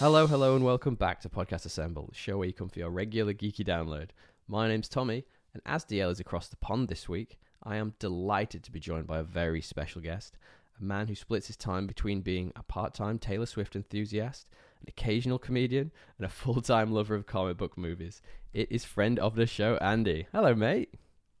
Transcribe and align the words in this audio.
Hello, 0.00 0.26
hello, 0.26 0.56
and 0.56 0.64
welcome 0.64 0.96
back 0.96 1.20
to 1.20 1.28
Podcast 1.28 1.66
Assemble, 1.66 2.08
the 2.08 2.16
show 2.16 2.36
where 2.36 2.48
you 2.48 2.52
come 2.52 2.68
for 2.68 2.80
your 2.80 2.90
regular 2.90 3.32
geeky 3.32 3.64
download. 3.64 4.08
My 4.48 4.66
name's 4.66 4.88
Tommy, 4.88 5.24
and 5.52 5.62
as 5.64 5.84
DL 5.84 6.10
is 6.10 6.18
across 6.18 6.48
the 6.48 6.56
pond 6.56 6.88
this 6.88 7.08
week, 7.08 7.38
I 7.62 7.76
am 7.76 7.94
delighted 8.00 8.64
to 8.64 8.72
be 8.72 8.80
joined 8.80 9.06
by 9.06 9.20
a 9.20 9.22
very 9.22 9.60
special 9.60 10.00
guest, 10.00 10.36
a 10.80 10.82
man 10.82 11.06
who 11.06 11.14
splits 11.14 11.46
his 11.46 11.56
time 11.56 11.86
between 11.86 12.22
being 12.22 12.52
a 12.56 12.64
part 12.64 12.92
time 12.92 13.20
Taylor 13.20 13.46
Swift 13.46 13.76
enthusiast, 13.76 14.48
an 14.80 14.86
occasional 14.88 15.38
comedian, 15.38 15.92
and 16.18 16.26
a 16.26 16.30
full 16.30 16.60
time 16.60 16.90
lover 16.90 17.14
of 17.14 17.26
comic 17.26 17.56
book 17.56 17.78
movies. 17.78 18.20
It 18.52 18.72
is 18.72 18.84
friend 18.84 19.20
of 19.20 19.36
the 19.36 19.46
show, 19.46 19.76
Andy. 19.76 20.26
Hello, 20.32 20.56
mate. 20.56 20.92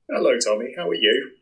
Hello, 0.08 0.30
Tommy. 0.38 0.72
How 0.76 0.88
are 0.88 0.94
you? 0.94 1.32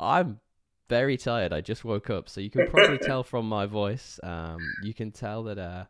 I'm 0.00 0.40
very 0.88 1.16
tired. 1.16 1.52
I 1.52 1.60
just 1.60 1.84
woke 1.84 2.10
up, 2.10 2.28
so 2.28 2.40
you 2.40 2.50
can 2.50 2.66
probably 2.66 2.98
tell 2.98 3.22
from 3.22 3.48
my 3.48 3.66
voice. 3.66 4.18
Um, 4.24 4.58
you 4.82 4.94
can 4.94 5.12
tell 5.12 5.44
that 5.44 5.58
uh, 5.58 5.84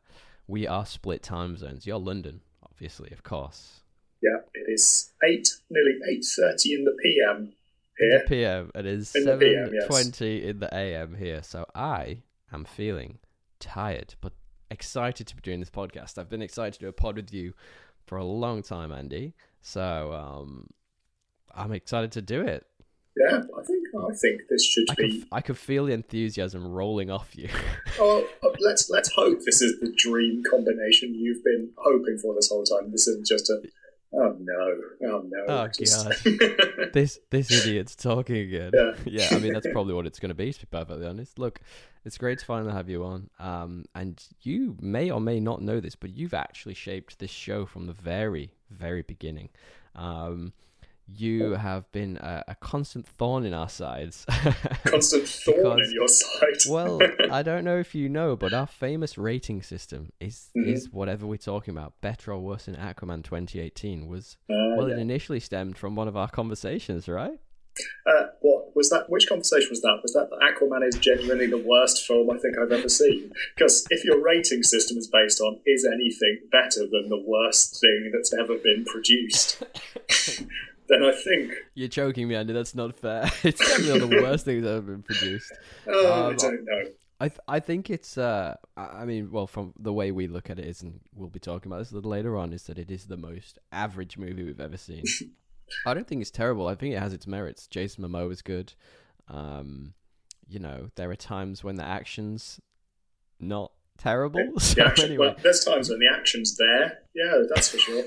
we 0.46 0.66
are 0.66 0.86
split 0.86 1.22
time 1.22 1.56
zones. 1.56 1.86
You're 1.86 1.98
London, 1.98 2.40
obviously, 2.62 3.10
of 3.12 3.22
course. 3.22 3.80
Yeah, 4.22 4.38
it 4.54 4.70
is 4.70 5.12
eight, 5.24 5.48
nearly 5.70 5.98
eight 6.10 6.24
thirty 6.24 6.74
in 6.74 6.84
the 6.84 6.96
PM 7.02 7.52
here. 7.98 8.18
The 8.24 8.28
PM. 8.28 8.70
It 8.74 8.86
is 8.86 9.14
In 9.14 9.24
seven 9.24 9.70
yes. 9.74 9.86
twenty 9.86 10.46
in 10.46 10.60
the 10.60 10.74
AM 10.74 11.14
here. 11.14 11.42
So 11.42 11.66
I 11.74 12.22
am 12.52 12.64
feeling 12.64 13.18
tired, 13.60 14.14
but 14.20 14.32
excited 14.70 15.26
to 15.28 15.36
be 15.36 15.42
doing 15.42 15.60
this 15.60 15.70
podcast. 15.70 16.18
I've 16.18 16.28
been 16.30 16.42
excited 16.42 16.74
to 16.74 16.78
do 16.80 16.88
a 16.88 16.92
pod 16.92 17.16
with 17.16 17.32
you 17.32 17.52
for 18.06 18.18
a 18.18 18.24
long 18.24 18.62
time, 18.62 18.92
Andy. 18.92 19.34
So 19.60 20.12
um, 20.12 20.68
I'm 21.54 21.72
excited 21.72 22.12
to 22.12 22.22
do 22.22 22.40
it. 22.40 22.66
Yeah, 23.16 23.38
I 23.58 23.62
think 23.62 23.86
I 23.98 24.14
think 24.14 24.42
this 24.50 24.64
should 24.64 24.90
I 24.90 24.94
be. 24.94 25.20
could, 25.20 25.28
I 25.32 25.40
could 25.40 25.56
feel 25.56 25.86
the 25.86 25.94
enthusiasm 25.94 26.66
rolling 26.66 27.10
off 27.10 27.36
you. 27.36 27.48
Oh, 27.98 28.26
oh, 28.42 28.54
let's 28.60 28.90
let's 28.90 29.10
hope 29.14 29.38
this 29.46 29.62
is 29.62 29.80
the 29.80 29.90
dream 29.96 30.42
combination 30.50 31.14
you've 31.14 31.42
been 31.42 31.70
hoping 31.78 32.18
for 32.18 32.34
this 32.34 32.50
whole 32.50 32.62
time. 32.62 32.90
This 32.90 33.08
isn't 33.08 33.26
just 33.26 33.48
a. 33.48 33.62
Oh 34.12 34.36
no! 34.38 35.08
Oh 35.08 35.24
no! 35.26 35.44
Oh, 35.48 35.68
this 36.92 37.18
this 37.30 37.50
idiot's 37.50 37.96
talking 37.96 38.36
again. 38.36 38.72
Yeah. 38.74 38.92
yeah, 39.06 39.28
I 39.30 39.38
mean 39.38 39.54
that's 39.54 39.66
probably 39.72 39.94
what 39.94 40.06
it's 40.06 40.18
going 40.18 40.28
to 40.28 40.34
be. 40.34 40.52
To 40.52 40.60
be 40.60 40.66
perfectly 40.70 41.06
honest, 41.06 41.38
look, 41.38 41.60
it's 42.04 42.18
great 42.18 42.38
to 42.40 42.44
finally 42.44 42.72
have 42.72 42.90
you 42.90 43.02
on. 43.02 43.30
Um, 43.38 43.86
and 43.94 44.22
you 44.42 44.76
may 44.78 45.10
or 45.10 45.20
may 45.20 45.40
not 45.40 45.62
know 45.62 45.80
this, 45.80 45.96
but 45.96 46.14
you've 46.14 46.34
actually 46.34 46.74
shaped 46.74 47.18
this 47.18 47.30
show 47.30 47.64
from 47.64 47.86
the 47.86 47.94
very, 47.94 48.52
very 48.70 49.02
beginning. 49.02 49.48
Um, 49.94 50.52
you 51.08 51.52
have 51.52 51.90
been 51.92 52.16
a, 52.16 52.42
a 52.48 52.54
constant 52.56 53.06
thorn 53.06 53.44
in 53.44 53.54
our 53.54 53.68
sides. 53.68 54.24
Constant 54.84 55.26
thorn 55.28 55.56
Because- 55.76 55.88
in 55.88 55.94
your 55.94 56.08
side. 56.08 56.68
well, 56.68 57.00
I 57.30 57.42
don't 57.42 57.64
know 57.64 57.78
if 57.78 57.94
you 57.94 58.08
know, 58.08 58.34
but 58.36 58.52
our 58.52 58.66
famous 58.66 59.16
rating 59.16 59.62
system 59.62 60.10
is 60.20 60.50
Mhm. 60.56 60.66
is 60.66 60.90
whatever 60.90 61.26
we're 61.26 61.36
talking 61.36 61.72
about, 61.76 61.92
better 62.00 62.32
or 62.32 62.40
worse 62.40 62.64
than 62.66 62.76
Aquaman 62.76 63.22
2018 63.22 64.08
was. 64.08 64.36
Uh, 64.50 64.74
Well, 64.76 64.90
it 64.90 64.98
initially 64.98 65.40
stemmed 65.40 65.78
from 65.78 65.94
one 65.94 66.08
of 66.08 66.16
our 66.16 66.28
conversations, 66.28 67.08
right? 67.08 67.38
Uh, 68.06 68.28
what 68.40 68.74
was 68.74 68.88
that? 68.88 69.08
Which 69.10 69.28
conversation 69.28 69.68
was 69.70 69.82
that? 69.82 69.98
Was 70.02 70.14
that 70.14 70.30
Aquaman 70.30 70.82
is 70.88 70.96
genuinely 70.96 71.46
the 71.46 71.58
worst 71.58 72.06
film 72.06 72.30
I 72.30 72.38
think 72.38 72.56
I've 72.58 72.72
ever 72.72 72.88
seen? 72.88 73.30
Because 73.54 73.86
if 73.90 74.02
your 74.02 74.18
rating 74.22 74.62
system 74.62 74.96
is 74.96 75.06
based 75.08 75.40
on 75.42 75.60
is 75.66 75.84
anything 75.84 76.40
better 76.50 76.80
than 76.90 77.10
the 77.10 77.22
worst 77.24 77.78
thing 77.80 78.10
that's 78.14 78.32
ever 78.34 78.56
been 78.56 78.84
produced, 78.86 79.62
then 80.88 81.02
I 81.04 81.12
think 81.12 81.52
You're 81.74 81.88
joking 81.88 82.28
me, 82.28 82.34
Andy. 82.34 82.52
That's 82.52 82.74
not 82.74 82.94
fair. 82.96 83.30
It's 83.44 83.58
definitely 83.60 83.92
one 83.92 84.02
of 84.02 84.10
the 84.10 84.22
worst 84.22 84.44
things 84.44 84.62
that 84.64 84.74
have 84.74 84.86
been 84.86 85.02
produced. 85.02 85.52
oh, 85.88 86.12
I 86.12 86.26
Um, 86.30 86.36
don't 86.36 86.64
know. 86.64 86.82
I 87.18 87.28
th- 87.28 87.40
I 87.48 87.60
think 87.60 87.88
it's 87.88 88.18
uh 88.18 88.56
I 88.76 88.82
I 88.82 89.04
mean 89.06 89.30
well 89.30 89.46
from 89.46 89.72
the 89.78 89.92
way 89.92 90.10
we 90.12 90.26
look 90.26 90.50
at 90.50 90.58
it 90.58 90.66
is 90.66 90.82
and 90.82 91.00
we'll 91.14 91.30
be 91.30 91.38
talking 91.40 91.70
about 91.72 91.78
this 91.78 91.90
a 91.90 91.94
little 91.94 92.10
later 92.10 92.36
on 92.36 92.52
is 92.52 92.64
that 92.64 92.78
it 92.78 92.90
is 92.90 93.06
the 93.06 93.16
most 93.16 93.58
average 93.72 94.18
movie 94.18 94.44
we've 94.44 94.60
ever 94.60 94.76
seen. 94.76 95.02
I 95.86 95.94
don't 95.94 96.06
think 96.06 96.20
it's 96.20 96.30
terrible. 96.30 96.68
I 96.68 96.74
think 96.74 96.94
it 96.94 96.98
has 97.00 97.12
its 97.14 97.26
merits. 97.26 97.66
Jason 97.66 98.04
Momoa 98.04 98.30
is 98.32 98.42
good. 98.42 98.74
Um, 99.28 99.94
you 100.46 100.58
know 100.60 100.90
there 100.96 101.10
are 101.10 101.16
times 101.16 101.64
when 101.64 101.76
the 101.76 101.84
action's 101.86 102.60
not 103.40 103.72
terrible. 103.98 104.60
So 104.60 104.74
The 104.74 104.86
action, 104.86 105.04
anyway, 105.06 105.26
well, 105.28 105.36
there's 105.42 105.64
times 105.64 105.88
when 105.88 105.98
the 106.00 106.08
action's 106.14 106.56
there. 106.58 106.98
Yeah, 107.14 107.44
that's 107.54 107.70
for 107.70 107.78
sure. 107.78 108.04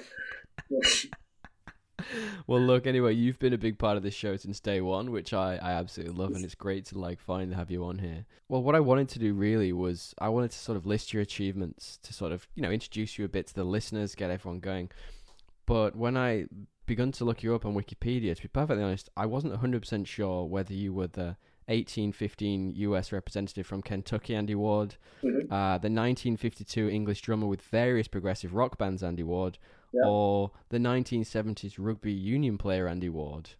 Well, 2.47 2.59
look. 2.61 2.87
Anyway, 2.87 3.13
you've 3.13 3.39
been 3.39 3.53
a 3.53 3.57
big 3.57 3.77
part 3.77 3.97
of 3.97 4.03
this 4.03 4.13
show 4.13 4.35
since 4.37 4.59
day 4.59 4.81
one, 4.81 5.11
which 5.11 5.33
I, 5.33 5.55
I 5.57 5.71
absolutely 5.73 6.15
love, 6.15 6.33
and 6.33 6.43
it's 6.45 6.55
great 6.55 6.85
to 6.85 6.97
like 6.99 7.19
finally 7.19 7.55
have 7.55 7.69
you 7.71 7.83
on 7.85 7.99
here. 7.99 8.25
Well, 8.47 8.63
what 8.63 8.75
I 8.75 8.79
wanted 8.79 9.09
to 9.09 9.19
do 9.19 9.33
really 9.33 9.71
was 9.73 10.13
I 10.19 10.29
wanted 10.29 10.51
to 10.51 10.57
sort 10.57 10.77
of 10.77 10.85
list 10.85 11.13
your 11.13 11.21
achievements 11.21 11.97
to 12.03 12.13
sort 12.13 12.31
of 12.31 12.47
you 12.55 12.61
know 12.63 12.71
introduce 12.71 13.17
you 13.17 13.25
a 13.25 13.29
bit 13.29 13.47
to 13.47 13.55
the 13.55 13.63
listeners, 13.63 14.15
get 14.15 14.29
everyone 14.31 14.59
going. 14.59 14.89
But 15.65 15.95
when 15.95 16.17
I 16.17 16.45
begun 16.87 17.11
to 17.13 17.23
look 17.25 17.43
you 17.43 17.53
up 17.53 17.65
on 17.65 17.75
Wikipedia, 17.75 18.35
to 18.35 18.41
be 18.41 18.47
perfectly 18.47 18.83
honest, 18.83 19.09
I 19.15 19.27
wasn't 19.27 19.53
100% 19.61 20.07
sure 20.07 20.45
whether 20.45 20.73
you 20.73 20.91
were 20.91 21.05
the 21.07 21.37
1815 21.67 22.73
US 22.75 23.11
representative 23.11 23.67
from 23.67 23.83
Kentucky, 23.83 24.35
Andy 24.35 24.55
Ward, 24.55 24.95
Mhm. 25.23 25.43
uh, 25.51 25.77
the 25.77 25.89
1952 25.89 26.89
English 26.89 27.21
drummer 27.21 27.45
with 27.47 27.61
various 27.61 28.07
progressive 28.07 28.55
rock 28.55 28.77
bands, 28.79 29.03
Andy 29.03 29.21
Ward, 29.23 29.59
Yeah. 29.91 30.07
or 30.07 30.51
the 30.69 30.77
1970s 30.77 31.75
rugby 31.77 32.11
union 32.11 32.57
player, 32.57 32.87
Andy 32.87 33.09
Ward. 33.09 33.51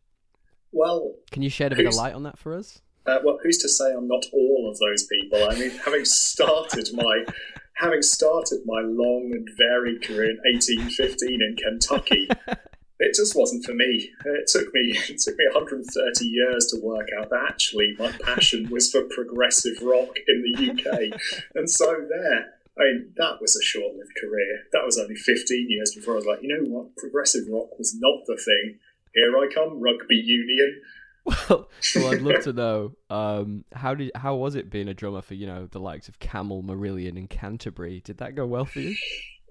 Well, 0.72 1.16
Can 1.31 1.41
you 1.41 1.50
shed 1.50 1.73
a 1.73 1.75
bit 1.75 1.88
of 1.88 1.95
light 1.95 2.13
on 2.13 2.23
that 2.23 2.38
for 2.38 2.53
us? 2.56 2.81
uh, 3.09 3.19
well, 3.23 3.40
who's 3.41 3.57
to 3.59 3.69
say 3.69 3.91
I'm 3.91 4.07
not 4.07 4.25
all 4.31 4.69
of 4.72 4.78
those 4.79 5.03
people? 5.07 5.44
I 5.50 5.56
mean, 5.56 5.72
having 5.84 6.06
started 6.06 6.89
my 6.94 7.25
having 7.73 8.01
started 8.01 8.59
my 8.66 8.81
long 8.81 9.31
and 9.34 9.47
varied 9.57 10.03
career 10.03 10.31
in 10.31 10.38
1815 10.44 11.41
in 11.41 11.56
Kentucky, 11.56 12.28
it 13.00 13.16
just 13.16 13.35
wasn't 13.35 13.66
for 13.66 13.73
me. 13.73 14.12
It 14.25 14.47
took 14.47 14.73
me 14.73 14.81
it 15.09 15.18
took 15.19 15.38
me 15.38 15.45
130 15.53 16.25
years 16.25 16.68
to 16.68 16.79
work 16.81 17.07
out 17.18 17.29
that 17.29 17.45
actually 17.50 17.95
my 17.97 18.12
passion 18.23 18.69
was 18.69 18.91
for 18.91 19.03
progressive 19.03 19.81
rock 19.81 20.16
in 20.28 20.44
the 20.44 20.72
UK, 20.72 21.19
and 21.56 21.69
so 21.69 22.06
there. 22.09 22.53
I 22.79 22.84
mean, 22.84 23.13
that 23.17 23.41
was 23.41 23.56
a 23.56 23.63
short-lived 23.63 24.13
career. 24.19 24.63
That 24.72 24.85
was 24.85 24.97
only 24.97 25.16
15 25.16 25.69
years 25.69 25.94
before 25.94 26.13
I 26.13 26.17
was 26.17 26.25
like, 26.25 26.41
you 26.41 26.47
know 26.47 26.63
what, 26.69 26.95
progressive 26.95 27.44
rock 27.51 27.78
was 27.78 27.95
not 28.00 28.22
the 28.25 28.38
thing. 28.38 28.79
Here 29.13 29.38
I 29.38 29.47
come, 29.53 29.81
rugby 29.81 30.16
union. 30.16 30.81
Well, 31.25 31.69
well, 31.95 32.13
I'd 32.13 32.22
love 32.22 32.44
to 32.44 32.53
know 32.53 32.94
um, 33.09 33.66
how 33.73 33.94
did 33.94 34.12
how 34.16 34.35
was 34.35 34.56
it 34.56 34.72
being 34.72 34.88
a 34.88 34.94
drummer 34.94 35.22
for 35.22 35.34
you 35.35 35.45
know 35.45 35.68
the 35.68 35.79
likes 35.79 36.07
of 36.07 36.18
Camel, 36.19 36.63
Marillion, 36.63 37.18
and 37.18 37.29
Canterbury? 37.29 38.01
Did 38.03 38.18
that 38.18 38.35
go 38.35 38.47
well 38.47 38.66
for 38.66 38.79
you? 38.79 38.95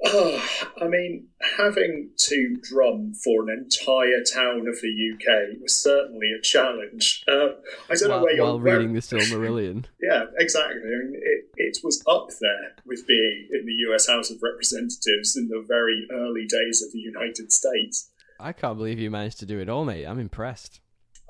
Oh, 0.04 0.48
I 0.80 0.86
mean, 0.86 1.26
having 1.56 2.10
to 2.16 2.56
drum 2.62 3.14
for 3.14 3.42
an 3.42 3.48
entire 3.50 4.22
town 4.22 4.68
of 4.68 4.80
the 4.80 5.12
UK 5.12 5.60
was 5.60 5.74
certainly 5.74 6.30
a 6.38 6.40
challenge. 6.40 7.24
Uh, 7.26 7.48
I 7.90 7.94
don't 7.94 8.08
know 8.08 8.16
While, 8.16 8.22
where 8.22 8.36
you're 8.36 8.44
while 8.44 8.60
reading 8.60 8.92
the 8.92 9.00
Silmarillion. 9.00 9.86
Yeah, 10.00 10.24
exactly. 10.38 10.80
I 10.80 11.04
mean, 11.04 11.20
it, 11.22 11.44
it 11.56 11.78
was 11.82 12.02
up 12.06 12.28
there 12.40 12.76
with 12.86 13.06
being 13.06 13.48
in 13.52 13.66
the 13.66 13.72
US 13.90 14.08
House 14.08 14.30
of 14.30 14.38
Representatives 14.42 15.36
in 15.36 15.48
the 15.48 15.64
very 15.66 16.06
early 16.12 16.46
days 16.46 16.80
of 16.80 16.92
the 16.92 17.00
United 17.00 17.52
States. 17.52 18.10
I 18.40 18.52
can't 18.52 18.78
believe 18.78 18.98
you 19.00 19.10
managed 19.10 19.40
to 19.40 19.46
do 19.46 19.58
it 19.58 19.68
all, 19.68 19.84
mate. 19.84 20.04
I'm 20.04 20.20
impressed. 20.20 20.80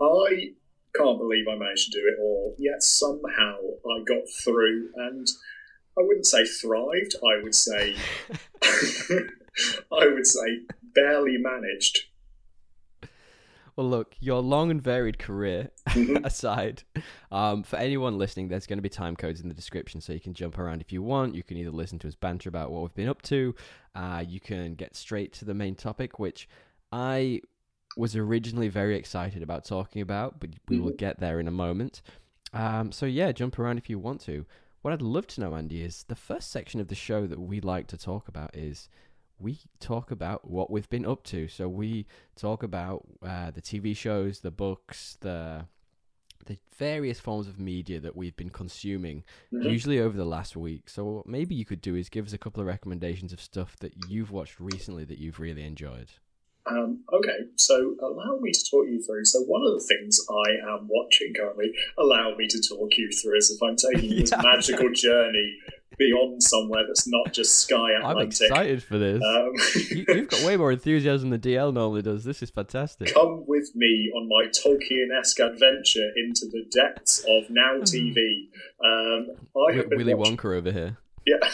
I 0.01 0.53
can't 0.95 1.19
believe 1.19 1.47
I 1.49 1.57
managed 1.57 1.93
to 1.93 1.99
do 1.99 2.07
it 2.07 2.21
all, 2.21 2.55
yet 2.59 2.83
somehow 2.83 3.57
I 3.87 4.05
got 4.05 4.25
through 4.45 4.91
and 4.97 5.27
I 5.99 6.03
wouldn't 6.03 6.27
say 6.27 6.45
thrived, 6.45 7.17
I 7.25 7.43
would 7.43 7.55
say 7.55 7.97
I 9.93 10.07
would 10.07 10.27
say 10.27 10.61
barely 10.95 11.37
managed. 11.39 12.05
Well, 13.77 13.89
look, 13.89 14.17
your 14.19 14.41
long 14.41 14.73
and 14.73 14.83
varied 14.83 15.19
career 15.21 15.71
Mhm. 15.91 16.25
aside, 16.25 16.83
um, 17.31 17.63
for 17.63 17.77
anyone 17.77 18.19
listening, 18.19 18.49
there's 18.49 18.67
going 18.67 18.79
to 18.79 18.83
be 18.83 18.89
time 18.89 19.15
codes 19.15 19.41
in 19.41 19.49
the 19.49 19.55
description, 19.55 20.01
so 20.01 20.13
you 20.13 20.19
can 20.21 20.35
jump 20.35 20.59
around 20.59 20.81
if 20.81 20.93
you 20.93 21.01
want. 21.01 21.37
You 21.37 21.45
can 21.45 21.57
either 21.57 21.71
listen 21.71 21.99
to 22.01 22.09
us 22.09 22.17
banter 22.17 22.49
about 22.49 22.73
what 22.73 22.83
we've 22.83 22.95
been 22.95 23.09
up 23.09 23.23
to, 23.23 23.55
uh, 23.95 24.25
you 24.27 24.41
can 24.41 24.75
get 24.75 24.97
straight 24.97 25.33
to 25.35 25.45
the 25.45 25.55
main 25.55 25.77
topic, 25.77 26.19
which 26.19 26.49
I 26.91 27.41
was 27.97 28.17
originally 28.17 28.69
very 28.69 28.97
excited 28.97 29.43
about 29.43 29.65
talking 29.65 30.03
about, 30.03 30.41
but 30.41 30.51
we 30.69 30.79
will 30.81 30.93
get 30.93 31.21
there 31.21 31.39
in 31.41 31.47
a 31.49 31.53
moment. 31.53 32.03
Um, 32.53 32.91
so 32.93 33.07
yeah, 33.07 33.31
jump 33.33 33.59
around 33.59 33.79
if 33.79 33.89
you 33.91 33.99
want 33.99 34.21
to. 34.23 34.45
What 34.83 34.93
I'd 34.93 35.03
love 35.03 35.27
to 35.29 35.41
know, 35.41 35.55
Andy, 35.55 35.83
is 35.83 36.05
the 36.05 36.15
first 36.15 36.51
section 36.51 36.81
of 36.81 36.89
the 36.89 36.95
show 36.95 37.27
that 37.27 37.41
we 37.41 37.61
like 37.61 37.87
to 37.89 37.97
talk 37.99 38.29
about 38.29 38.55
is 38.57 38.89
we 39.39 39.59
talk 39.81 40.11
about 40.11 40.49
what 40.49 40.71
we've 40.71 40.89
been 40.89 41.07
up 41.07 41.25
to. 41.25 41.49
So 41.49 41.69
we 41.69 42.07
talk 42.37 42.63
about 42.63 43.05
uh, 43.23 43.51
the 43.51 43.63
TV 43.63 43.97
shows, 43.97 44.41
the 44.41 44.51
books, 44.51 45.17
the 45.21 45.67
the 46.47 46.57
various 46.79 47.21
forms 47.21 47.47
of 47.47 47.59
media 47.59 48.01
that 48.01 48.17
we've 48.17 48.37
been 48.37 48.49
consuming, 48.49 49.23
Mhm. 49.53 49.71
usually 49.71 49.99
over 49.99 50.17
the 50.17 50.25
last 50.25 50.57
week. 50.57 50.89
So 50.89 51.05
what 51.05 51.27
maybe 51.27 51.55
you 51.55 51.67
could 51.67 51.83
do 51.83 51.95
is 51.95 52.09
give 52.09 52.25
us 52.27 52.33
a 52.33 52.39
couple 52.39 52.61
of 52.63 52.67
recommendations 52.67 53.35
of 53.35 53.41
stuff 53.41 53.77
that 53.81 54.09
you've 54.09 54.31
watched 54.31 54.59
recently 54.59 55.05
that 55.05 55.19
you've 55.19 55.41
really 55.41 55.65
enjoyed. 55.65 56.11
Um, 56.71 57.01
okay, 57.13 57.47
so 57.57 57.95
allow 58.03 58.39
me 58.41 58.53
to 58.53 58.65
talk 58.71 58.87
you 58.89 59.03
through. 59.03 59.25
So 59.25 59.41
one 59.43 59.63
of 59.63 59.73
the 59.73 59.85
things 59.87 60.21
I 60.31 60.73
am 60.75 60.89
watching 60.89 61.33
currently, 61.35 61.73
allow 61.99 62.35
me 62.37 62.47
to 62.49 62.61
talk 62.61 62.91
you 62.97 63.11
through, 63.11 63.37
is 63.39 63.51
if 63.51 63.63
I'm 63.63 63.77
taking 63.77 64.11
this 64.21 64.31
Yeah. 64.33 64.43
magical 64.43 64.91
journey 64.93 65.57
beyond 65.99 66.41
somewhere 66.41 66.85
that's 66.87 67.09
not 67.09 67.33
just 67.33 67.59
Sky 67.59 67.91
Atlantic. 67.99 68.17
I'm 68.51 68.53
excited 68.53 68.83
for 68.85 68.99
this. 68.99 69.21
Um, 69.21 69.53
you, 69.91 70.05
you've 70.09 70.29
got 70.29 70.45
way 70.45 70.57
more 70.57 70.71
enthusiasm 70.71 71.31
than 71.31 71.41
DL 71.41 71.73
normally 71.75 72.03
does. 72.03 72.23
This 72.23 72.41
is 72.41 72.51
fantastic. 72.51 73.13
come 73.13 73.45
with 73.49 73.75
me 73.75 74.13
on 74.15 74.29
my 74.29 74.47
Tolkien-esque 74.51 75.41
adventure 75.41 76.09
into 76.17 76.47
the 76.47 76.65
depths 76.71 77.25
of 77.29 77.51
Now 77.51 77.79
TV. 77.81 78.47
Um, 78.85 79.27
I 79.69 79.75
have 79.77 79.89
been 79.89 79.99
Willy 79.99 80.15
watching- 80.15 80.37
Wonka 80.37 80.57
over 80.59 80.71
here. 80.71 80.99
Yeah, 81.27 81.37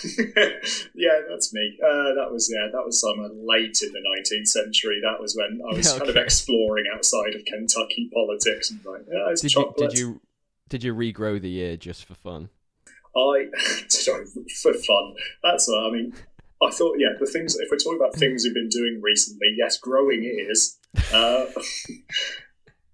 yeah, 0.95 1.21
that's 1.29 1.53
me. 1.53 1.79
Uh, 1.83 2.15
that 2.15 2.29
was 2.31 2.51
yeah, 2.53 2.69
that 2.73 2.85
was 2.85 3.01
somewhere 3.01 3.31
late 3.33 3.81
in 3.83 3.93
the 3.93 4.01
nineteenth 4.15 4.49
century. 4.49 5.01
That 5.03 5.21
was 5.21 5.37
when 5.37 5.61
I 5.69 5.75
was 5.77 5.93
Yeah, 5.93 5.99
kind 5.99 6.11
of 6.11 6.17
exploring 6.17 6.85
outside 6.95 7.35
of 7.35 7.45
Kentucky 7.45 8.11
politics 8.13 8.71
and 8.71 8.85
like, 8.85 9.03
yeah, 9.11 9.31
it's 9.31 9.41
Did 9.43 9.55
you 9.55 9.75
did 9.77 9.99
you 9.99 10.21
did 10.69 10.85
you 10.85 10.95
regrow 10.95 11.41
the 11.41 11.55
ear 11.59 11.77
just 11.77 12.05
for 12.05 12.15
fun? 12.15 12.51
I 13.17 13.47
did 13.89 14.09
I, 14.09 14.25
for 14.63 14.75
fun. 14.75 15.15
That's 15.43 15.69
what 15.69 15.87
I 15.87 15.91
mean. 15.91 16.15
I 16.63 16.71
thought, 16.71 16.97
yeah, 16.99 17.09
the 17.19 17.27
things. 17.27 17.57
If 17.57 17.69
we're 17.71 17.79
talking 17.79 17.99
about 18.01 18.15
things 18.15 18.45
we've 18.45 18.55
been 18.55 18.69
doing 18.69 19.01
recently, 19.03 19.55
yes, 19.57 19.77
growing 19.77 20.23
ears. 20.23 20.79
Uh, 21.13 21.47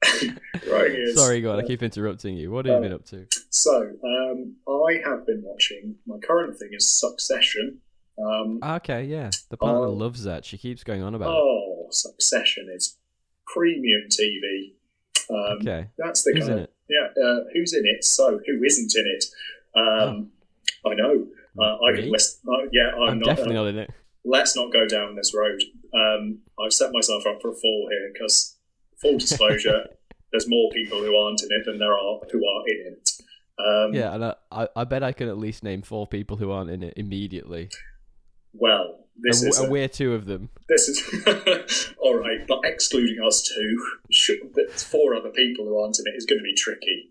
ears. 0.67 1.15
Sorry, 1.17 1.41
God, 1.41 1.59
I 1.63 1.67
keep 1.67 1.83
interrupting 1.83 2.37
you. 2.37 2.51
What 2.51 2.67
have 2.67 2.77
Um, 2.77 2.83
you 2.83 2.89
been 2.91 2.95
up 2.97 3.05
to? 3.07 3.27
So, 3.51 3.93
um, 4.05 4.57
I 4.69 5.01
have 5.05 5.27
been 5.27 5.43
watching. 5.45 5.97
My 6.07 6.19
current 6.19 6.59
thing 6.59 6.71
is 6.73 6.89
Succession. 6.89 7.79
Um, 8.19 8.61
Okay, 8.63 9.05
yeah. 9.05 9.31
The 9.51 9.57
partner 9.57 9.87
Oh. 9.89 9.93
loves 9.93 10.25
that. 10.25 10.45
She 10.45 10.59
keeps 10.59 10.85
going 10.85 11.03
on 11.03 11.15
about 11.15 11.31
Oh, 11.31 11.87
Succession 11.91 12.69
is 12.75 12.97
premium 13.47 14.03
TV. 14.11 14.75
Um, 15.31 15.59
Okay. 15.61 15.89
That's 15.99 16.23
the 16.25 16.33
Who's 16.33 16.45
kind 16.47 16.53
in 16.53 16.59
of 16.59 16.65
it? 16.65 16.73
yeah. 16.89 17.23
Uh, 17.23 17.45
who's 17.53 17.73
in 17.75 17.85
it? 17.87 18.05
So 18.05 18.41
who 18.47 18.63
isn't 18.65 18.95
in 18.97 19.07
it? 19.07 19.25
Um, 19.75 20.33
I 20.87 20.95
know. 20.95 21.27
Uh, 21.59 21.77
I 21.85 21.93
can 21.97 22.11
list. 22.11 22.41
Uh, 22.47 22.67
yeah, 22.73 22.91
I'm, 22.95 23.11
I'm 23.11 23.19
not. 23.19 23.27
definitely 23.27 23.57
uh, 23.57 23.63
not 23.63 23.69
in 23.69 23.79
it. 23.79 23.91
let's 24.25 24.55
not 24.57 24.73
go 24.73 24.87
down 24.87 25.17
this 25.17 25.35
road. 25.35 25.61
Um, 25.95 26.41
I've 26.65 26.73
set 26.73 26.93
myself 26.93 27.25
up 27.27 27.41
for 27.43 27.51
a 27.51 27.55
fall 27.55 27.89
here 27.91 28.11
because, 28.13 28.57
full 29.01 29.19
disclosure, 29.19 29.85
there's 30.33 30.49
more 30.49 30.71
people 30.71 30.99
who 31.01 31.17
aren't 31.17 31.43
in 31.43 31.49
it 31.51 31.65
than 31.67 31.79
there 31.79 31.93
are 31.93 32.21
who 32.31 32.39
are 32.39 32.69
in 32.69 32.93
it. 32.93 33.11
Um, 33.59 33.95
Yeah, 33.95 34.15
and 34.15 34.25
I, 34.51 34.69
I, 34.75 34.85
bet 34.85 35.03
I 35.03 35.13
can 35.13 35.29
at 35.29 35.39
least 35.39 35.63
name 35.63 35.83
four 35.83 36.07
people 36.07 36.37
who 36.37 36.51
aren't 36.51 36.71
in 36.71 36.83
it 36.83 36.95
immediately. 36.97 37.69
Well, 38.55 39.05
this 39.17 39.43
and, 39.43 39.51
is 39.51 39.59
and 39.59 39.69
a- 39.69 39.71
we're 39.71 39.89
two 39.89 40.15
of 40.15 40.27
them. 40.27 40.49
This 40.69 40.89
is 40.89 41.93
all 41.99 42.17
right, 42.17 42.47
but 42.47 42.61
excluding 42.65 43.19
us 43.27 43.43
two, 43.43 43.87
four 44.77 45.15
other 45.15 45.31
people 45.31 45.67
who 45.67 45.79
aren't 45.79 45.99
in 45.99 46.07
it 46.07 46.17
is 46.17 46.25
going 46.25 46.39
to 46.39 46.45
be 46.45 46.55
tricky. 46.55 47.10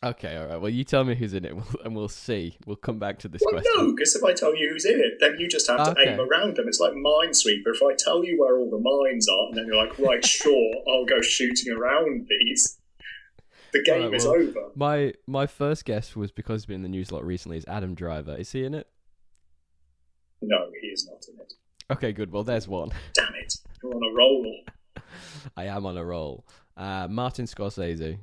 Okay, 0.00 0.36
all 0.36 0.46
right. 0.46 0.60
Well, 0.60 0.70
you 0.70 0.84
tell 0.84 1.02
me 1.02 1.16
who's 1.16 1.34
in 1.34 1.44
it, 1.44 1.54
and 1.84 1.96
we'll, 1.96 2.08
see. 2.08 2.56
We'll 2.66 2.76
come 2.76 2.98
back 3.00 3.18
to 3.20 3.28
this 3.28 3.42
Well, 3.44 3.54
question. 3.54 3.72
no, 3.76 3.92
because 3.96 4.14
if 4.14 4.22
I 4.22 4.32
tell 4.32 4.54
you 4.56 4.68
who's 4.70 4.84
in 4.84 5.00
it, 5.00 5.14
then 5.18 5.36
you 5.40 5.48
just 5.48 5.66
have 5.66 5.82
to 5.84 5.90
Okay. 5.90 6.12
aim 6.12 6.20
around 6.20 6.56
them. 6.56 6.68
It's 6.68 6.78
like 6.78 6.92
Minesweeper. 6.92 7.74
If 7.74 7.82
I 7.82 7.94
tell 7.98 8.24
you 8.24 8.38
where 8.38 8.56
all 8.58 8.70
the 8.70 8.78
mines 8.78 9.28
are, 9.28 9.48
and 9.48 9.56
then 9.56 9.66
you're 9.66 9.76
like, 9.76 9.98
right, 9.98 10.24
sure, 10.26 10.72
I'll 10.88 11.04
go 11.04 11.20
shooting 11.20 11.72
around 11.72 12.28
these. 12.28 12.78
The 13.72 13.82
game 13.82 14.02
Alright, 14.04 14.14
is 14.14 14.24
well- 14.24 14.36
over. 14.36 14.68
My 14.76 15.12
my 15.26 15.46
first 15.46 15.84
guess 15.84 16.14
was 16.16 16.30
because 16.30 16.62
he's 16.62 16.66
been 16.66 16.76
in 16.76 16.82
the 16.82 16.88
news 16.88 17.10
a 17.10 17.14
lot 17.14 17.26
recently. 17.26 17.58
Is 17.58 17.64
Adam 17.66 17.94
Driver? 17.94 18.34
Is 18.36 18.52
he 18.52 18.64
in 18.64 18.74
it? 18.74 18.86
No, 20.40 20.70
he 20.80 20.86
is 20.86 21.06
not 21.10 21.24
in 21.28 21.40
it. 21.40 21.52
Okay, 21.90 22.12
good. 22.12 22.30
Well, 22.32 22.44
there's 22.44 22.68
one. 22.68 22.90
Damn 23.14 23.34
it, 23.34 23.52
you're 23.82 23.92
on 23.94 24.02
a 24.02 24.14
roll. 24.14 24.54
I 25.56 25.64
am 25.64 25.84
on 25.86 25.96
a 25.98 26.04
roll. 26.04 26.46
Uh, 26.76 27.08
Martin 27.10 27.46
Scorsese. 27.46 28.18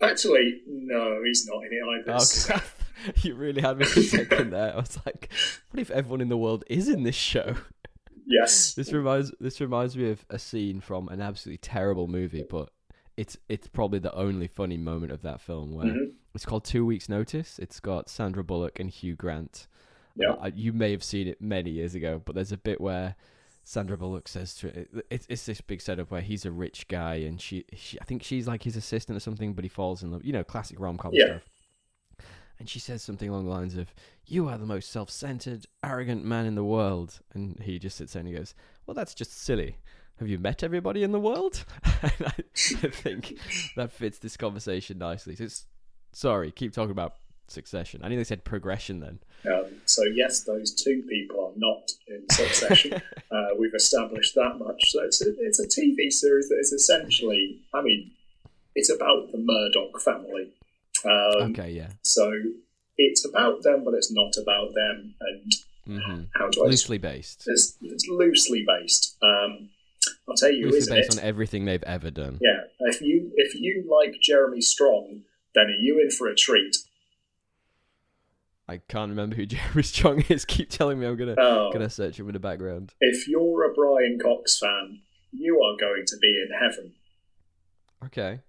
Actually, 0.00 0.60
no, 0.66 1.22
he's 1.24 1.46
not 1.46 1.62
in 1.64 1.72
it 1.72 2.10
either. 2.10 2.18
Oh, 2.54 2.62
you 3.22 3.34
really 3.34 3.60
had 3.62 3.78
me 3.78 3.84
for 3.84 4.00
a 4.00 4.02
second 4.02 4.50
there. 4.50 4.72
I 4.72 4.76
was 4.76 4.98
like, 5.06 5.30
what 5.70 5.80
if 5.80 5.90
everyone 5.90 6.20
in 6.20 6.28
the 6.28 6.36
world 6.36 6.64
is 6.68 6.88
in 6.88 7.02
this 7.04 7.14
show? 7.14 7.54
Yes, 8.26 8.74
This 8.76 8.92
reminds 8.92 9.32
this 9.40 9.60
reminds 9.60 9.96
me 9.96 10.10
of 10.10 10.24
a 10.30 10.38
scene 10.38 10.80
from 10.80 11.08
an 11.08 11.20
absolutely 11.20 11.58
terrible 11.58 12.06
movie, 12.08 12.44
but 12.48 12.70
it's 13.16 13.36
it's 13.48 13.66
probably 13.68 13.98
the 13.98 14.14
only 14.14 14.46
funny 14.48 14.76
moment 14.76 15.12
of 15.12 15.22
that 15.22 15.40
film 15.40 15.74
where 15.74 15.86
Mhm. 15.86 16.12
it's 16.34 16.46
called 16.46 16.64
Two 16.64 16.84
Weeks 16.86 17.08
Notice. 17.08 17.58
It's 17.58 17.80
got 17.80 18.08
Sandra 18.08 18.42
Bullock 18.44 18.80
and 18.80 18.90
Hugh 18.90 19.16
Grant. 19.16 19.66
Yeah. 20.16 20.32
Uh, 20.32 20.50
you 20.54 20.72
may 20.72 20.90
have 20.92 21.02
seen 21.04 21.26
it 21.28 21.40
many 21.40 21.70
years 21.70 21.94
ago, 21.94 22.20
but 22.24 22.34
there's 22.34 22.52
a 22.52 22.56
bit 22.56 22.80
where 22.80 23.16
Sandra 23.64 23.96
Bullock 23.96 24.26
says 24.28 24.54
to 24.56 24.68
it, 24.68 24.90
it's 25.10 25.26
it's 25.28 25.46
this 25.46 25.60
big 25.60 25.80
setup 25.80 26.10
where 26.10 26.20
he's 26.20 26.44
a 26.44 26.50
rich 26.50 26.88
guy 26.88 27.14
and 27.16 27.40
she, 27.40 27.64
she 27.74 28.00
I 28.00 28.04
think 28.04 28.22
she's 28.22 28.46
like 28.48 28.62
his 28.64 28.76
assistant 28.76 29.16
or 29.16 29.20
something, 29.20 29.54
but 29.54 29.64
he 29.64 29.68
falls 29.68 30.02
in 30.02 30.10
love. 30.10 30.24
You 30.24 30.32
know, 30.32 30.44
classic 30.44 30.80
rom 30.80 30.98
com 30.98 31.12
Yeah. 31.14 31.26
stuff. 31.26 31.48
And 32.58 32.68
she 32.68 32.78
says 32.78 33.02
something 33.02 33.28
along 33.28 33.44
the 33.46 33.50
lines 33.50 33.76
of, 33.76 33.92
"You 34.26 34.48
are 34.48 34.58
the 34.58 34.66
most 34.66 34.90
self-centered, 34.90 35.66
arrogant 35.82 36.24
man 36.24 36.46
in 36.46 36.54
the 36.54 36.64
world." 36.64 37.20
And 37.32 37.60
he 37.62 37.78
just 37.78 37.96
sits 37.96 38.12
there 38.12 38.20
and 38.20 38.28
he 38.28 38.34
goes, 38.34 38.54
"Well, 38.86 38.94
that's 38.94 39.14
just 39.14 39.32
silly. 39.32 39.78
Have 40.18 40.28
you 40.28 40.38
met 40.38 40.62
everybody 40.62 41.02
in 41.02 41.10
the 41.12 41.18
world?" 41.20 41.64
and 42.02 42.12
I, 42.20 42.34
I 42.36 42.88
think 42.90 43.38
that 43.76 43.90
fits 43.92 44.18
this 44.18 44.36
conversation 44.36 44.98
nicely. 44.98 45.34
So 45.34 45.44
it's, 45.44 45.66
sorry, 46.12 46.52
keep 46.52 46.72
talking 46.72 46.92
about 46.92 47.14
succession. 47.48 48.00
I 48.02 48.08
nearly 48.08 48.24
said 48.24 48.44
progression 48.44 49.00
then. 49.00 49.18
Um, 49.52 49.72
so 49.86 50.02
yes, 50.04 50.44
those 50.44 50.72
two 50.72 51.02
people 51.08 51.46
are 51.46 51.52
not 51.56 51.90
in 52.06 52.28
Succession. 52.30 52.94
uh, 53.30 53.48
we've 53.58 53.74
established 53.74 54.34
that 54.34 54.58
much. 54.58 54.90
So 54.90 55.02
it's 55.02 55.20
a, 55.20 55.34
it's 55.38 55.58
a 55.58 55.66
TV 55.66 56.12
series 56.12 56.48
that 56.48 56.58
is 56.60 56.72
essentially, 56.72 57.60
I 57.74 57.82
mean, 57.82 58.12
it's 58.74 58.90
about 58.90 59.32
the 59.32 59.38
Murdoch 59.38 60.00
family. 60.00 60.50
Um, 61.04 61.50
okay, 61.50 61.72
yeah. 61.72 61.88
So 62.02 62.32
it's 62.96 63.24
about 63.26 63.62
them, 63.62 63.84
but 63.84 63.94
it's 63.94 64.12
not 64.12 64.36
about 64.36 64.74
them. 64.74 65.14
And 65.20 65.54
hmm 65.84 66.22
how 66.34 66.48
do 66.48 66.64
I? 66.64 66.68
Loosely 66.68 66.98
based. 66.98 67.44
It's, 67.46 67.76
it's 67.82 68.06
loosely 68.08 68.64
based. 68.66 69.16
Um, 69.22 69.70
I'll 70.28 70.36
tell 70.36 70.52
you, 70.52 70.70
Loosely 70.70 70.96
based 70.96 71.14
it? 71.14 71.18
on 71.18 71.24
everything 71.24 71.64
they've 71.64 71.82
ever 71.82 72.10
done. 72.10 72.38
Yeah. 72.40 72.60
If 72.80 73.00
you 73.00 73.32
if 73.34 73.54
you 73.54 73.84
like 73.90 74.20
Jeremy 74.20 74.60
Strong, 74.60 75.22
then 75.54 75.66
are 75.66 75.70
you 75.70 76.00
in 76.00 76.10
for 76.10 76.28
a 76.28 76.34
treat? 76.34 76.76
I 78.68 78.78
can't 78.78 79.10
remember 79.10 79.36
who 79.36 79.46
Jeremy 79.46 79.82
Strong 79.82 80.24
is. 80.28 80.44
Keep 80.44 80.70
telling 80.70 80.98
me 81.00 81.06
I'm 81.06 81.16
gonna 81.16 81.34
Oh. 81.38 81.70
gonna 81.72 81.90
search 81.90 82.18
him 82.18 82.28
in 82.28 82.32
the 82.34 82.38
background. 82.40 82.94
If 83.00 83.28
you're 83.28 83.70
a 83.70 83.74
Brian 83.74 84.18
Cox 84.22 84.58
fan, 84.58 85.00
you 85.32 85.60
are 85.62 85.76
going 85.78 86.04
to 86.06 86.16
be 86.20 86.28
in 86.46 86.58
heaven. 86.58 86.92
Okay, 88.06 88.40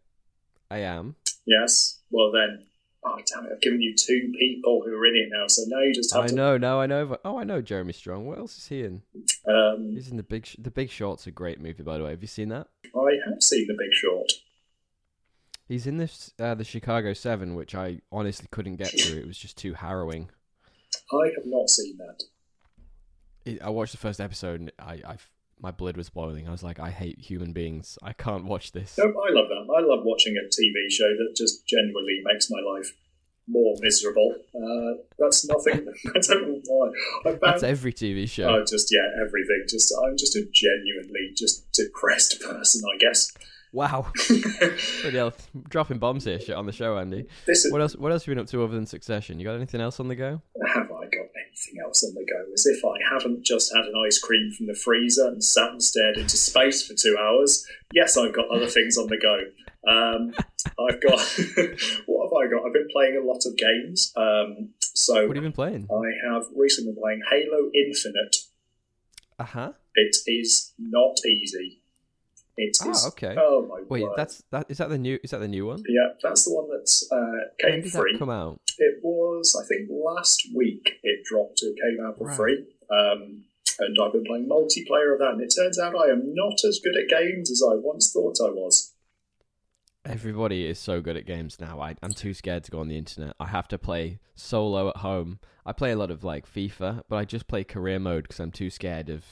I 0.72 0.80
am. 0.80 1.16
Yes. 1.46 2.00
Well 2.10 2.32
then, 2.32 2.66
oh 3.06 3.18
damn 3.32 3.46
it! 3.46 3.52
I've 3.54 3.62
given 3.62 3.82
you 3.82 3.96
two 3.96 4.32
people 4.40 4.82
who 4.86 4.94
are 4.96 5.06
in 5.06 5.16
it 5.16 5.30
now, 5.32 5.46
so 5.48 5.64
now 5.68 5.82
you 5.82 5.94
just 5.94 6.14
have 6.14 6.24
I 6.24 6.28
to. 6.28 6.36
know. 6.36 6.58
Now 6.58 6.80
I 6.80 6.86
know. 6.88 7.18
Oh, 7.26 7.38
I 7.38 7.44
know 7.44 7.62
Jeremy 7.62 7.94
Strong. 7.94 8.26
What 8.26 8.38
else 8.40 8.58
is 8.58 8.68
he 8.68 8.82
in? 8.84 9.02
Um, 9.48 9.92
He's 9.94 10.10
in 10.10 10.18
the 10.18 10.24
Big. 10.24 10.46
Sh- 10.46 10.56
the 10.60 10.72
Big 10.72 10.90
Short's 10.90 11.28
a 11.28 11.32
great 11.32 11.60
movie, 11.62 11.84
by 11.84 11.98
the 11.98 12.04
way. 12.04 12.12
Have 12.12 12.22
you 12.22 12.28
seen 12.28 12.50
that? 12.50 12.68
I 12.96 13.18
have 13.30 13.42
seen 13.44 13.68
The 13.68 13.74
Big 13.78 13.94
Short. 13.94 14.32
He's 15.68 15.88
in 15.88 15.98
this 15.98 16.34
uh, 16.40 16.56
the 16.56 16.64
Chicago 16.64 17.14
Seven, 17.14 17.56
which 17.56 17.74
I 17.74 18.02
honestly 18.12 18.48
couldn't 18.52 18.76
get 18.76 18.90
through. 18.90 19.20
It 19.20 19.28
was 19.28 19.38
just 19.38 19.58
too 19.58 19.74
harrowing. 19.74 20.30
I 21.12 21.32
have 21.36 21.46
not 21.46 21.70
seen 21.70 21.98
that. 21.98 22.24
It, 23.46 23.62
I 23.62 23.70
watched 23.70 23.92
the 23.92 23.98
first 23.98 24.20
episode 24.22 24.60
and 24.62 24.72
I, 24.80 24.94
I, 25.06 25.18
my 25.60 25.72
blood 25.72 25.98
was 25.98 26.10
boiling. 26.10 26.48
I 26.48 26.52
was 26.52 26.64
like, 26.64 26.80
I 26.80 26.90
hate 26.90 27.20
human 27.20 27.54
beings. 27.54 27.98
I 28.02 28.14
can't 28.14 28.46
watch 28.46 28.72
this. 28.72 28.98
No, 28.98 29.06
I 29.06 29.32
love 29.32 29.48
that. 29.50 29.74
I 29.76 29.82
love 29.82 30.06
watching 30.06 30.36
a 30.38 30.48
TV 30.48 30.92
show 30.92 31.10
that 31.10 31.36
just 31.36 31.66
genuinely 31.68 32.22
makes 32.24 32.50
my 32.50 32.60
life 32.60 32.94
more 33.48 33.76
miserable. 33.82 34.36
Uh, 34.56 35.02
that's 35.20 35.46
nothing. 35.48 35.88
I 36.16 36.20
don't 36.20 36.48
know 36.48 36.62
why. 36.68 36.92
Found, 37.24 37.40
That's 37.42 37.64
every 37.64 37.94
TV 37.94 38.30
show. 38.30 38.48
Oh, 38.48 38.66
just 38.66 38.90
yeah, 38.92 39.08
everything. 39.26 39.66
Just 39.68 39.94
I'm 40.06 40.18
just 40.18 40.36
a 40.36 40.46
genuinely 40.52 41.32
just 41.36 41.72
depressed 41.74 42.42
person, 42.46 42.82
I 42.94 42.98
guess. 42.98 43.32
Wow. 43.74 44.12
Hell, 45.12 45.34
dropping 45.68 45.98
bombs 45.98 46.26
here, 46.26 46.40
shit 46.40 46.56
on 46.56 46.68
the 46.68 46.72
show, 46.72 46.96
Andy. 46.98 47.26
this 47.48 47.66
is 47.66 47.72
What 47.72 47.82
else? 47.82 47.96
What 47.96 48.12
else 48.12 48.22
have 48.24 48.28
you 48.28 48.36
been 48.36 48.44
up 48.44 48.50
to 48.52 48.64
other 48.64 48.76
than 48.76 48.86
Succession? 48.86 49.40
You 49.40 49.46
got 49.46 49.56
anything 49.56 49.82
else 49.82 50.00
on 50.00 50.08
the 50.08 50.16
go? 50.16 50.42
have 50.74 50.92
I 50.92 51.06
got 51.06 51.28
anything 51.48 51.82
else 51.84 52.04
on 52.04 52.14
the 52.14 52.24
go? 52.24 52.54
As 52.54 52.68
if 52.68 52.86
I 52.86 52.94
haven't 53.12 53.44
just 53.44 53.74
had 53.76 53.86
an 53.86 53.94
ice 54.06 54.20
cream 54.20 54.52
from 54.56 54.68
the 54.68 54.76
freezer 54.76 55.28
and 55.28 55.44
sat 55.44 55.72
and 55.72 55.84
stared 55.84 56.18
into 56.18 56.38
space 56.38 56.86
for 56.86 56.94
two 56.94 57.18
hours. 57.20 57.66
Yes, 57.94 58.16
I've 58.16 58.34
got 58.34 58.48
other 58.50 58.68
things 58.68 58.98
on 58.98 59.08
the 59.08 59.18
go. 59.18 59.40
Um, 59.92 60.34
I've 60.80 61.02
got 61.02 61.20
what 62.06 62.26
have 62.26 62.34
I 62.34 62.52
got? 62.52 62.66
I've 62.68 62.74
been 62.74 62.88
playing 62.92 63.18
a 63.18 63.26
lot 63.26 63.42
of 63.46 63.58
games. 63.58 64.14
Um, 64.16 64.70
so 64.82 65.28
What 65.28 65.36
have 65.36 65.44
you 65.44 65.50
been 65.50 65.52
playing? 65.52 65.88
I 65.92 66.32
have 66.32 66.46
recently 66.56 66.94
been 66.94 67.02
playing 67.02 67.22
Halo 67.30 67.72
Infinite. 67.74 68.36
Uh 69.40 69.46
huh. 69.46 69.72
It 69.96 70.18
is 70.28 70.74
not 70.78 71.18
easy. 71.26 71.80
It 72.56 72.78
is. 72.86 73.04
Ah, 73.06 73.08
okay. 73.10 73.36
Oh 73.38 73.66
my 73.68 73.82
Wait, 73.90 74.04
word. 74.04 74.14
that's 74.16 74.44
that. 74.52 74.68
Is 74.70 74.78
that 74.78 74.90
the 74.90 74.98
new? 74.98 75.18
Is 75.24 75.32
that 75.32 75.40
the 75.40 75.48
new 75.48 75.66
one? 75.66 75.84
Yeah, 75.88 76.10
that's 76.22 76.46
the 76.46 76.54
one 76.54 76.70
that's 76.72 77.12
uh, 77.12 77.18
When 77.64 77.72
came 77.74 77.82
did 77.82 77.92
free. 77.92 78.14
that 78.14 78.20
come 78.20 78.30
out? 78.30 78.60
It 78.78 79.00
was, 79.04 79.56
I 79.60 79.66
think, 79.68 79.90
last 79.92 80.48
week 80.56 81.00
it 81.04 81.24
dropped. 81.26 81.62
It 81.64 81.76
came 81.82 82.06
out 82.06 82.18
for 82.18 82.26
Right. 82.26 82.36
free. 82.36 82.66
Um, 82.92 83.46
and 83.80 83.98
I've 84.00 84.14
been 84.14 84.24
playing 84.26 84.48
multiplayer 84.48 85.14
of 85.14 85.20
that, 85.20 85.32
and 85.34 85.42
it 85.42 85.54
turns 85.56 85.80
out 85.80 85.96
I 85.96 86.10
am 86.12 86.36
not 86.36 86.64
as 86.64 86.80
good 86.84 86.96
at 86.96 87.10
games 87.10 87.50
as 87.50 87.64
I 87.68 87.74
once 87.76 88.12
thought 88.14 88.38
I 88.40 88.52
was. 88.52 88.94
Everybody 90.06 90.68
is 90.68 90.80
so 90.80 91.00
good 91.02 91.16
at 91.16 91.26
games 91.26 91.62
now. 91.62 91.80
I, 91.80 91.96
I'm 92.04 92.12
too 92.12 92.34
scared 92.34 92.66
to 92.66 92.72
go 92.72 92.80
on 92.82 92.90
the 92.90 92.98
internet. 92.98 93.36
I 93.40 93.48
have 93.48 93.70
to 93.70 93.78
play 93.78 94.20
solo 94.36 94.90
at 94.90 94.98
home. 94.98 95.40
I 95.66 95.72
play 95.72 95.92
a 95.92 95.96
lot 95.96 96.12
of 96.12 96.26
like 96.26 96.46
FIFA, 96.46 97.04
but 97.08 97.16
I 97.16 97.24
just 97.26 97.48
play 97.48 97.64
career 97.64 98.00
mode 98.00 98.24
because 98.26 98.42
I'm 98.42 98.52
too 98.52 98.70
scared 98.70 99.10
of 99.10 99.24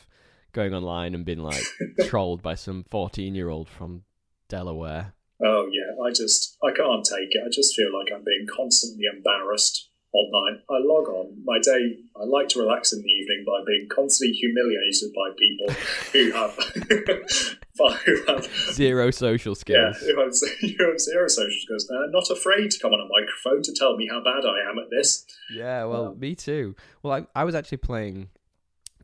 going 0.51 0.73
online 0.73 1.15
and 1.15 1.25
being 1.25 1.39
like 1.39 1.63
trolled 2.05 2.41
by 2.41 2.55
some 2.55 2.85
14 2.89 3.35
year 3.35 3.49
old 3.49 3.69
from 3.69 4.03
Delaware. 4.49 5.13
Oh 5.43 5.67
yeah, 5.71 6.03
I 6.05 6.11
just 6.11 6.57
I 6.63 6.71
can't 6.71 7.03
take 7.05 7.29
it. 7.31 7.41
I 7.45 7.49
just 7.51 7.75
feel 7.75 7.89
like 7.97 8.11
I'm 8.13 8.23
being 8.23 8.45
constantly 8.55 9.05
embarrassed 9.11 9.89
online. 10.13 10.61
I 10.69 10.77
log 10.79 11.07
on 11.07 11.37
my 11.45 11.57
day. 11.59 11.97
I 12.15 12.25
like 12.25 12.49
to 12.49 12.59
relax 12.59 12.91
in 12.93 13.01
the 13.01 13.07
evening 13.07 13.45
by 13.45 13.63
being 13.65 13.87
constantly 13.89 14.35
humiliated 14.35 15.11
by 15.15 15.31
people 15.37 15.73
who 16.11 16.31
have, 16.33 17.95
who 18.05 18.25
have 18.27 18.73
zero 18.73 19.09
social 19.09 19.55
skills. 19.55 19.95
Yeah, 20.01 20.13
who 20.13 20.21
have, 20.21 20.33
who 20.59 20.89
have 20.91 20.99
zero 20.99 21.27
social 21.27 21.59
skills. 21.61 21.87
And 21.89 22.03
I'm 22.03 22.11
not 22.11 22.29
afraid 22.29 22.71
to 22.71 22.79
come 22.79 22.91
on 22.91 22.99
a 22.99 23.07
microphone 23.07 23.63
to 23.63 23.73
tell 23.73 23.95
me 23.95 24.07
how 24.11 24.21
bad 24.23 24.45
I 24.45 24.69
am 24.69 24.77
at 24.79 24.89
this. 24.91 25.25
Yeah, 25.55 25.85
well, 25.85 26.07
Um, 26.07 26.19
me 26.19 26.35
too. 26.35 26.75
Well, 27.03 27.13
I, 27.13 27.41
I 27.41 27.45
was 27.45 27.55
actually 27.55 27.77
playing 27.79 28.29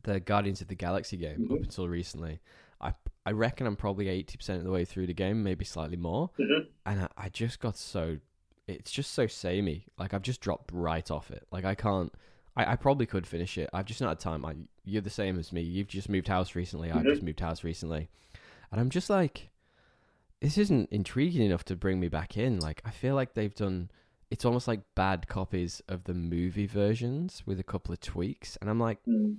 the 0.08 0.20
Guardians 0.20 0.60
of 0.60 0.68
the 0.68 0.74
Galaxy 0.74 1.16
game 1.16 1.48
up 1.50 1.58
Mhm. 1.58 1.62
until 1.64 1.88
recently. 1.88 2.40
I 2.80 2.94
I 3.26 3.32
reckon 3.32 3.66
I'm 3.66 3.76
probably 3.76 4.08
eighty 4.08 4.36
percent 4.36 4.58
of 4.58 4.64
the 4.64 4.70
way 4.70 4.84
through 4.84 5.06
the 5.06 5.14
game, 5.14 5.42
maybe 5.42 5.64
slightly 5.64 5.96
more, 5.96 6.30
Mhm. 6.38 6.66
and 6.86 7.00
I, 7.02 7.08
I 7.16 7.28
just 7.28 7.60
got 7.60 7.76
so 7.76 8.18
it's 8.66 8.90
just 8.90 9.12
so 9.12 9.26
samey. 9.26 9.86
Like 9.98 10.12
I've 10.14 10.22
just 10.22 10.40
dropped 10.40 10.70
right 10.72 11.10
off 11.10 11.30
it. 11.30 11.46
Like 11.50 11.64
I 11.64 11.74
can't. 11.74 12.12
I, 12.56 12.72
I 12.72 12.76
probably 12.76 13.06
could 13.06 13.26
finish 13.26 13.56
it. 13.58 13.68
I've 13.72 13.86
just 13.86 14.00
not 14.00 14.08
had 14.10 14.20
time. 14.20 14.44
I, 14.44 14.56
you're 14.84 15.00
the 15.02 15.10
same 15.10 15.38
as 15.38 15.52
me. 15.52 15.62
You've 15.62 15.88
just 15.88 16.08
moved 16.08 16.28
house 16.28 16.54
recently. 16.54 16.90
I've 16.90 17.04
Mhm. 17.04 17.10
just 17.10 17.22
moved 17.22 17.40
house 17.40 17.62
recently, 17.64 18.08
and 18.72 18.80
I'm 18.80 18.90
just 18.90 19.08
like, 19.10 19.50
this 20.40 20.56
isn't 20.58 20.90
intriguing 20.92 21.42
enough 21.42 21.64
to 21.66 21.76
bring 21.76 21.98
me 22.00 22.08
back 22.08 22.36
in. 22.36 22.60
Like 22.60 22.80
I 22.84 22.90
feel 22.90 23.14
like 23.14 23.34
they've 23.34 23.54
done. 23.54 23.90
It's 24.30 24.44
almost 24.44 24.68
like 24.68 24.80
bad 24.94 25.26
copies 25.28 25.80
of 25.88 26.04
the 26.04 26.12
movie 26.14 26.66
versions 26.66 27.42
with 27.46 27.58
a 27.58 27.64
couple 27.64 27.92
of 27.94 28.00
tweaks, 28.00 28.56
and 28.60 28.68
I'm 28.70 28.78
like 28.78 29.02
Mm. 29.06 29.38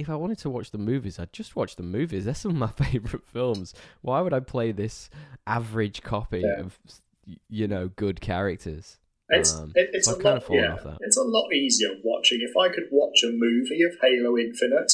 If 0.00 0.08
I 0.10 0.16
wanted 0.16 0.38
to 0.38 0.50
watch 0.50 0.70
the 0.70 0.78
movies, 0.78 1.18
I'd 1.18 1.32
just 1.32 1.56
watch 1.56 1.76
the 1.76 1.82
movies. 1.82 2.24
They're 2.24 2.34
some 2.34 2.50
of 2.52 2.56
my 2.78 2.84
favorite 2.86 3.26
films. 3.26 3.74
Why 4.02 4.20
would 4.20 4.32
I 4.32 4.40
play 4.40 4.72
this 4.72 5.10
average 5.46 6.02
copy 6.02 6.40
Yeah. 6.40 6.60
of, 6.60 6.78
you 7.48 7.68
know, 7.68 7.88
good 7.88 8.20
characters? 8.20 8.98
It's 9.30 9.54
Um, 9.54 9.72
it, 9.74 9.90
it's 9.92 10.06
so 10.06 10.14
a 10.14 10.16
lot 10.22 10.42
yeah, 10.50 10.76
it's 11.00 11.18
a 11.18 11.22
lot 11.22 11.52
easier 11.52 11.90
watching. 12.02 12.40
If 12.40 12.56
I 12.56 12.68
could 12.74 12.88
watch 12.90 13.22
a 13.22 13.30
movie 13.30 13.82
of 13.82 13.92
Halo 14.00 14.38
Infinite, 14.38 14.92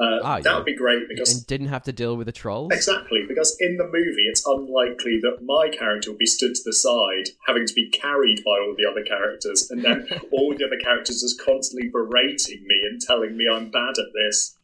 uh, 0.00 0.18
Ah, 0.22 0.36
that 0.40 0.44
yeah. 0.44 0.56
would 0.56 0.64
be 0.64 0.74
great 0.74 1.08
because 1.08 1.34
And 1.36 1.46
didn't 1.46 1.68
have 1.68 1.82
to 1.84 1.92
deal 1.92 2.16
with 2.16 2.26
the 2.26 2.32
trolls. 2.32 2.72
Exactly, 2.72 3.24
because 3.28 3.56
in 3.60 3.76
the 3.76 3.84
movie, 3.84 4.22
it's 4.26 4.46
unlikely 4.46 5.20
that 5.22 5.42
my 5.44 5.68
character 5.68 6.10
will 6.10 6.18
be 6.18 6.26
stood 6.26 6.54
to 6.54 6.62
the 6.64 6.72
side, 6.72 7.30
having 7.46 7.66
to 7.66 7.74
be 7.74 7.90
carried 7.90 8.42
by 8.44 8.52
all 8.62 8.74
the 8.76 8.86
other 8.90 9.02
characters, 9.04 9.70
and 9.70 9.82
then 9.84 10.08
all 10.32 10.54
the 10.56 10.64
other 10.64 10.78
characters 10.82 11.20
just 11.20 11.40
constantly 11.44 11.88
berating 11.88 12.62
me 12.66 12.76
and 12.90 13.00
telling 13.00 13.36
me 13.36 13.46
I'm 13.52 13.70
bad 13.70 13.98
at 13.98 14.12
this. 14.14 14.56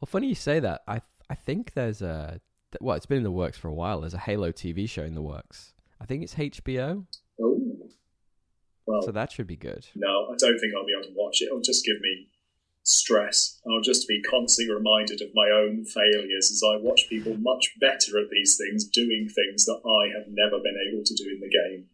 Well, 0.00 0.06
funny 0.06 0.28
you 0.28 0.34
say 0.34 0.60
that. 0.60 0.82
I 0.86 1.00
I 1.28 1.34
think 1.34 1.72
there's 1.74 2.02
a 2.02 2.40
well, 2.80 2.96
it's 2.96 3.06
been 3.06 3.18
in 3.18 3.24
the 3.24 3.30
works 3.30 3.58
for 3.58 3.68
a 3.68 3.74
while. 3.74 4.00
There's 4.00 4.14
a 4.14 4.18
Halo 4.18 4.50
TV 4.52 4.88
show 4.88 5.02
in 5.02 5.14
the 5.14 5.22
works. 5.22 5.74
I 6.00 6.06
think 6.06 6.22
it's 6.22 6.34
HBO, 6.34 7.04
Oh, 7.40 7.60
well, 8.86 9.02
so 9.02 9.12
that 9.12 9.30
should 9.30 9.46
be 9.46 9.56
good. 9.56 9.86
no, 9.94 10.26
I 10.32 10.34
don't 10.36 10.58
think 10.58 10.72
I'll 10.74 10.84
be 10.86 10.92
able 10.98 11.08
to 11.08 11.14
watch 11.14 11.40
it. 11.42 11.46
It'll 11.46 11.60
just 11.60 11.84
give 11.84 12.00
me 12.00 12.28
stress. 12.84 13.60
I'll 13.66 13.80
just 13.80 14.08
be 14.08 14.20
constantly 14.22 14.74
reminded 14.74 15.20
of 15.22 15.28
my 15.34 15.48
own 15.50 15.84
failures 15.84 16.50
as 16.50 16.62
I 16.64 16.76
watch 16.80 17.08
people 17.08 17.36
much 17.36 17.74
better 17.80 18.18
at 18.20 18.30
these 18.30 18.56
things 18.56 18.84
doing 18.84 19.28
things 19.28 19.64
that 19.66 19.80
I 19.86 20.18
have 20.18 20.26
never 20.28 20.58
been 20.58 20.76
able 20.90 21.04
to 21.04 21.14
do 21.14 21.30
in 21.30 21.40
the 21.40 21.48
game. 21.48 21.86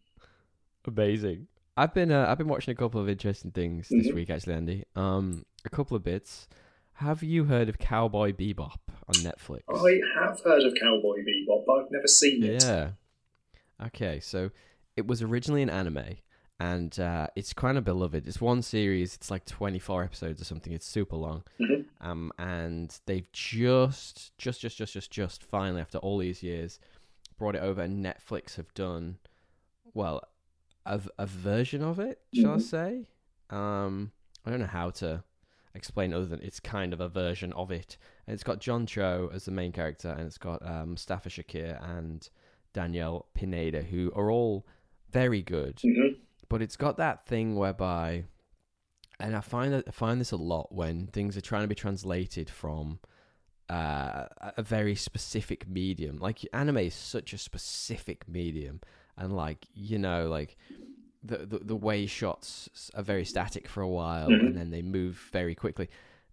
Amazing. 0.85 1.47
I've 1.77 1.93
been 1.93 2.11
uh, 2.11 2.25
I've 2.27 2.37
been 2.37 2.47
watching 2.47 2.71
a 2.71 2.75
couple 2.75 2.99
of 2.99 3.07
interesting 3.07 3.51
things 3.51 3.87
this 3.89 4.07
Mhm. 4.07 4.13
week 4.15 4.29
actually, 4.29 4.53
Andy. 4.55 4.83
Um, 4.95 5.45
a 5.65 5.69
couple 5.69 5.95
of 5.95 6.03
bits. 6.03 6.47
Have 6.93 7.23
you 7.23 7.45
heard 7.45 7.69
of 7.69 7.77
Cowboy 7.77 8.33
Bebop 8.33 8.79
on 9.07 9.15
Netflix? 9.15 9.61
I 9.69 10.01
have 10.19 10.41
heard 10.41 10.63
of 10.63 10.73
Cowboy 10.75 11.19
Bebop, 11.23 11.63
but 11.65 11.73
I've 11.85 11.91
never 11.91 12.07
seen 12.07 12.43
it. 12.43 12.61
Yeah. 12.63 12.91
Okay, 13.85 14.19
so 14.19 14.49
it 14.97 15.07
was 15.07 15.21
originally 15.21 15.61
an 15.61 15.69
anime, 15.69 16.17
and 16.59 16.99
uh, 16.99 17.27
it's 17.35 17.53
kind 17.53 17.77
of 17.77 17.83
beloved. 17.85 18.27
It's 18.27 18.41
one 18.41 18.61
series. 18.61 19.15
It's 19.15 19.31
like 19.31 19.45
twenty 19.45 19.79
four 19.79 20.03
episodes 20.03 20.41
or 20.41 20.45
something. 20.45 20.73
It's 20.73 20.85
super 20.87 21.15
long. 21.15 21.43
Mhm. 21.59 21.85
Um, 22.01 22.31
and 22.37 22.97
they've 23.05 23.29
just, 23.31 24.37
just, 24.37 24.61
just, 24.61 24.77
just, 24.77 24.93
just, 24.93 25.11
just 25.11 25.43
finally 25.43 25.81
after 25.81 25.97
all 25.97 26.17
these 26.17 26.41
years, 26.43 26.79
brought 27.37 27.55
it 27.55 27.61
over, 27.61 27.81
and 27.81 28.03
Netflix 28.05 28.55
have 28.55 28.73
done, 28.73 29.17
well, 29.93 30.21
a 30.85 31.01
a 31.17 31.25
version 31.25 31.81
of 31.83 31.99
it, 31.99 32.21
shall 32.33 32.53
I 32.53 32.57
Mhm. 32.57 32.61
say? 32.61 33.09
Um, 33.49 34.11
I 34.45 34.49
don't 34.51 34.59
know 34.59 34.65
how 34.67 34.89
to 34.91 35.23
explain 35.75 36.13
other 36.13 36.25
than 36.25 36.41
it's 36.41 36.59
kind 36.59 36.93
of 36.93 36.99
a 36.99 37.07
version 37.09 37.53
of 37.53 37.69
it. 37.71 37.97
And 38.25 38.33
it's 38.33 38.43
got 38.43 38.59
John 38.59 38.85
Cho 38.85 39.29
as 39.33 39.45
the 39.45 39.51
main 39.51 39.71
character, 39.71 40.09
and 40.09 40.21
it's 40.27 40.37
got 40.37 40.65
um, 40.65 40.91
Mustafa 40.91 41.29
Shakir 41.29 41.79
and 41.83 42.27
Daniella 42.73 43.21
Pineda, 43.33 43.83
who 43.83 44.11
are 44.15 44.31
all 44.31 44.65
very 45.11 45.41
good. 45.41 45.79
hmm 45.81 46.13
But 46.49 46.61
it's 46.61 46.75
got 46.75 46.97
that 46.97 47.25
thing 47.25 47.55
whereby, 47.55 48.25
and 49.19 49.35
I 49.35 49.41
find 49.41 49.73
that 49.73 49.85
I 49.87 49.91
find 49.91 50.19
this 50.19 50.31
a 50.31 50.37
lot 50.37 50.71
when 50.73 51.07
things 51.07 51.37
are 51.37 51.41
trying 51.41 51.61
to 51.63 51.67
be 51.67 51.75
translated 51.75 52.49
from 52.49 52.99
uh, 53.69 54.25
a 54.57 54.63
very 54.63 54.95
specific 54.95 55.67
medium. 55.69 56.17
Like 56.19 56.39
anime 56.53 56.77
is 56.77 56.95
such 56.95 57.33
a 57.33 57.37
specific 57.37 58.27
medium, 58.27 58.81
and 59.15 59.35
like 59.35 59.67
you 59.75 59.99
know, 59.99 60.27
like 60.27 60.57
the 61.23 61.45
the, 61.45 61.59
the 61.59 61.75
way 61.75 62.07
shots 62.07 62.89
are 62.95 63.03
very 63.03 63.25
static 63.25 63.67
for 63.67 63.81
a 63.81 63.87
while, 63.87 64.29
Mhm. 64.29 64.47
and 64.47 64.57
then 64.57 64.71
they 64.71 64.81
move 64.81 65.29
very 65.31 65.53
quickly. 65.53 65.87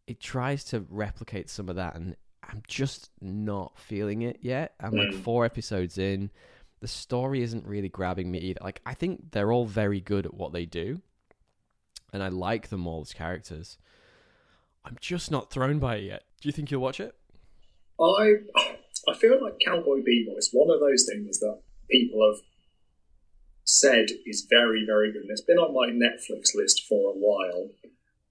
It 0.07 0.21
tries 0.21 0.65
to 0.65 0.87
replicate 0.89 1.51
some 1.51 1.69
of 1.69 1.77
that, 1.77 1.95
and 1.95 2.17
I'm 2.43 2.63
just 2.69 3.11
not 3.21 3.79
feeling 3.79 4.23
it 4.23 4.39
yet. 4.41 4.75
I'm 4.81 4.97
like 4.97 5.09
Mm. 5.11 5.23
four 5.25 5.45
episodes 5.45 5.99
in. 5.99 6.31
The 6.87 6.93
story 6.93 7.43
isn't 7.43 7.67
really 7.67 7.89
grabbing 7.89 8.31
me 8.31 8.39
either. 8.39 8.61
Like 8.63 8.81
I 8.87 8.95
think 8.95 9.33
they're 9.33 9.51
all 9.51 9.67
very 9.67 10.01
good 10.01 10.25
at 10.25 10.35
what 10.35 10.53
they 10.53 10.67
do, 10.67 11.01
and 12.13 12.23
I 12.23 12.29
like 12.29 12.69
them 12.69 12.87
all 12.87 13.01
as 13.01 13.13
characters. 13.13 13.77
I'm 14.85 14.97
just 15.01 15.29
not 15.33 15.51
thrown 15.51 15.81
by 15.81 15.97
it 15.97 16.05
yet. 16.05 16.23
Do 16.41 16.49
you 16.49 16.53
think 16.53 16.71
you'll 16.71 16.81
watch 16.83 17.01
it? 17.01 17.17
I 18.01 18.35
I 19.09 19.15
feel 19.15 19.43
like 19.43 19.59
Cowboy 19.67 19.99
Bebop 19.99 20.39
is 20.39 20.51
one 20.53 20.71
of 20.73 20.79
those 20.79 21.05
things 21.13 21.41
that 21.41 21.59
people 21.91 22.21
have 22.33 22.45
said 23.65 24.07
is 24.25 24.47
very 24.49 24.87
very 24.87 25.11
good. 25.13 25.23
And 25.23 25.31
it's 25.33 25.41
been 25.41 25.59
on 25.59 25.75
my 25.75 25.89
Netflix 25.89 26.55
list 26.55 26.85
for 26.89 27.11
a 27.11 27.15
while. 27.15 27.69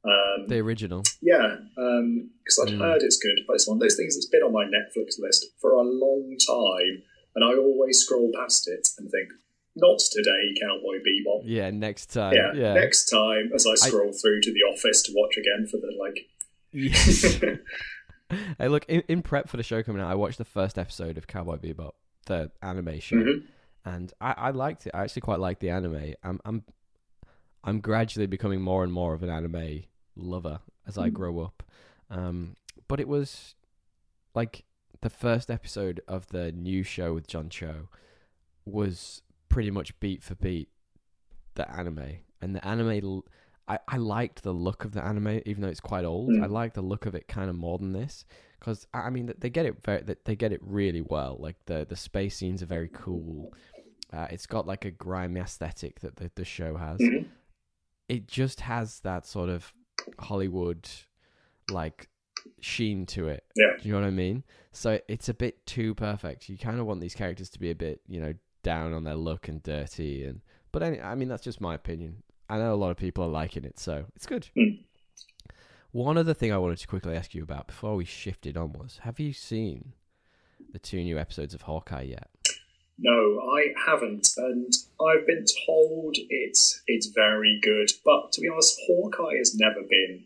Um, 0.05 0.47
The 0.47 0.59
original. 0.59 1.03
yeah, 1.21 1.57
because 1.75 2.59
I'd 2.63 2.73
Mm. 2.75 2.79
heard 2.79 3.03
it's 3.03 3.17
good, 3.17 3.41
but 3.47 3.55
it's 3.55 3.67
one 3.67 3.75
of 3.75 3.81
those 3.81 3.97
things 3.97 4.15
that's 4.15 4.27
been 4.29 4.43
on 4.43 4.53
my 4.53 4.63
Netflix 4.63 5.19
list 5.19 5.47
for 5.59 5.71
a 5.73 5.81
long 5.81 6.37
time, 6.37 7.03
and 7.35 7.43
I 7.43 7.55
always 7.55 7.99
scroll 7.99 8.31
past 8.35 8.67
it 8.67 8.87
and 8.97 9.09
think, 9.09 9.29
"Not 9.75 9.99
today, 9.99 10.53
Cowboy 10.61 10.97
Bebop." 10.99 11.41
Yeah, 11.45 11.69
next 11.71 12.07
time. 12.13 12.33
Yeah, 12.33 12.53
Yeah. 12.53 12.73
next 12.73 13.05
time 13.05 13.51
as 13.53 13.65
I 13.67 13.75
scroll 13.75 14.11
through 14.13 14.41
to 14.41 14.53
The 14.53 14.61
Office 14.73 15.01
to 15.03 15.13
watch 15.15 15.37
again 15.37 15.67
for 15.67 15.77
the 15.77 15.93
like. 15.99 16.27
Yes. 16.71 17.39
hey, 18.57 18.67
look, 18.67 18.85
in, 18.87 19.01
in 19.07 19.21
prep 19.21 19.47
for 19.49 19.57
the 19.57 19.63
show 19.63 19.83
coming 19.83 20.01
out, 20.01 20.09
I 20.11 20.15
watched 20.15 20.37
the 20.37 20.45
first 20.45 20.77
episode 20.77 21.17
of 21.17 21.27
Cowboy 21.27 21.57
Bebop, 21.57 21.91
the 22.25 22.51
animation, 22.61 23.19
show, 23.23 23.31
Mhm. 23.33 23.43
and 23.85 24.13
I, 24.19 24.33
I 24.37 24.49
liked 24.51 24.87
it. 24.87 24.91
I 24.93 25.03
actually 25.03 25.21
quite 25.21 25.39
liked 25.39 25.61
the 25.61 25.69
anime. 25.69 26.15
I'm, 26.23 26.39
I'm, 26.45 26.63
I'm 27.63 27.79
gradually 27.81 28.27
becoming 28.27 28.61
more 28.61 28.83
and 28.83 28.91
more 28.91 29.13
of 29.13 29.23
an 29.23 29.29
anime 29.29 29.83
lover 30.15 30.59
as 30.87 30.97
I 30.97 31.09
Mm. 31.09 31.13
grow 31.13 31.39
up. 31.41 31.63
Um, 32.09 32.55
but 32.87 32.99
it 32.99 33.07
was 33.07 33.55
like 34.33 34.63
the 35.05 35.09
first 35.11 35.51
episode 35.51 36.01
of 36.07 36.27
the 36.29 36.51
new 36.51 36.81
show 36.81 37.13
with 37.13 37.27
John 37.27 37.47
Cho 37.47 37.89
was 38.65 39.21
pretty 39.49 39.69
much 39.69 39.99
beat 39.99 40.23
for 40.23 40.33
beat 40.33 40.67
the 41.53 41.71
anime, 41.71 42.21
and 42.41 42.55
the 42.55 42.67
anime. 42.67 43.21
I, 43.67 43.77
I 43.87 43.97
liked 43.97 44.41
the 44.41 44.51
look 44.51 44.83
of 44.83 44.93
the 44.93 45.05
anime, 45.05 45.41
even 45.45 45.61
though 45.61 45.67
it's 45.69 45.79
quite 45.79 46.05
old. 46.05 46.31
Mm. 46.31 46.43
I 46.43 46.47
like 46.47 46.73
the 46.73 46.81
look 46.81 47.05
of 47.05 47.13
it 47.13 47.27
kind 47.27 47.51
of 47.51 47.55
more 47.55 47.77
than 47.77 47.93
this, 47.93 48.25
because 48.59 48.87
I 48.95 49.11
mean 49.11 49.31
they 49.37 49.51
get 49.51 49.67
it 49.67 49.75
very, 49.83 50.01
they 50.01 50.35
get 50.35 50.51
it 50.51 50.59
really 50.63 51.01
well. 51.01 51.37
Like 51.39 51.57
the 51.67 51.85
the 51.87 51.95
space 51.95 52.37
scenes 52.37 52.63
are 52.63 52.67
very 52.77 52.89
cool. 52.91 53.53
Uh, 54.11 54.25
it's 54.31 54.47
got 54.47 54.65
like 54.65 54.85
a 54.85 54.91
grimy 54.91 55.39
aesthetic 55.39 55.99
that 55.99 56.15
the, 56.15 56.31
the 56.33 56.45
show 56.45 56.77
has. 56.77 56.99
Mhm. 56.99 57.27
It 58.09 58.27
just 58.27 58.61
has 58.61 59.01
that 59.01 59.27
sort 59.27 59.49
of 59.49 59.71
Hollywood 60.17 60.89
like 61.69 62.09
sheen 62.59 63.05
to 63.07 63.27
it. 63.27 63.43
Yeah. 63.55 63.73
Do 63.81 63.87
you 63.87 63.93
know 63.93 64.01
what 64.01 64.07
I 64.07 64.11
mean? 64.11 64.43
So 64.71 64.99
it's 65.07 65.29
a 65.29 65.33
bit 65.33 65.65
too 65.65 65.93
perfect. 65.95 66.49
You 66.49 66.57
kind 66.57 66.79
of 66.79 66.85
want 66.85 67.01
these 67.01 67.15
characters 67.15 67.49
to 67.51 67.59
be 67.59 67.71
a 67.71 67.75
bit, 67.75 68.01
you 68.07 68.19
know, 68.19 68.33
down 68.63 68.93
on 68.93 69.03
their 69.03 69.15
look 69.15 69.47
and 69.47 69.61
dirty 69.61 70.23
and 70.23 70.41
but 70.71 70.83
any, 70.83 70.99
I 70.99 71.15
mean 71.15 71.29
that's 71.29 71.43
just 71.43 71.61
my 71.61 71.73
opinion. 71.73 72.23
I 72.49 72.57
know 72.57 72.73
a 72.73 72.75
lot 72.75 72.91
of 72.91 72.97
people 72.97 73.23
are 73.23 73.29
liking 73.29 73.63
it, 73.63 73.79
so 73.79 74.05
it's 74.13 74.25
good. 74.25 74.49
Hmm. 74.53 74.81
One 75.91 76.17
other 76.17 76.33
thing 76.33 76.51
I 76.51 76.57
wanted 76.57 76.79
to 76.79 76.87
quickly 76.87 77.15
ask 77.15 77.33
you 77.33 77.43
about 77.43 77.67
before 77.67 77.95
we 77.95 78.03
shifted 78.03 78.57
on 78.57 78.73
was: 78.73 78.99
Have 79.03 79.17
you 79.17 79.31
seen 79.31 79.93
the 80.73 80.79
two 80.79 81.01
new 81.01 81.17
episodes 81.17 81.53
of 81.53 81.61
Hawkeye 81.61 82.01
yet? 82.01 82.29
No, 82.97 83.39
I 83.39 83.73
haven't, 83.85 84.31
and 84.35 84.73
I've 85.01 85.25
been 85.25 85.45
told 85.65 86.17
it's 86.29 86.81
it's 86.87 87.07
very 87.07 87.59
good. 87.61 87.91
But 88.03 88.33
to 88.33 88.41
be 88.41 88.49
honest, 88.49 88.77
Hawkeye 88.85 89.37
has 89.37 89.55
never 89.55 89.81
been 89.89 90.25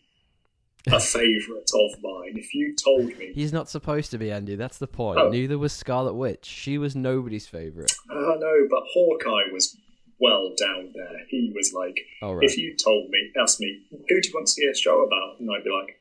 a 0.87 0.99
favourite 0.99 1.69
of 1.73 2.01
mine. 2.03 2.37
If 2.37 2.53
you 2.53 2.73
told 2.75 3.05
me, 3.17 3.31
He's 3.33 3.53
not 3.53 3.69
supposed 3.69 4.11
to 4.11 4.17
be 4.17 4.31
Andy. 4.31 4.55
That's 4.55 4.77
the 4.77 4.87
point. 4.87 5.19
Oh. 5.19 5.29
Neither 5.29 5.57
was 5.57 5.73
Scarlet 5.73 6.13
Witch. 6.13 6.45
She 6.45 6.77
was 6.77 6.95
nobody's 6.95 7.47
favorite. 7.47 7.91
uh, 8.09 8.13
no, 8.39 8.67
but 8.69 8.83
Hawkeye 8.93 9.51
was 9.51 9.77
well 10.19 10.53
down 10.57 10.91
there. 10.95 11.19
He 11.29 11.51
was 11.55 11.73
like, 11.73 11.99
right. 12.21 12.43
if 12.43 12.57
you 12.57 12.75
told 12.75 13.09
me, 13.09 13.31
asked 13.41 13.59
me, 13.59 13.81
who 13.91 14.21
do 14.21 14.27
you 14.27 14.33
want 14.33 14.47
to 14.47 14.53
see 14.53 14.65
a 14.65 14.75
show 14.75 15.03
about, 15.05 15.39
and 15.39 15.49
I'd 15.51 15.63
be 15.63 15.69
like, 15.69 15.99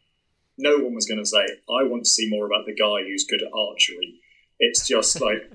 no 0.57 0.77
one 0.79 0.95
was 0.95 1.07
going 1.07 1.21
to 1.21 1.27
say, 1.27 1.45
I 1.71 1.85
want 1.85 2.05
to 2.05 2.11
see 2.11 2.29
more 2.29 2.47
about 2.47 2.67
the 2.67 2.75
guy 2.75 3.03
who's 3.07 3.25
good 3.25 3.43
at 3.43 3.53
archery. 3.53 4.21
It's 4.59 4.87
just 4.87 5.21
like. 5.21 5.51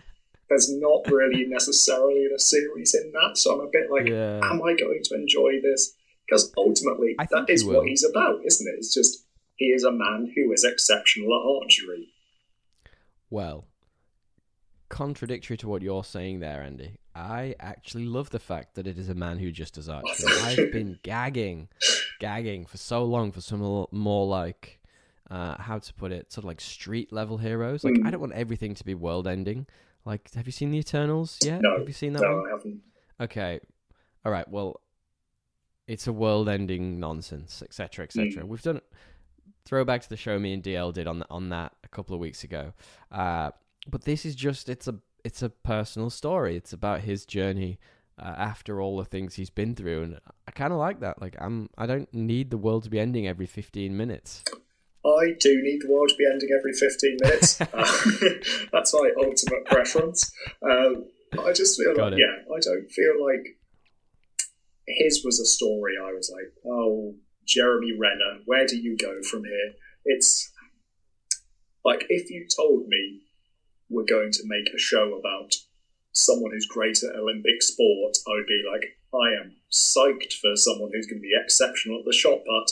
There's 0.49 0.69
not 0.69 1.07
really 1.09 1.45
necessarily 1.47 2.25
a 2.25 2.37
series 2.37 2.93
in 2.93 3.11
that, 3.13 3.37
so 3.37 3.53
I'm 3.53 3.65
a 3.65 3.69
bit 3.71 3.89
like, 3.89 4.07
Yeah. 4.07 4.39
am 4.43 4.61
I 4.61 4.75
going 4.75 4.99
to 5.05 5.15
enjoy 5.15 5.61
this? 5.63 5.93
Because 6.27 6.51
ultimately, 6.57 7.15
that 7.17 7.45
is 7.49 7.65
what 7.65 7.85
he's 7.85 8.03
about, 8.03 8.39
isn't 8.45 8.67
it? 8.67 8.75
It's 8.77 8.93
just 8.93 9.25
he 9.55 9.65
is 9.65 9.83
a 9.83 9.91
man 9.91 10.31
who 10.35 10.51
is 10.51 10.63
exceptional 10.63 11.27
at 11.35 11.63
archery. 11.63 12.09
Well, 13.29 13.65
contradictory 14.89 15.57
to 15.57 15.67
what 15.67 15.81
you're 15.81 16.03
saying 16.03 16.39
there, 16.39 16.61
Andy, 16.61 16.97
I 17.15 17.55
actually 17.59 18.05
love 18.05 18.29
the 18.29 18.39
fact 18.39 18.75
that 18.75 18.87
it 18.87 18.97
is 18.97 19.09
a 19.09 19.15
man 19.15 19.39
who 19.39 19.51
just 19.51 19.75
does 19.75 19.89
archery. 19.89 20.31
I've 20.43 20.71
been 20.71 20.99
gagging, 21.03 21.67
gagging 22.19 22.65
for 22.65 22.77
so 22.77 23.03
long 23.03 23.31
for 23.31 23.41
some 23.41 23.59
more 23.91 24.25
like, 24.27 24.79
uh, 25.31 25.55
how 25.61 25.79
to 25.79 25.93
put 25.95 26.11
it, 26.11 26.31
sort 26.31 26.43
of 26.43 26.47
like 26.47 26.61
street 26.61 27.11
level 27.11 27.37
heroes. 27.37 27.83
Like, 27.83 27.95
Mm. 27.95 28.07
I 28.07 28.11
don't 28.11 28.19
want 28.21 28.33
everything 28.33 28.75
to 28.75 28.83
be 28.85 28.93
world 28.93 29.27
ending. 29.27 29.65
Like, 30.05 30.33
have 30.35 30.45
you 30.45 30.51
seen 30.51 30.71
the 30.71 30.77
Eternals 30.79 31.39
yet? 31.43 31.61
No, 31.61 31.77
have 31.79 31.87
you 31.87 31.93
seen 31.93 32.13
that 32.13 32.21
No, 32.21 32.35
one? 32.37 32.45
I 32.47 32.49
haven't. 32.51 32.81
Okay. 33.21 33.59
All 34.25 34.31
right. 34.31 34.47
Well, 34.47 34.79
it's 35.87 36.07
a 36.07 36.13
world-ending 36.13 36.99
nonsense, 36.99 37.61
etc., 37.61 38.05
etc. 38.05 38.43
Mm. 38.43 38.47
We've 38.47 38.61
done 38.61 38.81
throwback 39.65 40.01
to 40.01 40.09
the 40.09 40.17
show 40.17 40.39
me 40.39 40.53
and 40.53 40.63
DL 40.63 40.93
did 40.93 41.07
on 41.07 41.23
on 41.29 41.49
that 41.49 41.73
a 41.83 41.87
couple 41.87 42.13
of 42.13 42.19
weeks 42.19 42.43
ago. 42.43 42.73
Uh, 43.11 43.51
but 43.87 44.03
this 44.03 44.25
is 44.25 44.35
just 44.35 44.69
it's 44.69 44.87
a 44.87 44.95
it's 45.23 45.41
a 45.41 45.49
personal 45.49 46.09
story. 46.09 46.55
It's 46.55 46.73
about 46.73 47.01
his 47.01 47.25
journey 47.25 47.79
uh, 48.19 48.35
after 48.37 48.81
all 48.81 48.97
the 48.97 49.05
things 49.05 49.35
he's 49.35 49.49
been 49.49 49.75
through, 49.75 50.03
and 50.03 50.19
I 50.47 50.51
kind 50.51 50.73
of 50.73 50.79
like 50.79 50.99
that. 51.01 51.21
Like 51.21 51.35
I'm 51.39 51.69
I 51.77 51.85
don't 51.85 52.13
need 52.13 52.51
the 52.51 52.57
world 52.57 52.83
to 52.83 52.89
be 52.89 52.99
ending 52.99 53.27
every 53.27 53.45
15 53.45 53.95
minutes. 53.95 54.43
I 55.05 55.33
do 55.37 55.61
need 55.61 55.81
the 55.81 55.91
world 55.91 56.09
to 56.09 56.15
be 56.15 56.25
ending 56.25 56.49
every 56.57 56.73
15 56.73 57.17
minutes. 57.21 57.59
Uh, 57.73 57.85
that's 58.71 58.93
my 58.93 59.11
ultimate 59.17 59.65
preference. 59.65 60.31
Um, 60.61 61.05
I 61.43 61.51
just 61.51 61.77
feel 61.77 61.93
Got 61.95 62.11
like, 62.11 62.13
it. 62.13 62.19
yeah, 62.19 62.55
I 62.55 62.59
don't 62.59 62.89
feel 62.89 63.25
like 63.25 63.57
his 64.87 65.23
was 65.23 65.39
a 65.39 65.45
story. 65.45 65.95
I 66.01 66.11
was 66.13 66.31
like, 66.33 66.53
oh, 66.65 67.15
Jeremy 67.45 67.93
Renner, 67.97 68.39
where 68.45 68.65
do 68.65 68.77
you 68.77 68.97
go 68.97 69.21
from 69.21 69.43
here? 69.43 69.73
It's 70.05 70.51
like 71.85 72.05
if 72.09 72.29
you 72.29 72.47
told 72.55 72.87
me 72.87 73.21
we're 73.89 74.05
going 74.05 74.31
to 74.31 74.43
make 74.45 74.73
a 74.73 74.79
show 74.79 75.15
about 75.15 75.55
someone 76.13 76.51
who's 76.51 76.67
great 76.67 77.03
at 77.03 77.15
Olympic 77.15 77.61
sport, 77.61 78.17
I 78.27 78.31
would 78.35 78.47
be 78.47 78.63
like, 78.71 78.97
I 79.13 79.41
am 79.41 79.55
psyched 79.71 80.33
for 80.33 80.55
someone 80.55 80.91
who's 80.93 81.07
going 81.07 81.19
to 81.19 81.27
be 81.27 81.35
exceptional 81.41 81.99
at 81.99 82.05
the 82.05 82.13
shot 82.13 82.39
put. 82.39 82.71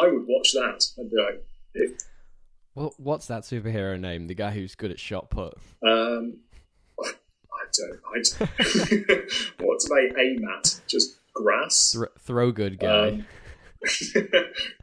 I 0.00 0.08
would 0.08 0.26
watch 0.26 0.52
that 0.52 0.86
and 0.96 1.10
be 1.10 1.16
like, 1.16 1.44
if 1.74 2.00
Well, 2.74 2.94
what's 2.98 3.26
that 3.28 3.42
superhero 3.42 3.98
name? 3.98 4.26
The 4.26 4.34
guy 4.34 4.50
who's 4.50 4.74
good 4.74 4.90
at 4.90 5.00
shot 5.00 5.30
put. 5.30 5.54
Um, 5.86 6.38
I 7.00 7.66
don't. 7.72 8.00
I 8.12 8.22
don't. 8.22 9.60
what 9.60 9.80
do 9.80 9.88
they 9.88 10.22
aim 10.22 10.44
at? 10.48 10.80
Just 10.86 11.16
grass? 11.34 11.92
Thro- 11.92 12.08
throw 12.20 12.52
good 12.52 12.78
guy. 12.78 13.08
Um, 13.08 13.26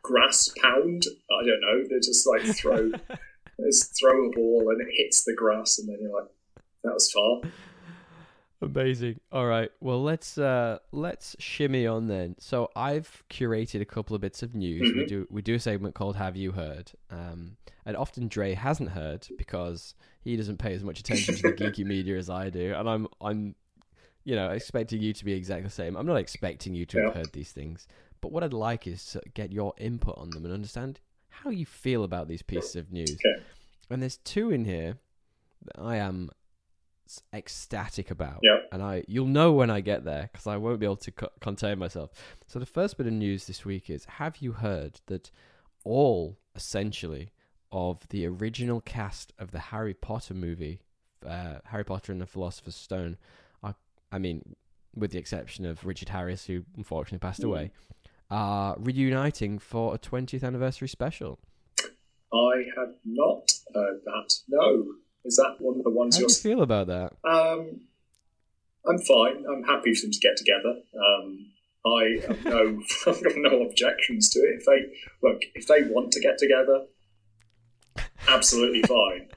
grass 0.03 0.51
pound? 0.61 1.03
I 1.31 1.45
don't 1.45 1.61
know. 1.61 1.83
They 1.89 1.97
just 1.97 2.27
like 2.27 2.43
throw, 2.43 2.91
just 3.65 3.97
throw 3.99 4.27
a 4.27 4.31
ball 4.31 4.69
and 4.69 4.81
it 4.81 4.87
hits 4.95 5.23
the 5.23 5.33
grass, 5.35 5.79
and 5.79 5.89
then 5.89 5.97
you're 6.01 6.13
like, 6.13 6.29
that 6.83 6.93
was 6.93 7.11
far. 7.11 7.41
Amazing. 8.63 9.19
All 9.31 9.47
right. 9.47 9.71
Well, 9.79 10.03
let's 10.03 10.37
uh 10.37 10.77
let's 10.91 11.35
shimmy 11.39 11.87
on 11.87 12.07
then. 12.07 12.35
So 12.37 12.69
I've 12.75 13.23
curated 13.27 13.81
a 13.81 13.85
couple 13.85 14.15
of 14.15 14.21
bits 14.21 14.43
of 14.43 14.53
news. 14.53 14.81
We 14.95 15.01
Mhm. 15.03 15.07
do 15.07 15.27
we 15.31 15.41
do 15.41 15.55
a 15.55 15.59
segment 15.59 15.95
called 15.95 16.15
Have 16.17 16.35
You 16.35 16.51
Heard? 16.51 16.91
Um, 17.09 17.57
and 17.87 17.97
often 17.97 18.27
Dre 18.27 18.53
hasn't 18.53 18.89
heard 18.91 19.27
because 19.35 19.95
he 20.23 20.37
doesn't 20.37 20.57
pay 20.57 20.75
as 20.75 20.83
much 20.83 20.99
attention 20.99 21.33
to 21.37 21.41
the 21.41 21.53
geeky 21.53 21.83
media 21.83 22.17
as 22.19 22.29
I 22.29 22.51
do, 22.51 22.75
and 22.77 22.87
I'm 22.87 23.07
I'm 23.19 23.55
you 24.23 24.36
know 24.36 24.49
expecting 24.49 25.01
you 25.01 25.13
to 25.13 25.25
be 25.25 25.34
exactly 25.34 25.65
the 25.65 25.69
same. 25.69 25.95
I'm 25.95 26.05
not 26.05 26.17
expecting 26.17 26.75
you 26.75 26.86
to 26.88 27.01
have 27.03 27.13
heard 27.15 27.34
these 27.34 27.51
things, 27.51 27.88
but 28.21 28.31
what 28.31 28.43
I'd 28.43 28.53
like 28.53 28.88
is 28.88 29.03
to 29.12 29.21
get 29.34 29.51
your 29.51 29.73
input 29.77 30.17
on 30.17 30.29
them 30.29 30.45
and 30.45 30.53
understand 30.53 30.99
how 31.29 31.49
you 31.49 31.65
feel 31.65 32.03
about 32.03 32.27
these 32.27 32.41
pieces 32.41 32.75
of 32.75 32.91
news. 32.91 33.12
Okay. 33.12 33.43
And 33.89 34.01
there's 34.01 34.17
two 34.17 34.51
in 34.51 34.65
here 34.65 34.97
that 35.65 35.81
I 35.81 35.97
am 35.97 36.29
ecstatic 37.34 38.12
about. 38.12 38.39
Yeah. 38.41 38.60
And 38.71 38.81
I 38.81 39.03
you'll 39.07 39.25
know 39.27 39.51
when 39.51 39.69
I 39.69 39.81
get 39.81 40.05
there 40.05 40.29
because 40.31 40.47
I 40.47 40.57
won't 40.57 40.79
be 40.79 40.86
able 40.86 40.95
to 40.97 41.12
co- 41.12 41.31
contain 41.39 41.79
myself. 41.79 42.12
So 42.47 42.60
the 42.60 42.65
first 42.65 42.97
bit 42.97 43.07
of 43.07 43.13
news 43.13 43.47
this 43.47 43.65
week 43.65 43.89
is 43.89 44.05
have 44.05 44.38
you 44.38 44.53
heard 44.53 45.01
that 45.07 45.31
all 45.84 46.38
essentially 46.55 47.31
of 47.71 48.07
the 48.10 48.25
original 48.27 48.81
cast 48.81 49.34
of 49.39 49.51
the 49.51 49.60
Harry 49.60 49.93
Potter 49.93 50.34
movie, 50.34 50.81
uh, 51.25 51.55
Harry 51.65 51.86
Potter 51.86 52.12
and 52.12 52.21
the 52.21 52.25
Philosopher's 52.25 52.75
Stone, 52.75 53.17
I 54.12 54.19
mean, 54.19 54.56
with 54.95 55.12
the 55.12 55.17
exception 55.17 55.65
of 55.65 55.86
Richard 55.86 56.10
Harris, 56.10 56.45
who 56.45 56.63
unfortunately 56.76 57.19
passed 57.19 57.43
away, 57.43 57.71
are 58.30 58.76
reuniting 58.80 59.60
for 59.60 59.93
a 59.93 60.00
20th 60.00 60.43
anniversary 60.43 60.88
special. 60.88 61.39
I 62.34 62.63
had 62.78 62.95
not 63.06 63.52
heard 63.74 64.02
that. 64.06 64.34
No, 64.47 64.86
is 65.26 65.36
that 65.36 65.58
one 65.60 65.78
of 65.78 65.84
the 65.84 65.89
ones 65.89 66.15
How 66.15 66.21
do 66.21 66.34
you 66.34 66.39
feel 66.39 66.62
about 66.62 66.88
that? 66.88 67.13
Um, 67.30 67.82
I'm 68.88 69.00
fine. 69.00 69.45
I'm 69.52 69.63
happy 69.63 69.93
for 69.93 70.04
them 70.04 70.12
to 70.12 70.19
get 70.19 70.38
together. 70.38 70.80
Um, 70.95 71.52
I 71.86 72.21
have 72.28 72.45
no, 72.45 72.82
I've 73.08 73.24
got 73.24 73.34
no 73.36 73.63
objections 73.63 74.30
to 74.32 74.39
it. 74.39 74.60
If 74.60 74.65
they 74.65 75.28
look, 75.28 75.41
if 75.56 75.67
they 75.67 75.84
want 75.84 76.12
to 76.13 76.19
get 76.19 76.38
together, 76.38 76.86
absolutely 78.28 78.84
fine. 78.84 79.30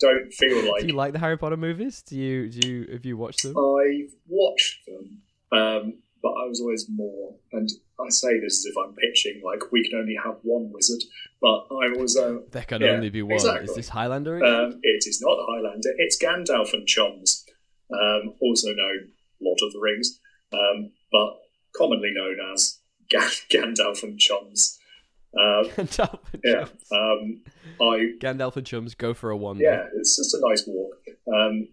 Don't 0.00 0.32
feel 0.32 0.70
like 0.70 0.82
do 0.82 0.88
you 0.88 0.92
like 0.94 1.12
the 1.12 1.18
Harry 1.18 1.38
Potter 1.38 1.56
movies? 1.56 2.02
Do 2.02 2.16
you 2.16 2.48
do 2.50 2.68
you 2.68 2.88
have 2.92 3.04
you 3.04 3.16
watched 3.16 3.42
them? 3.42 3.56
I've 3.56 4.12
watched 4.28 4.84
them, 4.86 5.22
um, 5.52 5.98
but 6.22 6.30
I 6.30 6.44
was 6.46 6.60
always 6.60 6.86
more. 6.88 7.34
And 7.52 7.70
I 7.98 8.10
say 8.10 8.38
this 8.40 8.58
as 8.58 8.66
if 8.66 8.74
I'm 8.76 8.94
pitching 8.94 9.40
like 9.44 9.72
we 9.72 9.88
can 9.88 9.98
only 10.00 10.16
have 10.22 10.36
one 10.42 10.70
wizard, 10.72 11.02
but 11.40 11.66
I 11.70 11.88
was. 11.96 12.16
Uh, 12.16 12.38
There 12.50 12.62
can 12.62 12.82
yeah, 12.82 12.88
only 12.90 13.10
be 13.10 13.22
one. 13.22 13.34
exactly. 13.34 13.64
Is 13.70 13.74
this 13.74 13.88
Highlander 13.88 14.44
um, 14.44 14.80
it 14.82 15.04
is 15.06 15.20
not 15.22 15.38
Highlander. 15.48 15.92
It's 15.98 16.18
Gandalf 16.22 16.72
and 16.74 16.86
Chums, 16.86 17.46
um, 17.92 18.34
also 18.40 18.68
known 18.68 19.08
Lord 19.40 19.58
of 19.62 19.72
the 19.72 19.78
Rings, 19.80 20.18
um, 20.52 20.90
but 21.10 21.38
commonly 21.74 22.12
known 22.12 22.36
as 22.52 22.78
Ga- 23.10 23.18
Gandalf 23.50 24.02
and 24.02 24.18
Chums. 24.18 24.78
Uh, 25.38 25.64
Gandalf 25.76 26.18
and 26.32 26.42
yeah, 26.44 26.64
Chums. 26.64 26.92
um, 26.92 27.40
I 27.80 28.12
Gandalf 28.18 28.56
and 28.56 28.66
Chums 28.66 28.94
go 28.94 29.12
for 29.14 29.30
a 29.30 29.36
wander. 29.36 29.62
yeah, 29.64 29.86
it's 29.94 30.16
just 30.16 30.34
a 30.34 30.40
nice 30.48 30.64
walk. 30.66 30.96
Um, 31.32 31.68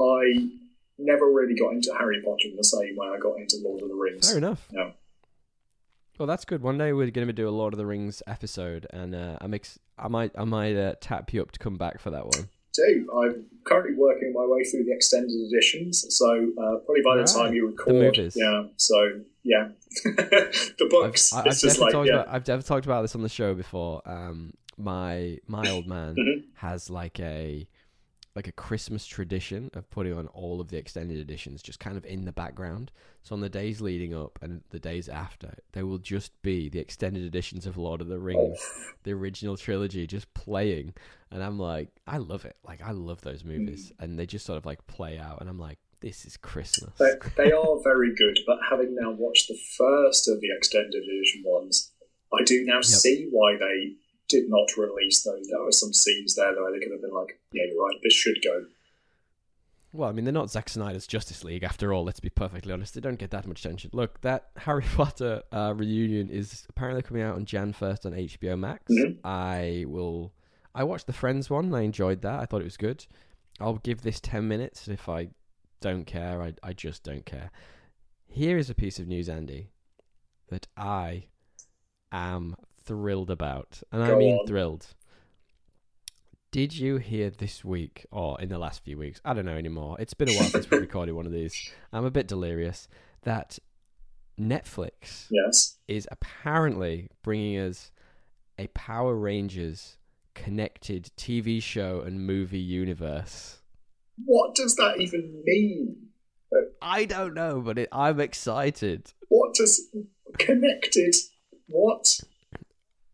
I 0.00 0.48
never 0.98 1.26
really 1.30 1.54
got 1.54 1.72
into 1.72 1.92
Harry 1.98 2.22
Potter 2.24 2.48
in 2.48 2.56
the 2.56 2.64
same 2.64 2.96
way 2.96 3.08
I 3.08 3.18
got 3.18 3.38
into 3.38 3.56
Lord 3.62 3.82
of 3.82 3.88
the 3.88 3.94
Rings. 3.94 4.28
Fair 4.28 4.38
enough. 4.38 4.66
Yeah. 4.72 4.90
Well, 6.18 6.26
that's 6.26 6.44
good. 6.44 6.62
One 6.62 6.78
day 6.78 6.92
we're 6.92 7.10
going 7.10 7.26
to 7.26 7.32
do 7.32 7.48
a 7.48 7.50
Lord 7.50 7.72
of 7.74 7.78
the 7.78 7.86
Rings 7.86 8.22
episode, 8.26 8.86
and 8.92 9.14
uh, 9.14 9.38
I'm 9.40 9.54
ex- 9.54 9.78
I 9.98 10.08
might 10.08 10.30
I 10.36 10.44
might 10.44 10.76
uh, 10.76 10.94
tap 11.00 11.32
you 11.32 11.42
up 11.42 11.50
to 11.52 11.58
come 11.58 11.76
back 11.76 12.00
for 12.00 12.10
that 12.10 12.24
one. 12.24 12.48
Do 12.74 13.10
I'm 13.22 13.44
currently 13.64 13.94
working 13.96 14.32
my 14.34 14.46
way 14.46 14.64
through 14.64 14.84
the 14.84 14.92
extended 14.92 15.30
editions, 15.46 16.04
so 16.16 16.26
uh, 16.58 16.76
probably 16.84 17.02
by 17.04 17.16
the 17.16 17.22
Right. 17.22 17.26
time 17.26 17.54
you 17.54 17.74
The 17.86 17.92
record, 17.92 18.32
yeah. 18.36 18.64
So 18.76 19.20
yeah, 19.44 19.68
the 20.04 20.74
I've, 20.84 20.90
books. 20.90 21.32
I've 21.32 21.44
definitely 21.44 21.80
like 21.84 21.92
talked 21.92 22.08
yeah, 22.08 22.14
about 22.14 22.28
I've 22.28 22.44
definitely 22.44 22.68
talked 22.68 22.86
about 22.86 23.02
this 23.02 23.14
on 23.14 23.22
the 23.22 23.28
show 23.28 23.54
before. 23.54 24.02
Um, 24.06 24.54
my 24.78 25.38
my 25.46 25.68
old 25.70 25.86
man 25.86 26.14
Mhm. 26.16 26.44
has 26.54 26.88
like 26.90 27.20
a 27.20 27.68
like 28.34 28.48
a 28.48 28.52
Christmas 28.52 29.04
tradition 29.04 29.70
of 29.74 29.90
putting 29.90 30.14
on 30.16 30.26
all 30.28 30.58
of 30.62 30.68
the 30.68 30.78
extended 30.78 31.18
editions 31.18 31.62
just 31.62 31.78
kind 31.78 31.98
of 31.98 32.06
in 32.06 32.24
the 32.24 32.32
background. 32.32 32.90
So 33.22 33.34
on 33.34 33.42
the 33.42 33.50
days 33.50 33.82
leading 33.82 34.14
up 34.14 34.38
and 34.40 34.62
the 34.70 34.80
days 34.80 35.06
after, 35.06 35.52
there 35.72 35.84
will 35.84 35.98
just 35.98 36.32
be 36.40 36.70
the 36.70 36.78
extended 36.78 37.24
editions 37.24 37.66
of 37.66 37.76
Lord 37.76 38.00
of 38.00 38.08
the 38.08 38.18
Rings, 38.18 38.58
the 39.02 39.12
original 39.12 39.58
trilogy, 39.58 40.06
just 40.06 40.32
playing. 40.32 40.94
And 41.30 41.42
I'm 41.42 41.58
like, 41.58 41.90
I 42.06 42.16
love 42.16 42.46
it. 42.46 42.56
Like 42.66 42.80
I 42.80 42.92
love 42.92 43.20
those 43.20 43.44
movies, 43.44 43.92
and 43.98 44.18
they 44.18 44.24
just 44.24 44.46
sort 44.46 44.56
of 44.56 44.64
like 44.64 44.86
play 44.86 45.18
out, 45.18 45.42
and 45.42 45.50
I'm 45.50 45.58
like, 45.58 45.78
this 46.02 46.24
is 46.24 46.36
Christmas. 46.36 46.92
they, 46.98 47.12
they 47.36 47.52
are 47.52 47.80
very 47.82 48.14
good. 48.14 48.38
But 48.46 48.58
having 48.68 48.94
now 48.94 49.10
watched 49.12 49.48
the 49.48 49.58
first 49.78 50.28
of 50.28 50.40
the 50.40 50.48
extended 50.56 51.02
edition 51.02 51.42
ones, 51.44 51.90
I 52.32 52.42
do 52.44 52.64
now 52.64 52.80
see 52.82 53.28
why 53.30 53.56
they 53.58 53.94
did 54.28 54.48
not 54.48 54.76
release 54.76 55.22
those. 55.22 55.46
There 55.48 55.62
were 55.62 55.72
some 55.72 55.92
scenes 55.92 56.34
there 56.34 56.54
that 56.54 56.70
they 56.72 56.80
could 56.84 56.92
have 56.92 57.02
been 57.02 57.14
like, 57.14 57.38
yeah, 57.52 57.64
you're 57.70 57.82
right, 57.84 57.96
this 58.02 58.14
should 58.14 58.38
go. 58.42 58.66
Well, 59.94 60.08
I 60.08 60.12
mean, 60.12 60.24
they're 60.24 60.32
not 60.32 60.50
Zack 60.50 60.70
Snyder's 60.70 61.06
Justice 61.06 61.44
League 61.44 61.62
after 61.62 61.92
all. 61.92 62.02
Let's 62.02 62.18
be 62.20 62.30
perfectly 62.30 62.72
honest; 62.72 62.94
they 62.94 63.02
don't 63.02 63.18
get 63.18 63.30
that 63.32 63.46
much 63.46 63.60
attention. 63.62 63.90
Look, 63.92 64.22
that 64.22 64.48
Harry 64.56 64.84
Potter 64.96 65.42
uh, 65.52 65.74
reunion 65.76 66.30
is 66.30 66.64
apparently 66.70 67.02
coming 67.02 67.22
out 67.22 67.36
on 67.36 67.44
Jan 67.44 67.74
first 67.74 68.06
on 68.06 68.12
HBO 68.12 68.58
Max. 68.58 68.84
Mhm. 68.90 69.18
I 69.22 69.84
will. 69.86 70.32
I 70.74 70.84
watched 70.84 71.06
the 71.06 71.12
Friends 71.12 71.50
one. 71.50 71.74
I 71.74 71.82
enjoyed 71.82 72.22
that. 72.22 72.40
I 72.40 72.46
thought 72.46 72.62
it 72.62 72.64
was 72.64 72.78
good. 72.78 73.04
I'll 73.60 73.74
give 73.76 74.00
this 74.00 74.18
ten 74.18 74.48
minutes. 74.48 74.88
If 74.88 75.10
I 75.10 75.28
don't 75.82 76.04
care, 76.06 76.40
I 76.42 76.54
I 76.62 76.72
just 76.72 77.02
don't 77.02 77.26
care. 77.26 77.50
Here 78.26 78.56
is 78.56 78.70
a 78.70 78.74
piece 78.74 78.98
of 78.98 79.06
news, 79.06 79.28
Andy, 79.28 79.68
that 80.48 80.66
I 80.76 81.26
am 82.10 82.56
thrilled 82.82 83.30
about, 83.30 83.82
and 83.92 84.02
I 84.02 84.14
mean 84.14 84.38
on. 84.38 84.46
thrilled. 84.46 84.86
Did 86.50 86.76
you 86.76 86.98
hear 86.98 87.30
this 87.30 87.64
week, 87.64 88.06
or 88.10 88.38
in 88.40 88.48
the 88.50 88.58
last 88.58 88.84
few 88.84 88.98
weeks? 88.98 89.20
I 89.24 89.32
don't 89.32 89.46
know 89.46 89.56
anymore. 89.56 89.96
It's 89.98 90.12
been 90.14 90.28
a 90.28 90.34
while 90.34 90.48
since 90.50 90.70
we 90.70 90.78
recorded 90.88 91.12
one 91.12 91.24
of 91.26 91.32
these. 91.32 91.72
I'm 91.92 92.04
a 92.04 92.10
bit 92.10 92.26
delirious 92.28 92.88
that 93.22 93.58
Netflix 94.38 95.28
Yes. 95.30 95.78
is 95.88 96.06
apparently 96.10 97.08
bringing 97.22 97.58
us 97.58 97.90
a 98.58 98.66
Power 98.68 99.14
Rangers 99.14 99.96
connected 100.34 101.10
TV 101.16 101.62
show 101.62 102.00
and 102.00 102.26
movie 102.26 102.58
universe. 102.58 103.61
What 104.24 104.54
does 104.54 104.76
that 104.76 105.00
even 105.00 105.42
mean? 105.44 105.96
I 106.82 107.04
don't 107.06 107.34
know, 107.34 107.60
but 107.60 107.78
it, 107.78 107.88
I'm 107.92 108.20
excited. 108.20 109.12
What 109.28 109.54
does 109.54 109.88
connected? 110.38 111.14
What? 111.68 112.20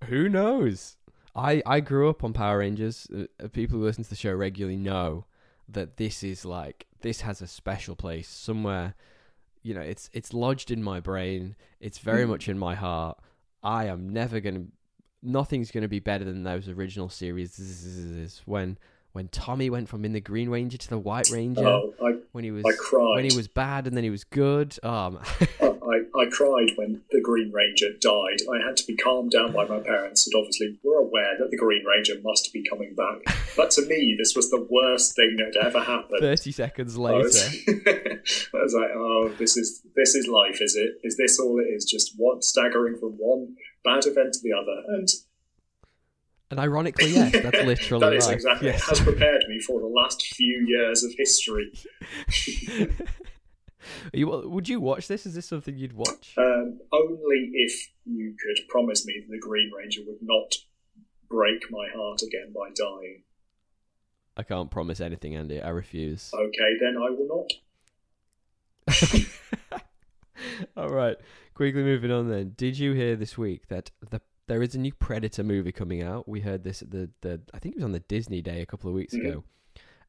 Who 0.05 0.29
knows? 0.29 0.97
I, 1.37 1.63
I 1.65 1.81
grew 1.81 2.09
up 2.11 2.25
on 2.25 2.33
Power 2.33 2.59
Rangers. 2.59 3.07
Uh, 3.15 3.25
uh, 3.43 3.49
people 3.49 3.79
who 3.79 3.85
listen 3.85 4.03
to 4.05 4.11
the 4.11 4.17
show 4.17 4.35
regularly 4.35 4.77
know 4.77 5.27
that 5.69 5.97
this 5.99 6.25
is 6.25 6.45
like 6.45 6.87
this 7.03 7.21
has 7.21 7.41
a 7.41 7.47
special 7.47 7.95
place 7.95 8.29
somewhere. 8.29 8.95
You 9.63 9.75
know, 9.75 9.81
it's 9.83 10.11
it's 10.13 10.33
lodged 10.33 10.71
in 10.73 10.83
my 10.83 10.99
brain. 10.99 11.55
It's 11.79 11.99
very 11.99 12.25
Hmm. 12.25 12.31
much 12.31 12.49
in 12.49 12.59
my 12.59 12.75
heart. 12.75 13.19
I 13.63 13.87
am 13.87 14.09
never 14.09 14.41
gonna. 14.41 14.65
Nothing's 15.23 15.71
gonna 15.71 15.89
be 15.89 16.01
better 16.01 16.25
than 16.25 16.43
those 16.43 16.69
original 16.69 17.09
series. 17.09 18.41
When 18.47 18.79
when 19.19 19.27
Tommy 19.29 19.69
went 19.69 19.89
from 19.89 20.05
in 20.05 20.13
the 20.13 20.21
Green 20.21 20.49
Ranger 20.49 20.79
to 20.79 20.89
the 20.89 20.97
White 20.99 21.29
Ranger. 21.31 21.67
Oh, 21.67 21.93
I, 22.01 22.13
When 22.31 22.45
he 22.45 22.53
was 22.53 22.65
I 22.65 22.71
cried. 22.79 23.17
when 23.17 23.29
he 23.29 23.37
was 23.37 23.49
bad 23.49 23.89
and 23.89 23.97
then 23.97 24.05
he 24.05 24.11
was 24.11 24.23
good. 24.23 24.77
Oh. 24.85 25.21
I, 25.61 26.03
I 26.21 26.27
cried 26.31 26.71
when 26.77 27.01
the 27.11 27.21
Green 27.21 27.51
Ranger 27.51 27.89
died. 28.01 28.39
I 28.49 28.65
had 28.65 28.77
to 28.77 28.87
be 28.87 28.95
calmed 28.97 29.33
down 29.33 29.53
by 29.53 29.65
my 29.67 29.81
parents, 29.81 30.27
and 30.27 30.35
obviously 30.39 30.79
were 30.85 30.99
aware 30.99 31.37
that 31.39 31.51
the 31.51 31.57
Green 31.57 31.85
Ranger 31.85 32.15
must 32.23 32.53
be 32.53 32.63
coming 32.69 32.95
back. 32.95 33.19
But 33.57 33.71
to 33.73 33.83
me, 33.87 34.15
this 34.19 34.37
was 34.37 34.51
the 34.51 34.67
worst 34.71 35.17
thing 35.17 35.37
that 35.39 35.57
had 35.57 35.67
ever 35.67 35.81
happened. 35.81 36.21
thirty 36.21 36.53
seconds 36.53 36.97
I 36.97 37.01
later. 37.01 37.25
was, 37.25 37.63
I 38.55 38.63
was 38.63 38.75
like, 38.75 38.91
"Oh, 38.95 39.35
this 39.39 39.57
is 39.57 39.83
this 39.97 40.15
is 40.15 40.29
life, 40.29 40.61
is 40.63 40.77
it? 40.77 40.99
Is 41.03 41.17
this 41.17 41.41
all 41.41 41.59
it 41.59 41.65
is? 41.65 41.85
Just 41.85 42.13
one 42.17 42.43
staggering 42.43 42.97
from 42.99 43.13
one 43.13 43.57
bad 43.83 44.07
event 44.07 44.35
to 44.35 44.41
the 44.43 44.53
other?" 44.53 44.83
And 44.89 45.09
And 46.51 46.59
ironically, 46.59 47.11
yes, 47.11 47.33
that's 47.33 47.63
literally 47.65 48.01
that 48.07 48.15
is 48.15 48.27
life. 48.27 48.35
exactly 48.37 48.69
Yes. 48.69 48.89
has 48.89 49.01
prepared 49.01 49.45
me 49.49 49.61
for 49.61 49.81
the 49.81 49.87
last 49.87 50.23
few 50.35 50.65
years 50.67 51.05
of 51.05 51.13
history. 51.17 51.71
you, 54.15 54.29
would 54.29 54.69
you 54.69 54.81
watch 54.81 55.09
this? 55.09 55.27
Is 55.27 55.35
this 55.35 55.47
something 55.47 55.77
you'd 55.77 55.93
watch? 55.93 56.35
Um, 56.39 56.81
only 56.93 57.51
if 57.55 57.91
you 58.07 58.35
could 58.43 58.67
promise 58.69 59.05
me 59.07 59.21
that 59.21 59.31
the 59.31 59.39
Green 59.39 59.71
Ranger 59.77 60.01
would 60.07 60.23
not 60.23 60.55
break 61.29 61.71
my 61.71 61.89
heart 61.95 62.23
again 62.23 62.53
by 62.55 62.69
dying. 62.75 63.23
I 64.37 64.43
can't 64.43 64.71
promise 64.71 65.01
anything, 65.01 65.35
Andy. 65.37 65.61
I 65.61 65.69
refuse. 65.71 66.31
Okay, 66.33 66.77
then 66.81 66.97
I 66.97 67.11
will 67.11 67.29
not. 67.29 67.53
All 70.77 70.89
right, 70.89 71.17
quickly 71.55 71.83
moving 71.83 72.11
on. 72.11 72.31
Then, 72.31 72.55
did 72.57 72.79
you 72.79 72.93
hear 72.93 73.17
this 73.17 73.37
week 73.37 73.69
that 73.69 73.91
the 74.09 74.21
there 74.49 74.63
is 74.63 74.75
a 74.75 74.79
new 74.79 74.93
Predator 74.93 75.45
movie 75.45 75.73
coming 75.73 76.03
out? 76.03 76.29
We 76.29 76.41
heard 76.41 76.65
this 76.65 76.83
at 76.83 76.91
the 76.91 77.11
the 77.21 77.41
I 77.55 77.59
think 77.59 77.75
it 77.75 77.79
was 77.79 77.85
on 77.85 77.93
the 77.93 78.01
Disney 78.01 78.43
Day 78.43 78.61
a 78.61 78.67
couple 78.67 78.89
of 78.91 78.95
weeks 78.95 79.15
Mhm. 79.15 79.21
ago. 79.29 79.45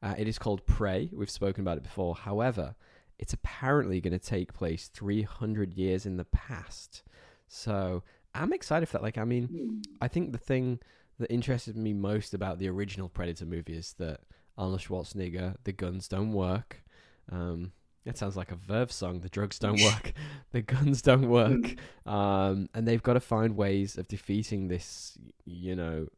Uh, 0.02 0.14
it 0.18 0.26
is 0.26 0.38
called 0.38 0.64
Prey. 0.66 1.10
We've 1.12 1.30
spoken 1.30 1.60
about 1.62 1.76
it 1.76 1.82
before. 1.82 2.14
However, 2.14 2.74
it's 3.18 3.34
apparently 3.34 4.00
going 4.00 4.18
to 4.18 4.18
take 4.18 4.54
place 4.54 4.88
300 4.88 5.74
years 5.74 6.06
in 6.06 6.16
the 6.16 6.24
past. 6.24 7.02
So 7.46 8.02
I'm 8.34 8.52
excited 8.52 8.86
for 8.86 8.94
that. 8.94 9.02
Like, 9.02 9.18
I 9.18 9.24
mean, 9.24 9.46
Hmm. 9.48 9.80
I 10.00 10.08
think 10.08 10.32
the 10.32 10.38
thing 10.38 10.80
that 11.18 11.30
interested 11.30 11.76
me 11.76 11.92
most 11.92 12.32
about 12.32 12.58
the 12.58 12.68
original 12.68 13.10
Predator 13.10 13.44
movie 13.44 13.74
is 13.76 13.92
that 13.94 14.20
Arnold 14.56 14.80
Schwarzenegger, 14.80 15.56
the 15.64 15.72
guns 15.72 16.08
don't 16.08 16.32
work. 16.32 16.82
Um, 17.28 17.72
it 18.04 18.16
sounds 18.18 18.36
like 18.36 18.50
a 18.52 18.56
Verve 18.56 18.90
song. 18.92 19.20
The 19.20 19.28
drugs 19.28 19.58
don't 19.58 19.80
work. 19.82 20.12
the 20.52 20.62
guns 20.62 21.02
don't 21.02 21.28
work. 21.28 21.74
Um, 22.06 22.68
and 22.74 22.86
they've 22.88 23.02
got 23.02 23.14
to 23.14 23.20
find 23.20 23.56
ways 23.56 23.98
of 23.98 24.08
defeating 24.08 24.68
this, 24.68 25.18
you 25.44 25.76
know, 25.76 26.08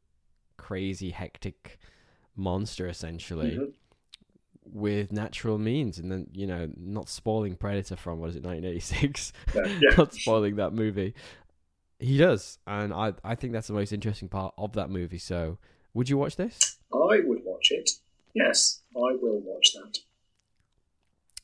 crazy, 0.56 1.10
hectic 1.10 1.78
monster 2.36 2.86
essentially 2.88 3.56
Mhm. 3.58 3.72
with 4.64 5.12
natural 5.12 5.58
means. 5.58 5.98
And 5.98 6.10
then, 6.10 6.28
you 6.32 6.46
know, 6.46 6.70
not 6.76 7.08
spoiling 7.08 7.56
Predator 7.56 7.96
from, 7.96 8.20
what 8.20 8.30
is 8.30 8.36
it, 8.36 8.42
1986? 8.44 9.32
Yeah, 9.54 9.62
yeah. 9.82 9.96
not 9.98 10.14
spoiling 10.14 10.56
that 10.56 10.72
movie. 10.72 11.14
He 11.98 12.16
does, 12.18 12.58
and 12.66 12.92
I 12.92 13.12
I 13.22 13.36
think 13.36 13.52
that's 13.52 13.68
the 13.68 13.74
most 13.74 13.92
interesting 13.92 14.28
part 14.28 14.54
of 14.58 14.72
that 14.72 14.90
movie. 14.90 15.18
So, 15.18 15.58
would 15.94 16.08
you 16.08 16.18
watch 16.18 16.34
this? 16.34 16.78
I 16.92 17.20
would 17.24 17.44
watch 17.44 17.70
it. 17.70 17.90
Yes, 18.34 18.80
I 18.96 19.14
will 19.22 19.38
watch 19.40 19.72
that. 19.74 19.98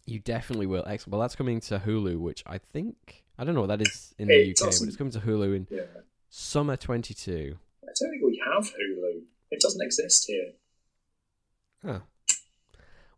You 0.09 0.19
definitely 0.21 0.65
will. 0.67 0.85
Excellent. 0.87 1.13
Well, 1.13 1.21
that's 1.21 1.37
coming 1.37 1.61
to 1.61 1.79
Hulu, 1.79 2.19
which 2.19 2.43
I 2.47 2.57
think 2.57 3.25
I 3.39 3.45
don't 3.45 3.55
know 3.55 3.61
what 3.61 3.67
that 3.67 3.83
is 3.83 4.15
in 4.19 4.29
the 4.29 4.35
It 4.51 4.59
UK, 4.61 4.67
but 4.81 4.89
it's 4.89 4.97
coming 4.97 5.13
to 5.13 5.21
Hulu 5.21 5.55
in 5.55 5.67
Yeah. 5.71 5.83
summer 6.31 6.77
22. 6.79 7.59
I 7.83 7.87
don't 7.87 8.11
think 8.11 8.23
we 8.25 8.43
have 8.45 8.65
Hulu. 8.65 9.23
It 9.51 9.61
doesn't 9.61 9.83
exist 9.85 10.25
here. 10.27 10.53
Huh. 11.85 12.01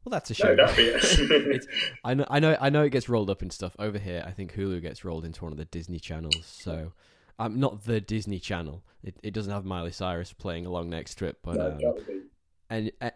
Well, 0.04 0.10
that's 0.10 0.30
a 0.30 0.56
No, 0.56 0.66
shame. 0.66 0.76
be 0.76 1.60
I 2.04 2.14
know, 2.14 2.26
I 2.28 2.40
know, 2.40 2.56
I 2.60 2.70
know. 2.70 2.82
It 2.82 2.90
gets 2.90 3.08
rolled 3.08 3.30
up 3.30 3.42
in 3.42 3.50
stuff 3.50 3.76
over 3.78 3.98
here. 3.98 4.24
I 4.26 4.32
think 4.32 4.54
Hulu 4.54 4.82
gets 4.82 5.04
rolled 5.04 5.24
into 5.24 5.44
one 5.44 5.52
of 5.52 5.58
the 5.58 5.66
Disney 5.66 6.00
channels. 6.00 6.44
So, 6.44 6.92
I'm 7.38 7.52
um, 7.54 7.60
not 7.60 7.84
the 7.84 8.00
Disney 8.00 8.38
Channel. 8.40 8.82
It 9.04 9.16
it 9.22 9.32
doesn't 9.32 9.52
have 9.52 9.64
Miley 9.64 9.92
Cyrus 9.92 10.32
playing 10.32 10.66
along 10.66 10.90
next 10.90 11.14
trip, 11.14 11.38
but 11.42 11.56
no, 11.56 11.66
um, 11.66 11.78
that 11.78 11.94
would 11.94 12.06
be. 12.06 12.20
And 12.68 12.92
uh, 13.00 13.10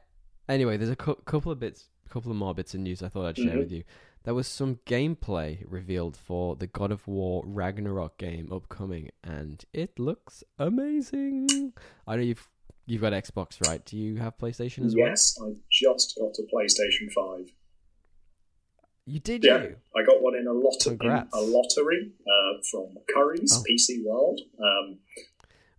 anyway, 0.49 0.77
there's 0.77 0.91
a 0.91 0.97
cou- 0.97 1.17
couple 1.27 1.51
of 1.53 1.59
bits, 1.59 1.89
couple 2.15 2.31
of 2.31 2.37
more 2.37 2.55
bits 2.55 2.73
of 2.75 2.81
news 2.81 3.03
I 3.03 3.09
thought 3.09 3.27
I'd 3.27 3.37
share 3.37 3.57
Mhm. 3.57 3.59
with 3.59 3.73
you. 3.73 3.83
There 4.23 4.35
was 4.35 4.47
some 4.47 4.77
gameplay 4.87 5.65
revealed 5.69 6.17
for 6.17 6.55
the 6.57 6.67
God 6.69 6.91
of 6.93 7.07
War 7.09 7.43
Ragnarok 7.45 8.17
game 8.19 8.51
upcoming, 8.53 9.11
and 9.25 9.63
it 9.73 9.99
looks 9.99 10.45
amazing. 10.59 11.73
I 12.07 12.17
know 12.17 12.23
you've 12.23 12.49
you've 12.87 13.01
got 13.01 13.13
Xbox, 13.15 13.61
right? 13.67 13.85
Do 13.85 13.97
you 13.99 14.17
have 14.19 14.39
PlayStation 14.39 14.85
as 14.87 14.95
well? 14.95 15.09
Yes, 15.09 15.37
I 15.43 15.55
just 15.71 16.17
got 16.19 16.39
a 16.39 16.43
PlayStation 16.55 17.11
Five. 17.13 17.51
You 19.07 19.21
did, 19.21 19.45
Yeah. 19.45 19.63
you? 19.65 19.77
I 19.97 20.03
got 20.05 20.23
one 20.23 20.35
in 20.37 20.47
a 20.47 20.53
lot 20.53 20.87
a 20.87 21.41
lottery 21.41 22.13
uh, 22.27 22.63
from 22.71 22.97
Currys 23.15 23.53
Oh. 23.59 23.63
PC 23.69 24.03
World. 24.05 24.41
Um, 24.59 24.99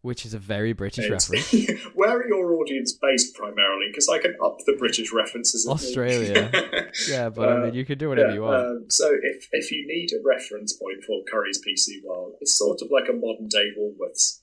Which 0.06 0.26
is 0.28 0.34
a 0.36 0.40
very 0.40 0.74
British 0.74 1.06
it's- 1.06 1.30
reference. 1.30 1.84
Where 2.00 2.16
are 2.20 2.28
your 2.28 2.54
audience 2.60 2.94
based 2.94 3.36
primarily? 3.36 3.88
Because 3.90 4.08
I 4.08 4.20
can 4.20 4.36
up 4.44 4.58
the 4.68 4.76
British 4.78 5.12
references. 5.12 5.68
Australia. 5.68 6.42
Yeah, 7.10 7.30
but 7.30 7.50
I 7.50 7.52
Uh, 7.54 7.64
mean, 7.66 7.74
you 7.74 7.86
can 7.86 7.98
do 7.98 8.08
whatever 8.10 8.30
Yeah, 8.30 8.36
you 8.36 8.42
want. 8.44 8.66
Um, 8.68 8.86
so 8.90 9.08
if 9.34 9.48
if 9.52 9.72
you 9.72 9.82
need 9.88 10.10
a 10.14 10.22
reference 10.24 10.72
point 10.74 11.04
for 11.06 11.16
Currys 11.32 11.58
PC 11.66 12.04
World, 12.06 12.34
it's 12.42 12.54
sort 12.54 12.82
of 12.84 12.88
like 12.92 13.08
a 13.10 13.14
modern 13.14 13.48
day 13.50 13.68
Woolworths. 13.78 14.40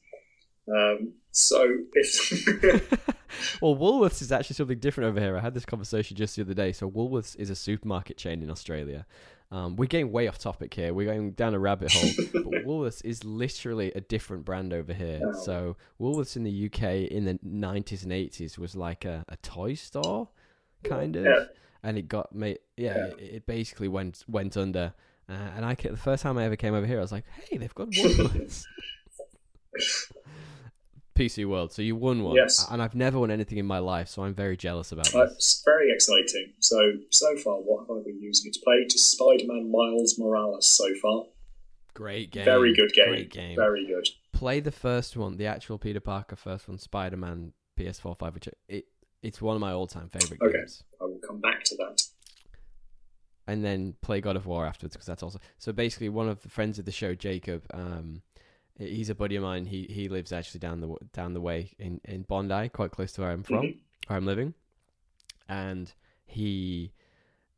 Um, 0.79 1.15
so 1.31 1.59
if 1.95 2.09
well, 3.63 3.75
Woolworths 3.77 4.21
is 4.23 4.31
actually 4.33 4.55
something 4.57 4.79
different 4.79 5.09
over 5.11 5.21
here. 5.21 5.37
I 5.37 5.41
had 5.41 5.55
this 5.55 5.65
conversation 5.65 6.17
just 6.17 6.37
the 6.37 6.43
other 6.43 6.55
day. 6.55 6.73
So 6.73 6.91
Woolworths 6.91 7.37
is 7.37 7.51
a 7.51 7.57
supermarket 7.57 8.17
chain 8.19 8.43
in 8.43 8.51
Australia. 8.51 9.07
Um, 9.53 9.77
we're 9.77 9.87
getting 9.87 10.11
way 10.11 10.29
off 10.29 10.39
topic 10.39 10.73
here. 10.73 10.95
We're 10.95 11.13
going 11.13 11.33
down 11.33 11.53
a 11.53 11.59
rabbit 11.59 11.93
hole. 11.93 12.11
but 12.33 12.45
Woolworths 12.67 13.05
is 13.05 13.23
literally 13.23 13.93
a 13.93 14.01
different 14.01 14.47
brand 14.47 14.73
over 14.73 14.95
here. 14.95 15.21
Oh. 15.23 15.33
So 15.45 15.77
Woolworths 16.01 16.37
in 16.37 16.43
the 16.43 16.67
UK 16.67 17.11
in 17.13 17.27
the 17.27 17.39
90s 17.47 18.03
and 18.03 18.13
80s 18.13 18.57
was 18.57 18.75
like 18.75 19.05
a, 19.05 19.25
a 19.29 19.37
toy 19.37 19.75
store, 19.75 20.31
kind 20.85 21.17
of. 21.17 21.25
Yeah. 21.27 21.45
And 21.83 21.99
it 21.99 22.09
got 22.09 22.35
made. 22.35 22.61
Yeah, 22.79 22.97
Yeah. 22.97 23.07
It, 23.19 23.21
it 23.21 23.47
basically 23.47 23.89
went 23.89 24.25
went 24.27 24.57
under. 24.57 24.95
Uh, 25.29 25.35
and 25.57 25.67
I 25.67 25.75
the 25.75 25.97
first 25.97 26.23
time 26.23 26.39
I 26.39 26.45
ever 26.45 26.57
came 26.57 26.75
over 26.75 26.87
here, 26.87 26.99
I 26.99 27.03
was 27.03 27.13
like, 27.13 27.25
"Hey, 27.49 27.59
they've 27.59 27.75
got 27.75 27.91
Woolworths." 27.91 28.65
PC 31.15 31.47
World. 31.47 31.73
So 31.73 31.83
you 31.83 31.95
won 31.97 32.23
one. 32.23 32.37
Yes. 32.37 32.67
And 32.71 32.81
I've 32.83 32.95
never 32.95 33.19
won 33.19 33.31
anything 33.31 33.59
in 33.59 33.67
my 33.67 33.79
life, 33.79 34.09
so 34.09 34.25
I'm 34.25 34.35
very 34.35 34.57
jealous 34.57 34.93
about 34.93 35.15
uh, 35.15 35.25
this. 35.27 35.35
it's 35.35 35.63
very 35.65 35.93
exciting. 35.93 36.53
So 36.61 36.79
so 37.11 37.37
far, 37.37 37.57
what 37.57 37.87
have 37.89 37.97
I 37.97 38.03
been 38.03 38.21
using 38.21 38.49
it 38.49 38.55
to 38.55 38.61
play? 38.61 38.85
To 38.89 38.99
Spider-Man 38.99 39.71
Miles 39.71 40.19
Morales 40.19 40.67
so 40.67 40.87
far. 41.03 41.25
Great 41.95 42.31
game. 42.31 42.45
Very 42.47 42.75
good 42.75 42.93
game. 42.95 43.09
Great 43.09 43.31
game. 43.31 43.57
Very 43.57 43.87
good. 43.87 44.09
play 44.33 44.61
the 44.61 44.71
first 44.73 45.17
one, 45.17 45.37
the 45.37 45.47
actual 45.47 45.77
Peter 45.79 46.01
Parker 46.01 46.37
first 46.37 46.67
one, 46.69 46.79
Spider 46.79 47.17
Man 47.19 47.53
PS4 47.79 48.19
5, 48.19 48.35
which 48.35 48.49
it 48.69 48.87
it's 49.23 49.41
one 49.43 49.55
of 49.55 49.61
my 49.61 49.73
all 49.73 49.87
time 49.87 50.09
favorite 50.09 50.41
Okay. 50.43 50.59
games. 50.59 50.83
I 51.01 51.05
will 51.05 51.21
come 51.27 51.41
back 51.41 51.63
to 51.65 51.77
that. 51.77 52.03
and 53.47 53.65
then 53.65 53.95
play 54.03 54.21
God 54.21 54.37
of 54.37 54.47
War 54.47 54.65
afterwards 54.67 54.95
because 54.95 55.07
that's 55.07 55.23
also 55.23 55.39
so 55.59 55.73
basically 55.73 56.09
one 56.09 56.29
of 56.29 56.41
the 56.43 56.49
friends 56.49 56.79
of 56.79 56.85
the 56.87 56.93
show, 56.93 57.15
Jacob. 57.15 57.65
Um, 57.75 58.23
he's 58.79 59.11
a 59.11 59.15
buddy 59.15 59.37
of 59.37 59.43
mine. 59.43 59.67
He 59.67 59.85
he 59.91 60.09
lives 60.09 60.33
actually 60.33 60.61
down 60.61 60.81
the 60.81 60.97
down 61.13 61.35
the 61.35 61.41
way 61.41 61.73
in 61.79 62.01
in 62.05 62.23
Bondi, 62.23 62.69
quite 62.71 62.91
close 62.91 63.13
to 63.13 63.21
where 63.23 63.31
I'm 63.31 63.43
from, 63.43 63.63
Mhm. 63.67 63.79
where 64.09 64.17
I'm 64.17 64.27
living, 64.27 64.55
and 65.49 65.93
he. 66.25 66.93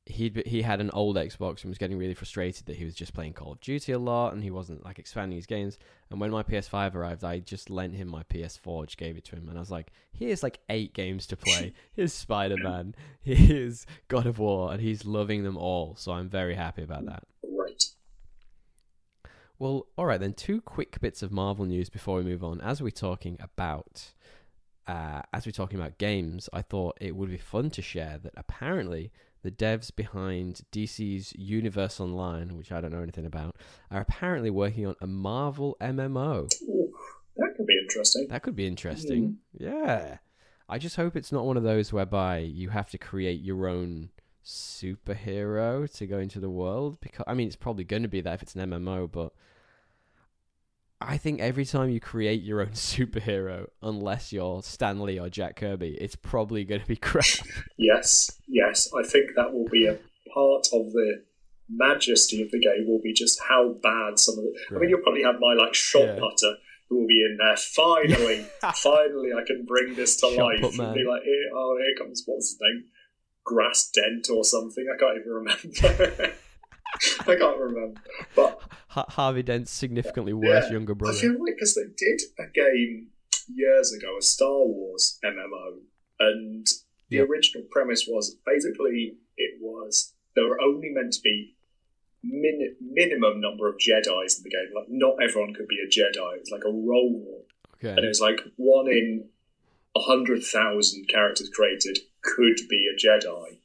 He 0.06 0.30
he 0.44 0.60
had 0.60 0.82
an 0.82 0.90
old 0.90 1.16
Xbox 1.16 1.62
and 1.62 1.70
was 1.70 1.78
getting 1.78 1.96
really 1.96 2.12
frustrated 2.12 2.66
that 2.66 2.76
he 2.76 2.84
was 2.84 2.94
just 2.94 3.14
playing 3.14 3.32
Call 3.32 3.52
of 3.52 3.60
Duty 3.62 3.90
a 3.92 3.98
lot 3.98 4.34
and 4.34 4.42
he 4.42 4.50
wasn't 4.50 4.84
like 4.84 4.98
expanding 4.98 5.36
his 5.36 5.46
games. 5.46 5.78
And 6.10 6.20
when 6.20 6.30
my 6.30 6.42
PS5 6.42 6.94
arrived, 6.94 7.24
I 7.24 7.38
just 7.38 7.70
lent 7.70 7.94
him 7.94 8.08
my 8.08 8.22
PS4, 8.24 8.84
just 8.84 8.98
gave 8.98 9.16
it 9.16 9.24
to 9.24 9.36
him, 9.36 9.48
and 9.48 9.56
I 9.56 9.60
was 9.60 9.70
like, 9.70 9.92
"Here's 10.12 10.42
like 10.42 10.60
eight 10.68 10.92
games 10.92 11.26
to 11.28 11.38
play. 11.38 11.72
Here's 11.94 12.12
Spider 12.12 12.58
Man. 12.58 12.94
Here's 13.22 13.86
God 14.08 14.26
of 14.26 14.38
War, 14.38 14.72
and 14.72 14.82
he's 14.82 15.06
loving 15.06 15.42
them 15.42 15.56
all. 15.56 15.96
So 15.96 16.12
I'm 16.12 16.28
very 16.28 16.54
happy 16.54 16.82
about 16.82 17.06
that. 17.06 17.22
Well, 19.58 19.86
all 19.96 20.06
right 20.06 20.20
then. 20.20 20.34
Two 20.34 20.60
quick 20.60 21.00
bits 21.00 21.22
of 21.22 21.30
Marvel 21.30 21.64
news 21.64 21.88
before 21.88 22.16
we 22.16 22.24
move 22.24 22.42
on. 22.42 22.60
As 22.60 22.82
we're 22.82 22.90
talking 22.90 23.36
about, 23.40 24.12
uh, 24.86 25.22
as 25.32 25.46
we're 25.46 25.52
talking 25.52 25.78
about 25.78 25.98
games, 25.98 26.48
I 26.52 26.62
thought 26.62 26.98
it 27.00 27.14
would 27.14 27.30
be 27.30 27.38
fun 27.38 27.70
to 27.70 27.82
share 27.82 28.18
that 28.22 28.32
apparently 28.36 29.12
the 29.42 29.50
devs 29.50 29.94
behind 29.94 30.62
DC's 30.72 31.34
Universe 31.36 32.00
Online, 32.00 32.56
which 32.56 32.72
I 32.72 32.80
don't 32.80 32.92
know 32.92 33.02
anything 33.02 33.26
about, 33.26 33.54
are 33.90 34.00
apparently 34.00 34.50
working 34.50 34.86
on 34.86 34.96
a 35.00 35.06
Marvel 35.06 35.76
MMO. 35.80 36.50
Ooh, 36.62 36.92
that 37.36 37.54
could 37.56 37.66
be 37.66 37.78
interesting. 37.78 38.26
That 38.28 38.42
could 38.42 38.56
be 38.56 38.66
interesting. 38.66 39.38
Yeah. 39.52 40.18
I 40.68 40.78
just 40.78 40.96
hope 40.96 41.14
it's 41.14 41.30
not 41.30 41.44
one 41.44 41.58
of 41.58 41.62
those 41.62 41.92
whereby 41.92 42.38
you 42.38 42.70
have 42.70 42.90
to 42.90 42.98
create 42.98 43.42
your 43.42 43.68
own 43.68 44.08
superhero 44.44 45.90
to 45.96 46.06
go 46.06 46.18
into 46.18 46.38
the 46.40 46.50
world 46.50 46.98
because 47.00 47.24
I 47.26 47.34
mean 47.34 47.46
it's 47.46 47.56
probably 47.56 47.84
going 47.84 48.02
to 48.02 48.08
be 48.08 48.20
that 48.20 48.34
if 48.34 48.42
it's 48.42 48.54
an 48.54 48.70
MMO 48.70 49.10
but 49.10 49.32
I 51.00 51.16
think 51.16 51.40
every 51.40 51.64
time 51.64 51.90
you 51.90 52.00
create 52.00 52.42
your 52.42 52.60
own 52.60 52.68
superhero 52.72 53.68
unless 53.82 54.32
you're 54.32 54.62
Stan 54.62 55.00
Lee 55.00 55.18
or 55.18 55.28
Jack 55.28 55.56
Kirby 55.56 55.96
it's 56.00 56.16
probably 56.16 56.64
going 56.64 56.80
to 56.80 56.86
be 56.86 56.96
crap. 57.10 57.24
Yes, 57.78 58.30
yes. 58.46 58.88
I 58.98 59.02
think 59.02 59.30
that 59.36 59.52
will 59.52 59.68
be 59.70 59.86
a 59.86 59.98
part 60.32 60.66
of 60.72 60.92
the 60.92 61.24
majesty 61.68 62.42
of 62.42 62.50
the 62.50 62.58
game. 62.60 62.86
Will 62.86 63.00
be 63.02 63.12
just 63.12 63.40
how 63.48 63.74
bad 63.82 64.18
some 64.18 64.36
of 64.38 64.44
the. 64.44 64.76
I 64.76 64.78
mean, 64.78 64.90
you'll 64.90 65.00
probably 65.00 65.22
have 65.22 65.36
my 65.40 65.54
like 65.54 65.74
shot 65.74 66.02
Yeah. 66.02 66.18
putter 66.18 66.56
who 66.88 67.00
will 67.00 67.06
be 67.06 67.22
in 67.24 67.38
there. 67.38 67.56
Finally, 67.56 68.44
finally, 68.74 69.30
I 69.32 69.42
can 69.46 69.64
bring 69.66 69.94
this 69.94 70.16
to 70.20 70.26
Shot 70.34 70.36
life 70.36 70.62
and 70.78 70.94
be 70.94 71.04
like, 71.04 71.22
here, 71.22 71.50
oh, 71.54 71.78
here 71.78 71.94
comes 72.04 72.22
what's 72.26 72.50
his 72.50 72.58
name, 72.60 72.84
Grass 73.44 73.90
Dent 73.90 74.28
or 74.30 74.44
something. 74.44 74.86
I 74.92 74.96
can't 74.98 75.18
even 75.18 75.32
remember. 75.32 76.32
I 77.26 77.34
can't 77.36 77.58
remember, 77.58 78.00
but 78.36 78.60
Harvey 78.88 79.42
Dent's 79.42 79.72
significantly 79.72 80.32
worse 80.32 80.66
Yeah, 80.66 80.72
younger 80.74 80.92
I 80.92 80.96
brother. 80.96 81.18
feel 81.18 81.32
like 81.32 81.56
because 81.56 81.74
they 81.74 81.82
did 81.96 82.20
a 82.38 82.46
game 82.52 83.08
years 83.52 83.92
ago, 83.92 84.16
a 84.16 84.22
Star 84.22 84.48
Wars 84.64 85.18
MMO, 85.24 85.78
and 86.20 86.66
the 87.10 87.16
Yep. 87.16 87.28
original 87.28 87.64
premise 87.70 88.06
was 88.08 88.36
basically 88.46 89.16
it 89.36 89.58
was 89.60 90.14
there 90.36 90.46
were 90.48 90.60
only 90.60 90.88
meant 90.90 91.12
to 91.14 91.20
be 91.22 91.56
min- 92.22 92.76
minimum 92.80 93.40
number 93.40 93.68
of 93.68 93.76
Jedi's 93.76 94.38
in 94.38 94.44
the 94.44 94.50
game. 94.50 94.70
Like 94.74 94.86
not 94.88 95.16
everyone 95.22 95.52
could 95.52 95.66
be 95.68 95.80
a 95.84 95.88
Jedi. 95.88 96.36
It 96.36 96.40
was 96.40 96.50
like 96.52 96.64
a 96.64 96.70
roll, 96.70 97.44
and 97.82 97.88
it 97.90 97.98
Okay. 97.98 98.08
was 98.08 98.20
like 98.20 98.40
one 98.56 98.86
in 98.88 99.28
a 99.96 100.00
hundred 100.00 100.44
thousand 100.44 101.08
characters 101.08 101.50
created 101.50 101.98
could 102.24 102.56
be 102.68 102.88
a 102.88 102.96
Jedi. 102.98 103.58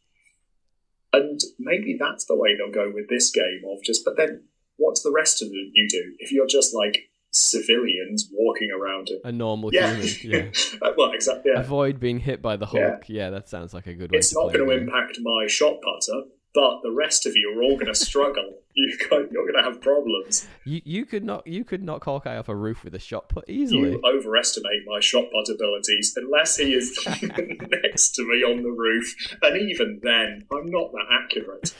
And 1.11 1.41
maybe 1.57 1.97
that's 1.99 2.25
the 2.25 2.35
way 2.35 2.55
they'll 2.55 2.71
go 2.71 2.91
with 2.93 3.09
this 3.09 3.31
game 3.31 3.61
of 3.67 3.81
just. 3.83 4.05
But 4.05 4.17
then, 4.17 4.43
what's 4.77 5.01
the 5.01 5.11
rest 5.11 5.41
of 5.41 5.47
it 5.47 5.71
you 5.73 5.87
do 5.89 6.13
if 6.19 6.31
you're 6.31 6.47
just 6.47 6.75
like 6.75 7.09
civilians 7.31 8.29
walking 8.31 8.69
around? 8.71 9.09
And, 9.09 9.21
A 9.23 9.31
normal 9.31 9.73
yeah, 9.73 9.95
human. 9.95 10.53
Yeah. 10.53 10.79
Uh, 10.81 10.91
well, 10.97 11.11
exactly. 11.11 11.51
Yeah. 11.53 11.61
Avoid 11.61 11.99
being 11.99 12.19
hit 12.19 12.41
by 12.41 12.57
the 12.57 12.67
Hulk. 12.67 13.05
Yeah, 13.07 13.31
that 13.31 13.49
sounds 13.49 13.73
like 13.73 13.87
a 13.87 13.93
good 13.93 14.11
way 14.11 14.19
It's 14.19 14.33
not 14.33 14.53
going 14.53 14.67
to 14.67 14.71
impact 14.71 15.17
my 15.21 15.47
shot 15.47 15.77
putter, 15.81 16.21
but 16.53 16.81
the 16.81 16.91
rest 16.91 17.25
of 17.25 17.35
you 17.35 17.55
are 17.55 17.63
all 17.63 17.75
going 17.75 17.93
to 17.93 17.95
struggle. 17.95 18.55
You 18.75 18.95
you're 19.11 19.51
going 19.51 19.55
to 19.57 19.63
have 19.63 19.81
problems. 19.81 20.47
You 20.63 20.79
you 20.85 21.05
could 21.05 21.25
knock 21.25 21.45
you 21.45 21.65
could 21.65 21.83
knock 21.83 22.05
Hawkeye 22.05 22.37
off 22.37 22.47
a 22.47 22.55
roof 22.55 22.85
with 22.85 22.95
a 22.95 22.99
shot 22.99 23.27
put 23.27 23.49
easily. 23.49 23.91
You 23.91 24.01
overestimate 24.05 24.85
my 24.85 25.01
shot 25.01 25.25
put 25.33 25.53
abilities 25.53 26.13
unless 26.15 26.55
he 26.55 26.75
is 26.75 26.97
next 27.25 28.15
to 28.15 28.23
me 28.23 28.43
on 28.43 28.63
the 28.63 28.71
roof, 28.71 29.35
and 29.41 29.57
even 29.69 29.99
then, 30.01 30.45
I'm 30.49 30.67
not 30.67 30.93
that 30.93 31.07
accurate. 31.11 31.73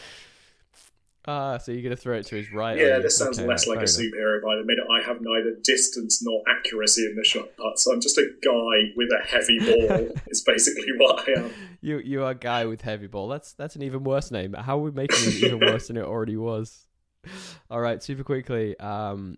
Ah, 1.27 1.58
so 1.58 1.71
you're 1.71 1.84
gonna 1.84 1.95
throw 1.95 2.17
it 2.17 2.25
to 2.27 2.36
his 2.36 2.51
right? 2.51 2.77
Yeah, 2.77 2.99
this 2.99 3.17
sounds 3.17 3.38
Okay, 3.38 3.47
less 3.47 3.67
right, 3.67 3.75
like 3.77 3.84
a 3.86 3.89
superhero 3.89 4.41
by 4.41 4.55
the 4.55 4.63
minute 4.63 4.86
I 4.89 5.01
have 5.01 5.17
neither 5.21 5.55
distance 5.63 6.23
nor 6.23 6.41
accuracy 6.47 7.05
in 7.05 7.15
the 7.15 7.23
shot 7.23 7.49
put. 7.58 7.77
So 7.77 7.91
I'm 7.93 8.01
just 8.01 8.17
a 8.17 8.25
guy 8.43 8.93
with 8.95 9.10
a 9.12 9.23
heavy 9.25 9.60
ball. 9.65 10.15
is 10.27 10.41
basically 10.41 10.91
what 10.97 11.27
I 11.27 11.34
am. 11.34 11.51
You 11.82 11.99
you 11.99 12.23
are 12.23 12.32
a 12.32 12.36
guy 12.36 12.65
with 12.65 12.82
heavy 12.82 13.08
ball. 13.08 13.29
That's 13.29 13.53
that's 13.53 13.77
an 13.77 13.84
even 13.84 14.03
worse 14.03 14.32
name. 14.32 14.51
How 14.53 14.77
are 14.77 14.82
we 14.82 14.91
making 14.91 15.23
it 15.27 15.36
even 15.36 15.62
worse 15.62 15.88
than 15.88 15.95
it 15.95 16.03
already 16.03 16.36
was? 16.36 16.88
All 17.71 17.79
right, 17.79 18.03
super 18.03 18.23
quickly. 18.25 18.77
Um, 18.82 19.38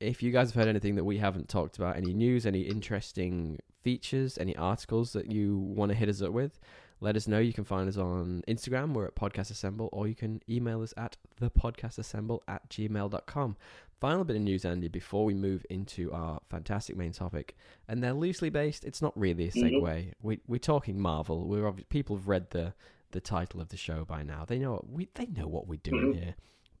if 0.00 0.22
you 0.22 0.30
guys 0.32 0.48
have 0.48 0.54
heard 0.54 0.68
anything 0.68 0.94
that 0.94 1.04
we 1.04 1.18
haven't 1.18 1.50
talked 1.50 1.76
about, 1.76 1.96
any 1.98 2.14
news, 2.14 2.46
any 2.46 2.62
interesting 2.62 3.58
features, 3.82 4.38
any 4.38 4.56
articles 4.56 5.12
that 5.12 5.30
you 5.30 5.58
want 5.58 5.90
to 5.90 5.94
hit 5.94 6.08
us 6.08 6.22
up 6.22 6.32
with, 6.32 6.58
let 7.02 7.16
us 7.16 7.26
know. 7.26 7.38
You 7.40 7.52
can 7.52 7.64
find 7.64 7.88
us 7.88 7.96
on 7.96 8.42
Instagram. 8.48 8.94
We're 8.94 9.06
at 9.06 9.14
Podcast 9.14 9.50
Assemble, 9.50 9.88
or 9.92 10.06
you 10.08 10.14
can 10.14 10.40
email 10.48 10.82
us 10.82 10.94
at 10.96 11.16
thepodcastassemble 11.40 12.40
at 12.48 12.68
gmail.com. 12.70 13.56
Final 14.00 14.24
bit 14.24 14.36
of 14.36 14.42
news, 14.42 14.64
Andy, 14.64 14.88
before 14.88 15.24
we 15.24 15.34
move 15.34 15.64
into 15.70 16.12
our 16.12 16.40
fantastic 16.50 16.96
main 16.96 17.12
topic. 17.12 17.56
And 17.88 18.02
they're 18.02 18.12
loosely 18.12 18.50
based. 18.50 18.84
It's 18.84 19.00
not 19.02 19.16
really 19.18 19.48
a 19.48 19.52
Mhm. 19.52 19.62
segue. 19.80 20.12
We, 20.22 20.40
we're 20.46 20.58
talking 20.58 20.98
Marvel. 21.00 21.46
We're 21.46 21.70
obvi- 21.70 21.88
people 21.88 22.16
have 22.16 22.26
read 22.28 22.50
the, 22.50 22.74
the 23.12 23.20
title 23.20 23.60
of 23.60 23.68
the 23.68 23.76
show 23.76 24.04
by 24.04 24.22
now. 24.22 24.44
They 24.44 24.58
know 24.58 24.84
we 24.88 25.08
they 25.14 25.26
know 25.26 25.46
what 25.46 25.66
we're 25.68 25.76
doing 25.82 26.12
Mhm. 26.14 26.18
here. 26.20 26.34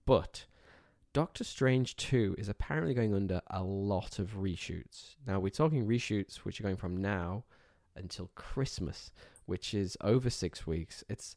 But 0.04 0.46
Doctor 1.12 1.44
Strange 1.44 1.94
2 1.96 2.34
is 2.38 2.48
apparently 2.48 2.94
going 2.94 3.14
under 3.14 3.40
a 3.48 3.62
lot 3.62 4.18
of 4.18 4.32
reshoots. 4.36 5.16
Now, 5.26 5.38
we're 5.40 5.50
talking 5.50 5.86
reshoots 5.86 6.36
which 6.38 6.58
are 6.58 6.62
going 6.64 6.76
from 6.76 6.96
now 6.96 7.44
until 7.94 8.30
Christmas, 8.34 9.12
which 9.46 9.74
is 9.74 9.96
over 10.00 10.30
six 10.30 10.66
weeks. 10.66 11.04
It's, 11.08 11.36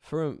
for 0.00 0.24
a 0.28 0.36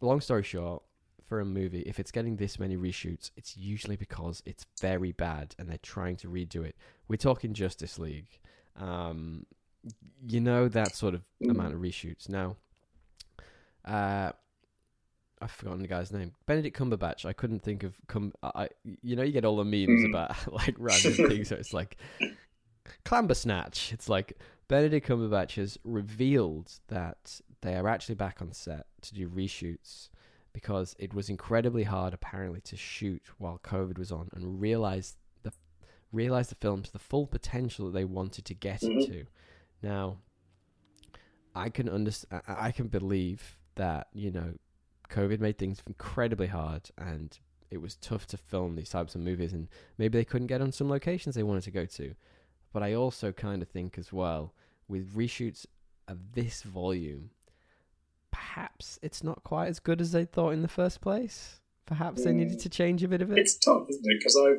long 0.00 0.20
story 0.20 0.42
short, 0.42 0.82
for 1.24 1.40
a 1.40 1.44
movie, 1.44 1.80
if 1.80 1.98
it's 1.98 2.12
getting 2.12 2.36
this 2.36 2.58
many 2.58 2.76
reshoots, 2.76 3.30
it's 3.36 3.56
usually 3.56 3.96
because 3.96 4.42
it's 4.46 4.64
very 4.80 5.10
bad 5.12 5.54
and 5.58 5.68
they're 5.68 5.78
trying 5.78 6.16
to 6.16 6.28
redo 6.28 6.64
it. 6.64 6.76
We're 7.08 7.16
talking 7.16 7.52
Justice 7.52 7.98
League. 7.98 8.38
Um, 8.76 9.46
you 10.28 10.40
know, 10.40 10.68
that 10.68 10.94
sort 10.94 11.14
of 11.14 11.22
Mm. 11.42 11.50
amount 11.50 11.74
of 11.74 11.80
reshoots. 11.80 12.28
Now, 12.28 12.56
uh, 13.84 14.32
I've 15.40 15.50
forgotten 15.50 15.82
the 15.82 15.88
guy's 15.88 16.10
name. 16.12 16.32
Benedict 16.46 16.76
Cumberbatch. 16.78 17.24
I 17.26 17.32
couldn't 17.32 17.60
think 17.62 17.82
of 17.82 17.94
cum. 18.06 18.32
I, 18.42 18.68
you 19.02 19.16
know, 19.16 19.22
you 19.22 19.32
get 19.32 19.44
all 19.44 19.56
the 19.56 19.64
memes 19.64 20.00
Mm. 20.02 20.06
about 20.06 20.52
like 20.52 20.74
random 20.78 21.12
things. 21.28 21.48
So 21.48 21.56
it's 21.56 21.74
like 21.74 21.96
Clamber 23.04 23.34
Snatch. 23.34 23.92
It's 23.92 24.08
like 24.08 24.38
Benedict 24.68 25.06
Cumberbatch 25.08 25.54
has 25.56 25.78
revealed 25.84 26.72
that 26.88 27.40
they 27.62 27.74
are 27.76 27.88
actually 27.88 28.14
back 28.16 28.40
on 28.42 28.52
set 28.52 28.86
to 29.02 29.14
do 29.14 29.28
reshoots 29.28 30.08
because 30.52 30.96
it 30.98 31.12
was 31.14 31.28
incredibly 31.28 31.84
hard, 31.84 32.14
apparently, 32.14 32.60
to 32.62 32.76
shoot 32.76 33.22
while 33.38 33.60
COVID 33.62 33.98
was 33.98 34.10
on 34.10 34.28
and 34.34 34.60
realize 34.60 35.16
the 35.42 35.52
realize 36.12 36.48
the 36.48 36.54
film 36.54 36.82
to 36.82 36.92
the 36.92 36.98
full 36.98 37.26
potential 37.26 37.86
that 37.86 37.92
they 37.92 38.04
wanted 38.04 38.44
to 38.46 38.54
get 38.54 38.80
Mhm. 38.80 39.00
into. 39.02 39.26
Now, 39.82 40.18
I 41.54 41.68
can 41.70 41.88
understand. 41.88 42.42
I 42.46 42.70
can 42.72 42.88
believe 42.88 43.58
that 43.76 44.08
you 44.12 44.30
know, 44.30 44.54
COVID 45.08 45.40
made 45.40 45.58
things 45.58 45.82
incredibly 45.86 46.46
hard, 46.48 46.90
and 46.96 47.38
it 47.70 47.78
was 47.78 47.96
tough 47.96 48.26
to 48.28 48.36
film 48.36 48.76
these 48.76 48.90
types 48.90 49.14
of 49.14 49.20
movies, 49.20 49.52
and 49.52 49.68
maybe 49.98 50.18
they 50.18 50.24
couldn't 50.24 50.46
get 50.46 50.60
on 50.62 50.72
some 50.72 50.88
locations 50.88 51.34
they 51.34 51.42
wanted 51.42 51.64
to 51.64 51.70
go 51.70 51.84
to. 51.86 52.14
But 52.76 52.82
I 52.82 52.92
also 52.92 53.32
kind 53.32 53.62
of 53.62 53.68
think 53.68 53.96
as 53.96 54.12
well, 54.12 54.52
with 54.86 55.16
reshoots 55.16 55.64
of 56.08 56.34
this 56.34 56.62
volume, 56.62 57.30
perhaps 58.30 58.98
it's 59.00 59.24
not 59.24 59.42
quite 59.44 59.68
as 59.68 59.80
good 59.80 59.98
as 59.98 60.12
they 60.12 60.26
thought 60.26 60.50
in 60.50 60.60
the 60.60 60.68
first 60.68 61.00
place. 61.00 61.60
Perhaps 61.86 62.24
they 62.24 62.34
needed 62.34 62.58
mm. 62.58 62.62
to 62.64 62.68
change 62.68 63.02
a 63.02 63.08
bit 63.08 63.22
of 63.22 63.32
it. 63.32 63.38
It's 63.38 63.56
tough, 63.56 63.88
isn't 63.88 64.04
it? 64.04 64.18
Because 64.18 64.36
I, 64.36 64.56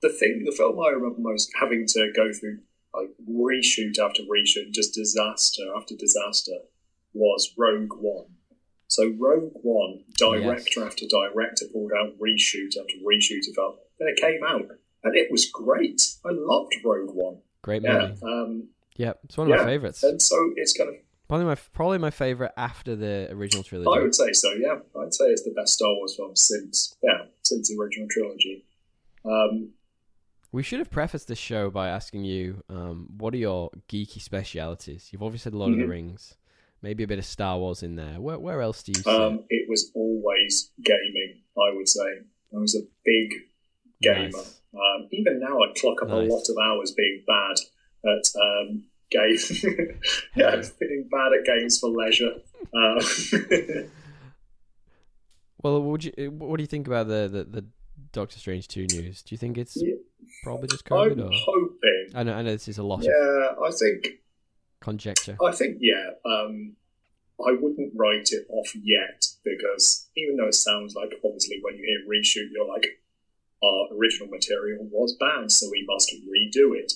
the 0.00 0.08
thing, 0.08 0.44
the 0.46 0.56
film 0.56 0.80
I 0.80 0.88
remember 0.88 1.20
most 1.20 1.52
having 1.60 1.84
to 1.88 2.10
go 2.16 2.32
through 2.32 2.60
like 2.94 3.10
reshoot 3.30 3.98
after 3.98 4.22
reshoot, 4.22 4.72
just 4.72 4.94
disaster 4.94 5.64
after 5.76 5.94
disaster, 5.94 6.60
was 7.12 7.52
Rogue 7.58 7.92
One. 7.92 8.36
So 8.88 9.12
Rogue 9.18 9.52
One, 9.60 10.04
director 10.16 10.86
after 10.86 11.04
director 11.04 11.66
pulled 11.70 11.92
out 11.92 12.18
reshoot 12.18 12.74
after 12.80 12.96
reshoot. 13.06 13.46
It 13.46 13.54
felt 13.54 13.80
then 13.98 14.08
it 14.08 14.18
came 14.18 14.42
out, 14.42 14.66
and 15.04 15.16
it 15.16 15.30
was 15.30 15.46
great. 15.50 16.00
I 16.24 16.30
loved 16.32 16.74
Rogue 16.84 17.14
One. 17.14 17.38
Great 17.62 17.82
Yeah, 17.82 18.08
movie. 18.08 18.20
um, 18.22 18.68
Yeah, 18.96 19.12
it's 19.24 19.36
one 19.36 19.46
of 19.50 19.56
Yeah. 19.56 19.64
my 19.64 19.70
favorites. 19.70 20.02
and 20.02 20.20
so 20.20 20.52
it's 20.56 20.72
kind 20.72 20.90
of 20.90 20.96
Probably 21.28 21.46
my 21.46 21.54
probably 21.72 21.96
my 21.98 22.10
favorite 22.10 22.52
after 22.58 22.94
the 22.94 23.28
original 23.30 23.62
trilogy. 23.62 23.88
I 23.88 24.02
would 24.02 24.14
say 24.14 24.32
so. 24.32 24.52
Yeah, 24.52 24.80
I'd 25.00 25.14
say 25.14 25.26
it's 25.30 25.42
the 25.44 25.52
best 25.52 25.72
Star 25.74 25.94
Wars 25.94 26.14
film 26.14 26.36
since 26.36 26.94
yeah 27.02 27.24
since 27.42 27.68
the 27.70 27.80
original 27.80 28.06
trilogy. 28.10 28.66
Um, 29.24 29.70
We 30.50 30.62
should 30.62 30.80
have 30.80 30.90
prefaced 30.90 31.28
this 31.28 31.38
show 31.38 31.70
by 31.70 31.88
asking 31.88 32.24
you, 32.24 32.62
um, 32.68 33.08
what 33.16 33.32
are 33.32 33.38
your 33.38 33.70
geeky 33.88 34.20
specialities? 34.20 35.08
You've 35.10 35.22
obviously 35.22 35.44
said 35.50 35.54
Lord 35.54 35.72
of 35.72 35.78
Mhm. 35.78 35.82
the 35.84 35.88
Rings, 35.88 36.34
maybe 36.82 37.02
a 37.02 37.06
bit 37.06 37.18
of 37.18 37.24
Star 37.24 37.58
Wars 37.58 37.82
in 37.82 37.96
there. 37.96 38.20
Where 38.20 38.38
where 38.38 38.60
else 38.60 38.82
do 38.82 38.92
you 38.92 39.00
see? 39.02 39.08
um, 39.10 39.44
it 39.48 39.66
was 39.70 39.90
always 39.94 40.70
gaming. 40.84 41.40
I 41.56 41.72
would 41.74 41.88
say 41.88 42.02
I 42.54 42.58
was 42.58 42.74
a 42.74 42.82
big 43.06 43.32
gamer. 44.02 44.30
Nice. 44.32 44.60
Um, 44.74 45.08
even 45.12 45.38
now, 45.40 45.58
I 45.62 45.72
clock 45.76 46.02
up 46.02 46.08
Nice. 46.08 46.28
a 46.28 46.32
lot 46.32 46.42
of 46.48 46.56
hours 46.62 46.92
being 46.92 47.22
bad 47.26 47.56
at 48.04 48.24
um, 48.40 48.84
games. 49.10 49.64
yeah, 50.36 50.62
being 50.80 51.08
bad 51.10 51.32
at 51.38 51.44
games 51.46 51.78
for 51.78 51.90
leisure. 51.90 52.34
Uh, 52.74 53.02
Well, 55.62 55.80
would 55.82 56.04
you? 56.04 56.12
What 56.32 56.56
do 56.56 56.62
you 56.62 56.66
think 56.66 56.86
about 56.86 57.06
the 57.08 57.28
the, 57.32 57.44
the 57.44 57.64
Doctor 58.12 58.38
Strange 58.38 58.68
two 58.68 58.86
news? 58.86 59.22
Do 59.22 59.32
you 59.34 59.38
think 59.38 59.56
it's 59.58 59.76
Yeah. 59.80 59.94
probably 60.42 60.68
just 60.68 60.84
COVID? 60.84 61.12
I'm 61.12 61.20
Or? 61.20 61.30
hoping. 61.32 62.06
I 62.14 62.22
know, 62.24 62.34
I 62.34 62.42
know 62.42 62.50
this 62.52 62.68
is 62.68 62.78
a 62.78 62.82
lot 62.82 62.98
of 63.00 63.04
Yeah, 63.04 63.54
I 63.64 63.70
think 63.70 64.08
conjecture. 64.80 65.36
I 65.44 65.52
think 65.52 65.78
yeah. 65.80 66.10
Um, 66.24 66.76
I 67.46 67.52
wouldn't 67.52 67.92
write 67.96 68.30
it 68.32 68.46
off 68.50 68.74
yet 68.74 69.24
because 69.44 70.08
even 70.16 70.36
though 70.36 70.48
it 70.48 70.54
sounds 70.54 70.94
like 70.94 71.12
obviously 71.24 71.60
when 71.62 71.76
you 71.76 71.84
hear 71.84 72.08
reshoot, 72.10 72.50
you're 72.52 72.66
like, 72.68 72.86
our 73.62 73.88
original 73.96 74.28
material 74.28 74.88
was 74.90 75.16
bad, 75.18 75.50
so 75.50 75.68
we 75.70 75.84
must 75.88 76.10
redo 76.12 76.76
it. 76.76 76.92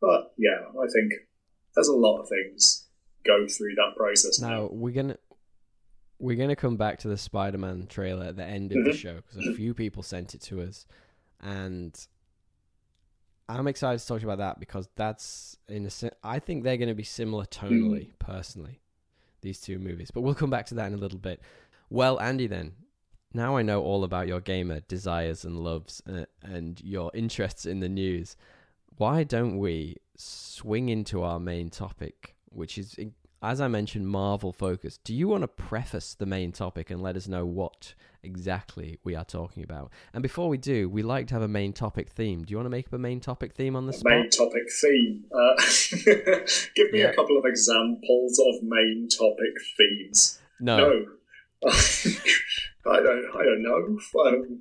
But 0.00 0.32
yeah, 0.36 0.66
I 0.68 0.86
think 0.92 1.12
there's 1.74 1.88
a 1.88 1.96
lot 1.96 2.20
of 2.20 2.28
things 2.28 2.88
go 3.24 3.46
through 3.48 3.74
that 3.76 3.94
process 3.96 4.40
now. 4.40 4.48
Now 4.48 4.68
we're 4.72 4.92
gonna 4.92 5.18
we're 6.18 6.36
gonna 6.36 6.56
come 6.56 6.76
back 6.76 6.98
to 7.00 7.08
the 7.08 7.16
Spider-Man 7.16 7.86
trailer 7.88 8.26
at 8.26 8.36
the 8.36 8.44
end 8.44 8.72
of 8.72 8.84
the 8.84 8.90
Mhm. 8.90 8.94
show 8.94 9.16
because 9.16 9.46
a 9.46 9.52
few 9.54 9.74
people 9.74 10.02
sent 10.02 10.34
it 10.34 10.40
to 10.42 10.60
us, 10.62 10.86
and 11.40 12.06
I'm 13.48 13.66
excited 13.66 13.98
to 14.00 14.06
talk 14.06 14.22
about 14.22 14.38
that 14.38 14.60
because 14.60 14.88
that's 14.94 15.56
in 15.68 15.86
a 15.86 15.90
I 16.22 16.38
think 16.38 16.64
they're 16.64 16.76
going 16.76 16.88
to 16.88 16.94
be 16.94 17.02
similar 17.02 17.44
tonally, 17.44 18.12
personally, 18.18 18.80
these 19.40 19.60
two 19.60 19.78
movies. 19.78 20.10
But 20.10 20.22
we'll 20.22 20.34
come 20.34 20.48
back 20.50 20.66
to 20.66 20.74
that 20.76 20.86
in 20.86 20.94
a 20.94 20.98
little 20.98 21.18
bit. 21.18 21.40
Well, 21.90 22.18
Andy, 22.20 22.46
then 22.46 22.72
now 23.34 23.56
I 23.56 23.62
know 23.62 23.82
all 23.82 24.04
about 24.04 24.26
your 24.28 24.40
gamer 24.40 24.80
desires 24.80 25.44
and 25.44 25.58
loves 25.58 26.02
uh, 26.08 26.24
and 26.42 26.80
your 26.82 27.10
interests 27.14 27.66
in 27.66 27.80
the 27.80 27.88
news. 27.88 28.36
Why 28.98 29.24
don't 29.24 29.58
we 29.58 29.96
swing 30.16 30.88
into 30.88 31.22
our 31.22 31.40
main 31.40 31.70
topic, 31.70 32.34
which 32.50 32.76
is, 32.78 32.96
as 33.42 33.60
I 33.60 33.68
mentioned, 33.68 34.06
Marvel 34.08 34.52
focused? 34.52 35.02
Do 35.04 35.14
you 35.14 35.28
want 35.28 35.42
to 35.42 35.48
preface 35.48 36.14
the 36.14 36.26
main 36.26 36.52
topic 36.52 36.90
and 36.90 37.00
let 37.02 37.16
us 37.16 37.26
know 37.26 37.44
what 37.46 37.94
exactly 38.22 38.98
we 39.02 39.14
are 39.16 39.24
talking 39.24 39.64
about? 39.64 39.90
And 40.12 40.22
before 40.22 40.48
we 40.48 40.58
do, 40.58 40.88
we 40.88 41.02
like 41.02 41.26
to 41.28 41.34
have 41.34 41.42
a 41.42 41.48
main 41.48 41.72
topic 41.72 42.10
theme. 42.10 42.44
Do 42.44 42.52
you 42.52 42.58
want 42.58 42.66
to 42.66 42.70
make 42.70 42.86
up 42.86 42.92
a 42.92 42.98
main 42.98 43.18
topic 43.20 43.54
theme 43.54 43.74
on 43.74 43.86
the 43.86 43.92
spot? 43.94 44.12
Main 44.12 44.30
topic 44.30 44.70
theme. 44.80 45.24
Uh, 45.34 45.54
give 46.76 46.92
me 46.92 47.00
Yeah. 47.00 47.08
a 47.10 47.14
couple 47.14 47.38
of 47.38 47.44
examples 47.46 48.38
of 48.38 48.62
main 48.62 49.08
topic 49.08 49.54
themes. 49.76 50.38
No. 50.60 50.76
No. 50.76 51.06
I 52.86 52.96
don't. 52.96 53.26
I 53.34 53.42
don't 53.44 53.62
know. 53.62 53.98
Um, 54.20 54.60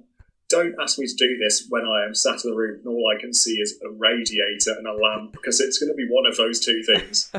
don't 0.50 0.76
ask 0.82 1.00
me 1.00 1.08
to 1.08 1.16
do 1.16 1.38
this 1.38 1.68
when 1.70 1.84
I 1.86 2.06
am 2.06 2.14
sat 2.14 2.44
in 2.44 2.52
the 2.52 2.58
room 2.58 2.80
and 2.80 2.88
all 2.88 3.14
I 3.16 3.20
can 3.20 3.34
see 3.34 3.54
is 3.54 3.80
a 3.86 3.90
radiator 3.90 4.72
and 4.78 4.86
a 4.86 4.94
lamp 4.94 5.32
because 5.32 5.62
it's 5.62 5.80
going 5.80 5.90
to 5.90 5.96
be 5.96 6.08
one 6.10 6.26
of 6.26 6.36
those 6.36 6.60
two 6.60 6.84
things. 6.84 7.32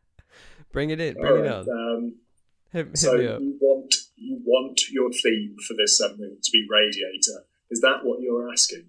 Bring 0.72 0.90
it 0.90 1.00
in. 1.00 1.14
Bring 1.14 1.44
it 1.44 1.52
on. 1.52 1.68
um, 1.70 2.14
Hit, 2.72 2.86
hit 2.86 2.98
so 2.98 3.16
you 3.16 3.56
want 3.60 3.94
you 4.16 4.40
want 4.44 4.88
your 4.90 5.10
theme 5.10 5.56
for 5.66 5.74
this 5.74 5.96
segment 5.96 6.42
to 6.44 6.50
be 6.52 6.66
radiator? 6.68 7.44
Is 7.70 7.80
that 7.80 8.04
what 8.04 8.20
you're 8.20 8.50
asking? 8.50 8.84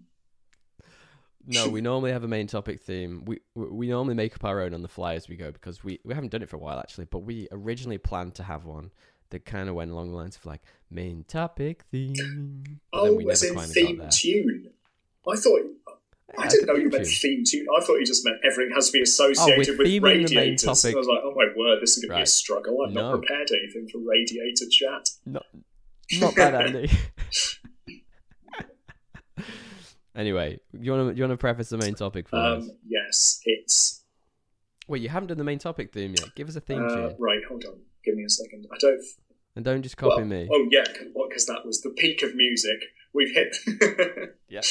No, 1.48 1.67
we 1.67 1.82
normally 1.82 2.12
have 2.12 2.24
a 2.24 2.28
main 2.28 2.46
topic 2.46 2.82
theme. 2.82 3.24
We 3.26 3.39
we 3.56 3.65
we 3.70 3.88
normally 3.88 4.13
make 4.13 4.36
up 4.36 4.46
our 4.46 4.62
own 4.62 4.74
on 4.76 4.84
the 4.84 4.88
fly 4.88 5.15
as 5.15 5.28
we 5.28 5.36
go 5.36 5.52
because 5.52 5.84
we, 5.84 6.00
we 6.04 6.13
haven't 6.13 6.30
done 6.30 6.44
it 6.44 6.50
for 6.50 6.58
a 6.58 6.60
while 6.60 6.80
actually. 6.80 7.06
But 7.06 7.20
we 7.20 7.48
originally 7.52 7.98
planned 7.98 8.36
to 8.36 8.44
have 8.44 8.65
one 8.65 8.91
that 9.32 9.46
kind 9.46 9.67
of 9.67 9.76
went 9.76 9.91
along 9.91 10.12
the 10.12 10.15
lines 10.15 10.36
of 10.38 10.46
like 10.46 10.62
main 10.89 11.26
topic 11.28 11.84
theme. 11.91 12.80
Oh, 12.94 13.13
we 13.15 13.30
as 13.30 13.44
in 13.44 13.58
theme 13.60 14.02
tune. 14.12 14.70
I 15.28 15.36
thought. 15.36 15.62
I 16.38 16.48
didn't 16.48 16.67
know 16.67 16.76
you 16.76 16.89
meant 16.89 17.06
theme 17.08 17.44
tune. 17.46 17.65
I 17.78 17.84
thought 17.84 17.96
you 17.96 18.06
just 18.06 18.24
meant 18.24 18.38
everything 18.46 18.74
has 18.74 18.88
to 18.88 18.94
be 18.94 19.02
associated 19.02 19.78
with 19.78 19.86
the 19.86 20.00
main 20.00 20.24
radiators. 20.24 20.86
I 20.86 20.94
was 20.94 21.08
like, 21.08 21.20
oh 21.24 21.34
my 21.36 21.48
word, 21.58 21.80
this 21.82 21.98
is 21.98 22.04
going 22.06 22.12
to 22.12 22.17
be 22.20 22.24
a 22.24 22.26
struggle. 22.26 22.78
I've 22.88 22.94
No. 22.94 23.12
not 23.12 23.20
prepared 23.20 23.50
anything 23.52 23.89
for 23.89 23.98
radiator 24.00 24.65
chat. 24.70 25.10
Not 25.26 25.46
not 26.20 26.36
bad, 26.36 26.56
Andy. 26.56 26.89
anyway, 30.15 30.60
you 30.80 30.91
want 30.91 31.10
to 31.12 31.17
you 31.17 31.24
want 31.24 31.32
to 31.32 31.38
preface 31.38 31.70
the 31.70 31.78
main 31.78 31.96
topic 31.96 32.30
for 32.30 32.38
us? 32.38 32.63
Um, 32.63 32.72
yes, 32.88 33.41
it's 33.46 34.04
Wait, 34.88 35.02
you 35.02 35.10
haven't 35.10 35.28
done 35.28 35.38
the 35.38 35.44
main 35.44 35.60
topic 35.60 35.94
theme 35.94 36.13
yet. 36.17 36.34
Give 36.36 36.50
us 36.50 36.56
a 36.56 36.62
theme 36.62 36.84
uh, 36.84 36.89
tune, 36.89 37.15
right. 37.20 37.41
Hold 37.48 37.65
on, 37.65 37.80
give 38.04 38.16
me 38.16 38.24
a 38.24 38.30
second. 38.30 38.68
I 38.72 38.78
don't. 38.80 39.02
and 39.56 39.66
don't 39.66 39.82
just 39.82 39.98
copy 39.98 40.18
well, 40.18 40.26
me. 40.26 40.48
Oh 40.52 40.68
yeah, 40.72 40.86
because 41.14 41.46
that 41.46 41.66
was 41.66 41.82
the 41.82 41.90
peak 41.92 42.24
of 42.24 42.36
music. 42.36 42.80
We've 43.14 43.34
hit. 43.34 43.56
Yeah. 44.50 44.62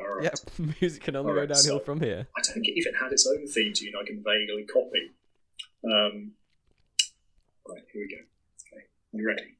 All 0.00 0.14
right. 0.16 0.24
Yep, 0.24 0.34
music 0.80 1.02
can 1.04 1.14
only 1.14 1.34
go 1.34 1.46
downhill 1.46 1.78
so- 1.78 1.84
from 1.84 2.00
here. 2.00 2.26
I 2.36 2.40
don't 2.42 2.54
think 2.54 2.66
it 2.66 2.76
even 2.76 2.94
had 2.94 3.12
its 3.12 3.26
own 3.26 3.46
theme 3.46 3.72
tune 3.72 3.92
I 4.00 4.04
can 4.04 4.24
vaguely 4.24 4.64
copy. 4.64 5.12
Um, 5.84 6.32
right, 7.68 7.82
here 7.92 8.02
we 8.02 8.08
go. 8.08 8.22
Okay, 8.76 8.84
Are 9.14 9.20
you 9.20 9.26
ready? 9.26 9.56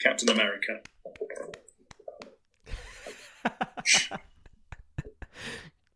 Captain 0.00 0.30
America. 0.30 0.80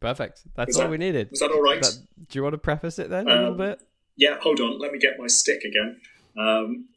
Perfect. 0.02 0.42
That's 0.54 0.68
Was 0.68 0.76
all 0.76 0.82
that- 0.84 0.90
we 0.90 0.98
needed. 0.98 1.30
Was 1.30 1.40
that 1.40 1.50
all 1.50 1.62
right? 1.62 1.80
That- 1.82 1.98
do 2.28 2.38
you 2.38 2.42
want 2.42 2.52
to 2.54 2.58
preface 2.58 2.98
it 2.98 3.08
then 3.10 3.26
a 3.28 3.34
little 3.34 3.50
Um, 3.52 3.56
bit? 3.56 3.80
Yeah, 4.16 4.38
hold 4.40 4.60
on. 4.60 4.78
Let 4.78 4.92
me 4.92 4.98
get 4.98 5.18
my 5.18 5.26
stick 5.26 5.62
again. 5.64 6.00
Um, 6.36 6.88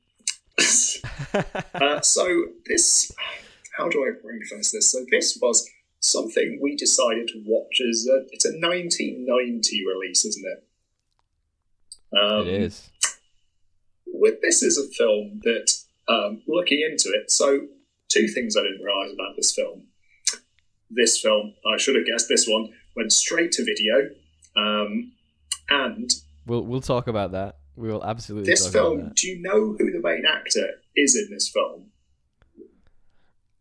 uh, 1.73 2.01
so 2.01 2.45
this, 2.65 3.11
how 3.77 3.89
do 3.89 4.03
I 4.03 4.11
preface 4.21 4.71
this? 4.71 4.91
So 4.91 5.05
this 5.11 5.37
was 5.41 5.69
something 5.99 6.59
we 6.61 6.75
decided 6.75 7.27
to 7.29 7.43
watch 7.45 7.81
as 7.89 8.07
a, 8.07 8.25
it's 8.31 8.45
a 8.45 8.49
1990 8.59 9.85
release, 9.87 10.25
isn't 10.25 10.45
it? 10.45 10.67
Um, 12.17 12.47
it 12.47 12.61
is. 12.61 12.89
With 14.07 14.41
this 14.41 14.61
is 14.63 14.77
a 14.77 14.87
film 14.93 15.41
that, 15.43 15.73
um, 16.07 16.41
looking 16.47 16.79
into 16.81 17.09
it, 17.09 17.31
so 17.31 17.67
two 18.09 18.27
things 18.27 18.55
I 18.55 18.61
didn't 18.61 18.83
realise 18.83 19.13
about 19.13 19.35
this 19.35 19.53
film. 19.53 19.87
This 20.89 21.19
film, 21.19 21.55
I 21.65 21.77
should 21.77 21.95
have 21.95 22.05
guessed 22.05 22.29
this 22.29 22.47
one, 22.47 22.73
went 22.95 23.11
straight 23.11 23.51
to 23.53 23.63
video, 23.63 24.09
um, 24.55 25.11
and 25.69 26.11
We'll 26.45 26.61
we'll 26.61 26.81
talk 26.81 27.07
about 27.07 27.31
that. 27.31 27.57
We 27.75 27.89
will 27.89 28.03
absolutely 28.03 28.51
this 28.51 28.65
talk 28.65 28.73
film. 28.73 29.11
Do 29.15 29.27
you 29.27 29.41
know 29.41 29.75
who 29.77 29.91
the 29.91 29.99
main 30.01 30.23
actor 30.25 30.67
is 30.95 31.15
in 31.15 31.33
this 31.33 31.49
film? 31.49 31.87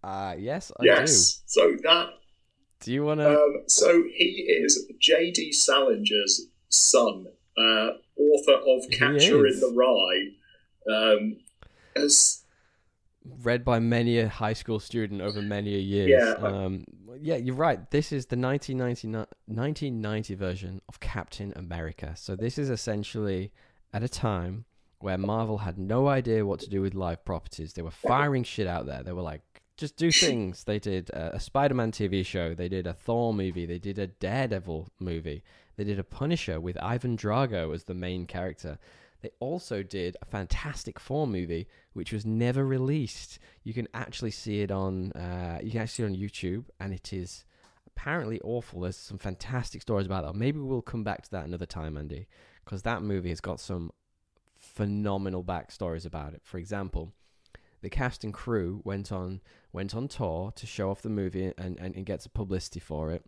Uh 0.02 0.34
yes, 0.38 0.70
I 0.78 0.84
yes. 0.84 1.42
So 1.46 1.76
that 1.82 2.06
do. 2.06 2.12
Do 2.80 2.92
you 2.92 3.04
want 3.04 3.20
to? 3.20 3.30
um, 3.30 3.62
so 3.66 4.02
he 4.14 4.46
is 4.46 4.86
J.D. 5.00 5.52
Salinger's 5.52 6.48
son, 6.68 7.26
uh, 7.56 7.90
author 8.18 8.52
of 8.52 8.84
He 8.90 8.96
Catcher 8.98 9.46
in 9.46 9.58
the 9.60 9.72
Rye. 9.74 10.94
Um, 10.94 11.36
as 11.96 12.42
read 13.42 13.64
by 13.64 13.78
many 13.78 14.18
a 14.18 14.28
high 14.28 14.52
school 14.52 14.78
student 14.78 15.22
over 15.22 15.40
many 15.40 15.74
a 15.74 15.78
years. 15.78 16.10
Yeah. 16.10 16.46
Um, 16.46 16.84
yeah, 17.20 17.36
you're 17.36 17.54
right. 17.54 17.90
This 17.90 18.12
is 18.12 18.26
the 18.26 18.36
1999 18.36 19.26
1990 19.46 20.34
version 20.34 20.80
of 20.88 21.00
Captain 21.00 21.52
America. 21.56 22.14
So 22.16 22.36
this 22.36 22.58
is 22.58 22.70
essentially 22.70 23.52
at 23.92 24.02
a 24.02 24.08
time 24.08 24.64
where 24.98 25.18
Marvel 25.18 25.58
had 25.58 25.78
no 25.78 26.08
idea 26.08 26.46
what 26.46 26.60
to 26.60 26.70
do 26.70 26.80
with 26.80 26.94
live 26.94 27.24
properties. 27.24 27.74
They 27.74 27.82
were 27.82 27.90
firing 27.90 28.42
shit 28.42 28.66
out 28.66 28.86
there. 28.86 29.02
They 29.02 29.12
were 29.12 29.22
like, 29.22 29.42
just 29.76 29.96
do 29.96 30.10
things. 30.10 30.64
They 30.64 30.78
did 30.78 31.10
a, 31.10 31.36
a 31.36 31.40
Spider-Man 31.40 31.92
TV 31.92 32.24
show. 32.24 32.54
They 32.54 32.68
did 32.68 32.86
a 32.86 32.92
Thor 32.92 33.34
movie. 33.34 33.66
They 33.66 33.78
did 33.78 33.98
a 33.98 34.06
Daredevil 34.06 34.88
movie. 35.00 35.42
They 35.76 35.84
did 35.84 35.98
a 35.98 36.04
Punisher 36.04 36.60
with 36.60 36.80
Ivan 36.80 37.16
Drago 37.16 37.74
as 37.74 37.84
the 37.84 37.94
main 37.94 38.26
character. 38.26 38.78
They 39.24 39.30
also 39.40 39.82
did 39.82 40.18
a 40.20 40.26
Fantastic 40.26 41.00
Four 41.00 41.26
movie, 41.26 41.66
which 41.94 42.12
was 42.12 42.26
never 42.26 42.62
released. 42.62 43.38
You 43.62 43.72
can 43.72 43.88
actually 43.94 44.32
see 44.32 44.60
it 44.60 44.70
on 44.70 45.12
uh, 45.12 45.60
you 45.62 45.70
can 45.70 45.80
actually 45.80 45.94
see 45.94 46.02
it 46.02 46.06
on 46.06 46.14
YouTube, 46.14 46.64
and 46.78 46.92
it 46.92 47.10
is 47.10 47.46
apparently 47.86 48.38
awful. 48.42 48.80
There's 48.80 48.98
some 48.98 49.16
fantastic 49.16 49.80
stories 49.80 50.04
about 50.04 50.26
that. 50.26 50.34
Maybe 50.34 50.58
we'll 50.58 50.82
come 50.82 51.04
back 51.04 51.22
to 51.22 51.30
that 51.30 51.46
another 51.46 51.64
time, 51.64 51.96
Andy, 51.96 52.28
because 52.66 52.82
that 52.82 53.00
movie 53.00 53.30
has 53.30 53.40
got 53.40 53.60
some 53.60 53.92
phenomenal 54.54 55.42
backstories 55.42 56.04
about 56.04 56.34
it. 56.34 56.42
For 56.44 56.58
example, 56.58 57.14
the 57.80 57.88
cast 57.88 58.24
and 58.24 58.34
crew 58.34 58.82
went 58.84 59.10
on 59.10 59.40
went 59.72 59.94
on 59.94 60.06
tour 60.06 60.52
to 60.54 60.66
show 60.66 60.90
off 60.90 61.00
the 61.00 61.08
movie 61.08 61.50
and, 61.56 61.80
and, 61.80 61.96
and 61.96 62.04
get 62.04 62.20
some 62.20 62.32
publicity 62.34 62.78
for 62.78 63.10
it. 63.10 63.24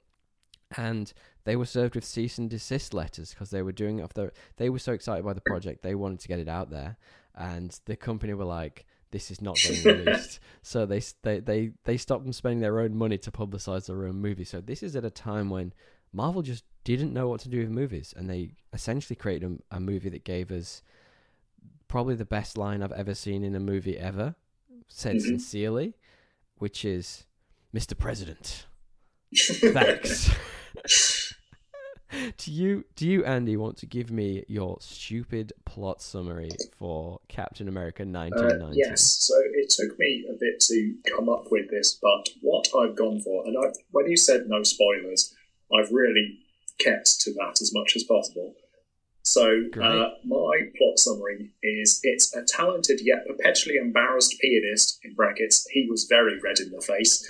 And 0.77 1.13
they 1.45 1.55
were 1.57 1.65
served 1.67 1.95
with 1.95 2.05
cease 2.05 2.39
and 2.39 2.51
desist 2.51 2.93
letters 2.93 3.31
because 3.31 3.51
they 3.51 3.63
were 3.63 3.73
doing 3.73 3.99
it 3.99 4.03
off 4.03 4.15
their. 4.15 4.33
They 4.57 4.69
were 4.71 4.79
so 4.81 4.93
excited 4.93 5.25
by 5.25 5.33
the 5.33 5.41
project, 5.41 5.83
they 5.83 5.95
wanted 5.95 6.21
to 6.21 6.29
get 6.29 6.41
it 6.41 6.49
out 6.49 6.71
there, 6.71 6.97
and 7.35 7.79
the 7.85 7.95
company 7.97 8.35
were 8.35 8.45
like, 8.45 8.85
"This 9.13 9.31
is 9.31 9.41
not 9.41 9.57
getting 9.57 9.85
released." 9.85 10.41
so 10.63 10.85
they 10.85 11.01
they 11.23 11.39
they 11.41 11.73
they 11.85 11.97
stopped 11.97 12.25
them 12.25 12.33
spending 12.33 12.61
their 12.61 12.81
own 12.81 12.97
money 12.97 13.17
to 13.19 13.31
publicize 13.31 13.87
their 13.87 14.07
own 14.07 14.17
movie. 14.21 14.45
So 14.45 14.61
this 14.61 14.83
is 14.83 14.97
at 14.97 15.05
a 15.05 15.11
time 15.11 15.51
when 15.51 15.73
Marvel 16.13 16.43
just 16.43 16.65
didn't 16.83 17.13
know 17.13 17.29
what 17.29 17.41
to 17.43 17.49
do 17.49 17.61
with 17.61 17.71
movies, 17.71 18.13
and 18.17 18.29
they 18.29 18.51
essentially 18.73 19.15
created 19.17 19.61
a, 19.71 19.77
a 19.77 19.81
movie 19.81 20.09
that 20.09 20.25
gave 20.25 20.51
us 20.51 20.83
probably 21.89 22.17
the 22.17 22.25
best 22.25 22.59
line 22.59 22.83
I've 22.83 22.91
ever 22.93 23.15
seen 23.15 23.45
in 23.45 23.55
a 23.55 23.61
movie 23.61 23.97
ever, 23.97 24.35
said 24.89 25.17
Mhm. 25.17 25.21
sincerely, 25.23 25.95
which 26.59 26.85
is, 26.85 27.27
"Mr. 27.73 27.97
President, 27.97 28.67
thanks." 29.35 30.31
do 32.39 32.53
you 32.53 32.85
do 32.95 33.07
you 33.07 33.25
Andy 33.25 33.57
want 33.57 33.77
to 33.79 33.87
give 33.87 34.11
me 34.11 34.45
your 34.49 34.79
stupid 34.81 35.53
plot 35.65 36.01
summary 36.01 36.51
for 36.79 37.19
Captain 37.29 37.69
America 37.69 38.03
Uh, 38.05 38.07
1990? 38.07 38.79
yes, 38.79 39.03
so 39.03 39.35
it 39.55 39.71
took 39.71 39.99
me 39.99 40.25
a 40.29 40.35
bit 40.39 40.61
to 40.61 40.95
come 41.15 41.29
up 41.29 41.51
with 41.51 41.69
this, 41.71 41.99
but 42.01 42.29
what 42.43 42.69
I've 42.79 42.97
gone 42.97 43.21
for, 43.21 43.45
and 43.47 43.57
I, 43.59 43.73
when 43.91 44.09
you 44.09 44.17
said 44.17 44.47
no 44.47 44.63
spoilers, 44.63 45.35
I've 45.75 45.91
really 45.91 46.39
kept 46.79 47.21
to 47.23 47.33
that 47.35 47.61
as 47.61 47.73
much 47.75 47.97
as 47.97 48.05
possible. 48.05 48.55
So, 49.23 49.65
uh, 49.83 50.11
my 50.25 50.71
plot 50.79 50.99
summary 51.01 51.51
is 51.61 51.99
it's 52.05 52.35
a 52.37 52.45
talented 52.45 53.01
yet 53.03 53.27
perpetually 53.27 53.77
embarrassed 53.77 54.37
pianist, 54.41 55.01
in 55.03 55.15
brackets, 55.15 55.67
he 55.71 55.89
was 55.91 56.05
very 56.05 56.39
red 56.41 56.61
in 56.61 56.71
the 56.71 56.81
face, 56.81 57.29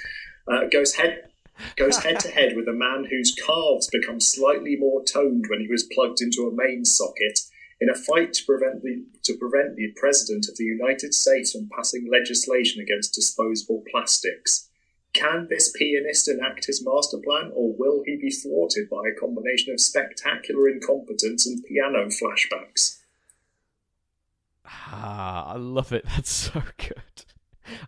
uh, 0.52 0.66
goes 0.70 0.94
head. 0.94 1.30
Goes 1.76 1.98
head 1.98 2.20
to 2.20 2.30
head 2.30 2.56
with 2.56 2.68
a 2.68 2.72
man 2.72 3.06
whose 3.10 3.34
calves 3.34 3.88
become 3.88 4.20
slightly 4.20 4.76
more 4.76 5.02
toned 5.04 5.46
when 5.48 5.60
he 5.60 5.68
was 5.68 5.88
plugged 5.92 6.20
into 6.20 6.46
a 6.46 6.54
main 6.54 6.84
socket 6.84 7.40
in 7.80 7.90
a 7.90 7.94
fight 7.94 8.32
to 8.34 8.44
prevent 8.44 8.82
the 8.82 9.04
to 9.24 9.34
prevent 9.36 9.76
the 9.76 9.92
president 9.96 10.48
of 10.48 10.56
the 10.56 10.64
United 10.64 11.12
States 11.12 11.52
from 11.52 11.68
passing 11.74 12.08
legislation 12.10 12.80
against 12.80 13.14
disposable 13.14 13.82
plastics. 13.90 14.68
Can 15.12 15.46
this 15.48 15.72
pianist 15.74 16.28
enact 16.28 16.66
his 16.66 16.84
master 16.84 17.18
plan, 17.18 17.50
or 17.54 17.74
will 17.78 18.02
he 18.04 18.16
be 18.16 18.30
thwarted 18.30 18.88
by 18.90 19.08
a 19.08 19.18
combination 19.18 19.72
of 19.72 19.80
spectacular 19.80 20.68
incompetence 20.68 21.46
and 21.46 21.64
piano 21.64 22.06
flashbacks? 22.06 22.98
Ah, 24.66 25.52
I 25.52 25.56
love 25.56 25.92
it. 25.92 26.04
That's 26.16 26.30
so 26.30 26.62
good. 26.76 27.24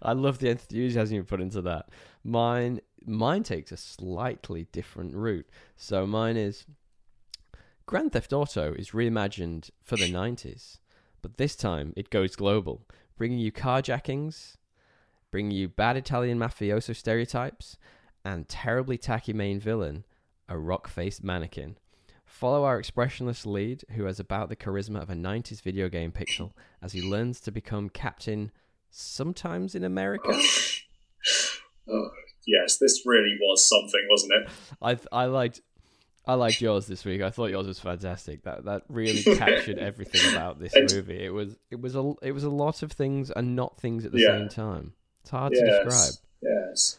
I 0.03 0.12
love 0.12 0.39
the 0.39 0.49
enthusiasm 0.49 1.16
you 1.16 1.25
put 1.25 1.41
into 1.41 1.62
that. 1.62 1.91
Mine, 2.25 2.81
mine 3.09 3.42
takes 3.42 3.72
a 3.72 3.76
slightly 3.76 4.66
different 4.72 5.14
route. 5.14 5.48
So 5.76 6.06
mine 6.06 6.36
is 6.36 6.66
Grand 7.86 8.12
Theft 8.12 8.32
Auto 8.32 8.74
is 8.74 8.90
reimagined 8.90 9.70
for 9.82 9.96
the 9.96 10.12
'90s, 10.12 10.78
but 11.22 11.36
this 11.36 11.56
time 11.56 11.92
it 11.96 12.11
goes 12.11 12.36
global, 12.36 12.86
bringing 13.16 13.38
you 13.38 13.50
carjackings, 13.50 14.56
bringing 15.30 15.52
you 15.52 15.68
bad 15.68 15.96
Italian 15.96 16.38
mafioso 16.38 16.94
stereotypes, 16.94 17.76
and 18.24 18.48
terribly 18.48 18.98
tacky 18.98 19.32
main 19.32 19.59
villain, 19.59 20.04
a 20.48 20.59
rock-faced 20.59 21.24
mannequin. 21.24 21.76
Follow 22.24 22.64
our 22.64 22.78
expressionless 22.78 23.46
lead, 23.46 23.84
who 23.92 24.04
has 24.04 24.20
about 24.20 24.50
the 24.50 24.56
charisma 24.56 25.00
of 25.00 25.09
a 25.09 25.14
90s 25.14 25.62
video 25.62 25.88
game 25.88 26.12
pixel, 26.12 26.52
as 26.82 26.92
he 26.92 27.00
learns 27.00 27.40
to 27.40 27.50
become 27.50 27.88
captain 27.88 28.52
sometimes 28.90 29.74
in 29.74 29.84
America. 29.84 30.38
Oh, 31.90 32.11
yes, 32.49 32.78
this 32.78 33.05
really 33.07 33.36
was 33.40 33.64
something, 33.64 34.05
wasn't 34.11 34.32
it? 34.32 34.49
I 34.82 35.22
I 35.22 35.26
liked 35.26 35.61
I 36.26 36.34
liked 36.34 36.61
yours 36.61 36.86
this 36.86 37.05
week. 37.05 37.22
I 37.22 37.30
thought 37.30 37.51
yours 37.51 37.66
was 37.66 37.78
fantastic. 37.78 38.42
That 38.42 38.64
that 38.64 38.82
really 38.88 39.22
captured 39.22 39.78
everything 39.78 40.32
about 40.34 40.59
this 40.59 40.74
And- 40.74 40.92
movie. 40.92 41.24
It 41.24 41.30
was 41.30 41.57
it 41.70 41.80
was 41.80 41.94
a 41.94 42.12
it 42.22 42.32
was 42.32 42.44
a 42.44 42.51
lot 42.51 42.82
of 42.82 42.90
things 42.92 43.30
and 43.30 43.55
not 43.55 43.78
things 43.80 44.05
at 44.05 44.12
the 44.12 44.20
Yeah. 44.20 44.38
same 44.38 44.49
time. 44.49 44.94
It's 45.22 45.30
hard 45.30 45.53
to 45.53 45.61
describe. 45.64 46.14
Yes. 46.42 46.99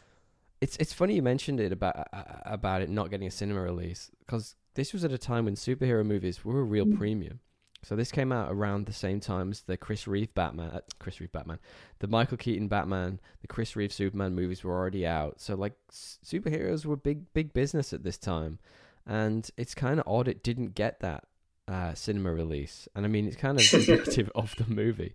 It's 0.61 0.75
it's 0.77 0.93
funny 0.93 1.15
you 1.15 1.21
mentioned 1.21 1.59
it 1.59 1.71
about 1.71 2.07
about 2.45 2.81
it 2.81 2.89
not 2.89 3.09
getting 3.09 3.27
a 3.27 3.31
cinema 3.31 3.61
release 3.61 4.11
because 4.25 4.55
this 4.75 4.93
was 4.93 5.03
at 5.03 5.11
a 5.11 5.17
time 5.17 5.45
when 5.45 5.55
superhero 5.55 6.05
movies 6.05 6.43
were 6.45 6.59
a 6.59 6.63
real 6.63 6.85
Mm. 6.85 6.97
premium. 6.97 7.39
So 7.81 7.95
this 7.95 8.11
came 8.11 8.31
out 8.33 8.51
around 8.51 8.85
the 8.85 8.93
same 8.93 9.19
time 9.21 9.51
as 9.51 9.61
the 9.61 9.77
Chris 9.77 10.05
Reeve 10.07 10.33
Batman, 10.35 10.71
uh, 10.71 10.81
Chris 10.99 11.21
Reeve 11.21 11.31
Batman, 11.31 11.59
the 11.99 12.07
Michael 12.07 12.35
Keaton 12.37 12.67
Batman, 12.67 13.19
the 13.41 13.47
Chris 13.47 13.75
Reeve 13.75 13.93
Superman 13.93 14.35
movies 14.35 14.63
were 14.63 14.73
already 14.77 15.07
out. 15.07 15.39
So 15.39 15.55
like 15.55 15.73
s- 15.89 16.19
superheroes 16.25 16.85
were 16.85 16.97
big 16.97 17.31
big 17.33 17.53
business 17.53 17.93
at 17.93 18.03
this 18.03 18.17
time, 18.17 18.59
and 19.07 19.49
it's 19.57 19.73
kind 19.73 19.99
of 19.99 20.07
odd 20.07 20.27
it 20.27 20.43
didn't 20.43 20.75
get 20.75 20.99
that 20.99 21.23
uh, 21.69 21.93
cinema 21.93 22.33
release. 22.33 22.87
And 22.95 23.05
I 23.05 23.07
mean 23.09 23.27
it's 23.27 23.37
kind 23.37 23.57
of 23.59 23.73
indicative 23.73 24.29
of 24.35 24.55
the 24.57 24.65
movie. 24.67 25.13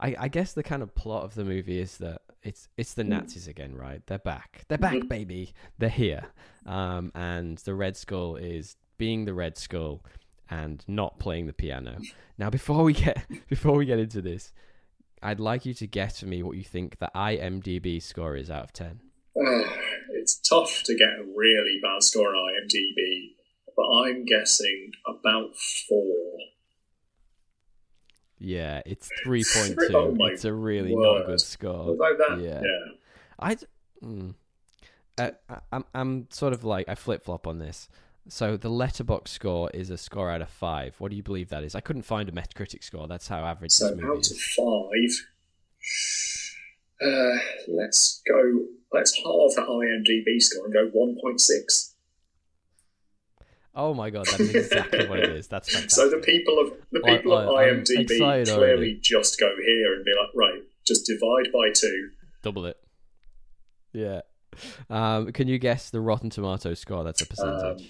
I, 0.00 0.14
I 0.18 0.28
guess 0.28 0.52
the 0.54 0.62
kind 0.62 0.82
of 0.82 0.94
plot 0.94 1.24
of 1.24 1.34
the 1.34 1.44
movie 1.44 1.78
is 1.80 1.98
that 1.98 2.22
it's 2.42 2.68
it's 2.78 2.94
the 2.94 3.02
Mm. 3.02 3.08
Nazis 3.08 3.48
again, 3.48 3.74
right? 3.74 4.00
They're 4.06 4.18
back. 4.18 4.64
They're 4.68 4.78
back, 4.78 4.94
Mhm. 4.94 5.08
baby. 5.08 5.52
They're 5.76 5.88
here. 5.90 6.24
Um, 6.64 7.12
and 7.14 7.58
the 7.58 7.74
Red 7.74 7.96
Skull 7.96 8.36
is 8.36 8.76
being 8.96 9.24
the 9.26 9.34
Red 9.34 9.58
Skull 9.58 10.02
and 10.50 10.84
not 10.88 11.18
playing 11.18 11.46
the 11.46 11.52
piano. 11.52 11.98
Now, 12.36 12.50
before 12.50 12.84
we 12.84 12.92
get 12.92 13.26
before 13.48 13.76
we 13.76 13.86
get 13.86 13.98
into 13.98 14.22
this, 14.22 14.52
I'd 15.22 15.40
like 15.40 15.66
you 15.66 15.74
to 15.74 15.86
guess 15.86 16.20
for 16.20 16.26
me 16.26 16.42
what 16.42 16.56
you 16.56 16.64
think 16.64 16.98
the 16.98 17.10
IMDb 17.14 18.02
score 18.02 18.36
is 18.36 18.50
out 18.50 18.64
of 18.64 18.72
ten. 18.72 19.00
Uh, 19.36 19.62
it's 20.10 20.36
tough 20.36 20.82
to 20.84 20.94
get 20.96 21.08
a 21.08 21.24
really 21.36 21.78
bad 21.82 22.02
score 22.02 22.28
on 22.34 22.52
IMDb, 22.52 23.32
but 23.76 23.84
I'm 23.84 24.24
guessing 24.24 24.92
about 25.06 25.56
four. 25.88 26.14
Yeah, 28.38 28.82
it's 28.86 29.08
three 29.24 29.44
point 29.54 29.76
two. 29.88 29.96
Oh 29.96 30.16
it's 30.26 30.44
a 30.44 30.52
really 30.52 30.94
not 30.94 31.26
good 31.26 31.40
score. 31.40 31.96
That, 31.96 32.40
yeah. 32.40 32.60
yeah. 32.62 32.92
I, 33.38 33.56
mm, 34.02 34.34
uh, 35.18 35.30
I- 35.48 35.60
I'm 35.72 35.84
I'm 35.94 36.26
sort 36.30 36.52
of 36.52 36.64
like 36.64 36.88
I 36.88 36.94
flip 36.94 37.24
flop 37.24 37.46
on 37.46 37.58
this. 37.58 37.88
So 38.28 38.56
the 38.56 38.68
Letterboxd 38.70 39.28
score 39.28 39.70
is 39.72 39.90
a 39.90 39.96
score 39.96 40.30
out 40.30 40.42
of 40.42 40.48
five. 40.50 40.94
What 40.98 41.10
do 41.10 41.16
you 41.16 41.22
believe 41.22 41.48
that 41.48 41.64
is? 41.64 41.74
I 41.74 41.80
couldn't 41.80 42.02
find 42.02 42.28
a 42.28 42.32
Metacritic 42.32 42.84
score. 42.84 43.08
That's 43.08 43.28
how 43.28 43.44
average 43.44 43.70
So 43.72 43.86
out 44.04 44.30
of 44.30 44.38
five, 44.38 45.26
uh, 47.02 47.38
let's 47.68 48.22
go. 48.28 48.62
Let's 48.92 49.14
halve 49.16 49.54
that 49.56 49.66
IMDb 49.68 50.40
score 50.42 50.64
and 50.66 50.74
go 50.74 50.88
one 50.92 51.16
point 51.22 51.40
six. 51.40 51.94
Oh 53.74 53.94
my 53.94 54.10
god, 54.10 54.26
that 54.26 54.40
is 54.40 54.54
exactly 54.54 55.06
what 55.08 55.20
it 55.20 55.30
is. 55.30 55.46
That's 55.46 55.72
fantastic. 55.72 55.90
So 55.90 56.10
the 56.10 56.18
people 56.22 56.58
of 56.58 56.72
the 56.90 57.00
people 57.00 57.32
I- 57.34 57.44
of 57.44 57.48
I'm 57.50 57.84
IMDb 57.84 58.06
clearly 58.08 58.50
already. 58.50 58.98
just 59.00 59.38
go 59.38 59.48
here 59.64 59.94
and 59.94 60.04
be 60.04 60.10
like, 60.20 60.30
right, 60.34 60.62
just 60.86 61.06
divide 61.06 61.52
by 61.52 61.70
two. 61.74 62.10
Double 62.42 62.66
it. 62.66 62.76
Yeah. 63.92 64.22
Um, 64.90 65.32
can 65.32 65.46
you 65.48 65.58
guess 65.58 65.90
the 65.90 66.00
Rotten 66.00 66.30
Tomatoes 66.30 66.80
score? 66.80 67.04
That's 67.04 67.20
a 67.22 67.26
percentage. 67.26 67.82
Oh, 67.82 67.84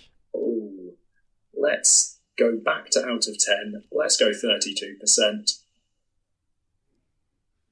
let's 1.60 2.18
go 2.38 2.56
back 2.56 2.90
to 2.90 3.04
out 3.04 3.26
of 3.26 3.38
ten. 3.38 3.82
Let's 3.92 4.16
go 4.16 4.32
thirty-two 4.32 4.96
percent. 5.00 5.52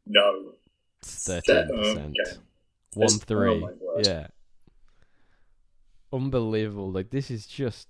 No. 0.06 0.52
it's 1.02 1.24
thirteen 1.26 1.68
percent. 1.68 2.16
okay. 2.26 2.36
One 2.94 3.04
It's- 3.06 3.20
oh 3.20 3.24
three. 3.26 3.60
my 3.60 3.72
word. 3.80 4.06
yeah. 4.06 4.26
Unbelievable. 6.12 6.90
Like 6.90 7.10
this 7.10 7.30
is 7.30 7.46
just 7.46 7.88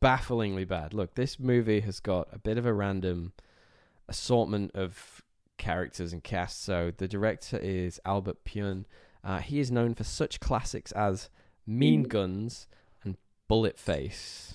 bafflingly 0.00 0.64
bad. 0.64 0.92
Look, 0.94 1.14
this 1.14 1.38
movie 1.38 1.80
has 1.80 2.00
got 2.00 2.28
a 2.32 2.38
bit 2.38 2.58
of 2.58 2.66
a 2.66 2.72
random 2.74 3.32
assortment 4.08 4.72
of 4.74 5.22
characters 5.56 6.12
and 6.12 6.22
cast. 6.22 6.62
So 6.62 6.92
the 6.96 7.08
director 7.08 7.56
is 7.58 7.98
Albert 8.04 8.44
Pyun. 8.44 8.84
Uh, 9.24 9.38
he 9.38 9.58
is 9.58 9.70
known 9.72 9.94
for 9.94 10.04
such 10.04 10.40
classics 10.40 10.92
as 10.92 11.30
Mean 11.66 12.04
Mm. 12.04 12.08
Guns 12.08 12.68
Bullet 13.48 13.78
Face. 13.78 14.54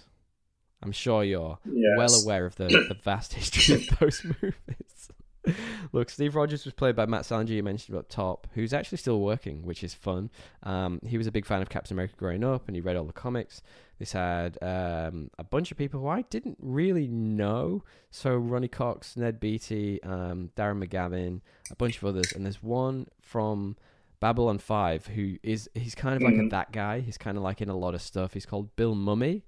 I'm 0.81 0.91
sure 0.91 1.23
you're 1.23 1.59
Yes. 1.65 1.95
well 1.97 2.13
aware 2.23 2.45
of 2.45 2.55
the, 2.55 2.65
the 2.67 2.97
vast 3.03 3.33
history 3.39 3.75
of 3.75 3.99
those 3.99 4.23
movies. 4.23 5.09
Look, 5.91 6.09
Steve 6.09 6.35
Rogers 6.35 6.63
was 6.63 6.73
played 6.73 6.95
by 6.95 7.05
Matt 7.05 7.25
Salinger, 7.25 7.53
you 7.53 7.63
mentioned 7.63 7.97
up 7.97 8.07
top, 8.07 8.47
who's 8.53 8.73
actually 8.73 8.97
still 8.97 9.19
working, 9.19 9.65
which 9.65 9.83
is 9.83 9.93
fun. 9.93 10.29
Um, 10.63 10.99
he 11.05 11.17
was 11.17 11.27
a 11.27 11.31
big 11.33 11.45
fan 11.45 11.61
of 11.61 11.69
Captain 11.69 11.93
America 11.95 12.15
growing 12.17 12.43
up, 12.45 12.67
and 12.67 12.75
he 12.75 12.81
read 12.81 12.95
all 12.95 13.03
the 13.03 13.11
comics. 13.13 13.61
This 13.99 14.13
had 14.13 14.57
um, 14.61 15.29
a 15.37 15.43
bunch 15.43 15.69
of 15.71 15.77
people 15.77 15.99
who 15.99 16.07
I 16.07 16.21
didn't 16.23 16.57
really 16.59 17.07
know. 17.07 17.83
So 18.09 18.35
Ronny 18.35 18.69
Cox, 18.69 19.17
Ned 19.17 19.39
Beatty, 19.41 20.01
um, 20.03 20.51
Darren 20.55 20.81
McGavin, 20.83 21.41
a 21.69 21.75
bunch 21.75 21.97
of 21.97 22.05
others, 22.05 22.31
and 22.33 22.45
there's 22.45 22.63
one 22.63 23.07
from 23.21 23.75
Babylon 24.23 24.57
Five 24.57 25.07
who 25.07 25.37
is 25.43 25.69
he's 25.73 25.95
kind 25.95 26.15
of 26.15 26.21
like 26.21 26.35
a 26.35 26.45
Mhm. 26.45 26.49
that 26.51 26.71
guy. 26.71 27.01
He's 27.01 27.17
kind 27.17 27.35
of 27.37 27.43
like 27.43 27.61
in 27.61 27.67
a 27.67 27.75
lot 27.75 27.93
of 27.93 28.01
stuff. 28.01 28.33
He's 28.33 28.45
called 28.45 28.73
Bill 28.77 28.95
Mumy. 28.95 29.41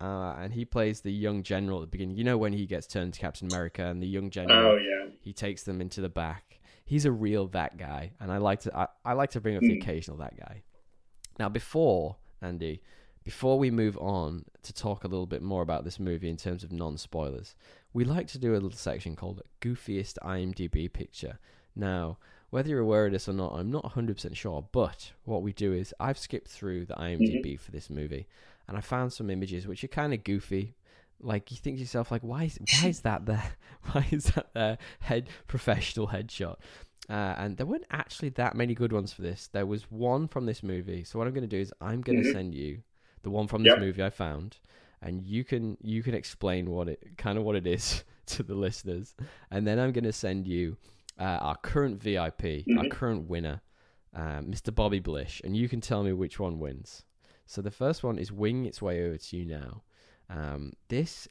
uh, 0.00 0.34
and 0.38 0.52
he 0.52 0.64
plays 0.64 1.00
the 1.00 1.10
young 1.10 1.42
general 1.42 1.78
at 1.78 1.86
the 1.88 1.90
beginning. 1.90 2.14
You 2.16 2.22
know 2.22 2.38
when 2.38 2.52
he 2.52 2.66
gets 2.66 2.86
turned 2.86 3.14
to 3.14 3.20
Captain 3.20 3.48
America, 3.48 3.84
and 3.86 4.00
the 4.00 4.06
young 4.06 4.28
general 4.30 4.72
Oh 4.72 4.76
yeah. 4.76 5.06
he 5.20 5.32
takes 5.32 5.62
them 5.64 5.80
into 5.80 6.00
the 6.00 6.08
back. 6.08 6.60
He's 6.84 7.04
a 7.04 7.10
real 7.10 7.48
that 7.48 7.78
guy, 7.78 8.12
and 8.20 8.30
I 8.30 8.36
like 8.36 8.60
to 8.60 8.76
I, 8.76 8.86
I 9.04 9.14
like 9.14 9.30
to 9.30 9.40
bring 9.40 9.56
up 9.56 9.62
the 9.62 9.76
Mm. 9.76 9.82
occasional 9.82 10.16
that 10.18 10.36
guy. 10.38 10.62
Now, 11.38 11.48
before 11.48 12.16
Andy, 12.40 12.80
before 13.24 13.58
we 13.58 13.70
move 13.72 13.96
on 13.98 14.44
to 14.62 14.72
talk 14.72 15.02
a 15.04 15.08
little 15.08 15.26
bit 15.26 15.42
more 15.42 15.62
about 15.62 15.82
this 15.84 15.98
movie 15.98 16.28
in 16.28 16.36
terms 16.36 16.62
of 16.62 16.70
non 16.70 16.96
spoilers, 16.96 17.56
we 17.92 18.04
like 18.04 18.28
to 18.28 18.38
do 18.38 18.52
a 18.52 18.60
little 18.62 18.70
section 18.70 19.16
called 19.16 19.42
"Goofiest 19.60 20.16
IMDb 20.22 20.92
Picture." 20.92 21.38
Now, 21.74 22.18
whether 22.50 22.68
you're 22.70 22.80
aware 22.80 23.06
of 23.06 23.12
this 23.12 23.28
or 23.28 23.32
not, 23.32 23.52
I'm 23.54 23.70
not 23.70 23.84
100% 23.84 24.36
sure, 24.36 24.66
but 24.72 25.12
what 25.24 25.42
we 25.42 25.52
do 25.52 25.72
is 25.72 25.94
I've 26.00 26.18
skipped 26.18 26.48
through 26.48 26.86
the 26.86 26.94
IMDb 26.94 27.58
for 27.58 27.70
this 27.70 27.90
movie, 27.90 28.26
and 28.66 28.76
I 28.76 28.80
found 28.80 29.12
some 29.12 29.30
images 29.30 29.66
which 29.66 29.84
are 29.84 29.88
kind 29.88 30.12
of 30.14 30.24
goofy. 30.24 30.74
Like 31.20 31.50
you 31.50 31.56
think 31.56 31.76
to 31.76 31.80
yourself, 31.80 32.10
like 32.10 32.22
why 32.22 32.44
is 32.44 32.58
why 32.80 32.88
is 32.88 33.00
that 33.00 33.26
there? 33.26 33.52
Why 33.92 34.06
is 34.10 34.24
that 34.26 34.52
there? 34.54 34.78
Head 35.00 35.28
professional 35.46 36.08
headshot. 36.08 36.56
Uh, 37.08 37.34
and 37.38 37.56
there 37.56 37.64
weren't 37.66 37.86
actually 37.90 38.28
that 38.30 38.54
many 38.54 38.74
good 38.74 38.92
ones 38.92 39.12
for 39.14 39.22
this. 39.22 39.48
There 39.50 39.64
was 39.66 39.90
one 39.90 40.28
from 40.28 40.44
this 40.46 40.62
movie. 40.62 41.04
So 41.04 41.18
what 41.18 41.26
I'm 41.26 41.32
going 41.32 41.48
to 41.48 41.56
do 41.56 41.60
is 41.60 41.72
I'm 41.80 42.02
going 42.02 42.22
to 42.22 42.28
Mhm. 42.28 42.32
send 42.32 42.54
you 42.54 42.82
the 43.22 43.30
one 43.30 43.46
from 43.48 43.62
this 43.64 43.70
Yep. 43.72 43.80
movie 43.80 44.02
I 44.04 44.10
found, 44.10 44.58
and 45.00 45.22
you 45.22 45.42
can 45.42 45.76
you 45.80 46.02
can 46.02 46.14
explain 46.14 46.70
what 46.70 46.88
it 46.88 47.16
kind 47.16 47.36
of 47.38 47.44
what 47.44 47.56
it 47.56 47.66
is 47.66 48.04
to 48.26 48.42
the 48.42 48.54
listeners, 48.54 49.14
and 49.50 49.66
then 49.66 49.78
I'm 49.78 49.92
going 49.92 50.04
to 50.04 50.12
send 50.12 50.46
you 50.46 50.76
uh, 51.18 51.38
our 51.40 51.56
current 51.56 52.00
VIP, 52.02 52.64
our 52.76 52.84
Mhm. 52.84 52.90
current 52.90 53.28
winner, 53.28 53.60
uh, 54.14 54.40
Mr. 54.40 54.74
Bobby 54.74 55.00
Blish, 55.00 55.40
and 55.44 55.56
you 55.56 55.68
can 55.68 55.80
tell 55.80 56.02
me 56.04 56.12
which 56.12 56.38
one 56.40 56.58
wins. 56.58 57.04
So 57.46 57.62
the 57.62 57.70
first 57.70 58.02
one 58.04 58.18
is 58.18 58.30
winging 58.30 58.66
its 58.66 58.80
way 58.82 59.04
over 59.04 59.16
to 59.18 59.36
you 59.36 59.44
now. 59.46 59.82
Um, 60.30 60.72
this, 60.88 61.28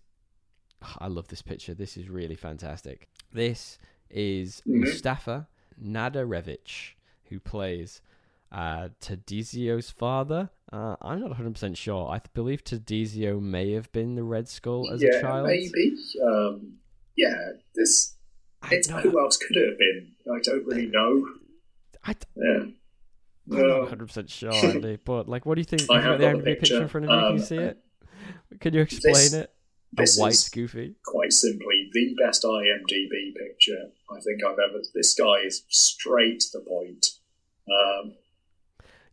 I 0.99 1.07
love 1.07 1.27
this 1.27 1.41
picture. 1.41 1.73
This 1.73 1.97
is 1.97 2.09
really 2.09 2.35
fantastic. 2.35 3.07
This 3.31 3.77
is 4.09 4.61
Mhm. 4.65 4.79
Mustafa 4.81 5.47
Nadarevic, 5.81 6.93
who 7.25 7.39
plays 7.39 8.01
uh, 8.49 8.87
Tadzio's 9.01 9.89
father. 9.91 10.49
Uh, 10.71 10.95
I'm 11.01 11.19
not 11.19 11.31
100% 11.31 11.75
sure. 11.75 12.07
I 12.09 12.21
believe 12.33 12.63
Tadzio 12.63 13.41
may 13.41 13.73
have 13.73 13.91
been 13.91 14.15
the 14.15 14.23
Red 14.23 14.47
Skull 14.47 14.89
as 14.89 15.01
yeah, 15.01 15.17
a 15.17 15.21
child. 15.21 15.47
maybe. 15.47 15.97
Um, 16.23 16.77
yeah, 17.17 17.35
this. 17.75 18.15
I 18.61 18.75
It's, 18.75 18.89
who 18.89 19.19
else 19.19 19.37
could 19.37 19.55
it 19.55 19.69
have 19.69 19.77
been? 19.77 20.11
I 20.33 20.39
don't 20.41 20.65
really 20.65 20.87
know. 20.87 21.27
I, 22.03 22.15
Yeah. 22.35 22.53
I'm 22.63 22.73
not 23.49 23.57
No. 23.59 23.85
100% 24.05 24.29
sure, 24.29 24.53
Andy, 24.53 24.97
but 25.03 25.27
like, 25.29 25.45
what 25.45 25.55
do 25.55 25.61
you 25.61 25.65
think? 25.65 25.83
I 25.89 26.01
got 26.01 26.17
the 26.19 26.27
the 26.27 26.33
IMDb 26.33 26.59
picture 26.59 26.81
in 26.81 26.87
front 26.87 27.09
of 27.09 27.11
you. 27.11 27.17
Can 27.17 27.35
you 27.35 27.41
Um, 27.41 27.45
see 27.45 27.57
it? 27.57 27.77
Can 28.59 28.73
you 28.73 28.81
explain 28.81 29.13
this- 29.13 29.33
it? 29.33 29.51
This 29.93 30.17
white 30.19 30.49
Goofy. 30.51 30.95
quite 31.05 31.31
simply 31.31 31.89
the 31.93 32.13
best 32.21 32.43
IMDb 32.43 33.33
picture 33.33 33.89
I 34.11 34.19
think 34.19 34.43
I've 34.43 34.59
ever. 34.59 34.81
This 34.93 35.13
guy 35.15 35.37
is 35.45 35.63
straight 35.69 36.41
to 36.41 36.59
the 36.59 36.65
point. 36.65 37.11
Um, 37.71 38.13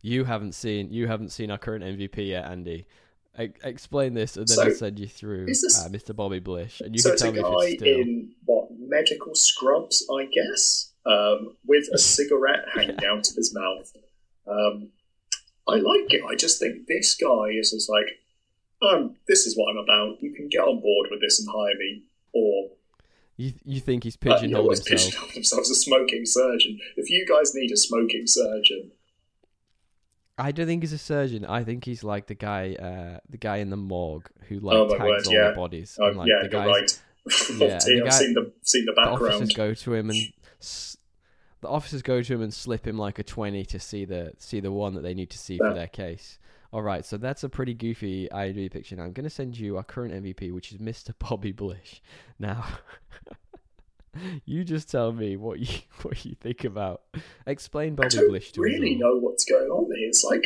You 0.01 0.25
haven't 0.25 0.51
seen 0.51 0.91
you 0.91 1.07
haven't 1.07 1.29
seen 1.29 1.49
our 1.49 1.57
current 1.57 1.83
MVP 1.85 2.27
yet, 2.27 2.45
Andy. 2.51 2.85
E- 3.39 3.49
explain 3.63 4.13
this, 4.15 4.35
and 4.35 4.47
then 4.47 4.55
So, 4.55 4.63
I'll 4.63 4.71
send 4.71 4.99
you 4.99 5.07
through 5.07 5.45
this- 5.45 5.63
uh, 5.85 5.87
Mr. 5.89 6.13
Bobby 6.13 6.39
Blish, 6.39 6.81
and 6.81 6.93
you 6.93 6.99
so 7.01 7.11
can 7.11 7.19
tell 7.19 7.31
me 7.31 7.39
if 7.39 7.45
it's 7.73 7.81
still. 7.81 7.99
in 8.01 8.35
what 8.43 8.69
medical 8.87 9.35
scrubs, 9.35 10.05
I 10.11 10.25
guess, 10.25 10.91
um, 11.05 11.55
with 11.65 11.87
a 11.93 11.97
cigarette 11.97 12.65
hanging 12.73 13.03
out 13.05 13.29
of 13.29 13.35
his 13.35 13.53
mouth. 13.53 13.91
Um, 14.47 14.89
I 15.67 15.75
like 15.75 16.13
it. 16.13 16.23
I 16.29 16.35
just 16.35 16.59
think 16.59 16.87
this 16.87 17.15
guy 17.15 17.49
is 17.59 17.71
just 17.71 17.89
like, 17.89 18.05
um, 18.81 19.15
this 19.27 19.47
is 19.47 19.57
what 19.57 19.71
I'm 19.71 19.77
about. 19.77 20.21
You 20.21 20.31
can 20.33 20.47
get 20.49 20.59
on 20.61 20.79
board 20.79 21.07
with 21.09 21.21
this 21.21 21.39
and 21.39 21.47
hire 21.49 21.75
me, 21.79 22.03
or 22.33 22.69
You 23.37 23.53
you 23.65 23.79
think 23.79 24.03
he's 24.03 24.15
uh, 24.15 24.19
pigeonholed 24.21 24.63
always 24.63 24.85
himself? 24.87 25.09
pigeonholed 25.11 25.31
himself 25.33 25.61
as 25.61 25.69
a 25.71 25.75
smoking 25.75 26.25
surgeon. 26.25 26.79
If 26.97 27.09
you 27.09 27.25
guys 27.25 27.55
need 27.55 27.71
a 27.71 27.77
smoking 27.77 28.27
surgeon, 28.27 28.91
I 30.37 30.51
don't 30.51 30.67
think 30.67 30.83
he's 30.83 30.93
a 30.93 30.97
surgeon. 30.97 31.45
I 31.45 31.63
think 31.63 31.85
he's 31.85 32.03
like 32.03 32.27
the 32.27 32.35
guy, 32.35 32.75
uh, 32.75 33.19
the 33.29 33.37
guy 33.37 33.57
in 33.57 33.69
the 33.69 33.77
morgue 33.77 34.29
who 34.49 34.59
like 34.59 34.75
Oh, 34.75 34.89
tags 34.89 35.01
word, 35.01 35.27
all 35.27 35.33
yeah. 35.33 35.49
the 35.49 35.55
bodies. 35.55 35.97
oh, 35.99 36.07
and, 36.07 36.17
like, 36.17 36.27
yeah, 36.27 36.43
the 36.43 36.49
guys, 36.49 36.67
right. 36.67 37.01
Yeah, 37.57 37.75
I've 37.75 38.03
guy- 38.03 38.09
seen 38.09 38.33
the 38.33 38.51
seen 38.61 38.85
the 38.85 38.93
background. 38.93 39.21
the 39.21 39.35
officers 39.35 39.53
go 39.55 39.73
to 39.73 39.93
him 39.93 40.09
and 40.09 40.19
the 41.61 41.67
officers 41.67 42.01
go 42.01 42.21
to 42.21 42.33
him 42.33 42.41
and 42.41 42.53
slip 42.53 42.85
him 42.87 42.97
like 42.97 43.17
a 43.19 43.23
twenty 43.23 43.65
to 43.65 43.79
see 43.79 44.05
the 44.05 44.33
see 44.37 44.59
the 44.59 44.71
one 44.71 44.93
that 44.95 45.01
they 45.01 45.13
need 45.13 45.29
to 45.31 45.37
see 45.37 45.57
for 45.57 45.73
their 45.73 45.87
case. 45.87 46.37
All 46.71 46.81
right, 46.81 47.05
so 47.05 47.15
that's 47.17 47.43
a 47.43 47.49
pretty 47.49 47.73
goofy 47.73 48.27
IMDb 48.31 48.69
picture. 48.69 48.95
Now 48.97 49.03
I'm 49.03 49.13
going 49.13 49.23
to 49.23 49.29
send 49.29 49.57
you 49.57 49.77
our 49.77 49.83
current 49.83 50.13
MVP, 50.13 50.53
which 50.53 50.73
is 50.73 50.77
Mr. 50.79 51.13
Bobby 51.17 51.51
Blish. 51.53 52.01
Now, 52.37 52.65
you 54.45 54.65
just 54.65 54.91
tell 54.91 55.13
me 55.13 55.37
what 55.37 55.59
you 55.59 55.79
what 56.01 56.25
you 56.25 56.35
think 56.35 56.63
about. 56.65 57.01
Explain 57.47 57.95
Bobby 57.95 58.17
Blish 58.27 58.51
to 58.51 58.61
us 58.61 58.63
really 58.63 58.95
know 58.95 59.15
what's 59.17 59.45
going 59.45 59.69
on 59.69 59.85
here. 59.95 60.07
It's 60.09 60.23
like 60.23 60.43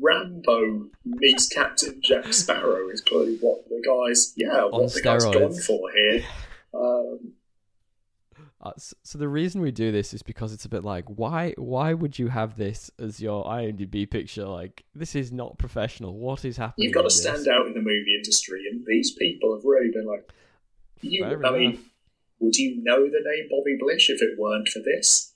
Rambo 0.00 0.86
meets 1.04 1.48
Captain 1.48 2.00
Jack 2.02 2.32
Sparrow 2.32 2.88
is 2.88 3.00
clearly 3.00 3.36
what 3.40 3.68
the 3.68 3.82
guys, 3.86 4.32
yeah, 4.36 4.64
what 4.64 4.92
the 4.92 5.02
guy's 5.02 5.24
gone 5.24 5.54
for 5.54 5.90
here. 5.92 6.24
Um, 6.74 7.34
Uh, 8.64 8.72
so 8.78 9.18
the 9.18 9.28
reason 9.28 9.60
we 9.60 9.70
do 9.70 9.92
this 9.92 10.14
is 10.14 10.22
because 10.22 10.54
it's 10.54 10.64
a 10.64 10.70
bit 10.70 10.82
like 10.82 11.04
why 11.06 11.52
why 11.58 11.92
would 11.92 12.18
you 12.18 12.28
have 12.28 12.56
this 12.56 12.90
as 12.98 13.20
your 13.20 13.44
IMDb 13.44 14.10
picture? 14.10 14.46
Like 14.46 14.84
this 14.94 15.14
is 15.14 15.30
not 15.30 15.58
professional. 15.58 16.16
What 16.16 16.46
is 16.46 16.56
happening? 16.56 16.86
you've 16.86 16.94
got 16.94 17.02
to 17.02 17.10
stand 17.10 17.46
out 17.46 17.66
in 17.66 17.74
the 17.74 17.80
movie 17.80 18.14
industry, 18.16 18.62
and 18.70 18.82
these 18.86 19.12
people 19.12 19.54
have 19.54 19.64
really 19.66 19.90
been 19.90 20.06
like, 20.06 20.32
you. 21.02 21.22
Fair 21.24 21.44
I 21.44 21.50
mean, 21.50 21.78
would 22.38 22.56
you 22.56 22.82
know 22.82 23.04
the 23.04 23.20
name 23.22 23.48
Bobby 23.50 23.76
Blish 23.78 24.08
if 24.08 24.22
it 24.22 24.38
weren't 24.38 24.68
for 24.68 24.80
this? 24.80 25.33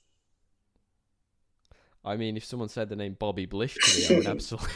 I 2.05 2.15
mean, 2.15 2.37
if 2.37 2.45
someone 2.45 2.69
said 2.69 2.89
the 2.89 2.95
name 2.95 3.15
Bobby 3.19 3.45
Blish 3.45 3.75
to 3.75 3.99
me, 4.11 4.15
I 4.15 4.19
would 4.19 4.27
absolutely, 4.35 4.69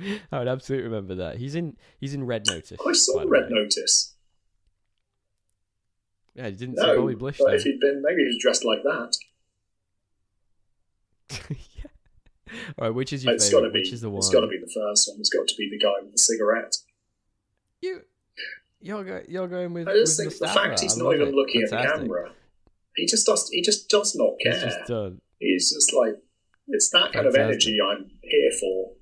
I 0.32 0.38
would 0.38 0.48
absolutely 0.48 0.84
remember 0.88 1.14
that. 1.16 1.36
He's 1.38 1.54
in 1.54 1.76
he's 2.00 2.14
in 2.14 2.24
Red 2.26 2.46
Notice. 2.46 2.78
Oh, 2.80 2.90
I 2.90 2.92
saw 2.92 3.20
Red 3.26 3.44
way. 3.44 3.48
Notice. 3.50 4.14
Yeah, 6.34 6.46
you 6.46 6.56
didn't 6.56 6.76
see 6.78 6.96
Bobby 6.96 7.14
Blish 7.14 7.38
but 7.38 7.46
there. 7.48 7.56
if 7.56 7.62
he'd 7.64 7.78
been, 7.80 8.02
maybe 8.02 8.22
he 8.22 8.26
was 8.26 8.38
dressed 8.40 8.64
like 8.64 8.82
that. 8.84 9.16
yeah. 11.76 11.84
All 12.78 12.86
right, 12.88 12.94
which 12.94 13.12
is 13.12 13.24
your 13.24 13.34
It's 13.34 13.50
got 13.50 13.60
to 13.60 13.66
favorite? 13.66 13.72
be. 13.74 13.78
Which 13.80 13.92
is 13.92 14.00
the 14.00 14.10
one? 14.10 14.18
It's 14.18 14.30
got 14.30 14.40
to 14.40 14.46
be 14.46 14.58
the 14.58 14.70
first 14.74 15.08
one. 15.08 15.18
It's 15.20 15.30
got 15.30 15.46
to 15.46 15.54
be 15.56 15.68
the 15.70 15.78
guy 15.78 15.92
with 16.02 16.12
the 16.12 16.18
cigarette. 16.18 16.76
You, 17.80 18.00
you're 18.80 19.04
go, 19.04 19.20
you're 19.28 19.48
going 19.48 19.72
with. 19.74 19.88
I 19.88 19.92
just 19.94 20.18
with 20.18 20.28
think 20.28 20.38
the 20.40 20.46
Mustafa. 20.46 20.68
fact 20.68 20.80
he's 20.80 20.98
I 21.00 21.04
not 21.04 21.14
even 21.14 21.28
it. 21.28 21.34
looking 21.34 21.62
at 21.62 21.70
the 21.70 21.76
camera, 21.76 22.30
he 22.96 23.06
just 23.06 23.26
does. 23.26 23.48
He 23.50 23.60
just 23.62 23.88
does 23.88 24.14
not 24.14 24.34
care. 24.42 24.86
He's 25.42 25.70
just 25.72 25.90
done. 25.90 26.06
He's 26.06 26.14
just 26.14 26.16
like 26.16 26.22
it's 26.68 26.90
that 26.90 27.12
kind 27.12 27.26
of 27.26 27.34
energy 27.34 27.78
I'm 27.80 28.10
here 28.22 28.50
for. 28.60 28.92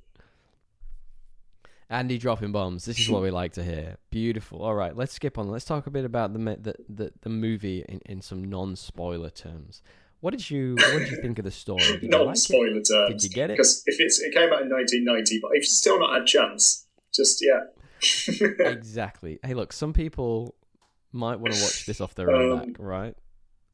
Andy 1.88 2.18
dropping 2.18 2.52
bombs. 2.52 2.84
This 2.84 3.00
is 3.00 3.10
what 3.10 3.20
we 3.22 3.30
like 3.32 3.52
to 3.54 3.64
hear. 3.64 3.96
Beautiful. 4.10 4.62
All 4.62 4.74
right, 4.74 4.96
let's 4.96 5.12
skip 5.12 5.38
on. 5.38 5.48
Let's 5.50 5.64
talk 5.64 5.86
a 5.86 5.90
bit 5.90 6.04
about 6.04 6.32
the 6.32 6.38
the 6.38 6.74
the, 6.88 7.12
the 7.22 7.28
movie 7.28 7.84
in, 7.88 8.00
in 8.06 8.22
some 8.22 8.44
non 8.44 8.76
spoiler 8.76 9.30
terms. 9.30 9.82
What 10.20 10.30
did 10.32 10.50
you 10.50 10.76
What 10.76 10.98
did 11.00 11.10
you 11.10 11.20
think 11.20 11.38
of 11.38 11.44
the 11.44 11.50
story? 11.50 11.82
You 11.82 12.08
like 12.10 12.36
it? 12.36 12.84
Terms. 12.88 12.88
Did 13.08 13.22
you 13.24 13.30
get 13.30 13.50
it? 13.50 13.54
Because 13.54 13.82
if 13.86 13.98
it's 14.00 14.20
it 14.20 14.32
came 14.32 14.52
out 14.52 14.62
in 14.62 14.68
1990, 14.70 15.40
but 15.40 15.48
if 15.54 15.62
you've 15.62 15.64
still 15.66 15.98
not 15.98 16.12
had 16.12 16.22
a 16.22 16.26
chance, 16.26 16.86
just 17.12 17.42
yeah. 17.44 17.60
Exactly. 18.60 19.40
Hey, 19.42 19.54
look, 19.54 19.72
some 19.72 19.92
people 19.92 20.54
might 21.12 21.40
want 21.40 21.54
to 21.54 21.62
watch 21.62 21.86
this 21.86 22.00
off 22.00 22.14
their 22.14 22.30
own 22.30 22.52
Um, 22.52 22.58
back, 22.58 22.76
right? 22.78 23.14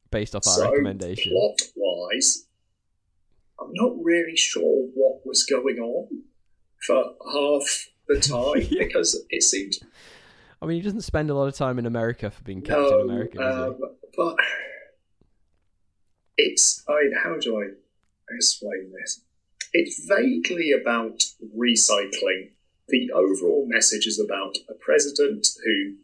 Based 0.09 0.35
off 0.35 0.47
our 0.47 0.53
so 0.53 0.71
recommendation. 0.71 1.31
plot 1.33 1.61
wise, 1.75 2.46
I'm 3.59 3.73
not 3.73 3.93
really 4.01 4.35
sure 4.35 4.87
what 4.93 5.25
was 5.25 5.43
going 5.45 5.79
on 5.79 6.23
for 6.85 7.15
half 7.31 7.87
the 8.07 8.19
time 8.21 8.67
because 8.77 9.23
it 9.29 9.43
seemed 9.43 9.73
I 10.61 10.65
mean, 10.65 10.77
he 10.77 10.83
doesn't 10.83 11.01
spend 11.01 11.29
a 11.29 11.35
lot 11.35 11.47
of 11.47 11.55
time 11.55 11.77
in 11.77 11.85
America 11.85 12.31
for 12.31 12.43
being 12.43 12.61
Captain 12.61 12.89
no, 12.89 12.99
America, 13.01 13.37
does 13.37 13.69
um, 13.69 13.79
but 14.15 14.35
it's 16.35 16.83
I 16.87 17.03
mean, 17.03 17.13
how 17.23 17.37
do 17.39 17.61
I 17.61 18.35
explain 18.35 18.91
this? 18.99 19.21
It's 19.73 20.07
vaguely 20.07 20.71
about 20.71 21.23
recycling. 21.55 22.51
The 22.87 23.11
overall 23.11 23.67
message 23.67 24.07
is 24.07 24.19
about 24.19 24.57
a 24.69 24.73
president 24.73 25.47
who, 25.63 25.95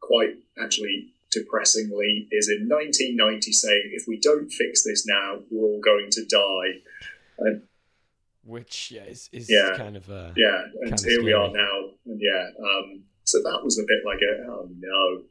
quite 0.00 0.36
actually 0.62 1.13
depressingly, 1.34 2.28
is 2.30 2.48
in 2.48 2.68
1990 2.68 3.52
saying, 3.52 3.90
if 3.92 4.06
we 4.08 4.18
don't 4.18 4.50
fix 4.50 4.82
this 4.84 5.06
now, 5.06 5.40
we're 5.50 5.66
all 5.66 5.80
going 5.80 6.08
to 6.10 6.24
die. 6.24 6.80
he? 7.38 7.58
Which 8.44 8.90
yeah, 8.90 9.04
is, 9.04 9.28
is 9.32 9.50
Yeah. 9.50 9.74
kind 9.76 9.96
of 9.96 10.08
uh, 10.10 10.32
Yeah, 10.36 10.64
and 10.82 11.00
here 11.00 11.22
we 11.24 11.32
are 11.32 11.48
now. 11.50 11.90
And 12.06 12.20
yeah, 12.20 12.50
um, 12.58 13.02
so 13.24 13.38
that 13.42 13.60
was 13.64 13.78
a 13.78 13.82
bit 13.82 14.04
like 14.04 14.20
a, 14.20 14.46
oh 14.50 14.68
no. 14.78 15.22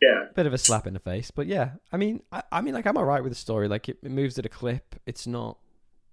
Yeah, 0.00 0.26
bit 0.34 0.46
of 0.46 0.52
a 0.52 0.58
slap 0.58 0.86
in 0.86 0.94
the 0.94 1.00
face. 1.00 1.30
But 1.30 1.46
yeah, 1.46 1.72
I 1.92 1.96
mean, 1.96 2.22
I, 2.32 2.42
I 2.50 2.60
mean, 2.60 2.74
like 2.74 2.86
I'm 2.86 2.96
alright 2.96 3.22
with 3.22 3.32
the 3.32 3.38
story. 3.38 3.68
Like 3.68 3.88
it, 3.88 3.98
it 4.02 4.10
moves 4.10 4.38
at 4.38 4.46
a 4.46 4.48
clip. 4.48 4.96
It's 5.06 5.26
not 5.26 5.58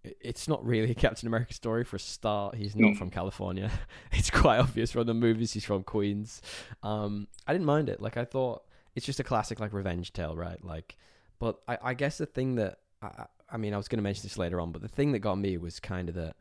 it's 0.03 0.47
not 0.47 0.65
really 0.65 0.91
a 0.91 0.95
Captain 1.05 1.27
America 1.27 1.53
story 1.53 1.83
for 1.83 1.95
a 1.97 1.99
start. 1.99 2.55
He's 2.55 2.75
not 2.75 2.97
from 2.97 3.09
California. 3.09 3.71
It's 4.11 4.29
quite 4.29 4.59
obvious 4.59 4.91
from 4.91 5.05
the 5.07 5.13
movies 5.13 5.53
he's 5.53 5.65
from 5.65 5.83
Queens. 5.83 6.41
Um, 6.83 7.27
I 7.47 7.53
didn't 7.53 7.65
mind 7.65 7.89
it. 7.89 8.01
Like 8.01 8.17
I 8.17 8.25
thought 8.25 8.63
it's 8.95 9.05
just 9.05 9.19
a 9.19 9.23
classic 9.23 9.59
like 9.59 9.73
revenge 9.73 10.13
tale, 10.13 10.35
right? 10.35 10.63
Like, 10.63 10.97
but 11.39 11.59
I, 11.67 11.77
I 11.83 11.93
guess 11.93 12.17
the 12.17 12.25
thing 12.25 12.55
that 12.55 12.79
I, 13.01 13.07
I- 13.07 13.25
I 13.51 13.57
mean, 13.57 13.73
I 13.73 13.77
was 13.77 13.87
going 13.87 13.97
to 13.97 14.03
mention 14.03 14.21
this 14.21 14.37
later 14.37 14.61
on, 14.61 14.71
but 14.71 14.83
the 14.83 14.87
thing 14.87 15.11
that 15.13 15.19
got 15.19 15.33
me 15.39 15.57
was 15.57 15.79
kind 15.79 16.07
of 16.07 16.13
that 16.13 16.35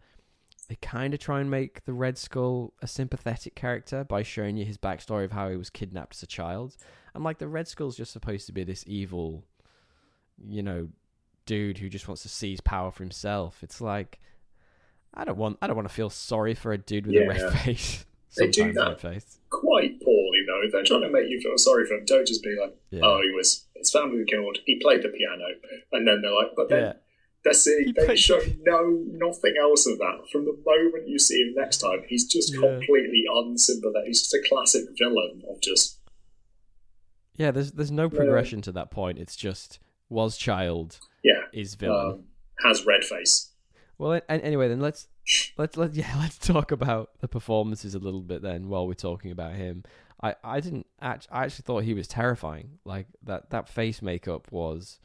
they 0.68 0.74
kind 0.82 1.14
of 1.14 1.20
try 1.20 1.40
and 1.40 1.50
make 1.50 1.86
the 1.86 1.94
Red 1.94 2.18
Skull 2.18 2.74
a 2.82 2.86
sympathetic 2.86 3.54
character 3.54 4.04
by 4.04 4.22
showing 4.22 4.58
you 4.58 4.66
his 4.66 4.76
backstory 4.76 5.24
of 5.24 5.32
how 5.32 5.48
he 5.48 5.56
was 5.56 5.70
kidnapped 5.70 6.16
as 6.16 6.22
a 6.22 6.26
child. 6.26 6.76
And 7.14 7.24
like 7.24 7.38
the 7.38 7.48
Red 7.48 7.66
Skull's 7.66 7.96
just 7.96 8.12
supposed 8.12 8.44
to 8.48 8.52
be 8.52 8.62
this 8.62 8.84
evil, 8.86 9.42
you 10.46 10.62
know, 10.62 10.88
dude 11.48 11.78
who 11.78 11.88
just 11.88 12.06
wants 12.06 12.22
to 12.22 12.28
seize 12.28 12.60
power 12.60 12.90
for 12.92 13.02
himself. 13.02 13.62
It's 13.62 13.80
like 13.80 14.20
I 15.14 15.24
don't 15.24 15.38
want 15.38 15.58
I 15.60 15.66
don't 15.66 15.74
want 15.76 15.88
to 15.88 15.94
feel 15.94 16.10
sorry 16.10 16.54
for 16.54 16.72
a 16.72 16.78
dude 16.78 17.06
with 17.06 17.16
a 17.16 17.26
red 17.26 17.52
face. 17.64 18.04
They 18.36 18.46
do 18.48 18.72
that. 18.74 18.88
red 18.88 19.00
face. 19.00 19.38
Quite 19.50 20.00
poorly 20.02 20.40
though. 20.46 20.60
If 20.62 20.70
they're 20.72 20.84
trying 20.84 21.00
to 21.00 21.08
make 21.10 21.28
you 21.30 21.40
feel 21.40 21.56
sorry 21.56 21.86
for 21.86 21.94
him, 21.94 22.04
don't 22.04 22.28
just 22.28 22.42
be 22.44 22.54
like, 22.60 22.76
Yeah. 22.90 23.00
"Oh, 23.02 23.20
he 23.22 23.30
was 23.30 23.64
his 23.74 23.90
family 23.90 24.22
killed. 24.28 24.58
He 24.66 24.78
played 24.80 25.02
the 25.02 25.08
piano," 25.08 25.46
and 25.92 26.06
then 26.06 26.20
they're 26.22 26.30
like, 26.30 26.52
"But 26.54 26.68
then 26.68 26.82
yeah. 26.84 26.92
They 27.44 27.52
see 27.54 27.84
He 27.86 27.92
they 27.92 28.04
played- 28.04 28.18
show 28.18 28.38
no 28.62 29.02
nothing 29.26 29.54
else 29.58 29.86
of 29.86 29.98
that. 29.98 30.26
From 30.30 30.44
the 30.44 30.52
moment 30.66 31.08
you 31.08 31.18
see 31.18 31.40
him 31.40 31.54
next 31.56 31.78
time, 31.78 32.02
he's 32.06 32.26
just 32.26 32.52
Yeah. 32.54 32.60
completely 32.60 33.24
unsympathetic. 33.32 34.06
He's 34.08 34.20
just 34.20 34.34
a 34.34 34.42
classic 34.46 34.84
villain 34.98 35.42
of 35.48 35.60
just 35.62 35.98
Yeah, 37.36 37.50
there's 37.50 37.72
there's 37.72 37.90
no 37.90 38.10
progression 38.10 38.60
to 38.62 38.72
that 38.72 38.90
point. 38.90 39.18
It's 39.18 39.36
just 39.36 39.78
was 40.08 40.36
child 40.36 40.98
yeah, 41.22 41.42
is 41.52 41.74
villain. 41.74 42.12
um, 42.12 42.24
has 42.64 42.84
red 42.86 43.04
face. 43.04 43.50
Well, 43.98 44.12
an- 44.12 44.22
an- 44.28 44.40
anyway, 44.40 44.68
then 44.68 44.80
let's 44.80 45.08
let's 45.56 45.76
let 45.76 45.94
yeah 45.94 46.14
let's 46.18 46.38
talk 46.38 46.70
about 46.72 47.10
the 47.20 47.28
performances 47.28 47.94
a 47.94 47.98
little 47.98 48.22
bit 48.22 48.42
then 48.42 48.68
while 48.68 48.86
we're 48.86 48.94
talking 48.94 49.30
about 49.30 49.54
him. 49.54 49.84
I 50.22 50.34
I 50.42 50.60
didn't 50.60 50.86
act, 51.00 51.28
I 51.30 51.44
actually 51.44 51.64
thought 51.64 51.84
he 51.84 51.94
was 51.94 52.08
terrifying. 52.08 52.78
Like 52.84 53.06
that 53.24 53.50
that 53.50 53.68
face 53.68 54.02
makeup 54.02 54.50
was, 54.50 54.98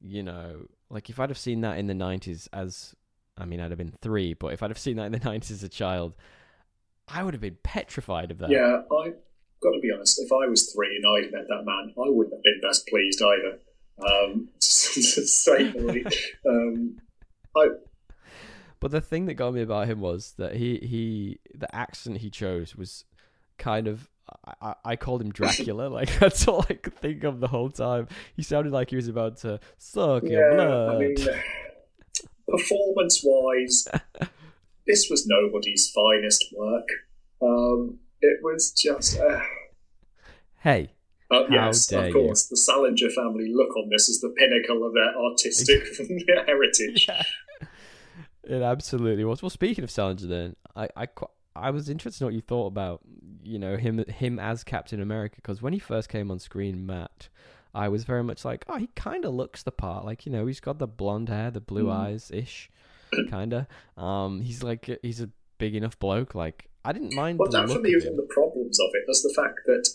you 0.00 0.22
know, 0.22 0.66
like 0.90 1.10
if 1.10 1.20
I'd 1.20 1.30
have 1.30 1.38
seen 1.38 1.60
that 1.62 1.78
in 1.78 1.86
the 1.86 1.94
nineties 1.94 2.48
as, 2.52 2.94
I 3.36 3.44
mean, 3.44 3.60
I'd 3.60 3.70
have 3.70 3.78
been 3.78 3.94
three, 4.00 4.34
but 4.34 4.52
if 4.52 4.62
I'd 4.62 4.70
have 4.70 4.78
seen 4.78 4.96
that 4.96 5.06
in 5.06 5.12
the 5.12 5.18
nineties 5.24 5.50
as 5.50 5.62
a 5.62 5.68
child, 5.68 6.14
I 7.08 7.22
would 7.22 7.34
have 7.34 7.40
been 7.40 7.58
petrified 7.62 8.30
of 8.30 8.38
that. 8.38 8.50
Yeah, 8.50 8.82
I 8.90 9.12
got 9.62 9.72
to 9.72 9.80
be 9.80 9.90
honest. 9.94 10.20
If 10.20 10.32
I 10.32 10.48
was 10.48 10.72
three 10.72 10.96
and 10.96 11.04
I'd 11.06 11.32
met 11.32 11.46
that 11.48 11.64
man, 11.64 11.92
I 11.96 12.08
wouldn't 12.08 12.34
have 12.34 12.42
been 12.42 12.60
best 12.62 12.86
pleased 12.88 13.22
either. 13.22 13.58
Um, 13.98 14.48
to 14.60 14.60
say 14.60 15.70
the 15.70 15.78
least. 15.80 16.22
Um, 16.48 16.98
I 17.56 17.68
But 18.80 18.90
the 18.90 19.00
thing 19.00 19.26
that 19.26 19.34
got 19.34 19.54
me 19.54 19.62
about 19.62 19.88
him 19.88 20.00
was 20.00 20.34
that 20.38 20.56
he 20.56 20.78
he 20.78 21.38
the 21.54 21.74
accent 21.74 22.18
he 22.18 22.30
chose 22.30 22.76
was 22.76 23.04
kind 23.58 23.88
of 23.88 24.08
I, 24.60 24.74
I- 24.84 24.96
called 24.96 25.22
him 25.22 25.32
Dracula. 25.32 25.88
like 25.88 26.18
that's 26.18 26.46
all 26.48 26.64
I 26.68 26.74
could 26.74 26.96
think 26.96 27.24
of 27.24 27.40
the 27.40 27.48
whole 27.48 27.70
time. 27.70 28.08
He 28.34 28.42
sounded 28.42 28.72
like 28.72 28.90
he 28.90 28.96
was 28.96 29.08
about 29.08 29.38
to 29.38 29.60
suck 29.78 30.24
your 30.24 30.54
blood. 30.54 30.96
I 30.96 30.98
mean, 30.98 31.16
performance 32.48 33.22
wise, 33.24 33.88
this 34.86 35.08
was 35.10 35.26
nobody's 35.26 35.90
finest 35.90 36.44
work. 36.56 36.88
Um, 37.40 37.98
it 38.20 38.40
was 38.42 38.72
just. 38.72 39.18
Uh, 39.18 39.40
hey, 40.60 40.90
Uh, 41.30 41.44
yes, 41.50 41.86
dare 41.88 42.00
of 42.00 42.06
you. 42.08 42.12
course. 42.12 42.46
The 42.46 42.56
Salinger 42.56 43.10
family 43.10 43.52
look 43.52 43.76
on 43.76 43.88
this 43.90 44.08
as 44.08 44.20
the 44.20 44.28
pinnacle 44.30 44.86
of 44.86 44.94
their 44.94 45.14
artistic 45.16 45.82
heritage. 46.46 47.08
it 48.44 48.62
absolutely 48.62 49.24
was. 49.24 49.42
Well, 49.42 49.50
speaking 49.50 49.84
of 49.84 49.90
Salinger, 49.90 50.26
then 50.26 50.56
I 50.74 50.88
I 50.96 51.08
I 51.54 51.70
was 51.70 51.88
interested 51.88 52.22
in 52.22 52.26
what 52.26 52.34
you 52.34 52.40
thought 52.42 52.66
about 52.66 53.00
you 53.42 53.58
know 53.58 53.76
him 53.76 54.04
him 54.08 54.38
as 54.38 54.62
Captain 54.64 55.00
America 55.00 55.36
because 55.36 55.60
when 55.62 55.72
he 55.72 55.78
first 55.78 56.08
came 56.08 56.30
on 56.30 56.38
screen, 56.38 56.86
Matt. 56.86 57.28
I 57.74 57.88
was 57.90 58.04
very 58.04 58.22
much 58.24 58.42
like, 58.42 58.64
oh, 58.70 58.76
he 58.78 58.86
kind 58.96 59.26
of 59.26 59.34
looks 59.34 59.62
the 59.62 59.70
part. 59.70 60.06
Like, 60.06 60.24
you 60.24 60.32
know, 60.32 60.46
he's 60.46 60.60
got 60.60 60.78
the 60.78 60.86
blonde 60.86 61.28
hair, 61.28 61.50
the 61.50 61.60
blue 61.60 61.88
Mm. 61.88 61.92
eyes 61.92 62.30
ish, 62.32 62.70
kind 63.28 63.52
of. 63.52 63.66
Um, 64.02 64.40
he's 64.40 64.62
like, 64.62 64.88
he's 65.02 65.20
a 65.20 65.28
big 65.58 65.74
enough 65.74 65.98
bloke. 65.98 66.34
Like, 66.34 66.70
I 66.86 66.94
didn't 66.94 67.12
mind 67.12 67.38
Well, 67.38 67.50
the 67.50 67.58
that 67.60 67.68
for 67.68 67.78
me 67.80 67.94
was 67.94 68.04
one 68.04 68.12
of 68.14 68.16
the 68.16 68.32
problems 68.32 68.80
of 68.80 68.86
it. 68.94 69.04
Was 69.06 69.22
the 69.22 69.34
fact 69.36 69.60
that 69.66 69.90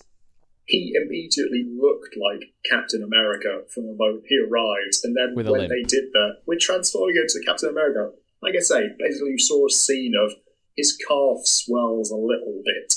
he 0.72 0.96
immediately 0.96 1.66
looked 1.68 2.16
like 2.16 2.54
Captain 2.64 3.04
America 3.04 3.64
from 3.74 3.88
the 3.88 3.94
moment 3.94 4.24
he 4.28 4.40
arrived, 4.40 5.04
and 5.04 5.16
then 5.16 5.36
when 5.36 5.46
limp. 5.46 5.70
they 5.70 5.84
did 5.84 6.06
that, 6.14 6.38
we're 6.48 6.58
transforming 6.60 7.18
him 7.18 7.26
to 7.28 7.44
Captain 7.46 7.70
America. 7.70 8.12
Like 8.42 8.56
I 8.56 8.62
say, 8.62 8.88
basically 8.98 9.32
you 9.32 9.40
saw 9.40 9.68
a 9.68 9.70
scene 9.70 10.14
of 10.16 10.32
his 10.78 10.98
calf 11.08 11.46
swells 11.46 12.10
a 12.10 12.16
little 12.16 12.62
bit. 12.66 12.94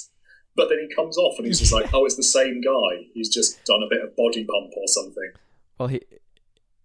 But 0.56 0.68
then 0.68 0.86
he 0.88 0.94
comes 0.94 1.18
off 1.18 1.34
and 1.38 1.46
he's 1.46 1.58
just 1.58 1.72
like, 1.72 1.90
oh, 1.94 2.04
it's 2.04 2.14
the 2.14 2.22
same 2.22 2.60
guy. 2.60 3.08
He's 3.12 3.28
just 3.28 3.64
done 3.64 3.82
a 3.82 3.88
bit 3.90 4.04
of 4.04 4.14
body 4.14 4.44
pump 4.44 4.70
or 4.76 4.86
something. 4.86 5.32
Well, 5.78 5.88
he 5.88 6.00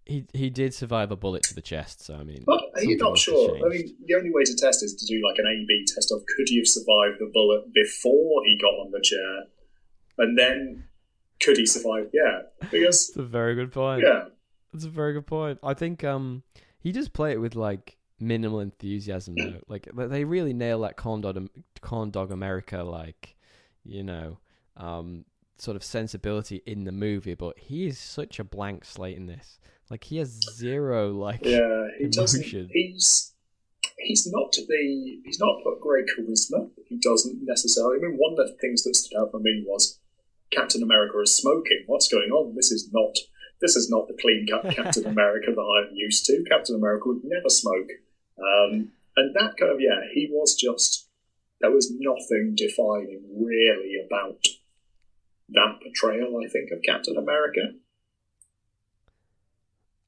he 0.04 0.24
he 0.34 0.50
did 0.50 0.74
survive 0.74 1.12
a 1.12 1.16
bullet 1.16 1.44
to 1.44 1.54
the 1.54 1.62
chest, 1.62 2.04
so 2.04 2.16
I 2.16 2.24
mean, 2.24 2.42
But 2.44 2.64
are 2.74 2.82
you 2.82 2.96
not 2.96 3.16
sure? 3.16 3.56
I 3.64 3.68
mean, 3.68 3.94
the 4.04 4.16
only 4.16 4.32
way 4.32 4.42
to 4.42 4.56
test 4.56 4.82
is 4.82 4.94
to 4.96 5.06
do 5.06 5.22
like 5.24 5.38
an 5.38 5.46
A 5.46 5.64
B 5.68 5.86
test 5.86 6.10
of 6.10 6.24
could 6.26 6.48
he 6.48 6.58
have 6.58 6.66
survived 6.66 7.20
the 7.20 7.30
bullet 7.32 7.72
before 7.72 8.42
he 8.44 8.58
got 8.60 8.74
on 8.82 8.90
the 8.90 9.00
chair? 9.00 9.46
And 10.20 10.38
then 10.38 10.84
could 11.42 11.56
he 11.56 11.66
survive? 11.66 12.10
Yeah. 12.12 12.42
Because, 12.70 13.08
That's 13.08 13.16
a 13.16 13.22
very 13.22 13.54
good 13.54 13.72
point. 13.72 14.02
yeah. 14.06 14.24
That's 14.72 14.84
a 14.84 14.90
very 14.90 15.12
good 15.14 15.26
point. 15.26 15.58
I 15.62 15.74
think 15.74 16.04
um 16.04 16.42
he 16.80 16.92
just 16.92 17.12
play 17.12 17.32
it 17.32 17.40
with 17.40 17.56
like 17.56 17.96
minimal 18.20 18.60
enthusiasm 18.60 19.34
though. 19.36 19.60
Like 19.68 19.88
they- 19.94 20.24
really 20.24 20.52
nail 20.52 20.80
that 20.82 20.96
corn 20.96 21.20
dog, 21.22 21.48
corn 21.80 22.10
dog 22.10 22.30
America 22.30 22.82
like 22.84 23.36
you 23.84 24.02
know 24.04 24.38
um 24.76 25.24
sort 25.58 25.76
of 25.76 25.82
sensibility 25.82 26.62
in 26.66 26.84
the 26.84 26.92
movie. 26.92 27.34
But 27.34 27.58
he 27.58 27.86
is 27.86 27.98
such 27.98 28.38
a 28.38 28.44
blank 28.44 28.84
slate 28.84 29.16
in 29.16 29.26
this. 29.26 29.58
Like 29.90 30.04
he 30.04 30.18
has 30.18 30.38
zero 30.54 31.10
like 31.12 31.40
Yeah. 31.44 31.88
He 31.98 32.06
doesn't. 32.08 32.44
He's. 32.44 33.32
He's 33.98 34.26
not 34.30 34.52
the. 34.52 35.20
He's 35.24 35.38
not 35.40 35.62
got 35.64 35.80
great 35.80 36.06
charisma. 36.06 36.70
He 36.86 36.96
doesn't 36.98 37.38
necessarily. 37.44 37.96
I 37.98 38.08
mean, 38.08 38.16
one 38.18 38.32
of 38.32 38.38
the 38.38 38.56
things 38.60 38.82
that 38.84 38.94
stood 38.96 39.18
out 39.18 39.30
for 39.30 39.40
me 39.40 39.64
was 39.66 39.98
Captain 40.52 40.82
America 40.82 41.18
is 41.20 41.34
smoking. 41.36 41.84
What's 41.86 42.08
going 42.08 42.30
on? 42.30 42.54
This 42.54 42.70
is 42.70 42.90
not. 42.92 43.16
This 43.60 43.76
is 43.76 43.90
not 43.90 44.08
the 44.08 44.16
clean 44.20 44.46
cut 44.50 44.74
Captain 44.74 45.06
America 45.06 45.52
that 45.54 45.60
I'm 45.60 45.94
used 45.94 46.24
to. 46.26 46.44
Captain 46.48 46.74
America 46.74 47.08
would 47.08 47.22
never 47.24 47.50
smoke. 47.50 47.90
Um, 48.38 48.92
and 49.16 49.34
that 49.34 49.56
kind 49.58 49.72
of 49.72 49.80
yeah, 49.80 50.00
he 50.14 50.28
was 50.30 50.54
just. 50.54 51.08
There 51.60 51.70
was 51.70 51.92
nothing 51.92 52.54
defining 52.56 53.22
really 53.36 53.96
about 54.06 54.42
that 55.50 55.78
portrayal. 55.82 56.40
I 56.42 56.48
think 56.48 56.70
of 56.70 56.80
Captain 56.82 57.18
America. 57.18 57.60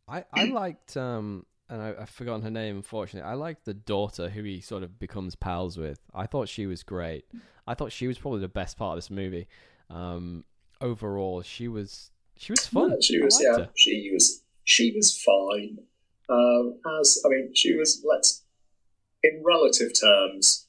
I, 0.08 0.24
I 0.32 0.44
liked 0.44 0.96
um 0.96 1.46
and 1.68 1.80
I, 1.80 1.94
I've 2.00 2.10
forgotten 2.10 2.42
her 2.42 2.50
name 2.50 2.76
unfortunately. 2.76 3.28
I 3.28 3.34
liked 3.34 3.64
the 3.64 3.74
daughter 3.74 4.28
who 4.28 4.42
he 4.42 4.60
sort 4.60 4.82
of 4.82 4.98
becomes 4.98 5.34
pals 5.34 5.78
with. 5.78 6.00
I 6.14 6.26
thought 6.26 6.48
she 6.48 6.66
was 6.66 6.82
great. 6.82 7.24
I 7.66 7.74
thought 7.74 7.92
she 7.92 8.06
was 8.06 8.18
probably 8.18 8.40
the 8.40 8.48
best 8.48 8.76
part 8.76 8.92
of 8.92 8.98
this 8.98 9.10
movie. 9.10 9.48
Um 9.92 10.44
overall 10.80 11.42
she 11.42 11.68
was 11.68 12.10
she 12.36 12.52
was 12.52 12.66
fun. 12.66 12.90
Yeah, 12.90 12.96
she 13.00 13.20
was 13.20 13.40
yeah, 13.42 13.56
her. 13.56 13.70
she 13.76 14.10
was 14.12 14.42
she 14.64 14.92
was 14.96 15.16
fine. 15.16 15.78
Um, 16.28 16.80
as 17.00 17.20
I 17.24 17.28
mean, 17.28 17.54
she 17.54 17.74
was 17.76 18.02
let's 18.08 18.42
in 19.22 19.42
relative 19.44 19.92
terms, 19.98 20.66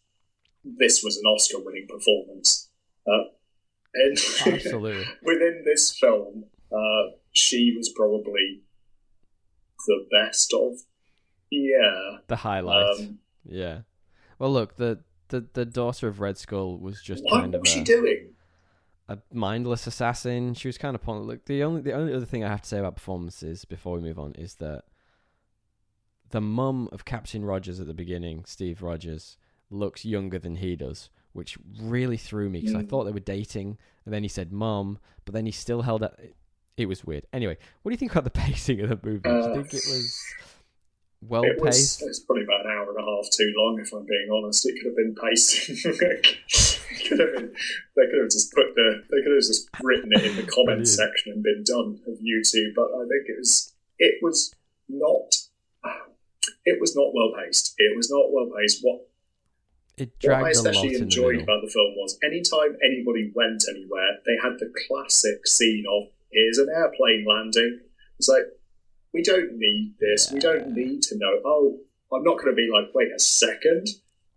this 0.64 1.04
was 1.04 1.18
an 1.18 1.24
Oscar-winning 1.26 1.88
performance. 1.88 2.70
Uh, 3.08 3.30
and 3.96 4.18
Absolutely. 4.46 5.06
within 5.24 5.64
this 5.66 5.98
film, 5.98 6.46
uh, 6.72 7.16
she 7.32 7.74
was 7.76 7.90
probably 7.90 8.62
the 9.88 10.06
best 10.12 10.54
of. 10.54 10.74
Yeah. 11.50 12.18
The 12.28 12.38
highlight. 12.38 13.00
Um, 13.00 13.20
yeah. 13.46 13.80
Well 14.40 14.52
look, 14.52 14.78
the, 14.78 15.00
the 15.30 15.46
the 15.54 15.66
daughter 15.66 16.08
of 16.08 16.20
Red 16.20 16.38
Skull 16.38 16.78
was 16.78 17.02
just 17.02 17.24
what 17.24 17.42
kind 17.42 17.56
of 17.56 17.62
was 17.62 17.70
she 17.70 17.84
doing? 17.84 18.33
A 19.10 19.18
mindless 19.34 19.86
assassin. 19.88 20.54
She 20.54 20.68
was 20.68 20.78
kind 20.78 20.96
of 20.96 21.02
pointless. 21.02 21.28
Look, 21.28 21.46
the 21.46 21.64
only 21.64 21.82
the 21.82 21.94
only 21.94 22.14
other 22.14 22.26
thing 22.26 22.44
I 22.44 22.50
have 22.50 22.62
to 22.62 22.68
say 22.70 22.80
about 22.80 22.96
performances 22.96 23.66
before 23.66 23.96
we 23.96 24.02
move 24.02 24.18
on 24.20 24.34
is 24.36 24.56
that 24.56 24.86
the 26.30 26.42
mum 26.42 26.90
of 26.92 27.06
Captain 27.06 27.44
Rogers 27.46 27.80
at 27.80 27.88
the 27.88 27.94
beginning, 27.94 28.44
Steve 28.46 28.82
Rogers, 28.82 29.38
looks 29.70 30.04
younger 30.06 30.40
than 30.40 30.56
he 30.56 30.76
does, 30.76 31.10
which 31.34 31.58
really 31.82 32.18
threw 32.18 32.50
me 32.50 32.60
because 32.60 32.76
I 32.76 32.82
Mm. 32.84 32.90
thought 32.90 33.04
they 33.04 33.12
were 33.12 33.20
dating, 33.20 33.78
and 34.06 34.14
then 34.14 34.24
he 34.24 34.30
said 34.30 34.52
mum, 34.52 35.00
but 35.26 35.34
then 35.34 35.46
he 35.46 35.52
still 35.52 35.82
held 35.84 36.02
up. 36.04 36.20
It 36.78 36.88
was 36.88 37.04
weird. 37.06 37.26
Anyway, 37.34 37.58
what 37.82 37.90
do 37.90 37.94
you 37.94 37.98
think 37.98 38.12
about 38.14 38.24
the 38.24 38.30
pacing 38.42 38.82
of 38.82 38.90
the 38.90 39.00
movie? 39.04 39.20
do 39.30 39.30
you 39.36 39.42
Uh, 39.42 39.54
think 39.54 39.74
it 39.74 39.84
was 39.88 40.36
well 41.22 41.44
It 41.46 41.62
was, 41.62 41.76
paced? 41.76 42.02
it's 42.04 42.20
probably 42.22 42.44
about 42.46 42.66
an 42.66 42.72
hour 42.72 42.90
and 42.90 42.98
a 42.98 43.02
half 43.16 43.30
too 43.32 43.54
long, 43.58 43.80
if 43.80 43.94
I'm 43.94 44.06
being 44.06 44.30
honest. 44.34 44.66
It 44.66 44.74
could 44.78 44.88
have 44.88 44.96
been 44.96 45.16
paced. 45.16 46.73
could 47.08 47.20
have 47.20 47.34
been. 47.34 47.54
They 47.96 48.06
could 48.08 48.22
have 48.22 48.32
just 48.32 48.54
put 48.54 48.76
the. 48.76 49.04
They 49.10 49.22
could 49.22 49.34
have 49.34 49.44
just 49.44 49.70
written 49.82 50.12
it 50.14 50.26
in 50.26 50.36
the 50.36 50.50
comment 50.52 50.88
section 50.88 51.34
and 51.34 51.44
been 51.44 51.64
done 51.66 52.00
of 52.08 52.18
YouTube. 52.20 52.74
But 52.76 52.90
I 52.96 53.02
think 53.08 53.28
it 53.28 53.38
was. 53.38 53.74
It 54.00 54.16
was 54.22 54.54
not. 54.90 55.36
it 56.66 56.80
was 56.80 56.96
not 56.96 57.14
well 57.14 57.32
paced. 57.38 57.74
It 57.78 57.96
was 57.96 58.10
not 58.10 58.32
well 58.32 58.50
paced. 58.58 58.80
What 58.82 59.08
It 59.98 60.12
what 60.24 60.34
I 60.34 60.42
dragged 60.42 60.44
a 60.44 60.46
lot 60.46 60.52
especially 60.52 60.96
in 60.96 61.02
the 61.02 61.04
enjoyed 61.04 61.42
about 61.42 61.62
the 61.62 61.70
film 61.70 61.94
was 61.96 62.18
anytime 62.24 62.78
anybody 62.84 63.32
went 63.36 63.64
anywhere, 63.70 64.20
they 64.26 64.38
had 64.42 64.60
the 64.60 64.74
classic 64.88 65.46
scene 65.46 65.86
of 65.90 66.10
here's 66.32 66.58
an 66.58 66.70
airplane 66.74 67.26
landing. 67.28 67.80
It's 68.18 68.28
like 68.28 68.44
we 69.14 69.22
don't 69.22 69.58
need 69.58 69.94
this. 70.00 70.32
We 70.32 70.40
don't 70.40 70.72
need 70.72 71.04
to 71.04 71.18
know. 71.18 71.40
Oh, 71.46 71.80
I'm 72.12 72.24
not 72.24 72.38
going 72.38 72.50
to 72.50 72.56
be 72.56 72.70
like, 72.72 72.94
wait 72.94 73.12
a 73.16 73.20
second. 73.20 73.88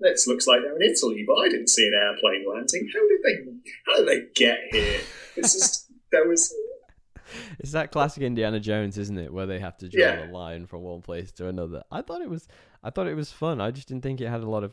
This 0.01 0.26
looks 0.26 0.47
like 0.47 0.61
they're 0.62 0.76
in 0.76 0.82
Italy, 0.82 1.24
but 1.26 1.34
I 1.36 1.49
didn't 1.49 1.68
see 1.68 1.86
an 1.86 1.94
airplane 1.94 2.44
landing. 2.49 2.88
How 2.92 3.09
did 3.09 3.20
they? 3.24 3.53
How 3.86 3.97
did 3.99 4.09
they 4.09 4.26
get 4.34 4.59
here? 4.72 5.01
It's 5.36 5.53
just 5.55 5.90
there 6.12 6.26
was 6.28 6.55
It's 7.59 7.72
that 7.72 7.92
classic 7.92 8.22
Indiana 8.22 8.61
Jones, 8.61 8.99
isn't 8.99 9.18
it, 9.18 9.32
where 9.32 9.47
they 9.47 9.59
have 9.59 9.76
to 9.78 9.88
draw 9.88 10.01
Yeah. 10.01 10.30
a 10.30 10.32
line 10.32 10.66
from 10.66 10.82
one 10.82 11.03
place 11.03 11.32
to 11.32 11.49
another. 11.49 11.82
I 11.90 12.03
thought 12.03 12.22
it 12.22 12.30
was, 12.30 12.47
I 12.84 12.90
thought 12.90 13.07
it 13.09 13.14
was 13.16 13.32
fun. 13.32 13.61
I 13.61 13.70
just 13.70 13.88
didn't 13.88 14.03
think 14.03 14.20
it 14.20 14.28
had 14.28 14.42
a 14.42 14.49
lot 14.51 14.64
of 14.64 14.72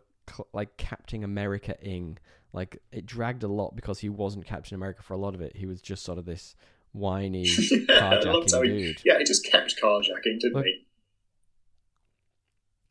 like 0.53 0.77
Captain 0.77 1.23
America 1.23 1.75
ing. 1.81 2.17
Like 2.53 2.81
it 2.91 3.05
dragged 3.05 3.43
a 3.43 3.47
lot 3.47 3.75
because 3.75 3.99
he 3.99 4.09
wasn't 4.09 4.45
Captain 4.45 4.75
America 4.75 5.01
for 5.03 5.13
a 5.13 5.17
lot 5.17 5.33
of 5.35 5.41
it. 5.41 5.55
He 5.57 5.65
was 5.65 5.81
just 5.81 6.03
sort 6.03 6.17
of 6.19 6.25
this 6.25 6.55
whiny 6.91 7.47
how 7.89 8.11
carjacking 8.21 8.63
he, 8.65 8.69
dude. 8.85 9.01
yeah, 9.03 9.17
he 9.17 9.23
just 9.23 9.43
kept 9.45 9.75
carjacking, 9.81 10.39
didn't 10.39 10.53
Look, 10.53 10.65
he? 10.65 10.85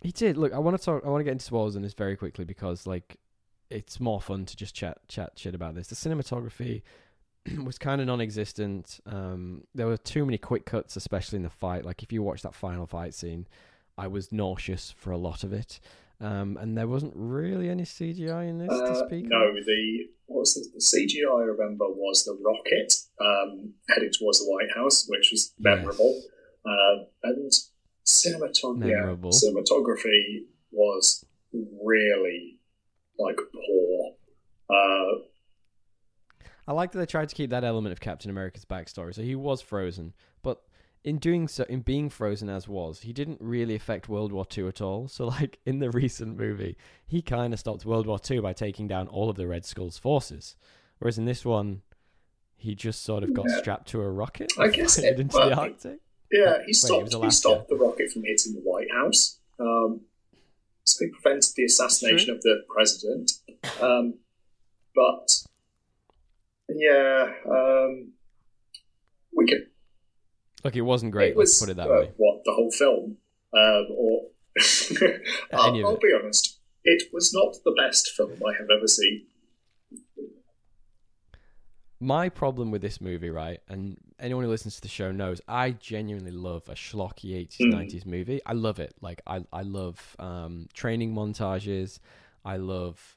He 0.03 0.13
did. 0.13 0.37
Look, 0.37 0.53
I 0.53 0.59
want 0.59 0.77
to 0.79 0.85
talk. 0.85 1.03
I 1.05 1.09
want 1.09 1.21
to 1.21 1.25
get 1.25 1.33
into 1.33 1.45
spoilers 1.45 1.77
on 1.77 1.83
this 1.83 1.95
very 1.95 2.17
quickly 2.17 2.45
because 2.45 2.87
like 2.87 3.17
it's 3.71 4.01
more 4.01 4.21
fun 4.21 4.45
to 4.47 4.57
just 4.57 4.75
chat 4.75 4.99
chat 5.09 5.33
shit 5.37 5.55
about 5.55 5.75
this. 5.75 5.89
The 5.89 5.95
cinematography 5.95 6.83
was 7.65 7.79
kind 7.79 8.01
of 8.01 8.07
non-existent. 8.07 9.01
Um, 9.07 9.65
there 9.75 9.87
were 9.87 9.97
too 9.97 10.25
many 10.27 10.39
quick 10.39 10.67
cuts, 10.67 10.97
especially 10.97 11.37
in 11.37 11.43
the 11.43 11.51
fight. 11.51 11.85
Like 11.85 12.03
if 12.03 12.13
you 12.13 12.23
watch 12.23 12.43
that 12.43 12.55
final 12.55 12.87
fight 12.87 13.15
scene, 13.15 13.47
I 13.97 14.09
was 14.09 14.33
nauseous 14.33 14.93
for 14.97 15.11
a 15.13 15.19
lot 15.19 15.45
of 15.45 15.53
it. 15.53 15.81
Um, 16.21 16.57
and 16.61 16.79
there 16.79 16.87
wasn't 16.87 17.15
really 17.17 17.69
any 17.69 17.83
CGI 17.83 18.49
in 18.49 18.59
this 18.59 18.69
to 18.69 18.75
Uh, 18.85 19.07
speak. 19.07 19.25
no, 19.27 19.43
of. 19.49 19.65
the 19.67 20.07
what 20.27 20.41
was 20.41 20.55
the, 20.55 20.61
the 20.73 20.79
CGI 20.81 21.41
I 21.41 21.45
remember 21.45 21.87
was 21.89 22.25
the 22.25 22.39
rocket 22.41 22.95
um, 23.21 23.75
heading 23.89 24.11
towards 24.19 24.39
the 24.39 24.47
White 24.51 24.69
House, 24.77 25.07
which 25.09 25.31
was 25.33 25.53
memorable, 25.59 26.23
uh, 26.65 27.05
and 27.25 27.53
cinematog- 28.13 28.79
Memorable. 28.79 29.31
Yeah, 29.33 29.51
cinematography 29.51 30.45
was 30.71 31.25
really 31.53 32.59
like 33.19 33.37
poor. 33.37 34.15
Uh, 34.71 35.19
I 36.67 36.73
like 36.73 36.93
that 36.93 36.99
they 36.99 37.07
tried 37.07 37.29
to 37.29 37.35
keep 37.35 37.51
that 37.51 37.65
element 37.65 37.93
of 37.93 38.01
Captain 38.01 38.31
America's 38.31 38.65
backstory. 38.65 39.15
So 39.15 39.23
he 39.23 39.35
was 39.35 39.61
frozen, 39.61 40.15
but 40.43 40.63
in 41.05 41.19
doing 41.19 41.49
so, 41.49 41.65
in 41.69 41.81
being 41.81 42.09
frozen 42.09 42.49
as 42.49 42.69
was, 42.69 43.01
he 43.01 43.13
didn't 43.13 43.39
really 43.41 43.75
affect 43.75 44.09
World 44.09 44.33
War 44.33 44.47
II 44.57 44.69
at 44.69 44.81
all. 44.81 45.09
So, 45.09 45.27
like 45.27 45.59
in 45.67 45.81
the 45.81 45.91
recent 46.03 46.39
movie, 46.39 46.77
he 47.07 47.21
kind 47.23 47.53
of 47.53 47.59
stopped 47.59 47.85
World 47.85 48.07
War 48.07 48.21
II 48.31 48.41
by 48.41 48.53
taking 48.53 48.87
down 48.87 49.09
all 49.09 49.29
of 49.29 49.37
the 49.37 49.47
Red 49.49 49.65
Skull's 49.65 49.99
forces, 49.99 50.55
whereas 50.99 51.19
in 51.19 51.25
this 51.25 51.45
one, 51.45 51.83
he 52.57 52.77
just 52.77 53.03
sort 53.03 53.25
of 53.25 53.35
got 53.35 53.47
Yeah. 53.49 53.59
strapped 53.59 53.89
to 53.89 54.01
a 54.01 54.09
rocket 54.09 54.53
I 54.59 54.67
and 54.67 54.73
guess 54.75 54.97
it- 55.01 55.19
into 55.19 55.37
well, 55.37 55.49
the 55.51 55.57
Arctic. 55.57 55.99
Yeah, 56.33 56.59
he 56.67 56.73
stopped. 56.73 57.15
he 57.15 57.31
stopped 57.31 57.69
the 57.69 57.77
rocket 57.77 58.11
from 58.11 58.25
hitting 58.25 58.55
the 58.55 58.61
White 58.61 58.91
House. 58.93 59.39
Um, 59.61 60.01
so 60.85 61.05
he 61.05 61.11
prevented 61.11 61.51
the 61.57 61.65
assassination 61.65 62.31
of 62.31 62.43
the 62.43 62.63
president. 62.69 63.33
Um, 63.81 64.15
but 64.95 65.45
yeah, 66.69 67.29
um, 67.49 68.13
we 69.37 69.47
could 69.47 69.67
Look, 70.65 70.77
it 70.77 70.83
wasn't 70.83 71.13
great. 71.13 71.31
it 71.31 71.37
was, 71.37 71.51
let's 71.51 71.61
put 71.61 71.71
it 71.71 71.77
that 71.77 71.91
uh, 71.91 72.01
way. 72.01 72.11
What 72.17 72.43
the 72.45 72.53
whole 72.53 72.71
film, 72.71 73.17
um, 73.55 73.87
or 73.97 74.23
I'll, 75.53 75.87
I'll 75.87 75.97
be 75.97 76.13
honest, 76.21 76.61
it 76.85 77.13
was 77.13 77.33
not 77.35 77.57
the 77.65 77.75
best 77.77 78.11
film 78.17 78.33
I 78.47 78.53
have 78.59 78.69
ever 78.77 78.87
seen. 78.87 79.27
My 82.03 82.29
problem 82.29 82.71
with 82.71 82.83
this 82.83 83.01
movie, 83.01 83.31
right, 83.31 83.61
and 83.69 83.97
anyone 84.19 84.45
who 84.45 84.51
listens 84.51 84.75
to 84.77 84.81
the 84.83 84.89
show 84.89 85.13
knows, 85.13 85.41
I 85.47 85.71
genuinely 85.71 86.33
love 86.33 86.69
a 86.69 86.75
schlocky 86.75 87.35
eighties, 87.37 87.67
Mm. 87.67 87.71
nineties 87.71 88.05
movie. 88.05 88.41
I 88.45 88.53
love 88.55 88.81
it. 88.81 88.95
Like 89.01 89.23
I, 89.27 89.45
I 89.53 89.63
love 89.63 90.17
um, 90.19 90.69
training 90.75 91.15
montages. 91.15 92.01
I 92.45 92.57
love 92.57 93.17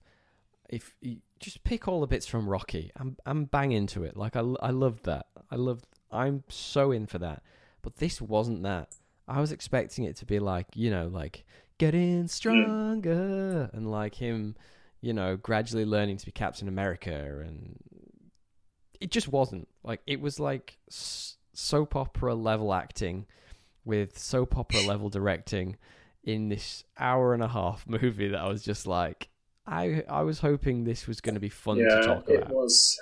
if 0.70 0.96
you 1.02 1.18
just 1.40 1.64
pick 1.64 1.88
all 1.88 2.00
the 2.02 2.08
bits 2.08 2.26
from 2.28 2.48
Rocky. 2.48 2.92
I'm, 2.96 3.18
I'm 3.26 3.46
bang 3.46 3.72
into 3.72 4.04
it. 4.04 4.16
Like 4.16 4.36
I, 4.36 4.42
I 4.62 4.70
loved 4.72 5.06
that. 5.06 5.28
I 5.52 5.56
love, 5.56 5.82
I'm 6.12 6.44
so 6.50 6.92
in 6.92 7.06
for 7.08 7.18
that. 7.20 7.44
But 7.82 7.98
this 7.98 8.22
wasn't 8.22 8.64
that. 8.64 8.96
I 9.28 9.42
was 9.42 9.52
expecting 9.52 10.06
it 10.06 10.16
to 10.18 10.26
be 10.26 10.40
like, 10.40 10.68
you 10.76 10.90
know, 10.92 11.08
like 11.08 11.44
getting 11.78 12.28
stronger 12.28 13.70
and 13.74 13.92
like 13.92 14.16
him, 14.16 14.56
you 15.02 15.14
know, 15.14 15.36
gradually 15.38 15.86
learning 15.86 16.18
to 16.18 16.26
be 16.26 16.32
Captain 16.32 16.68
America 16.68 17.42
and 17.46 17.78
it 19.02 19.12
just 19.12 19.28
wasn't 19.28 19.68
like 19.84 20.02
it 20.08 20.22
was 20.22 20.40
like 20.40 20.78
soap 20.90 21.96
opera 21.96 22.36
level 22.36 22.74
acting 22.74 23.26
with 23.84 24.18
soap 24.18 24.58
opera 24.58 24.82
level 24.82 25.10
directing 25.10 25.78
in 26.24 26.50
this 26.50 26.84
hour 26.98 27.34
and 27.34 27.44
a 27.44 27.48
half 27.48 27.86
movie 27.88 28.30
that 28.30 28.40
I 28.40 28.48
was 28.48 28.64
just 28.64 28.88
like 28.88 29.30
I 29.68 30.04
I 30.10 30.22
was 30.22 30.40
hoping 30.40 30.84
this 30.84 31.08
was 31.08 31.22
going 31.22 31.36
to 31.36 31.42
be 31.42 31.50
fun 31.50 31.78
yeah, 31.78 31.88
to 31.88 32.04
talk 32.04 32.30
about. 32.30 32.30
it 32.30 32.50
was. 32.50 33.00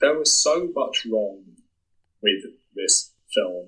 There 0.00 0.16
was 0.16 0.30
so 0.30 0.68
much 0.74 1.06
wrong 1.10 1.42
with 2.22 2.44
this 2.76 3.10
film. 3.34 3.66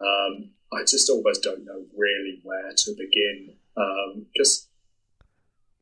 Um, 0.00 0.50
I 0.72 0.84
just 0.84 1.10
almost 1.10 1.42
don't 1.42 1.66
know 1.66 1.84
really 1.94 2.40
where 2.42 2.72
to 2.74 2.90
begin. 2.96 3.56
Um, 3.76 4.26
just 4.34 4.70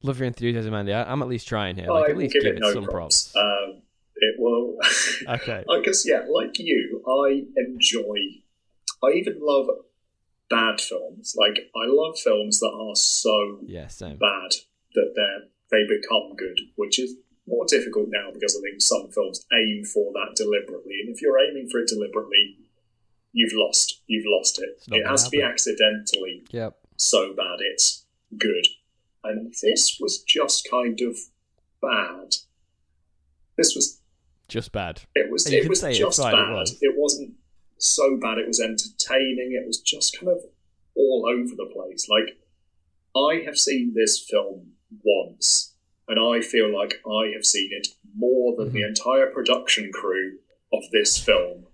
Love 0.03 0.19
your 0.21 0.27
enthusiasm, 0.27 0.75
Andy. 0.75 0.93
I, 0.93 1.11
I'm 1.11 1.23
at 1.23 1.29
least 1.29 1.49
trying 1.49 1.77
here. 1.77 1.89
Like 1.89 2.09
I 2.09 2.11
at 2.11 2.17
least 2.17 2.33
give 2.33 2.43
give 2.45 2.53
it 2.55 2.57
it 2.59 2.61
no 2.63 2.73
some 2.73 2.85
props. 2.85 3.33
props. 3.33 3.37
Um, 3.37 3.83
it 4.21 4.35
will. 4.39 4.77
Okay. 5.29 5.65
I 5.69 5.81
guess 5.83 6.07
yeah, 6.09 6.25
like 6.29 6.59
you, 6.59 7.03
I 7.07 7.45
enjoy. 7.57 8.17
I 9.03 9.09
even 9.13 9.39
love 9.41 9.69
bad 10.49 10.81
films. 10.81 11.35
Like 11.37 11.71
I 11.77 11.87
love 11.87 12.19
films 12.19 12.61
that 12.61 12.73
are 12.73 12.95
so 12.97 13.61
Yeah, 13.67 13.89
same. 13.89 14.17
bad 14.17 14.53
that 14.95 15.13
they 15.17 15.35
they 15.71 15.87
become 15.87 16.35
good, 16.37 16.59
which 16.77 16.99
is 16.99 17.15
more 17.47 17.65
difficult 17.67 18.09
now 18.11 18.31
because 18.33 18.57
I 18.57 18.61
think 18.63 18.81
some 18.81 19.11
films 19.11 19.45
aim 19.53 19.85
for 19.85 20.13
that 20.13 20.35
deliberately, 20.37 21.01
and 21.01 21.15
if 21.15 21.21
you're 21.23 21.39
aiming 21.39 21.69
for 21.71 21.81
it 21.81 21.89
deliberately, 21.89 22.57
you've 23.33 23.53
lost. 23.55 24.01
You've 24.07 24.27
lost 24.27 24.61
it. 24.61 24.83
It 24.91 25.07
has 25.07 25.25
to 25.25 25.31
be 25.31 25.43
accidentally 25.43 26.45
Yep. 26.51 26.77
so 26.97 27.35
bad 27.35 27.59
it's 27.61 28.07
good. 28.39 28.67
And 29.25 29.53
this 29.63 29.99
was 30.01 30.23
just 30.23 30.69
kind 30.71 31.01
of 31.03 31.17
bad. 31.83 32.37
This 33.57 33.75
was 33.75 33.98
Just 34.49 34.73
bad. 34.73 35.03
it 35.15 35.31
was 35.31 35.51
you 35.51 35.59
it 35.61 35.69
was 35.69 35.81
just 35.83 36.21
fine, 36.21 36.33
it 36.35 36.37
bad. 36.37 36.53
was. 36.53 36.79
It 36.81 36.95
wasn't 36.97 37.35
so 37.79 38.17
bad 38.17 38.39
it 38.39 38.47
was 38.47 38.61
entertaining. 38.61 39.53
It 39.63 39.67
was 39.67 39.81
just 39.81 40.19
kind 40.19 40.29
of 40.33 40.39
all 40.97 41.27
over 41.31 41.55
the 41.55 41.71
place. 41.73 42.09
Like 42.09 42.39
I 43.17 43.43
have 43.45 43.59
seen 43.59 43.93
this 43.95 44.19
film 44.29 44.73
once 45.05 45.75
and 46.09 46.19
I 46.19 46.41
feel 46.41 46.75
like 46.75 46.95
I 47.07 47.31
have 47.35 47.45
seen 47.45 47.69
it 47.73 47.89
more 48.17 48.57
than 48.57 48.73
the 48.73 48.81
Mhm. 48.81 48.89
entire 48.89 49.27
production 49.27 49.93
crew 49.93 50.39
of 50.73 50.83
this 50.93 51.19
film. 51.19 51.67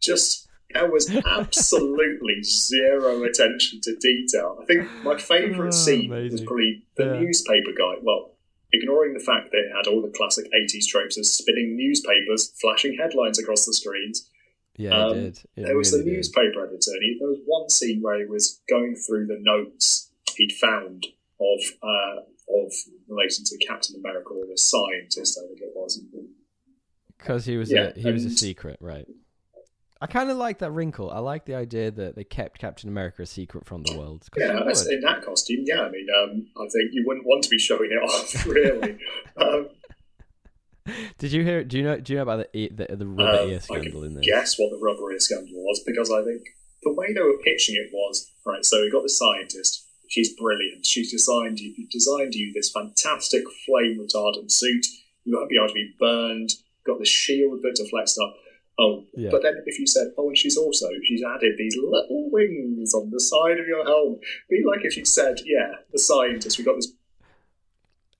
Just 0.00 0.46
there 0.74 0.90
was 0.90 1.10
absolutely 1.26 2.42
zero 2.42 3.22
attention 3.24 3.80
to 3.82 3.96
detail. 3.96 4.58
I 4.62 4.64
think 4.66 4.88
my 5.02 5.18
favourite 5.18 5.68
Oh, 5.74 5.76
scene 5.76 6.10
was 6.10 6.40
probably 6.42 6.84
the 6.96 7.04
Yeah. 7.06 7.20
newspaper 7.20 7.72
guy. 7.76 7.94
Well, 8.02 8.31
ignoring 8.72 9.14
the 9.14 9.20
fact 9.20 9.50
that 9.50 9.58
it 9.58 9.72
had 9.76 9.86
all 9.90 10.02
the 10.02 10.12
classic 10.16 10.46
80s 10.52 10.86
tropes 10.86 11.18
of 11.18 11.26
spinning 11.26 11.76
newspapers, 11.76 12.52
flashing 12.60 12.96
headlines 12.98 13.38
across 13.38 13.66
the 13.66 13.74
screens. 13.74 14.28
Yeah, 14.76 14.90
Um, 14.98 15.18
it 15.18 15.20
did. 15.22 15.38
It 15.56 15.66
there 15.66 15.76
was 15.76 15.92
really 15.92 16.04
the 16.04 16.10
did. 16.10 16.16
newspaper 16.16 16.66
editor, 16.66 16.92
and 16.92 17.02
he, 17.02 17.16
there 17.20 17.28
was 17.28 17.40
one 17.44 17.68
scene 17.68 18.00
where 18.00 18.18
he 18.18 18.24
was 18.26 18.60
going 18.68 18.96
through 18.96 19.26
the 19.26 19.38
notes 19.40 20.10
he'd 20.36 20.52
found 20.52 21.06
of 21.40 21.60
uh, 21.82 22.20
of 22.54 22.72
relating 23.08 23.44
to 23.44 23.58
Captain 23.66 23.96
America 23.96 24.30
or 24.30 24.46
the 24.46 24.56
scientist, 24.58 25.38
I 25.42 25.46
think 25.48 25.60
it 25.60 25.72
was. 25.74 26.00
Because 27.18 27.44
he 27.44 27.56
was 27.56 27.70
Yeah, 27.70 27.92
a 27.94 27.98
he 27.98 28.10
was 28.10 28.24
a 28.24 28.30
secret, 28.30 28.78
right? 28.80 29.06
I 30.02 30.06
kind 30.06 30.30
of 30.30 30.36
like 30.36 30.58
that 30.58 30.72
wrinkle. 30.72 31.10
I 31.10 31.18
like 31.20 31.44
the 31.44 31.54
idea 31.54 31.90
that 31.92 32.16
they 32.16 32.24
kept 32.24 32.58
Captain 32.58 32.88
America 32.88 33.22
a 33.22 33.26
secret 33.26 33.64
from 33.66 33.84
the 33.84 33.96
world. 33.96 34.26
Yeah, 34.36 34.46
you 34.48 34.58
that's- 34.58 34.84
would. 34.84 34.94
in 34.94 35.00
that 35.02 35.22
costume, 35.22 35.62
yeah. 35.64 35.82
I 35.82 35.90
mean, 35.90 36.06
um, 36.20 36.46
I 36.56 36.66
think 36.68 36.90
you 36.92 37.04
wouldn't 37.06 37.24
want 37.26 37.44
to 37.44 37.50
be 37.50 37.58
showing 37.58 37.90
it 37.92 38.02
off, 38.02 38.44
really. 38.46 38.98
um, 39.36 39.68
Did 41.18 41.30
you 41.32 41.44
hear? 41.44 41.62
Do 41.62 41.76
you 41.78 41.84
know? 41.84 42.00
Do 42.00 42.12
you 42.12 42.16
know 42.18 42.22
about 42.24 42.52
the 42.52 42.68
the, 42.74 42.96
the 42.96 43.06
rubber 43.06 43.38
Uh, 43.42 43.46
ear 43.46 43.60
scandal 43.60 44.00
can 44.00 44.04
in 44.10 44.14
this? 44.16 44.26
guess 44.26 44.58
what 44.58 44.70
the 44.70 44.78
rubber 44.84 45.12
ear 45.12 45.20
scandal 45.20 45.54
was 45.62 45.80
because 45.86 46.10
I 46.10 46.24
think 46.24 46.42
the 46.82 46.92
way 46.92 47.12
they 47.12 47.20
were 47.20 47.38
pitching 47.38 47.76
it 47.76 47.90
was 47.92 48.28
right. 48.44 48.64
So 48.64 48.80
we 48.82 48.90
got 48.90 49.04
the 49.04 49.08
scientist. 49.08 49.86
She's 50.08 50.34
brilliant. 50.34 50.84
She's 50.84 51.10
designed 51.12 51.60
you. 51.60 51.86
Designed 51.90 52.34
you 52.34 52.52
this 52.52 52.70
fantastic 52.72 53.44
flame 53.64 53.98
retardant 54.00 54.50
suit. 54.50 54.84
You 55.24 55.36
won't 55.36 55.48
be 55.48 55.56
able 55.56 55.68
to 55.68 55.74
be 55.74 55.94
burned. 56.00 56.50
Got 56.84 56.98
the 56.98 57.06
shield 57.06 57.60
that 57.62 57.76
deflects 57.76 58.12
stuff. 58.14 58.34
Oh, 58.82 59.04
Yeah. 59.14 59.30
but 59.30 59.42
then 59.42 59.54
if 59.66 59.78
you 59.78 59.86
said, 59.86 60.08
oh, 60.18 60.28
and 60.28 60.36
she's 60.36 60.56
also 60.56 60.86
she's 61.04 61.22
added 61.22 61.54
these 61.58 61.76
little 61.76 62.30
wings 62.30 62.92
on 62.94 63.10
the 63.10 63.20
side 63.20 63.58
of 63.60 63.66
your 63.66 63.84
helmet, 63.84 64.20
be 64.50 64.62
like 64.66 64.84
if 64.84 64.96
you 64.96 65.04
said, 65.04 65.36
yeah, 65.44 65.70
the 65.92 65.98
scientist, 65.98 66.58
we 66.58 66.64
got 66.64 66.76
this. 66.76 66.92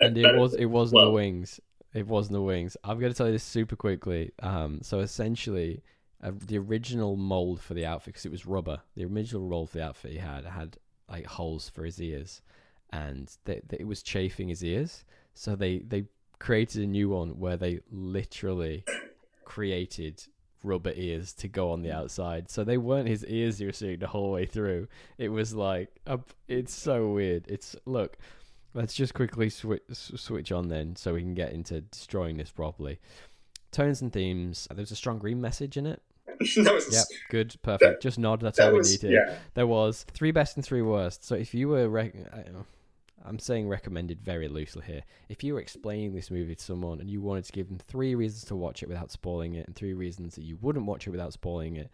and 0.00 0.16
it 0.18 0.24
Uh, 0.26 0.38
was 0.38 0.54
it 0.54 0.66
wasn't 0.66 1.00
the 1.02 1.10
wings. 1.10 1.60
It 1.94 2.06
wasn't 2.06 2.32
the 2.34 2.42
wings. 2.42 2.76
I'm 2.84 2.98
going 2.98 3.12
to 3.12 3.16
tell 3.16 3.26
you 3.26 3.32
this 3.34 3.44
super 3.44 3.76
quickly. 3.76 4.32
Um, 4.40 4.80
so 4.82 5.00
essentially, 5.00 5.82
uh, 6.22 6.32
the 6.46 6.56
original 6.58 7.16
mold 7.16 7.60
for 7.60 7.74
the 7.74 7.84
outfit, 7.84 8.14
because 8.14 8.24
it 8.24 8.32
was 8.32 8.46
rubber, 8.46 8.80
the 8.96 9.04
original 9.04 9.46
mold 9.46 9.70
for 9.70 9.78
the 9.78 9.84
outfit 9.84 10.12
he 10.12 10.18
had 10.18 10.44
had 10.46 10.78
like 11.08 11.26
holes 11.26 11.68
for 11.68 11.84
his 11.84 12.00
ears, 12.00 12.40
and 12.90 13.30
they, 13.44 13.60
they, 13.68 13.78
it 13.80 13.86
was 13.86 14.02
chafing 14.02 14.48
his 14.48 14.64
ears. 14.64 15.04
So 15.34 15.54
they 15.54 15.78
they 15.80 16.04
created 16.38 16.82
a 16.82 16.86
new 16.86 17.08
one 17.10 17.38
where 17.38 17.56
they 17.56 17.80
literally 17.90 18.84
created 19.44 20.24
rubber 20.62 20.92
ears 20.94 21.32
to 21.34 21.48
go 21.48 21.72
on 21.72 21.82
the 21.82 21.90
mm. 21.90 21.94
outside. 21.94 22.50
So 22.50 22.64
they 22.64 22.78
weren't 22.78 23.08
his 23.08 23.24
ears 23.26 23.60
you 23.60 23.68
were 23.68 23.72
seeing 23.72 23.98
the 23.98 24.06
whole 24.06 24.30
way 24.30 24.46
through. 24.46 24.88
It 25.18 25.28
was 25.28 25.54
like 25.54 25.88
a, 26.06 26.20
it's 26.48 26.74
so 26.74 27.08
weird. 27.08 27.46
It's 27.48 27.76
look. 27.84 28.16
Let's 28.74 28.94
just 28.94 29.12
quickly 29.12 29.50
switch 29.50 29.82
switch 29.92 30.50
on 30.50 30.68
then, 30.68 30.96
so 30.96 31.14
we 31.14 31.20
can 31.20 31.34
get 31.34 31.52
into 31.52 31.82
destroying 31.82 32.38
this 32.38 32.50
properly. 32.50 33.00
Tones 33.70 34.00
and 34.00 34.12
themes. 34.12 34.66
Uh, 34.70 34.74
there's 34.74 34.90
a 34.90 34.96
strong 34.96 35.18
green 35.18 35.40
message 35.40 35.76
in 35.76 35.86
it. 35.86 36.02
that 36.26 36.72
was, 36.72 36.92
Yep, 36.92 37.04
good, 37.30 37.54
perfect. 37.62 38.02
Just 38.02 38.18
nod. 38.18 38.40
That's 38.40 38.58
all 38.58 38.72
we 38.72 38.78
was 38.78 39.02
needed. 39.02 39.12
yeah. 39.12 39.34
There 39.54 39.66
was 39.66 40.04
three 40.12 40.30
best 40.30 40.56
and 40.56 40.64
three 40.64 40.82
worst. 40.82 41.24
So 41.24 41.34
if 41.34 41.54
you 41.54 41.68
were, 41.68 41.88
rec- 41.88 42.14
I 42.32 42.36
don't 42.36 42.54
know, 42.54 42.66
I'm 43.24 43.38
saying 43.38 43.68
recommended 43.68 44.20
very 44.20 44.48
loosely 44.48 44.82
here. 44.86 45.02
If 45.28 45.44
you 45.44 45.54
were 45.54 45.60
explaining 45.60 46.14
this 46.14 46.30
movie 46.30 46.54
to 46.54 46.62
someone 46.64 47.00
and 47.00 47.08
you 47.10 47.20
wanted 47.20 47.44
to 47.44 47.52
give 47.52 47.68
them 47.68 47.78
three 47.78 48.14
reasons 48.14 48.44
to 48.46 48.56
watch 48.56 48.82
it 48.82 48.88
without 48.88 49.10
spoiling 49.12 49.54
it, 49.54 49.66
and 49.66 49.76
three 49.76 49.92
reasons 49.94 50.34
that 50.34 50.42
you 50.44 50.58
wouldn't 50.60 50.86
watch 50.86 51.06
it 51.06 51.10
without 51.10 51.32
spoiling 51.32 51.76
it, 51.76 51.90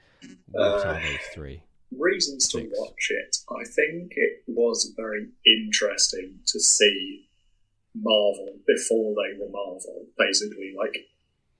what 0.50 0.62
Uh, 0.62 0.88
are 0.88 1.00
those 1.00 1.18
three? 1.34 1.62
reasons 1.96 2.48
to 2.48 2.68
watch 2.76 3.10
it. 3.10 3.36
I 3.50 3.64
think 3.64 4.12
it 4.16 4.42
was 4.46 4.92
very 4.96 5.28
interesting 5.46 6.40
to 6.46 6.60
see 6.60 7.28
Marvel 7.94 8.54
before 8.66 9.14
they 9.14 9.38
were 9.38 9.48
Marvel. 9.50 10.06
Basically, 10.18 10.74
like 10.76 11.08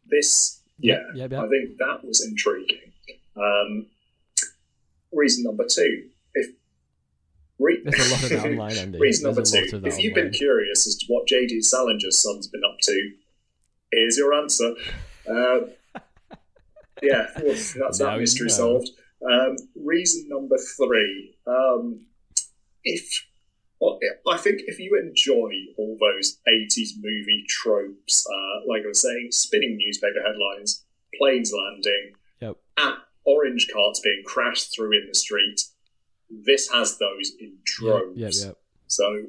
this. 0.06 0.60
Yeah, 0.78 1.00
Yep, 1.14 1.32
yep. 1.32 1.40
I 1.44 1.48
think 1.48 1.76
that 1.78 2.04
was 2.04 2.24
intriguing. 2.24 2.92
Um, 3.36 3.86
reason 5.12 5.44
number 5.44 5.64
two, 5.66 6.08
re- 7.58 7.80
There's 7.84 8.10
a 8.10 8.14
lot 8.14 8.22
of 8.22 8.28
that 8.30 8.44
online, 8.44 8.76
Andy. 8.76 8.98
reason 8.98 9.24
number 9.26 9.42
two, 9.42 9.58
lot 9.60 9.72
of 9.74 9.82
that 9.82 9.88
if 9.88 9.98
you've 9.98 10.14
been 10.14 10.30
curious 10.30 10.86
as 10.86 10.96
to 10.96 11.06
what 11.08 11.26
JD 11.26 11.58
Salinger's 11.64 12.18
son's 12.18 12.48
been 12.48 12.62
up 12.68 12.78
to, 12.82 13.10
here's 13.92 14.16
your 14.16 14.34
answer. 14.34 14.74
Uh, 15.28 15.60
yeah, 17.02 17.26
well, 17.36 17.54
that's 17.76 17.98
that 17.98 18.18
mystery 18.18 18.50
solved. 18.50 18.90
Um, 19.28 19.56
reason 19.76 20.28
number 20.28 20.56
three, 20.76 21.36
um, 21.46 22.06
if 22.84 23.24
well, 23.80 23.98
I 24.28 24.36
think 24.38 24.62
if 24.66 24.80
you 24.80 24.98
enjoy 25.00 25.52
all 25.76 25.96
those 26.00 26.38
80s 26.48 26.90
movie 27.00 27.44
tropes, 27.48 28.26
uh, 28.28 28.66
like 28.68 28.82
I 28.84 28.88
was 28.88 29.00
saying, 29.02 29.28
spinning 29.30 29.76
newspaper 29.76 30.20
headlines, 30.26 30.84
planes 31.16 31.52
landing, 31.52 32.12
Yep. 32.40 32.56
and 32.78 32.94
orange 33.24 33.68
carts 33.72 34.00
being 34.00 34.22
crashed 34.26 34.74
through 34.74 34.92
in 35.00 35.06
the 35.06 35.14
street, 35.14 35.60
this 36.30 36.68
has 36.70 36.98
those 36.98 37.32
in 37.40 37.48
Yep, 37.50 37.64
droves. 37.64 38.18
yep, 38.18 38.32
yep. 38.48 38.56
So, 38.86 39.26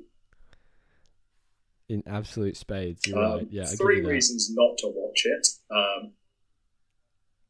In 1.87 2.03
absolute 2.07 2.55
spades. 2.55 3.05
You're 3.07 3.23
um, 3.23 3.31
right. 3.37 3.47
Yeah, 3.49 3.63
I'll 3.63 3.75
three 3.75 4.01
reasons 4.01 4.49
not 4.51 4.77
to 4.79 4.87
watch 4.93 5.25
it. 5.25 5.47
Um, 5.71 6.13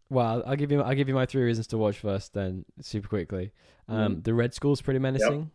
Well, 0.09 0.43
I'll 0.45 0.55
give 0.55 0.71
you 0.71 0.81
I'll 0.81 0.95
give 0.95 1.07
you 1.07 1.13
my 1.15 1.25
three 1.25 1.43
reasons 1.43 1.67
to 1.67 1.77
watch 1.77 1.99
first, 1.99 2.33
then 2.33 2.65
super 2.81 3.07
quickly. 3.07 3.51
Um, 3.87 4.21
The 4.21 4.33
Red 4.33 4.53
Skull's 4.53 4.81
pretty 4.81 4.99
menacing. 4.99 5.51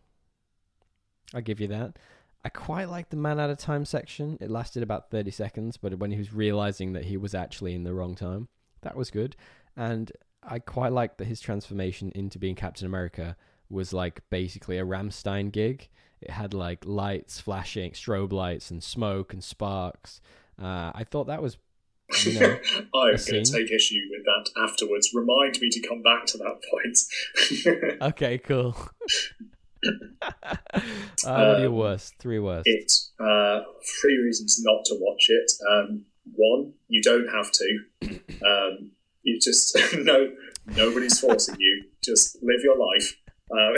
I'll 1.33 1.41
give 1.41 1.59
you 1.59 1.67
that. 1.69 1.97
I 2.43 2.49
quite 2.49 2.89
like 2.89 3.09
the 3.09 3.17
man 3.17 3.39
out 3.39 3.49
of 3.49 3.57
time 3.57 3.85
section. 3.85 4.37
It 4.39 4.51
lasted 4.51 4.83
about 4.83 5.09
thirty 5.09 5.31
seconds, 5.31 5.77
but 5.77 5.97
when 5.97 6.11
he 6.11 6.17
was 6.17 6.31
realizing 6.31 6.93
that 6.93 7.05
he 7.05 7.17
was 7.17 7.33
actually 7.33 7.73
in 7.73 7.83
the 7.83 7.93
wrong 7.93 8.13
time, 8.15 8.47
that 8.81 8.95
was 8.95 9.09
good. 9.09 9.35
And 9.75 10.11
I 10.43 10.59
quite 10.59 10.91
like 10.91 11.17
that 11.17 11.25
his 11.25 11.41
transformation 11.41 12.11
into 12.13 12.37
being 12.37 12.53
Captain 12.55 12.85
America 12.85 13.35
was 13.69 13.93
like 13.93 14.21
basically 14.29 14.77
a 14.77 14.85
Rammstein 14.85 15.51
gig. 15.51 15.89
It 16.21 16.31
had 16.31 16.53
like 16.53 16.85
lights 16.85 17.39
flashing, 17.39 17.91
strobe 17.91 18.31
lights, 18.33 18.71
and 18.71 18.83
smoke 18.83 19.33
and 19.33 19.43
sparks. 19.43 20.21
Uh, 20.61 20.91
I 20.95 21.03
thought 21.09 21.27
that 21.27 21.41
was, 21.41 21.57
you 22.23 22.39
know, 22.39 22.57
I'm 22.95 23.15
going 23.15 23.17
to 23.17 23.43
take 23.43 23.71
issue 23.71 23.99
with 24.09 24.23
that 24.25 24.49
afterwards. 24.61 25.11
Remind 25.13 25.59
me 25.59 25.69
to 25.69 25.87
come 25.87 26.01
back 26.01 26.25
to 26.27 26.37
that 26.39 26.61
point. 26.71 28.01
Okay, 28.01 28.37
cool. 28.37 28.75
uh, 30.21 30.57
what 31.23 31.25
are 31.25 31.59
your 31.59 31.67
Um, 31.69 31.75
worst? 31.75 32.15
Three 32.19 32.39
worst. 32.39 32.67
it 32.67 32.91
uh, 33.19 33.59
three 34.01 34.17
reasons 34.17 34.59
not 34.63 34.83
to 34.85 34.95
watch 34.99 35.25
it. 35.29 35.51
Um, 35.69 36.05
one, 36.35 36.73
you 36.87 37.01
don't 37.01 37.27
have 37.27 37.51
to. 37.51 37.79
Um, 38.45 38.91
you 39.23 39.39
just 39.39 39.75
no, 39.97 40.31
nobody's 40.75 41.19
forcing 41.19 41.55
you. 41.59 41.85
Just 42.03 42.37
live 42.43 42.61
your 42.63 42.77
life. 42.77 43.15
Uh, 43.51 43.77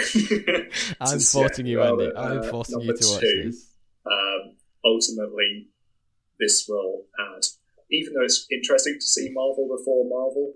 I'm 1.02 1.20
forcing 1.20 1.66
you, 1.66 1.82
Andy. 1.82 2.12
I'm 2.16 2.40
uh, 2.40 2.44
forcing 2.44 2.82
you 2.82 2.96
to 2.96 3.08
watch 3.08 3.22
two, 3.22 3.44
this. 3.46 3.72
um, 4.06 4.56
ultimately, 4.86 5.68
this 6.40 6.66
will 6.70 7.06
add, 7.20 7.44
even 7.92 8.14
though 8.14 8.24
it's 8.24 8.48
interesting 8.52 8.96
to 8.96 9.06
see 9.06 9.30
Marvel 9.34 9.68
before 9.78 10.06
Marvel, 10.08 10.54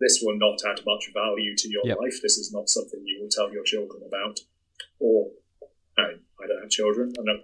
this 0.00 0.20
will 0.22 0.38
not 0.38 0.58
add 0.66 0.80
much 0.86 1.10
value 1.12 1.54
to 1.56 1.68
your 1.68 1.82
Yep. 1.86 1.98
life. 2.00 2.14
This 2.22 2.38
is 2.38 2.52
not 2.52 2.68
something 2.68 3.00
you 3.04 3.20
will 3.20 3.28
tell 3.28 3.52
your 3.52 3.64
children 3.64 4.02
about. 4.06 4.40
Or, 4.98 5.30
I, 5.98 6.02
I 6.02 6.46
don't 6.48 6.60
have 6.62 6.70
children. 6.70 7.12
I 7.18 7.22
know 7.22 7.38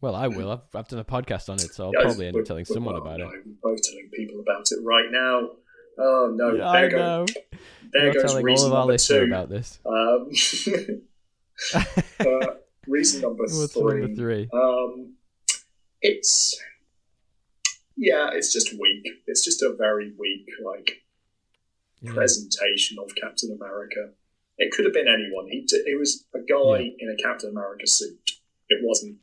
Well, 0.00 0.14
I 0.14 0.28
will. 0.28 0.50
I've, 0.50 0.60
I've 0.74 0.88
done 0.88 1.00
a 1.00 1.04
podcast 1.04 1.48
on 1.48 1.58
it, 1.58 1.72
so 1.74 1.86
I'll 1.86 1.92
Yeah, 1.94 2.02
probably 2.02 2.26
end 2.28 2.36
up 2.36 2.44
telling 2.44 2.64
someone 2.66 2.96
about 2.96 3.20
it. 3.20 3.24
no, 3.24 3.30
We're 3.62 3.72
both 3.72 3.82
telling 3.82 4.10
people 4.12 4.40
about 4.40 4.66
it 4.70 4.78
right 4.84 5.10
now. 5.10 5.50
Oh 5.98 6.32
no! 6.34 6.54
Yeah, 6.54 6.72
there 6.72 6.84
I 6.86 6.88
go, 6.88 6.96
know. 6.96 7.26
There 7.92 8.04
You're 8.04 8.12
goes 8.14 8.22
telling 8.22 8.36
all 8.38 8.42
reason 8.44 8.66
of 8.68 8.74
our 8.74 8.86
listeners 8.86 9.28
about 9.28 9.48
this. 9.48 9.78
Um, 9.86 10.30
uh, 12.20 12.46
reason 12.86 13.22
number 13.22 13.46
three. 13.68 14.00
number 14.02 14.14
three? 14.14 14.48
Um, 14.52 15.14
it's 16.02 16.60
yeah, 17.96 18.30
it's 18.32 18.52
just 18.52 18.72
weak. 18.72 19.06
It's 19.26 19.44
just 19.44 19.62
a 19.62 19.74
very 19.76 20.12
weak 20.18 20.46
like 20.64 21.02
Yeah. 22.00 22.12
presentation 22.12 22.98
of 22.98 23.14
Captain 23.14 23.50
America. 23.50 24.10
It 24.58 24.72
could 24.72 24.84
have 24.84 24.94
been 24.94 25.08
anyone. 25.08 25.48
He 25.48 25.66
it 25.70 25.98
was 25.98 26.24
a 26.34 26.38
guy 26.38 26.80
Yeah. 26.84 26.90
in 27.00 27.16
a 27.18 27.22
Captain 27.22 27.50
America 27.50 27.86
suit. 27.86 28.32
It 28.68 28.80
wasn't 28.84 29.16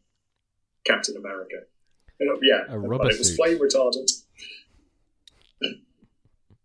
Captain 0.85 1.15
America. 1.15 1.63
Know, 2.19 2.39
yeah, 2.41 2.63
A 2.73 2.79
but 2.79 3.11
it 3.11 3.17
was 3.19 3.35
flame 3.35 3.59
retardant. 3.59 4.23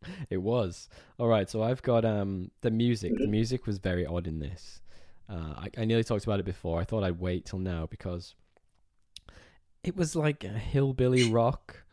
It 0.30 0.38
was. 0.38 0.88
All 1.18 1.28
right, 1.28 1.48
so 1.48 1.62
I've 1.62 1.82
got 1.82 2.05
um 2.05 2.51
the 2.62 2.70
music. 2.70 3.12
The 3.16 3.26
music 3.26 3.66
was 3.66 3.78
very 3.78 4.07
odd 4.07 4.26
in 4.26 4.38
this. 4.38 4.80
Uh, 5.28 5.55
I, 5.57 5.68
I 5.78 5.84
nearly 5.84 6.05
talked 6.05 6.24
about 6.24 6.40
it 6.40 6.46
before. 6.46 6.80
I 6.80 6.84
thought 6.84 7.05
I'd 7.05 7.20
wait 7.20 7.44
till 7.44 7.59
now 7.59 7.86
because 7.86 8.34
it 9.84 9.96
was 9.96 10.16
like 10.16 10.42
a 10.42 10.48
hillbilly 10.48 11.30
rock 11.30 11.84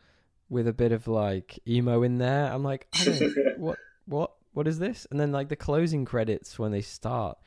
with 0.48 0.66
a 0.66 0.72
bit 0.72 0.92
of 0.92 1.06
like 1.06 1.58
emo 1.66 2.02
in 2.02 2.18
there. 2.18 2.52
I'm 2.52 2.64
like, 2.64 2.88
I 2.94 3.04
don't 3.04 3.34
what 3.58 3.78
what 4.06 4.32
what 4.52 4.66
is 4.66 4.78
this? 4.78 5.06
And 5.10 5.20
then 5.20 5.32
like 5.32 5.48
the 5.48 5.56
closing 5.56 6.04
credits 6.04 6.58
when 6.58 6.72
they 6.72 6.80
start, 6.80 7.38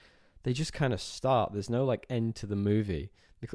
they 0.44 0.54
just 0.54 0.74
kind 0.74 0.94
of 0.94 1.02
start. 1.02 1.54
There's 1.54 1.70
no 1.70 1.86
like 1.86 2.06
end 2.10 2.36
to 2.38 2.46
the 2.46 2.56
movie, 2.56 3.12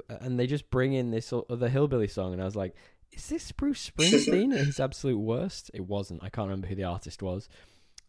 and 0.08 0.38
they 0.38 0.46
just 0.46 0.70
bring 0.70 0.92
in 0.92 1.10
this 1.10 1.32
other 1.32 1.68
hillbilly 1.68 2.08
song, 2.08 2.32
and 2.32 2.42
I 2.42 2.44
was 2.44 2.56
like, 2.56 2.74
is 3.16 3.28
this 3.28 3.50
Bruce 3.52 3.90
Springsteen 3.96 4.52
at 4.58 4.66
his 4.66 4.78
absolute 4.78 5.18
worst? 5.18 5.70
It 5.74 5.86
wasn't. 5.86 6.22
I 6.22 6.28
can't 6.28 6.46
remember 6.48 6.68
who 6.68 6.74
the 6.76 6.84
artist 6.84 7.22
was. 7.22 7.48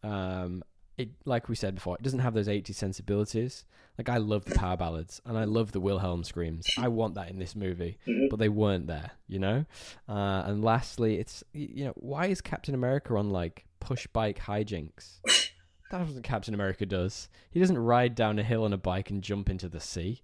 Um, 0.04 0.64
it 0.98 1.10
like 1.26 1.48
we 1.50 1.56
said 1.56 1.76
before, 1.76 1.96
it 1.96 2.02
doesn't 2.04 2.20
have 2.20 2.34
those 2.34 2.48
80s 2.48 2.74
sensibilities. 2.76 3.66
Like 3.98 4.10
I 4.10 4.18
love 4.18 4.46
the 4.46 4.56
power 4.56 4.78
ballads 4.78 5.22
and 5.26 5.38
I 5.38 5.44
love 5.46 5.72
the 5.72 5.80
Wilhelm 5.80 6.24
screams. 6.24 6.68
I 6.78 6.88
want 6.88 7.16
that 7.16 7.30
in 7.30 7.40
this 7.40 7.56
movie, 7.56 7.98
Mhm. 8.08 8.30
but 8.30 8.38
they 8.40 8.50
weren't 8.50 8.88
there, 8.88 9.12
you 9.28 9.40
know. 9.40 9.66
Uh, 10.10 10.44
and 10.46 10.64
lastly, 10.64 11.18
it's 11.20 11.44
you 11.54 11.86
know 11.86 11.94
why 11.96 12.28
is 12.28 12.42
Captain 12.42 12.74
America 12.76 13.16
on 13.16 13.30
like 13.30 13.66
push 13.80 14.08
bike 14.08 14.40
hijinks? 14.40 15.20
That's 15.92 16.12
what 16.12 16.24
Captain 16.24 16.54
America 16.54 16.86
does. 16.86 17.30
He 17.50 17.60
doesn't 17.60 17.78
ride 17.78 18.14
down 18.14 18.40
a 18.40 18.44
hill 18.44 18.64
on 18.66 18.74
a 18.74 18.78
bike 18.78 19.10
and 19.10 19.24
jump 19.24 19.50
into 19.50 19.70
the 19.70 19.80
sea. 19.80 20.22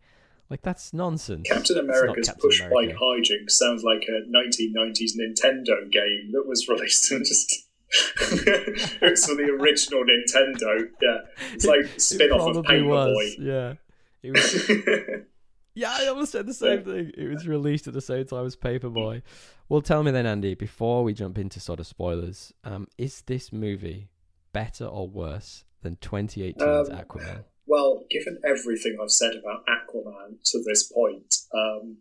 Like 0.53 0.61
that's 0.61 0.93
nonsense. 0.93 1.49
Captain 1.49 1.79
America's 1.79 2.27
Captain 2.27 2.47
push 2.47 2.59
America. 2.61 2.93
bike 2.93 2.95
hijinks 3.01 3.53
sounds 3.53 3.83
like 3.83 4.03
a 4.07 4.21
1990s 4.29 5.13
Nintendo 5.19 5.89
game 5.91 6.29
that 6.31 6.43
was 6.45 6.67
released 6.69 7.11
and 7.11 7.25
just. 7.25 7.65
it 8.21 9.01
was 9.01 9.25
for 9.25 9.33
the 9.33 9.45
original 9.59 10.03
Nintendo. 10.03 10.87
Yeah, 11.01 11.17
it's 11.53 11.65
like 11.65 11.79
It 11.95 11.99
spin 11.99 12.29
off 12.31 12.55
of. 12.55 12.65
Paperboy. 12.65 13.31
Yeah. 13.39 13.73
It 14.21 14.33
was 14.33 15.25
Yeah, 15.73 15.91
I 15.91 16.05
almost 16.05 16.33
said 16.33 16.45
the 16.45 16.53
same 16.53 16.83
thing. 16.83 17.11
It 17.17 17.27
was 17.33 17.47
released 17.47 17.87
at 17.87 17.95
the 17.95 18.01
same 18.01 18.25
time 18.27 18.45
as 18.45 18.55
Paperboy. 18.55 19.23
Well, 19.69 19.81
tell 19.81 20.03
me 20.03 20.11
then, 20.11 20.27
Andy, 20.27 20.53
before 20.53 21.03
we 21.03 21.13
jump 21.15 21.39
into 21.39 21.59
sort 21.59 21.79
of 21.79 21.87
spoilers, 21.87 22.53
um, 22.63 22.87
is 22.99 23.21
this 23.23 23.51
movie 23.51 24.11
better 24.51 24.85
or 24.85 25.07
worse 25.07 25.65
than 25.81 25.95
2018's 25.95 26.61
Um, 26.89 26.95
Aquaman? 26.95 27.43
Well, 27.65 28.03
given 28.09 28.39
everything 28.45 28.97
I've 29.01 29.11
said 29.11 29.33
about 29.35 29.65
Aquaman 29.67 30.43
to 30.51 30.63
this 30.65 30.83
point, 30.83 31.35
um, 31.53 31.97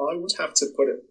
I 0.00 0.14
would 0.14 0.32
have 0.38 0.54
to 0.54 0.66
put 0.76 0.88
it. 0.88 1.02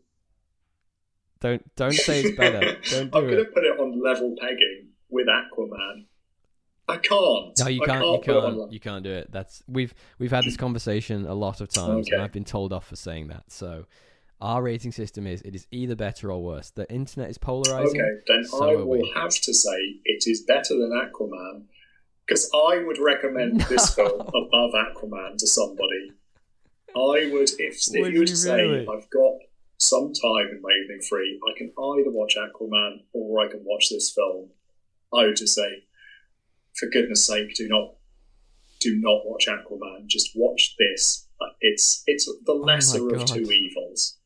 Don't 1.40 1.76
don't 1.76 1.94
say 1.94 2.22
it's 2.22 2.38
better. 2.38 2.60
Don't 2.90 3.16
I'm 3.16 3.26
going 3.26 3.38
to 3.38 3.46
put 3.46 3.64
it 3.64 3.80
on 3.80 4.02
level 4.04 4.36
pegging 4.40 4.88
with 5.10 5.28
Aquaman. 5.28 6.06
I 6.90 6.98
can't. 6.98 7.60
No, 7.60 7.68
you 7.68 7.82
I 7.84 7.86
can't. 7.86 8.06
You 8.06 8.18
put 8.24 8.28
it 8.30 8.44
on 8.44 8.58
can't. 8.58 8.74
You 8.74 8.80
can't 8.80 9.04
do 9.04 9.12
it. 9.12 9.32
That's 9.32 9.62
we've 9.68 9.94
we've 10.20 10.32
had 10.32 10.46
this 10.46 10.58
conversation 10.58 11.28
a 11.28 11.34
lot 11.36 11.62
of 11.62 11.70
times, 11.70 12.10
and 12.10 12.22
I've 12.22 12.32
been 12.32 12.46
told 12.46 12.74
off 12.74 12.88
for 12.88 12.96
saying 12.96 13.28
that. 13.28 13.52
So, 13.52 13.86
our 14.42 14.64
rating 14.64 14.92
system 14.92 15.28
is 15.28 15.42
it 15.42 15.54
is 15.54 15.68
either 15.72 15.96
better 15.96 16.32
or 16.32 16.42
worse. 16.42 16.72
The 16.72 16.90
internet 16.92 17.30
is 17.30 17.38
polarizing. 17.38 18.02
Okay, 18.02 18.22
then 18.28 18.44
So 18.46 18.64
I 18.64 18.76
will 18.78 18.88
we. 19.02 19.14
have 19.16 19.32
to 19.32 19.54
say 19.54 19.78
it 20.06 20.24
is 20.26 20.42
better 20.42 20.76
than 20.76 20.92
Aquaman 20.92 21.66
because 22.28 22.50
I 22.54 22.84
would 22.86 22.98
recommend 23.00 23.62
this 23.70 23.94
film 23.96 24.22
above 24.22 24.72
Aquaman 24.74 25.38
to 25.38 25.48
somebody. 25.48 26.12
I 26.96 27.30
would, 27.32 27.50
if, 27.60 27.78
if 27.92 28.02
Would 28.02 28.14
you 28.14 28.20
were 28.22 28.26
to 28.26 28.36
say 28.36 28.62
really? 28.64 28.88
I've 28.88 29.10
got 29.10 29.34
some 29.78 30.12
time 30.14 30.48
in 30.52 30.60
my 30.62 30.70
evening 30.84 31.02
free, 31.08 31.40
I 31.48 31.58
can 31.58 31.68
either 31.70 32.10
watch 32.12 32.36
Aquaman 32.36 33.04
or 33.14 33.46
I 33.46 33.48
can 33.50 33.62
watch 33.64 33.90
this 33.90 34.12
film. 34.12 34.50
I 35.14 35.26
would 35.26 35.36
just 35.38 35.54
say, 35.54 35.84
for 36.76 36.90
goodness 36.90 37.26
sake, 37.26 37.54
do 37.56 37.68
not 37.68 37.94
do 38.80 38.96
not 38.98 39.26
watch 39.26 39.48
Aquaman. 39.48 40.08
Just 40.08 40.32
watch 40.36 40.76
this. 40.78 41.28
Uh, 41.40 41.46
It's 41.62 42.04
it's 42.08 42.30
the 42.46 42.54
lesser 42.54 43.08
of 43.08 43.14
Oh 43.14 43.18
God. 43.18 43.28
two 43.28 43.52
evils. 43.52 44.18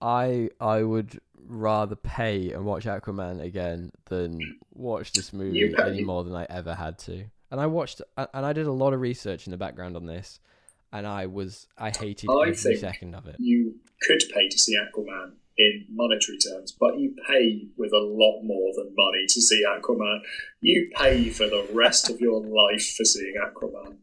I 0.00 0.50
I 0.60 0.82
would 0.82 1.20
rather 1.46 1.96
pay 1.96 2.52
and 2.52 2.64
watch 2.64 2.84
Aquaman 2.84 3.42
again 3.42 3.90
than 4.06 4.58
watch 4.72 5.12
this 5.12 5.32
movie 5.32 5.74
any 5.78 6.04
more 6.04 6.24
than 6.24 6.34
I 6.34 6.46
ever 6.48 6.74
had 6.74 6.98
to. 7.00 7.24
And 7.50 7.60
I 7.60 7.66
watched 7.66 8.00
and 8.16 8.46
I 8.46 8.52
did 8.52 8.66
a 8.66 8.72
lot 8.72 8.92
of 8.92 9.00
research 9.00 9.46
in 9.46 9.50
the 9.50 9.56
background 9.56 9.96
on 9.96 10.06
this, 10.06 10.40
and 10.92 11.06
I 11.06 11.26
was 11.26 11.66
I 11.76 11.90
hated 11.90 12.30
I 12.30 12.48
every 12.48 12.76
second 12.76 13.14
of 13.14 13.26
it. 13.26 13.36
you 13.38 13.74
could 14.00 14.22
pay 14.34 14.48
to 14.48 14.58
see 14.58 14.76
Aquaman 14.76 15.32
in 15.58 15.84
monetary 15.90 16.38
terms, 16.38 16.72
but 16.72 16.98
you 16.98 17.14
pay 17.28 17.66
with 17.76 17.92
a 17.92 17.98
lot 17.98 18.42
more 18.42 18.72
than 18.74 18.94
money 18.96 19.26
to 19.28 19.40
see 19.40 19.62
Aquaman. 19.68 20.20
You 20.60 20.90
pay 20.94 21.28
for 21.28 21.46
the 21.46 21.66
rest 21.72 22.08
of 22.08 22.20
your 22.20 22.40
life 22.40 22.94
for 22.96 23.04
seeing 23.04 23.34
Aquaman. 23.34 23.96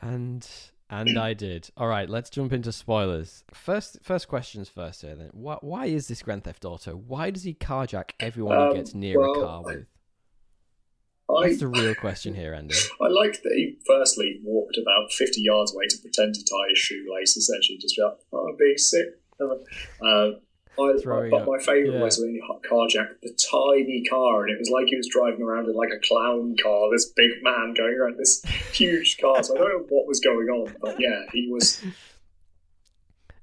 And 0.00 0.46
and 0.90 1.18
I 1.18 1.34
did. 1.34 1.70
All 1.76 1.88
right, 1.88 2.08
let's 2.08 2.30
jump 2.30 2.52
into 2.52 2.72
spoilers. 2.72 3.44
First 3.52 3.98
first 4.02 4.28
questions 4.28 4.68
first 4.68 5.02
here 5.02 5.14
then. 5.14 5.30
Why, 5.32 5.56
why 5.60 5.86
is 5.86 6.08
this 6.08 6.22
Grand 6.22 6.44
Theft 6.44 6.64
Auto? 6.64 6.92
Why 6.92 7.30
does 7.30 7.42
he 7.44 7.54
carjack 7.54 8.10
everyone 8.20 8.58
Um, 8.58 8.68
he 8.70 8.74
gets 8.76 8.94
near 8.94 9.20
well, 9.20 9.32
a 9.32 9.44
car 9.44 9.62
with? 9.64 9.86
I, 11.30 11.48
That's 11.48 11.60
the 11.60 11.68
real 11.68 11.94
question 11.94 12.34
here, 12.34 12.54
Andy. 12.54 12.74
I 13.02 13.08
like 13.08 13.42
that 13.42 13.52
he 13.54 13.76
firstly 13.86 14.40
walked 14.42 14.78
about 14.78 15.12
50 15.12 15.42
yards 15.42 15.74
away 15.74 15.86
to 15.86 15.98
pretend 15.98 16.34
to 16.34 16.40
tie 16.40 16.70
his 16.70 16.78
shoelace, 16.78 17.36
essentially 17.36 17.76
just 17.78 17.96
be 17.96 18.02
like, 18.02 18.14
oh, 18.32 18.48
I'm 18.48 18.56
being 18.56 18.78
sick. 18.78 19.08
Uh, 19.40 20.30
I, 20.80 20.96
Throwing 21.02 21.30
but 21.30 21.42
up. 21.42 21.48
my 21.48 21.58
favourite 21.58 21.94
Yeah. 21.98 22.02
was 22.04 22.18
when 22.18 22.30
he 22.30 22.40
carjacked 22.68 23.20
the 23.22 23.32
tiny 23.50 24.04
car, 24.08 24.44
and 24.44 24.52
it 24.54 24.58
was 24.58 24.70
like 24.70 24.86
he 24.86 24.96
was 24.96 25.08
driving 25.08 25.42
around 25.42 25.66
in 25.66 25.74
like 25.74 25.90
a 25.92 25.98
clown 26.06 26.54
car. 26.62 26.90
This 26.92 27.06
big 27.06 27.42
man 27.42 27.74
going 27.76 27.94
around 27.98 28.16
this 28.18 28.42
huge 28.72 29.18
car. 29.18 29.42
So 29.42 29.54
I 29.54 29.58
don't 29.58 29.68
know 29.68 29.86
what 29.88 30.06
was 30.06 30.20
going 30.20 30.48
on, 30.48 30.74
but 30.80 31.00
yeah, 31.00 31.22
he 31.32 31.48
was. 31.50 31.82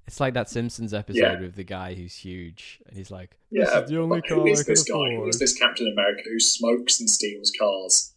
It's 0.07 0.19
like 0.19 0.35
that 0.35 0.47
Simpsons 0.51 0.93
episode 0.93 1.17
Yeah. 1.19 1.39
with 1.41 1.55
the 1.55 1.63
guy 1.63 1.95
who's 1.95 2.15
huge, 2.15 2.79
and 2.87 2.95
he's 2.95 3.09
like, 3.09 3.31
"This 3.51 3.67
Yeah, 3.67 3.79
is 3.81 3.89
the 3.89 3.99
only 3.99 4.21
car 4.21 4.37
who 4.37 4.47
I 4.47 4.51
is 4.51 4.63
can 4.63 4.73
this 4.73 4.83
guy? 4.83 4.93
Who 4.93 5.13
afford." 5.15 5.29
is 5.29 5.39
this 5.39 5.57
Captain 5.57 5.91
America 5.91 6.21
who 6.31 6.39
smokes 6.39 6.99
and 6.99 7.09
steals 7.09 7.51
cars? 7.59 8.13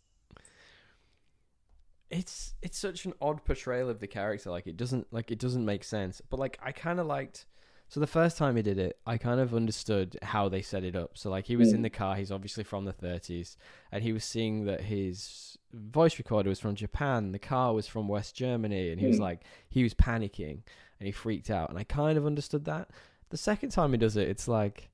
It's 2.11 2.55
it's 2.62 2.79
such 2.79 3.05
an 3.05 3.12
odd 3.21 3.45
portrayal 3.45 3.91
of 3.91 4.01
the 4.01 4.07
character. 4.07 4.51
Like 4.51 4.66
it 4.66 4.77
doesn't 4.77 5.07
like 5.12 5.31
it 5.31 5.39
doesn't 5.39 5.64
make 5.64 5.85
sense. 5.85 6.21
But 6.29 6.39
like 6.41 6.59
I 6.62 6.73
kind 6.73 7.01
of 7.01 7.07
liked. 7.07 7.47
So 7.89 8.01
the 8.01 8.07
first 8.07 8.36
time 8.36 8.57
he 8.57 8.62
did 8.62 8.78
it, 8.78 8.99
I 9.07 9.16
kind 9.16 9.41
of 9.41 9.55
understood 9.55 10.18
how 10.22 10.49
they 10.51 10.61
set 10.61 10.84
it 10.84 10.95
up. 10.95 11.16
So 11.16 11.30
like 11.30 11.47
he 11.47 11.57
was 11.57 11.72
in 11.72 11.80
Mm. 11.80 11.84
the 11.84 11.91
car. 11.91 12.16
He's 12.16 12.30
obviously 12.30 12.64
from 12.64 12.84
the 12.84 12.93
30s, 12.93 13.57
and 13.91 14.03
he 14.05 14.12
was 14.12 14.24
seeing 14.24 14.64
that 14.66 14.82
his 14.82 15.57
voice 15.72 16.18
recorder 16.18 16.49
was 16.51 16.61
from 16.61 16.74
Japan. 16.74 17.32
The 17.32 17.39
car 17.39 17.72
was 17.74 17.86
from 17.86 18.07
West 18.09 18.34
Germany, 18.34 18.91
and 18.91 19.01
he 19.01 19.07
was 19.07 19.16
Mm. 19.18 19.20
like 19.22 19.41
he 19.70 19.82
was 19.82 19.95
panicking 19.95 20.62
and 21.01 21.07
he 21.07 21.12
freaked 21.12 21.51
out. 21.51 21.70
And 21.70 21.78
I 21.78 21.84
kind 21.84 22.18
of 22.18 22.26
understood 22.26 22.64
that. 22.66 22.91
The 23.30 23.36
second 23.36 23.70
time 23.70 23.93
he 23.93 23.99
does 23.99 24.16
it, 24.16 24.28
it's 24.28 24.49
like. 24.49 24.91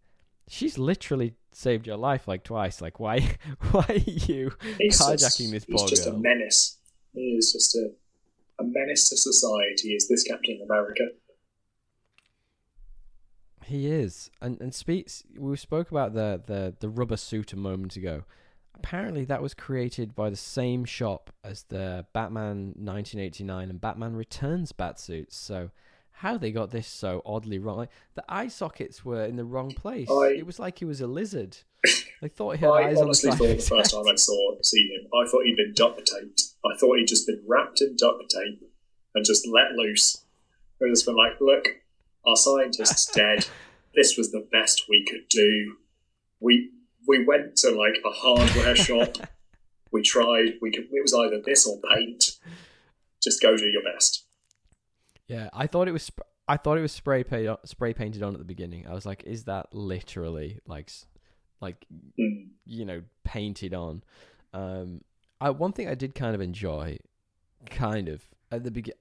She's 0.46 0.76
literally 0.76 1.36
saved 1.52 1.86
your 1.86 1.96
life 1.96 2.28
like 2.28 2.44
twice. 2.44 2.82
Like, 2.82 3.00
why? 3.00 3.20
Why 3.70 3.86
are 3.88 3.94
you 3.94 4.52
He's 4.78 5.00
carjacking 5.00 5.18
just, 5.18 5.38
this 5.38 5.64
He's 5.64 5.74
poor 5.74 5.88
just 5.88 6.06
a 6.06 6.12
menace. 6.12 6.76
He 7.14 7.36
is 7.38 7.50
just 7.54 7.74
a, 7.74 7.88
a 8.60 8.64
menace 8.64 9.08
to 9.08 9.16
society. 9.16 9.94
Is 9.94 10.06
this 10.06 10.22
Captain 10.22 10.60
America? 10.62 11.04
He 13.66 13.86
is, 13.90 14.30
and 14.40 14.60
and 14.60 14.74
speaks. 14.74 15.24
We 15.38 15.56
spoke 15.56 15.90
about 15.90 16.14
the 16.14 16.40
the 16.44 16.74
the 16.80 16.88
rubber 16.88 17.16
suit 17.16 17.52
a 17.52 17.56
moment 17.56 17.96
ago. 17.96 18.24
Apparently, 18.76 19.24
that 19.26 19.40
was 19.40 19.54
created 19.54 20.14
by 20.14 20.30
the 20.30 20.36
same 20.36 20.84
shop 20.84 21.30
as 21.44 21.62
the 21.64 22.04
Batman 22.12 22.74
1989 22.76 23.70
and 23.70 23.80
Batman 23.80 24.14
Returns 24.16 24.72
bat 24.72 24.98
suits. 24.98 25.36
So, 25.36 25.70
how 26.10 26.36
they 26.36 26.50
got 26.50 26.70
this 26.72 26.86
so 26.88 27.22
oddly 27.24 27.58
wrong? 27.60 27.76
Like, 27.78 27.90
the 28.16 28.24
eye 28.28 28.48
sockets 28.48 29.04
were 29.04 29.24
in 29.24 29.36
the 29.36 29.44
wrong 29.44 29.70
place. 29.70 30.08
I- 30.10 30.34
it 30.38 30.44
was 30.46 30.58
like 30.58 30.80
he 30.80 30.84
was 30.84 31.00
a 31.00 31.06
lizard. 31.06 31.56
I 32.22 32.28
thought 32.28 32.56
he 32.56 32.60
had 32.64 32.70
I 32.70 32.88
eyes 32.88 32.88
on 32.88 32.94
the 32.94 33.02
honestly 33.04 33.30
side. 33.30 33.38
thought 33.38 33.46
the 33.56 33.62
first 33.62 33.90
time 33.92 34.08
I 34.08 34.14
saw 34.16 34.54
seen 34.62 34.90
him, 34.92 35.08
I 35.14 35.30
thought 35.30 35.44
he'd 35.44 35.56
been 35.56 35.72
duct 35.74 35.98
taped. 36.06 36.42
I 36.66 36.76
thought 36.76 36.98
he'd 36.98 37.08
just 37.08 37.26
been 37.26 37.42
wrapped 37.46 37.80
in 37.80 37.94
duct 37.96 38.22
tape 38.30 38.62
and 39.14 39.24
just 39.24 39.46
let 39.46 39.72
loose. 39.76 40.24
And 40.80 40.92
just 40.92 41.06
been 41.06 41.16
like, 41.16 41.40
look, 41.40 41.68
our 42.26 42.36
scientist's 42.36 43.06
dead. 43.12 43.46
This 43.94 44.16
was 44.16 44.32
the 44.32 44.46
best 44.50 44.84
we 44.88 45.04
could 45.04 45.28
do. 45.28 45.76
We 46.40 46.70
we 47.06 47.24
went 47.24 47.56
to 47.56 47.70
like 47.70 48.00
a 48.04 48.10
hardware 48.10 48.74
shop. 48.86 49.16
We 49.92 50.02
tried. 50.02 50.54
We 50.60 50.70
could. 50.72 50.84
It 50.90 51.02
was 51.02 51.14
either 51.14 51.40
this 51.44 51.66
or 51.66 51.78
paint. 51.94 52.32
Just 53.22 53.40
go 53.40 53.56
do 53.56 53.66
your 53.66 53.82
best. 53.82 54.24
Yeah, 55.28 55.48
I 55.52 55.66
thought 55.66 55.88
it 55.88 55.92
was. 55.92 56.02
Sp- 56.04 56.26
I 56.46 56.58
thought 56.58 56.76
it 56.76 56.82
was 56.82 56.92
spray 56.92 57.24
paint, 57.24 57.56
spray 57.64 57.94
painted 57.94 58.22
on 58.22 58.34
at 58.34 58.38
the 58.38 58.44
beginning. 58.44 58.86
I 58.86 58.92
was 58.92 59.06
like, 59.06 59.22
is 59.24 59.44
that 59.44 59.74
literally 59.74 60.58
like, 60.66 60.90
like 61.62 61.86
Hmm. 62.18 62.48
you 62.66 62.84
know, 62.84 63.02
painted 63.24 63.72
on. 63.72 64.02
Um, 64.52 65.00
I 65.40 65.50
one 65.50 65.72
thing 65.72 65.88
I 65.88 65.94
did 65.94 66.14
kind 66.14 66.34
of 66.34 66.40
enjoy, 66.42 66.98
kind 67.70 68.08
of 68.08 68.22
at 68.52 68.62
the 68.64 68.70
begin. 68.70 68.94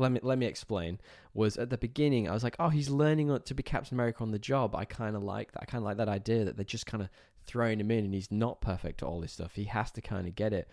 Let 0.00 0.12
me 0.12 0.20
let 0.22 0.38
me 0.38 0.46
explain. 0.46 0.98
Was 1.34 1.56
at 1.58 1.70
the 1.70 1.78
beginning 1.78 2.28
I 2.28 2.32
was 2.32 2.42
like, 2.42 2.56
oh, 2.58 2.68
he's 2.70 2.88
learning 2.90 3.38
to 3.44 3.54
be 3.54 3.62
Captain 3.62 3.94
America 3.94 4.22
on 4.22 4.30
the 4.32 4.38
job. 4.38 4.74
I 4.74 4.84
kind 4.84 5.14
of 5.14 5.22
like 5.22 5.52
that. 5.52 5.62
I 5.62 5.64
kind 5.66 5.82
of 5.82 5.84
like 5.86 5.98
that 5.98 6.08
idea 6.08 6.44
that 6.44 6.56
they're 6.56 6.64
just 6.64 6.86
kind 6.86 7.02
of 7.02 7.08
throwing 7.46 7.78
him 7.80 7.90
in, 7.90 8.04
and 8.04 8.14
he's 8.14 8.30
not 8.30 8.60
perfect 8.60 9.02
at 9.02 9.08
all 9.08 9.20
this 9.20 9.32
stuff. 9.32 9.54
He 9.54 9.64
has 9.64 9.90
to 9.92 10.00
kind 10.00 10.26
of 10.26 10.34
get 10.34 10.52
it. 10.52 10.68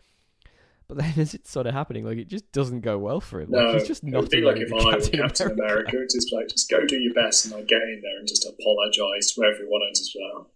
But 0.88 0.98
then 0.98 1.14
as 1.18 1.34
it's 1.34 1.52
sort 1.52 1.68
of 1.68 1.74
happening, 1.74 2.06
like 2.06 2.18
it 2.18 2.28
just 2.30 2.52
doesn't 2.52 2.82
go 2.82 2.98
well 2.98 3.20
for 3.20 3.42
him. 3.42 3.52
No, 3.52 3.60
like, 3.60 3.74
he's 3.74 3.88
just 3.88 4.04
not 4.04 4.30
be 4.30 4.42
like 4.42 4.58
if 4.58 4.72
I 4.74 4.96
were 4.96 5.02
Captain 5.02 5.52
America. 5.52 6.02
It's 6.02 6.16
just 6.16 6.32
like, 6.34 6.48
just 6.48 6.70
go 6.70 6.86
do 6.86 6.98
your 6.98 7.14
best, 7.14 7.46
and 7.46 7.54
I 7.54 7.62
get 7.62 7.82
in 7.82 8.02
there 8.02 8.18
and 8.20 8.28
just 8.28 8.46
apologise 8.48 9.34
to 9.34 9.44
everyone 9.44 9.82
and 9.86 9.96
just, 9.96 10.16
well, 10.20 10.50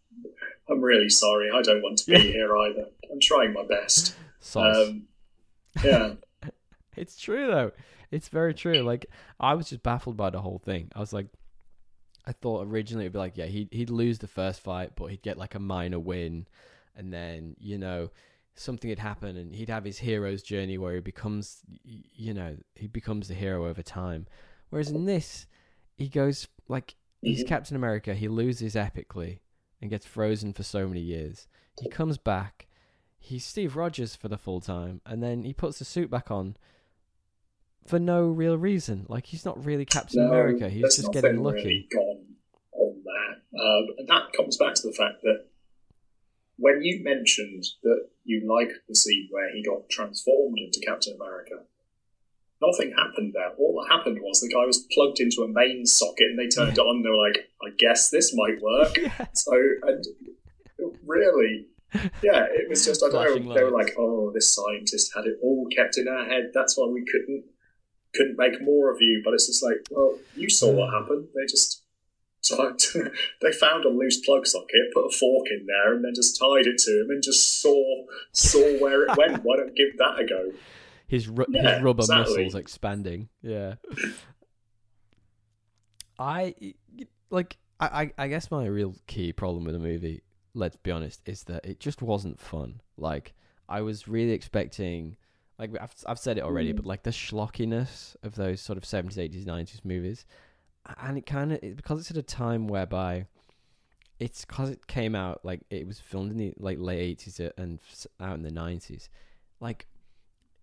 I'm 0.69 0.81
really 0.81 1.09
sorry. 1.09 1.49
I 1.53 1.61
don't 1.61 1.81
want 1.81 1.97
to 1.99 2.05
be 2.05 2.13
Yeah. 2.13 2.19
here 2.19 2.57
either. 2.57 2.85
I'm 3.11 3.19
trying 3.19 3.51
my 3.53 3.65
best. 3.65 4.15
Um, 4.55 5.07
yeah, 5.83 6.13
It's 6.97 7.17
true 7.17 7.47
though. 7.47 7.71
It's 8.11 8.27
very 8.27 8.53
true. 8.53 8.81
Like 8.81 9.05
I 9.39 9.53
was 9.55 9.69
just 9.69 9.83
baffled 9.83 10.17
by 10.17 10.29
the 10.29 10.41
whole 10.41 10.59
thing. 10.59 10.91
I 10.95 10.99
was 10.99 11.13
like, 11.13 11.27
I 12.25 12.33
thought 12.33 12.67
originally 12.67 13.05
it'd 13.05 13.13
be 13.13 13.19
like, 13.19 13.37
yeah, 13.37 13.45
he'd 13.45 13.69
he'd 13.71 13.89
lose 13.89 14.19
the 14.19 14.27
first 14.27 14.59
fight, 14.61 14.91
but 14.95 15.07
he'd 15.07 15.21
get 15.23 15.37
like 15.37 15.55
a 15.55 15.59
minor 15.59 15.99
win, 15.99 16.47
and 16.95 17.11
then 17.11 17.55
you 17.59 17.77
know 17.77 18.11
something 18.55 18.89
had 18.89 18.99
happened, 18.99 19.37
and 19.37 19.55
he'd 19.55 19.69
have 19.69 19.85
his 19.85 19.97
hero's 19.99 20.43
journey 20.43 20.77
where 20.77 20.95
he 20.95 20.99
becomes, 20.99 21.61
you 21.83 22.33
know, 22.33 22.57
he 22.75 22.85
becomes 22.87 23.27
the 23.29 23.33
hero 23.33 23.65
over 23.67 23.81
time. 23.81 24.27
Whereas 24.69 24.91
in 24.91 25.05
this, 25.05 25.47
he 25.97 26.09
goes 26.09 26.47
like 26.67 26.95
he's 27.21 27.43
Mhm. 27.43 27.47
Captain 27.47 27.75
America. 27.77 28.13
He 28.13 28.27
loses 28.27 28.75
epically 28.75 29.39
and 29.81 29.89
gets 29.89 30.05
frozen 30.05 30.53
for 30.53 30.63
so 30.63 30.87
many 30.87 30.99
years. 31.01 31.47
He 31.81 31.89
comes 31.89 32.17
back. 32.17 32.67
He's 33.17 33.45
Steve 33.45 33.75
Rogers 33.75 34.15
for 34.15 34.27
the 34.27 34.37
full 34.37 34.59
time, 34.59 34.99
and 35.05 35.23
then 35.23 35.43
he 35.43 35.53
puts 35.53 35.79
the 35.79 35.85
suit 35.85 36.09
back 36.11 36.29
on 36.29 36.57
for 37.85 37.99
no 37.99 38.27
real 38.27 38.57
reason. 38.57 39.05
Like 39.09 39.25
he's 39.25 39.45
not 39.45 39.63
really 39.65 39.85
Captain 39.85 40.21
no, 40.21 40.27
America. 40.27 40.69
He's 40.69 40.95
just 40.95 41.11
getting 41.11 41.43
lucky. 41.43 41.57
really 41.57 41.87
gone 41.91 42.25
on 42.73 43.03
that. 43.03 43.59
Um, 43.59 43.95
and 43.97 44.07
that 44.07 44.33
comes 44.35 44.57
back 44.57 44.75
to 44.75 44.87
the 44.87 44.93
fact 44.93 45.21
that 45.23 45.45
when 46.57 46.81
you 46.83 47.03
mentioned 47.03 47.65
that 47.83 48.07
you 48.23 48.47
liked 48.47 48.79
the 48.87 48.95
scene 48.95 49.27
where 49.31 49.53
he 49.53 49.63
got 49.63 49.89
transformed 49.89 50.57
into 50.59 50.79
Captain 50.85 51.15
America, 51.15 51.55
nothing 52.61 52.93
happened 52.95 53.33
there. 53.33 53.51
All 53.57 53.81
that 53.81 53.95
happened 53.95 54.19
was 54.21 54.39
the 54.39 54.53
guy 54.53 54.65
was 54.65 54.85
plugged 54.93 55.19
into 55.19 55.41
a 55.41 55.47
main 55.47 55.85
socket 55.85 56.27
and 56.29 56.39
they 56.39 56.47
turned 56.47 56.77
it 56.77 56.79
on 56.79 56.97
and 56.97 57.05
they 57.05 57.09
were 57.09 57.27
like, 57.27 57.49
I 57.63 57.75
guess 57.77 58.09
this 58.09 58.33
might 58.35 58.61
work. 58.61 58.95
Yeah. 59.01 59.25
So, 59.33 59.53
and 59.83 60.05
really, 61.05 61.67
yeah, 62.21 62.45
it 62.49 62.69
was 62.69 62.85
just, 62.85 63.03
I 63.03 63.09
don't 63.09 63.45
know, 63.45 63.53
they 63.53 63.63
were 63.63 63.71
like, 63.71 63.93
oh, 63.97 64.31
this 64.31 64.53
scientist 64.53 65.11
had 65.15 65.25
it 65.25 65.37
all 65.41 65.67
kept 65.75 65.97
in 65.97 66.07
our 66.07 66.25
head. 66.25 66.51
That's 66.53 66.77
why 66.77 66.87
we 66.87 67.03
couldn't 67.05 67.43
couldn't 68.15 68.37
make 68.37 68.61
more 68.61 68.91
of 68.91 69.01
you. 69.01 69.21
But 69.23 69.33
it's 69.33 69.47
just 69.47 69.63
like, 69.63 69.87
well, 69.89 70.17
you 70.35 70.49
saw 70.49 70.71
what 70.71 70.89
hmm. 70.89 70.95
happened. 70.95 71.27
They 71.35 71.45
just 71.45 71.83
tied, 72.47 72.79
they 73.41 73.51
found 73.51 73.85
a 73.85 73.89
loose 73.89 74.19
plug 74.25 74.47
socket, 74.47 74.93
put 74.93 75.05
a 75.05 75.17
fork 75.17 75.47
in 75.51 75.65
there, 75.67 75.93
and 75.93 76.03
then 76.03 76.13
just 76.15 76.39
tied 76.39 76.67
it 76.67 76.77
to 76.79 77.01
him 77.01 77.09
and 77.09 77.23
just 77.23 77.61
saw 77.61 78.05
saw 78.33 78.79
where 78.79 79.03
it 79.03 79.17
went. 79.17 79.43
Why 79.43 79.57
don't 79.57 79.75
give 79.75 79.97
that 79.97 80.19
a 80.19 80.25
go? 80.25 80.51
his 81.11 81.27
ru- 81.27 81.45
Yeah, 81.49 81.75
his 81.75 81.83
rubber 81.83 82.03
exactly. 82.03 82.37
muscles 82.37 82.55
expanding. 82.55 83.27
Yeah. 83.41 83.75
I 86.17 86.55
like. 87.29 87.57
I, 87.81 87.85
I 87.85 88.13
I 88.17 88.27
guess 88.29 88.49
my 88.49 88.65
real 88.65 88.95
key 89.07 89.33
problem 89.33 89.65
with 89.65 89.73
the 89.73 89.79
movie, 89.79 90.21
let's 90.53 90.77
be 90.77 90.89
honest, 90.89 91.21
is 91.25 91.43
that 91.43 91.65
it 91.65 91.81
just 91.81 92.01
wasn't 92.01 92.39
fun. 92.39 92.79
Like 92.95 93.33
I 93.67 93.81
was 93.81 94.07
really 94.07 94.31
expecting, 94.31 95.17
like 95.61 95.71
I've 95.79 95.93
I've 96.07 96.19
said 96.19 96.37
it 96.37 96.43
already, 96.43 96.73
Mm. 96.73 96.77
but 96.77 96.85
like 96.85 97.03
the 97.03 97.11
schlockiness 97.11 98.17
of 98.23 98.35
those 98.35 98.59
sort 98.59 98.77
of 98.77 98.83
seventies, 98.83 99.17
eighties, 99.19 99.45
nineties 99.45 99.85
movies, 99.85 100.25
and 100.99 101.17
it 101.17 101.25
kind 101.25 101.53
of 101.53 101.61
because 101.77 101.99
it's 102.01 102.11
at 102.11 102.17
a 102.17 102.23
time 102.23 102.67
whereby. 102.67 103.27
It's 104.19 104.45
because 104.45 104.69
it 104.69 104.85
came 104.85 105.15
out 105.15 105.43
like 105.43 105.61
it 105.71 105.87
was 105.87 105.99
filmed 105.99 106.31
in 106.31 106.37
the 106.37 106.53
like 106.57 106.77
late 106.79 106.99
eighties 106.99 107.39
and 107.57 107.79
out 108.19 108.35
in 108.35 108.43
the 108.43 108.51
nineties. 108.51 109.09
Like 109.59 109.87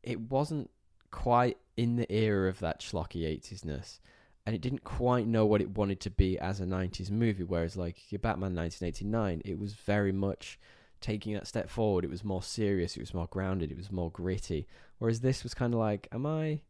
it 0.05 0.21
wasn't 0.21 0.71
quite 1.11 1.57
in 1.77 1.97
the 1.97 2.11
era 2.13 2.49
of 2.49 2.61
that 2.61 2.81
schlocky 2.81 3.23
80s-ness 3.23 3.99
and 4.47 4.55
it 4.55 4.61
didn't 4.61 4.85
quite 4.85 5.27
know 5.27 5.45
what 5.47 5.61
it 5.61 5.77
wanted 5.77 6.01
to 6.01 6.11
be 6.11 6.39
as 6.39 6.61
a 6.61 6.65
90s 6.65 7.11
movie 7.11 7.43
whereas 7.43 7.77
like 7.77 8.13
your 8.13 8.19
batman 8.19 8.55
1989 8.55 9.43
it 9.45 9.59
was 9.59 9.73
very 9.75 10.13
much 10.13 10.59
taking 11.01 11.35
that 11.35 11.47
step 11.47 11.69
forward 11.69 12.05
it 12.05 12.11
was 12.11 12.25
more 12.25 12.43
serious 12.43 12.97
it 12.97 13.01
was 13.01 13.15
more 13.15 13.29
grounded 13.29 13.71
it 13.71 13.77
was 13.77 13.93
more 13.93 14.11
gritty 14.11 14.67
whereas 14.99 15.21
this 15.21 15.43
was 15.43 15.55
kind 15.55 15.73
of 15.73 15.81
like 15.81 16.09
am 16.13 16.27
i 16.27 16.61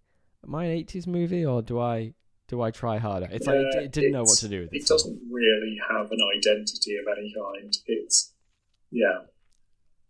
am 0.44 0.54
i 0.54 0.64
an 0.64 0.84
80s 0.84 1.06
movie 1.06 1.44
or 1.44 1.62
do 1.62 1.80
i 1.80 2.12
do 2.46 2.60
i 2.62 2.70
try 2.70 2.98
harder 2.98 3.28
it's 3.30 3.46
like 3.46 3.56
it, 3.56 3.74
it 3.84 3.92
didn't 3.92 4.12
know 4.12 4.22
what 4.22 4.38
to 4.38 4.48
do 4.48 4.60
with 4.60 4.72
It 4.72 4.86
doesn't 4.86 5.20
really 5.30 5.78
have 5.88 6.10
an 6.10 6.18
identity 6.36 6.96
of 6.96 7.06
any 7.16 7.34
kind. 7.34 7.76
It's 7.86 8.32
yeah, 8.90 9.20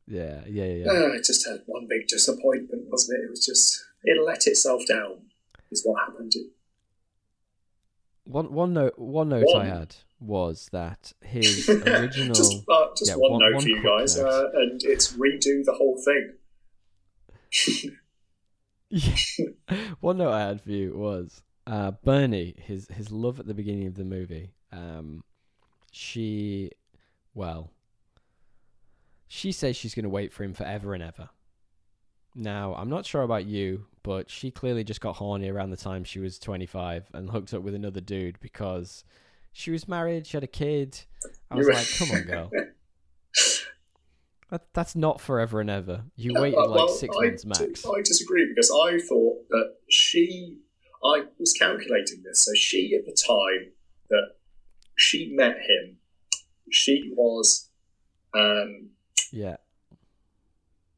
yeah 0.06 0.42
yeah 0.46 0.64
yeah. 0.64 0.86
Uh, 0.86 1.12
it 1.12 1.24
just 1.24 1.46
had 1.46 1.62
one 1.66 1.86
big 1.88 2.06
disappointment, 2.08 2.84
wasn't 2.88 3.20
it? 3.20 3.24
It 3.24 3.30
was 3.30 3.44
just 3.44 3.84
it 4.04 4.24
let 4.24 4.46
itself 4.46 4.82
down. 4.86 5.22
Is 5.70 5.82
what 5.84 6.00
happened. 6.00 6.32
One 8.24 8.52
one 8.52 8.72
note 8.72 8.98
one 8.98 9.28
note 9.28 9.46
i 9.56 9.66
had 9.66 9.96
was 10.20 10.68
that 10.72 11.12
his 11.22 11.68
original 11.86 12.34
just 12.34 12.64
uh, 12.68 12.86
just 12.96 13.10
Yeah, 13.10 13.16
one, 13.16 13.32
one- 13.32 13.40
note 13.40 13.54
one 13.54 13.62
for 13.62 13.68
you 13.68 13.82
guys, 13.82 14.18
uh, 14.18 14.50
and 14.54 14.82
it's 14.84 15.12
redo 15.14 15.64
the 15.64 15.74
whole 15.74 16.00
thing. 16.04 17.92
Yeah. 18.90 19.14
One 20.00 20.16
note 20.16 20.32
I 20.32 20.40
had 20.40 20.62
for 20.62 20.70
you 20.70 20.96
was 20.96 21.42
uh, 21.66 21.90
Bernie, 22.04 22.54
his 22.58 22.88
his 22.88 23.12
love 23.12 23.38
at 23.38 23.46
the 23.46 23.52
beginning 23.52 23.86
of 23.86 23.96
the 23.96 24.04
movie. 24.04 24.54
Um, 24.72 25.22
she, 25.92 26.70
well, 27.34 27.70
she 29.26 29.52
says 29.52 29.76
she's 29.76 29.94
going 29.94 30.04
to 30.04 30.08
wait 30.08 30.32
for 30.32 30.42
him 30.42 30.54
forever 30.54 30.94
and 30.94 31.02
ever. 31.02 31.28
Now, 32.34 32.74
I'm 32.76 32.88
not 32.88 33.04
sure 33.04 33.22
about 33.22 33.44
you, 33.44 33.84
but 34.02 34.30
she 34.30 34.50
clearly 34.50 34.84
just 34.84 35.02
got 35.02 35.16
horny 35.16 35.50
around 35.50 35.68
the 35.68 35.76
time 35.76 36.02
she 36.04 36.18
was 36.20 36.38
25 36.38 37.10
and 37.12 37.28
hooked 37.28 37.52
up 37.52 37.60
with 37.60 37.74
another 37.74 38.00
dude 38.00 38.40
because 38.40 39.04
she 39.59 39.72
was 39.72 39.88
married, 39.88 40.24
she 40.24 40.36
had 40.36 40.44
a 40.44 40.46
kid. 40.46 41.00
I 41.50 41.56
was 41.56 41.66
like, 41.66 41.88
come 41.98 42.12
on, 42.12 42.22
girl. 42.22 42.50
That, 44.50 44.62
that's 44.72 44.96
not 44.96 45.20
forever 45.20 45.61
and 45.61 45.68
ever. 45.68 46.04
You 46.16 46.32
Yeah, 46.32 46.40
waited 46.40 46.56
like 46.56 46.70
well, 46.70 46.88
six 46.88 47.14
I 47.14 47.26
months 47.26 47.44
max. 47.44 47.84
I 47.84 48.00
disagree 48.00 48.48
because 48.48 48.70
I 48.70 48.98
thought 48.98 49.46
that 49.50 49.74
she, 49.90 50.56
I 51.04 51.24
was 51.38 51.52
calculating 51.52 52.22
this. 52.22 52.46
So 52.46 52.54
she, 52.54 52.94
at 52.98 53.04
the 53.04 53.12
time 53.12 53.72
that 54.09 54.36
she 54.96 55.34
met 55.34 55.59
him, 55.59 55.98
she 56.70 57.12
was, 57.14 57.68
um, 58.32 58.88
Yeah. 59.30 59.59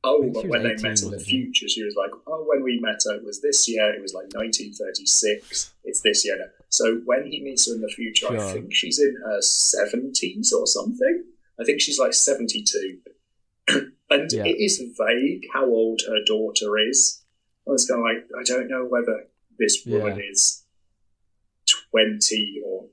oh, 0.04 0.30
but 0.32 0.46
when 0.46 0.62
they 0.62 0.76
met 0.76 1.02
in 1.02 1.10
the 1.10 1.18
future, 1.18 1.68
she 1.68 1.82
was 1.82 1.96
like, 1.96 2.12
oh, 2.28 2.44
when 2.46 2.62
we 2.62 2.78
met 2.78 3.00
her, 3.04 3.16
it 3.16 3.24
was 3.24 3.42
this 3.42 3.68
year. 3.68 3.92
It 3.92 4.00
was 4.00 4.14
like 4.14 4.32
1936. 4.32 5.72
It's 5.82 6.00
this 6.02 6.24
year 6.24 6.38
now. 6.38 6.59
So 6.70 7.00
when 7.04 7.26
he 7.30 7.42
meets 7.42 7.68
her 7.68 7.74
in 7.74 7.80
the 7.82 7.88
future, 7.88 8.28
I 8.32 8.52
think 8.52 8.72
she's 8.72 8.98
in 8.98 9.14
her 9.24 9.40
70s 9.40 10.52
or 10.52 10.66
something. 10.66 11.24
I 11.60 11.64
think 11.64 11.80
she's 11.80 11.98
like 11.98 12.14
72. 12.14 12.98
and 14.10 14.32
Yeah. 14.32 14.44
it 14.46 14.56
is 14.58 14.78
vague 14.98 15.46
how 15.52 15.66
old 15.66 16.00
her 16.08 16.24
daughter 16.24 16.78
is. 16.78 17.22
I 17.68 17.72
was 17.72 17.86
kind 17.86 18.00
of 18.00 18.04
like, 18.04 18.24
I 18.40 18.44
don't 18.44 18.68
know 18.68 18.84
whether 18.86 19.26
this 19.58 19.84
woman 19.84 20.16
Yeah. 20.18 20.30
is 20.30 20.64
20 21.90 22.62
or. 22.64 22.86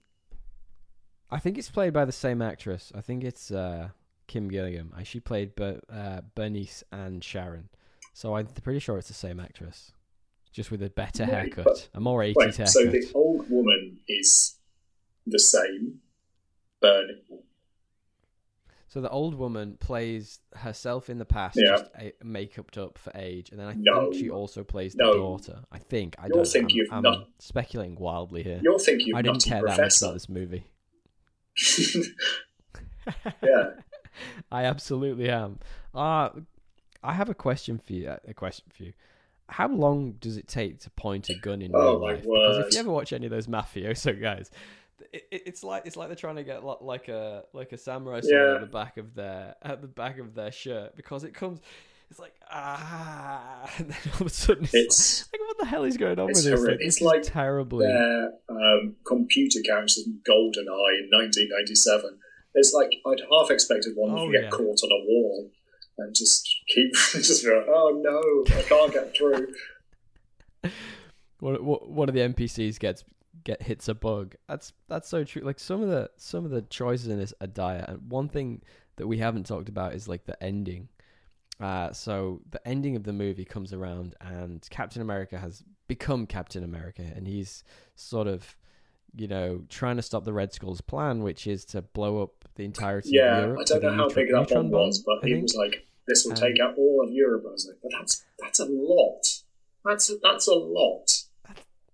I 1.29 1.39
think 1.39 1.57
it's 1.57 1.69
played 1.69 1.93
by 1.93 2.05
the 2.05 2.11
same 2.11 2.41
actress. 2.41 2.91
I 2.95 3.01
think 3.01 3.23
it's 3.23 3.51
uh, 3.51 3.89
Kim 4.27 4.49
Gillingham. 4.49 4.93
She 5.03 5.19
played 5.19 5.55
Ber- 5.55 5.81
uh, 5.91 6.21
Bernice 6.35 6.83
and 6.91 7.23
Sharon. 7.23 7.69
So 8.13 8.35
I'm 8.35 8.47
pretty 8.47 8.79
sure 8.79 8.97
it's 8.97 9.07
the 9.09 9.13
same 9.13 9.39
actress. 9.39 9.91
Just 10.57 10.71
with 10.71 10.81
a 10.81 10.89
better 10.89 11.21
Right, 11.21 11.53
haircut. 11.53 11.87
a 11.93 11.99
more 11.99 12.19
80s 12.23 12.33
Wait, 12.35 12.55
haircut. 12.55 12.69
so 12.69 12.85
the 12.87 13.11
old 13.13 13.47
woman 13.47 13.99
is 14.07 14.55
the 15.27 15.37
same. 15.37 16.01
Bernie. 16.81 17.21
So 18.87 18.99
the 18.99 19.09
old 19.11 19.35
woman 19.35 19.77
plays 19.79 20.39
herself 20.55 21.11
in 21.11 21.19
the 21.19 21.25
past, 21.25 21.59
Yeah. 21.61 21.77
just 21.77 21.85
a- 21.95 22.13
makeup 22.23 22.75
up 22.75 22.97
for 22.97 23.11
age, 23.13 23.51
and 23.51 23.59
then 23.59 23.67
I 23.67 23.75
No. 23.77 24.09
think 24.09 24.15
she 24.15 24.31
also 24.31 24.63
plays 24.63 24.93
the 24.95 25.03
No. 25.03 25.13
daughter. 25.13 25.61
I 25.71 25.77
think. 25.77 26.15
I 26.17 26.23
You're 26.25 26.37
don't. 26.37 26.47
thinking 26.47 26.87
I'm, 26.89 27.05
I'm 27.05 27.19
nut- 27.19 27.27
speculating 27.37 27.95
wildly 27.95 28.41
here. 28.41 28.59
You're 28.63 28.79
thinking 28.79 29.13
I 29.13 29.21
didn't 29.21 29.43
care 29.43 29.61
that 29.61 29.67
much 29.67 29.75
Professor. 29.77 30.05
about 30.07 30.13
this 30.15 30.27
movie. 30.27 30.63
yeah. 33.43 33.73
I 34.51 34.63
absolutely 34.63 35.29
am. 35.29 35.59
Uh 35.93 36.29
I 37.03 37.13
have 37.13 37.29
a 37.29 37.35
question 37.35 37.77
for 37.77 37.93
you. 37.93 38.15
A 38.27 38.33
question 38.33 38.65
for 38.75 38.81
you. 38.81 38.93
How 39.49 39.67
long 39.69 40.13
does 40.19 40.37
it 40.37 40.47
take 40.47 40.79
to 40.81 40.89
point 40.91 41.29
a 41.29 41.35
gun 41.35 41.61
in 41.61 41.71
Oh, 41.73 41.79
real 41.93 42.01
life? 42.01 42.21
Because 42.23 42.57
if 42.67 42.73
you 42.73 42.79
ever 42.81 42.91
watch 42.91 43.13
any 43.13 43.25
of 43.25 43.31
those 43.31 43.47
mafioso 43.47 44.19
guys, 44.21 44.51
it, 45.13 45.23
it, 45.31 45.43
it's 45.45 45.63
like 45.63 45.85
it's 45.85 45.95
like 45.95 46.09
they're 46.09 46.15
trying 46.15 46.35
to 46.35 46.43
get 46.43 46.63
like 46.63 47.07
a 47.07 47.43
like 47.53 47.71
a 47.71 47.77
samurai 47.77 48.19
sword 48.21 48.33
Yeah. 48.33 48.55
at 48.55 48.61
the 48.61 48.67
back 48.67 48.97
of 48.97 49.13
their 49.15 49.55
at 49.61 49.81
the 49.81 49.87
back 49.87 50.19
of 50.19 50.33
their 50.35 50.51
shirt 50.51 50.95
because 50.95 51.23
it 51.23 51.33
comes. 51.33 51.59
It's 52.09 52.19
like 52.19 52.35
ah, 52.49 53.69
and 53.77 53.89
then 53.89 53.97
all 54.15 54.21
of 54.21 54.27
a 54.27 54.29
sudden 54.29 54.63
it's, 54.65 54.73
It's 54.73 55.29
like, 55.33 55.41
what 55.41 55.57
the 55.59 55.65
hell 55.65 55.83
is 55.83 55.97
going 55.97 56.17
on 56.19 56.27
with 56.27 56.43
this? 56.43 56.61
Like, 56.61 56.77
it's 56.79 57.01
like 57.01 57.21
terribly. 57.23 57.85
their 57.85 58.31
um, 58.49 58.95
computer 59.05 59.59
counts 59.67 59.97
as 59.97 60.05
GoldenEye 60.07 61.03
in 61.03 61.09
1997. 61.11 62.17
It's 62.53 62.73
like 62.73 62.91
I'd 63.05 63.21
half 63.31 63.51
expected 63.51 63.93
one 63.95 64.11
Oh, 64.17 64.25
to 64.27 64.31
get 64.31 64.43
yeah. 64.45 64.49
caught 64.49 64.79
on 64.83 64.91
a 64.91 65.05
wall 65.05 65.49
and 65.97 66.15
just 66.15 66.47
keep 66.67 66.93
just 67.11 67.43
go, 67.45 67.63
oh 67.67 67.99
no, 68.01 68.55
I 68.57 68.61
can't 68.63 68.93
get 68.93 69.15
through. 69.17 69.47
one, 71.39 72.09
of 72.09 72.15
the 72.15 72.21
NPCs 72.21 72.79
gets 72.79 73.03
get 73.43 73.61
hits 73.61 73.87
a 73.87 73.93
bug. 73.95 74.35
That's 74.47 74.73
that's 74.87 75.07
so 75.07 75.23
true. 75.23 75.41
Like 75.43 75.59
some 75.59 75.81
of 75.81 75.89
the 75.89 76.09
some 76.17 76.45
of 76.45 76.51
the 76.51 76.61
choices 76.63 77.07
in 77.07 77.17
this 77.17 77.33
are 77.41 77.47
dire, 77.47 77.85
and 77.87 78.09
one 78.09 78.29
thing 78.29 78.61
that 78.97 79.07
we 79.07 79.17
haven't 79.17 79.45
talked 79.45 79.69
about 79.69 79.93
is 79.93 80.07
like 80.07 80.25
the 80.25 80.41
ending. 80.43 80.89
Uh, 81.59 81.91
so 81.91 82.41
the 82.51 82.65
ending 82.67 82.95
of 82.95 83.03
the 83.03 83.13
movie 83.13 83.45
comes 83.45 83.73
around, 83.73 84.15
and 84.21 84.67
Captain 84.69 85.01
America 85.01 85.39
has 85.39 85.63
become 85.87 86.27
Captain 86.27 86.63
America, 86.63 87.01
and 87.15 87.27
he's 87.27 87.63
sort 87.95 88.27
of, 88.27 88.55
you 89.15 89.27
know, 89.27 89.63
trying 89.67 89.95
to 89.95 90.03
stop 90.03 90.23
the 90.23 90.33
Red 90.33 90.53
Skull's 90.53 90.81
plan, 90.81 91.23
which 91.23 91.47
is 91.47 91.65
to 91.65 91.81
blow 91.81 92.21
up 92.21 92.45
the 92.55 92.63
entirety 92.63 93.09
of 93.09 93.13
Yeah, 93.13 93.39
Europe. 93.39 93.59
I 93.61 93.63
don't 93.63 93.81
know 93.81 93.93
how 93.95 94.09
big 94.09 94.31
that 94.31 94.49
bomb 94.49 94.69
was, 94.69 94.99
but 94.99 95.25
he 95.27 95.33
was 95.41 95.55
like, 95.55 95.86
"This 96.07 96.25
will 96.25 96.31
Um, 96.33 96.37
take 96.37 96.59
out 96.59 96.77
all 96.77 97.01
of 97.03 97.11
Europe." 97.11 97.43
I 97.47 97.51
was 97.51 97.67
like, 97.67 97.77
"But 97.81 97.91
that's 97.97 98.25
that's 98.39 98.59
a 98.59 98.65
lot. 98.65 99.25
That's 99.85 100.11
that's 100.21 100.47
a 100.47 100.53
lot." 100.55 101.23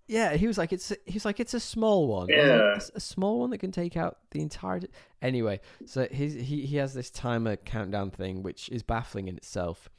Yeah, 0.05 0.35
he 0.35 0.47
was 0.47 0.57
like, 0.57 0.73
it's 0.73 0.89
he 1.05 1.13
was 1.13 1.23
like, 1.23 1.39
it's 1.39 1.53
a 1.53 1.59
small 1.61 2.07
one. 2.07 2.27
Was 2.27 2.35
like, 2.37 2.45
Yeah. 2.47 2.79
"A 2.93 2.99
small 2.99 3.39
one 3.39 3.51
that 3.51 3.59
can 3.59 3.71
take 3.71 3.95
out 3.95 4.17
the 4.31 4.41
entire. 4.41 4.81
Anyway, 5.21 5.61
so 5.85 6.07
he's, 6.11 6.33
he 6.33 6.65
he 6.65 6.75
has 6.77 6.93
this 6.93 7.09
timer 7.09 7.55
countdown 7.55 8.11
thing, 8.11 8.43
which 8.43 8.67
is 8.69 8.83
baffling 8.83 9.27
in 9.29 9.37
itself, 9.37 9.89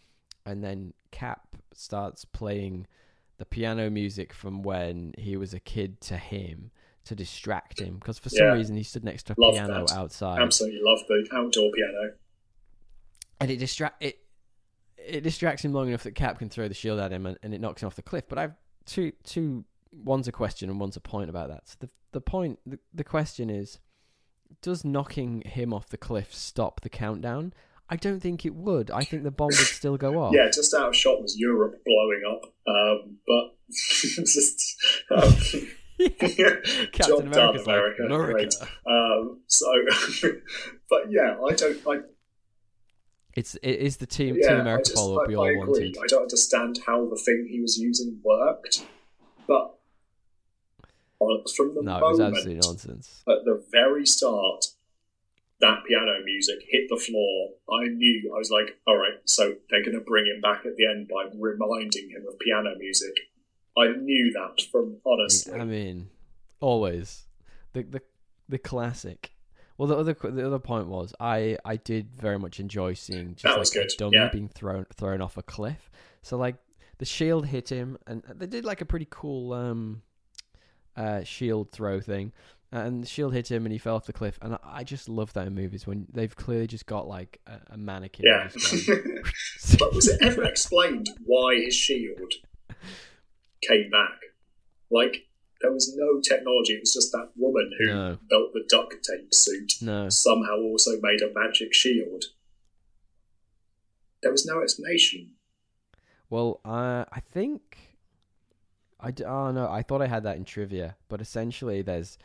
and 0.44 0.62
then 0.62 0.92
Cap 1.10 1.56
starts 1.72 2.24
playing 2.26 2.86
the 3.38 3.46
piano 3.46 3.88
music 3.90 4.32
from 4.34 4.62
when 4.62 5.14
he 5.18 5.36
was 5.38 5.54
a 5.54 5.58
kid 5.60 6.00
to 6.02 6.16
him 6.18 6.70
to 7.04 7.14
distract 7.14 7.80
him 7.80 7.96
because 7.98 8.18
for 8.18 8.28
some 8.28 8.46
Yeah. 8.46 8.52
reason 8.52 8.76
he 8.76 8.82
stood 8.82 9.04
next 9.04 9.24
to 9.24 9.32
a 9.32 9.36
Love 9.40 9.54
piano 9.54 9.86
that. 9.86 9.92
outside. 9.96 10.40
Absolutely 10.40 10.80
love 10.82 11.00
the 11.08 11.26
outdoor 11.32 11.70
piano. 11.72 12.12
And 13.40 13.50
it 13.50 13.56
distract 13.58 14.02
it 14.02 14.18
it 14.96 15.22
distracts 15.22 15.64
him 15.64 15.72
long 15.72 15.88
enough 15.88 16.04
that 16.04 16.14
Cap 16.14 16.38
can 16.38 16.48
throw 16.48 16.68
the 16.68 16.74
shield 16.74 16.98
at 16.98 17.12
him 17.12 17.26
and, 17.26 17.38
and 17.42 17.52
it 17.52 17.60
knocks 17.60 17.82
him 17.82 17.86
off 17.86 17.96
the 17.96 18.02
cliff. 18.02 18.24
But 18.28 18.38
I've 18.38 18.54
two 18.86 19.12
two 19.22 19.64
one's 19.92 20.28
a 20.28 20.32
question 20.32 20.70
and 20.70 20.80
one's 20.80 20.96
a 20.96 21.00
point 21.00 21.30
about 21.30 21.48
that. 21.48 21.68
So 21.68 21.76
the 21.80 21.88
the 22.12 22.20
point 22.20 22.58
the, 22.66 22.78
the 22.92 23.04
question 23.04 23.50
is 23.50 23.78
does 24.62 24.84
knocking 24.84 25.42
him 25.42 25.72
off 25.72 25.88
the 25.88 25.96
cliff 25.96 26.34
stop 26.34 26.80
the 26.80 26.88
countdown? 26.88 27.52
I 27.90 27.96
don't 27.96 28.20
think 28.20 28.46
it 28.46 28.54
would. 28.54 28.90
I 28.90 29.04
think 29.04 29.24
the 29.24 29.30
bomb 29.30 29.48
would 29.48 29.56
still 29.56 29.98
go 29.98 30.18
off. 30.18 30.32
Yeah, 30.34 30.46
just 30.46 30.72
out 30.72 30.88
of 30.88 30.96
shot 30.96 31.20
was 31.20 31.38
Europe 31.38 31.82
blowing 31.84 32.22
up. 32.26 32.44
Um, 32.66 33.18
but 33.26 33.56
just 33.68 34.76
um, 35.10 35.34
Captain 36.92 37.32
job 37.32 37.56
America's 37.56 37.64
done, 37.66 37.74
like, 37.74 37.98
America. 37.98 38.02
"America." 38.04 38.68
Um, 38.86 39.40
so, 39.46 39.66
but 40.90 41.10
yeah, 41.10 41.36
I 41.46 41.52
don't. 41.54 41.78
I, 41.86 42.00
It's 43.36 43.56
it 43.56 43.80
is 43.80 43.96
the 43.96 44.06
team 44.06 44.36
yeah, 44.40 44.50
Team 44.50 44.60
America 44.60 44.84
just, 44.84 44.94
follow 44.96 45.20
up 45.20 45.28
we 45.28 45.34
all 45.34 45.44
agree. 45.44 45.58
wanted. 45.58 45.96
I 46.02 46.06
don't 46.06 46.22
understand 46.22 46.78
how 46.86 47.08
the 47.08 47.16
thing 47.16 47.48
he 47.50 47.60
was 47.60 47.78
using 47.78 48.20
worked, 48.22 48.84
but 49.48 49.74
from 51.56 51.74
the 51.74 51.82
No, 51.82 51.96
it 51.96 52.00
was 52.02 52.18
moment 52.18 52.36
absolute 52.38 52.62
nonsense. 52.64 53.22
at 53.28 53.44
the 53.44 53.64
very 53.70 54.06
start 54.06 54.66
that 55.60 55.84
piano 55.86 56.18
music 56.24 56.58
hit 56.68 56.88
the 56.88 56.96
floor, 56.96 57.50
I 57.72 57.86
knew 57.86 58.32
I 58.34 58.38
was 58.38 58.50
like, 58.50 58.76
all 58.86 58.96
right, 58.96 59.18
so 59.24 59.54
they're 59.70 59.84
going 59.84 59.96
to 59.98 60.04
bring 60.04 60.26
him 60.26 60.40
back 60.40 60.66
at 60.66 60.76
the 60.76 60.86
end 60.86 61.08
by 61.08 61.26
reminding 61.38 62.10
him 62.10 62.24
of 62.28 62.38
piano 62.38 62.74
music. 62.76 63.14
I 63.78 63.88
knew 63.92 64.32
that 64.32 64.62
from 64.70 64.96
honestly. 65.04 65.54
I 65.54 65.64
mean, 65.64 66.10
always 66.60 67.24
the 67.72 67.82
the 67.82 68.02
the 68.48 68.58
classic. 68.58 69.30
Well, 69.76 69.88
the 69.88 69.96
other 69.96 70.14
the 70.14 70.46
other 70.46 70.58
point 70.58 70.86
was 70.88 71.14
I 71.18 71.58
I 71.64 71.76
did 71.76 72.10
very 72.16 72.38
much 72.38 72.60
enjoy 72.60 72.94
seeing 72.94 73.34
just 73.34 73.42
That 73.42 73.50
like 73.50 73.58
was 73.60 73.74
a 73.74 73.78
good, 73.80 73.90
dummy 73.98 74.16
yeah. 74.16 74.28
being 74.28 74.48
thrown 74.48 74.86
thrown 74.94 75.20
off 75.20 75.36
a 75.36 75.42
cliff. 75.42 75.90
So 76.22 76.36
like 76.36 76.56
the 76.98 77.04
shield 77.04 77.46
hit 77.46 77.70
him, 77.70 77.98
and 78.06 78.22
they 78.34 78.46
did 78.46 78.64
like 78.64 78.80
a 78.80 78.84
pretty 78.84 79.08
cool 79.10 79.52
um 79.52 80.02
uh 80.96 81.24
shield 81.24 81.72
throw 81.72 82.00
thing. 82.00 82.32
And 82.72 83.04
the 83.04 83.06
shield 83.06 83.32
hit 83.32 83.48
him, 83.48 83.66
and 83.66 83.72
he 83.72 83.78
fell 83.78 83.94
off 83.94 84.04
the 84.06 84.12
cliff. 84.12 84.36
And 84.42 84.54
I, 84.54 84.58
I 84.64 84.84
just 84.84 85.08
love 85.08 85.32
that 85.34 85.46
in 85.46 85.54
movies 85.54 85.86
when 85.86 86.08
they've 86.12 86.34
clearly 86.34 86.66
just 86.66 86.86
got 86.86 87.06
like 87.06 87.40
a, 87.46 87.74
a 87.74 87.76
mannequin. 87.76 88.24
yeah. 88.26 88.48
but 89.78 89.94
was 89.94 90.08
it 90.08 90.20
ever 90.20 90.42
explained 90.42 91.08
why 91.24 91.54
his 91.54 91.74
shield 91.76 92.32
came 93.62 93.90
back? 93.90 94.18
Like, 94.90 95.28
there 95.64 95.72
was 95.72 95.96
no 95.96 96.20
technology. 96.20 96.74
It 96.74 96.80
was 96.80 96.92
just 96.92 97.10
that 97.12 97.30
woman 97.36 97.72
who 97.78 97.86
No. 97.86 98.18
built 98.28 98.52
the 98.52 98.64
duct 98.68 98.94
tape 99.02 99.32
suit 99.32 99.72
no. 99.80 100.10
somehow 100.10 100.58
also 100.60 101.00
made 101.00 101.22
a 101.22 101.32
magic 101.32 101.72
shield. 101.72 102.26
There 104.22 104.30
was 104.30 104.44
no 104.44 104.62
explanation. 104.62 105.32
Well, 106.28 106.60
uh, 106.66 107.06
I 107.10 107.20
think 107.20 107.78
I 109.00 109.10
d- 109.10 109.24
oh 109.24 109.52
no, 109.52 109.70
I 109.70 109.82
thought 109.82 110.02
I 110.02 110.06
had 110.06 110.22
that 110.24 110.36
in 110.36 110.44
trivia, 110.44 110.96
but 111.08 111.20
essentially 111.22 111.80
there's 111.82 112.18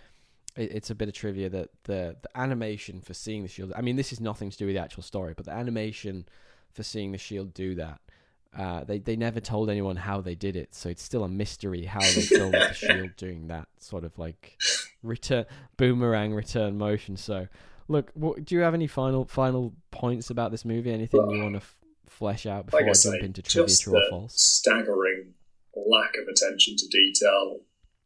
it, 0.57 0.71
it's 0.73 0.89
a 0.89 0.95
bit 0.95 1.07
of 1.07 1.13
trivia 1.13 1.49
that 1.49 1.69
the 1.83 2.17
the 2.21 2.29
animation 2.37 2.99
for 3.01 3.13
seeing 3.13 3.43
the 3.43 3.49
shield. 3.49 3.71
I 3.73 3.81
mean, 3.81 3.95
this 3.95 4.11
is 4.11 4.19
nothing 4.19 4.49
to 4.49 4.57
do 4.57 4.65
with 4.65 4.75
the 4.75 4.81
actual 4.81 5.03
story, 5.03 5.33
but 5.35 5.45
the 5.45 5.53
animation 5.53 6.27
for 6.73 6.83
seeing 6.83 7.13
the 7.13 7.17
shield 7.17 7.53
do 7.53 7.75
that. 7.75 8.01
Uh, 8.57 8.83
they 8.83 8.97
they 8.99 9.15
never 9.15 9.39
told 9.39 9.69
anyone 9.69 9.95
how 9.95 10.21
they 10.21 10.35
did 10.35 10.55
it, 10.55 10.73
so 10.73 10.89
it's 10.89 11.03
still 11.03 11.23
a 11.23 11.29
mystery 11.29 11.85
how 11.85 11.99
they 11.99 12.21
filmed 12.21 12.53
the 12.55 12.73
shield 12.73 13.15
doing 13.15 13.47
that 13.47 13.67
sort 13.79 14.03
of 14.03 14.17
like 14.17 14.57
return 15.03 15.45
boomerang 15.77 16.33
return 16.33 16.77
motion. 16.77 17.15
So, 17.15 17.47
look, 17.87 18.09
what, 18.15 18.43
do 18.45 18.55
you 18.55 18.61
have 18.61 18.73
any 18.73 18.87
final 18.87 19.25
final 19.25 19.73
points 19.91 20.29
about 20.31 20.49
this 20.51 20.65
movie? 20.65 20.91
Anything 20.91 21.29
you 21.29 21.43
want 21.43 21.53
to 21.55 21.57
f- 21.61 21.75
flesh 22.07 22.47
out 22.47 22.65
before 22.65 22.79
Like 22.81 22.87
I 22.87 22.89
I 22.89 22.93
say, 22.93 23.11
jump 23.11 23.23
into 23.23 23.41
trivia, 23.43 23.75
true 23.75 23.97
or 23.97 24.09
false? 24.09 24.41
staggering 24.41 25.33
lack 25.75 26.15
of 26.17 26.27
attention 26.27 26.75
to 26.75 26.87
detail 26.87 27.59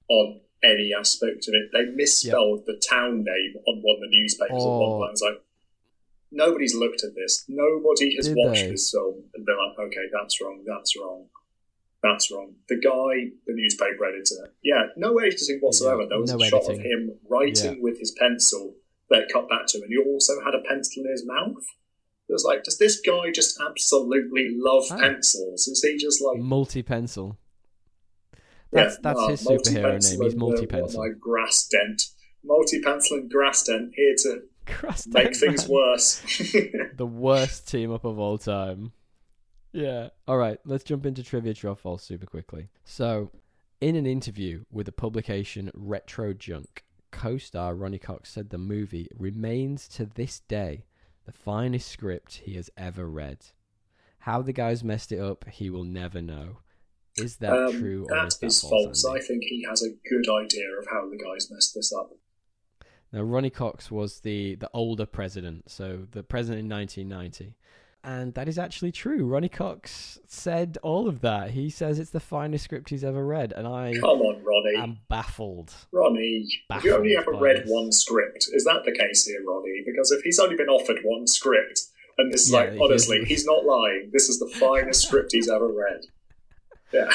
on 0.09 0.41
any 0.61 0.91
aspect 0.97 1.47
of 1.47 1.53
it. 1.53 1.69
They 1.71 1.85
misspelled 1.95 2.65
the 2.65 2.81
town 2.89 3.23
name 3.23 3.53
on 3.65 3.81
one 3.81 3.95
of 3.95 4.01
the 4.01 4.09
newspapers 4.11 4.51
at 4.51 4.67
Oh. 4.67 4.89
one 4.89 4.99
point. 4.99 5.11
It's 5.13 5.21
like, 5.21 5.41
nobody's 6.33 6.75
looked 6.75 7.03
at 7.03 7.15
this. 7.15 7.45
Nobody 7.47 8.15
has 8.17 8.27
Did 8.27 8.37
watched 8.37 8.61
they? 8.63 8.71
this 8.71 8.91
film 8.91 9.23
and 9.33 9.45
been 9.45 9.55
like, 9.57 9.87
okay, 9.87 10.05
that's 10.11 10.41
wrong, 10.41 10.63
that's 10.67 10.97
wrong, 10.99 11.27
that's 12.01 12.31
wrong. 12.31 12.55
The 12.69 12.75
guy, 12.75 13.31
the 13.47 13.53
newspaper 13.53 14.05
editor, 14.05 14.53
yeah, 14.63 14.87
no 14.97 15.17
editing 15.19 15.59
whatsoever. 15.61 16.01
Yeah, 16.01 16.07
there 16.09 16.19
was 16.19 16.33
no 16.33 16.39
a 16.43 16.49
shot 16.49 16.69
of 16.69 16.79
him 16.79 17.11
writing 17.29 17.81
with 17.81 17.99
his 17.99 18.11
pencil 18.19 18.75
that 19.09 19.29
cut 19.31 19.47
back 19.49 19.67
to 19.67 19.77
him, 19.77 19.83
and 19.83 19.91
he 19.93 19.97
also 19.97 20.33
had 20.43 20.55
a 20.55 20.61
pencil 20.67 21.03
in 21.05 21.11
his 21.11 21.25
mouth. 21.25 21.63
It 22.29 22.33
was 22.33 22.43
like, 22.45 22.63
does 22.63 22.77
this 22.77 22.99
guy 23.01 23.31
just 23.31 23.59
absolutely 23.61 24.55
love 24.57 24.85
Ah. 24.91 24.97
pencils? 24.97 25.67
Is 25.67 25.83
he 25.83 25.97
just 25.97 26.21
like 26.21 26.39
Multi 26.39 26.81
pencil. 26.81 27.37
That's 28.71 28.97
that's 28.99 29.19
uh, 29.19 29.27
his 29.27 29.45
superhero 29.45 29.91
name. 29.91 30.21
He's 30.23 30.33
uh, 30.33 30.37
multi 30.37 30.65
pencil. 30.65 31.03
am 31.03 31.11
I, 31.11 31.13
grass 31.19 31.67
dent. 31.67 32.01
Multi 32.43 32.81
pencil 32.81 33.17
and 33.17 33.29
grass 33.29 33.63
dent 33.63 33.91
here 33.95 34.15
to 34.23 34.41
make 35.07 35.35
things 35.35 35.67
worse. 35.67 36.21
the 36.95 37.05
worst 37.05 37.67
team 37.69 37.91
up 37.91 38.05
of 38.05 38.19
all 38.19 38.37
time. 38.37 38.91
Yeah. 39.71 40.09
All 40.27 40.37
right, 40.37 40.59
let's 40.65 40.83
jump 40.83 41.05
into 41.05 41.23
trivia 41.23 41.53
true 41.53 41.71
or 41.71 41.75
false 41.75 42.03
super 42.03 42.25
quickly. 42.25 42.69
So, 42.83 43.31
in 43.81 43.95
an 43.95 44.05
interview 44.05 44.63
with 44.71 44.85
the 44.85 44.91
publication 44.91 45.71
Retro 45.73 46.33
Junk, 46.33 46.83
co-star 47.11 47.75
Ronny 47.75 47.97
Cox 47.99 48.29
said 48.29 48.49
the 48.49 48.57
movie 48.57 49.07
remains 49.17 49.87
to 49.89 50.05
this 50.05 50.39
day 50.41 50.85
the 51.25 51.31
finest 51.31 51.87
script 51.89 52.41
he 52.45 52.53
has 52.55 52.69
ever 52.77 53.07
read. 53.09 53.45
How 54.19 54.41
the 54.41 54.53
guys 54.53 54.83
messed 54.83 55.11
it 55.11 55.19
up, 55.19 55.47
he 55.49 55.69
will 55.69 55.83
never 55.83 56.21
know. 56.21 56.57
Is 57.17 57.37
that 57.37 57.53
Um, 57.53 57.71
true 57.79 58.03
or 58.09 58.15
that 58.15 58.27
is 58.27 58.37
that 58.37 58.45
is 58.47 58.61
false? 58.61 59.01
false. 59.01 59.05
I 59.05 59.19
think 59.19 59.43
he 59.43 59.63
has 59.69 59.83
a 59.83 59.89
good 60.09 60.25
idea 60.29 60.69
of 60.79 60.87
how 60.91 61.09
the 61.09 61.17
guys 61.17 61.49
messed 61.51 61.75
this 61.75 61.91
up. 61.93 62.11
Now, 63.13 63.21
Ronny 63.21 63.51
Cox 63.51 63.91
was 63.91 64.19
the, 64.21 64.55
the 64.55 64.69
older 64.73 65.05
president, 65.05 65.69
so 65.69 66.07
the 66.11 66.23
president 66.23 66.61
in 66.65 66.69
1990. 66.69 67.53
And 68.03 68.33
that 68.33 68.49
is 68.49 68.57
actually 68.59 68.91
true. 68.91 69.25
Ronny 69.27 69.47
Cox 69.47 70.19
said 70.27 70.77
all 70.83 71.07
of 71.07 71.21
that. 71.21 71.51
He 71.51 71.69
says 71.69 71.99
it's 71.99 72.09
the 72.09 72.19
finest 72.19 72.65
script 72.65 72.89
he's 72.89 73.03
ever 73.03 73.25
read, 73.25 73.53
and 73.53 73.65
I 73.65 73.93
Come 73.97 74.19
on, 74.19 74.43
Ronny. 74.43 74.77
I'm 74.77 74.97
baffled. 75.07 75.73
Ronny, 75.93 76.49
have 76.69 76.83
you 76.83 76.95
only 76.95 77.15
ever 77.15 77.31
read 77.33 77.63
this. 77.63 77.69
one 77.69 77.93
script? 77.93 78.49
Is 78.51 78.65
that 78.65 78.81
the 78.83 78.91
case 78.91 79.25
here, 79.25 79.41
Ronny? 79.47 79.83
Because 79.85 80.11
if 80.11 80.21
he's 80.23 80.39
only 80.39 80.57
been 80.57 80.67
offered 80.67 80.97
one 81.05 81.27
script, 81.27 81.83
and 82.17 82.33
this 82.33 82.47
is 82.47 82.51
Yeah, 82.51 82.61
like, 82.71 82.79
honestly, 82.81 83.19
is. 83.19 83.27
he's 83.29 83.45
not 83.45 83.63
lying. 83.63 84.09
This 84.11 84.27
is 84.27 84.37
the 84.39 84.49
finest 84.59 85.03
script 85.07 85.31
he's 85.31 85.49
ever 85.49 85.67
read. 85.69 86.01
Yeah. 86.91 87.11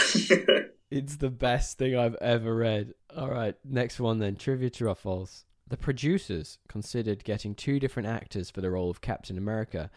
It's 0.90 1.16
the 1.16 1.28
best 1.28 1.76
thing 1.76 1.94
I've 1.98 2.14
ever 2.14 2.56
read. 2.56 2.94
All 3.14 3.28
right, 3.28 3.54
next 3.62 4.00
one 4.00 4.20
then. 4.20 4.36
Trivia 4.36 4.70
true 4.70 4.88
or 4.88 4.94
false. 4.94 5.44
The 5.68 5.76
producers 5.76 6.58
considered 6.66 7.24
getting 7.24 7.54
two 7.54 7.78
different 7.78 8.08
actors 8.08 8.50
for 8.50 8.62
the 8.62 8.70
role 8.70 8.88
of 8.90 9.02
Captain 9.02 9.36
America. 9.36 9.90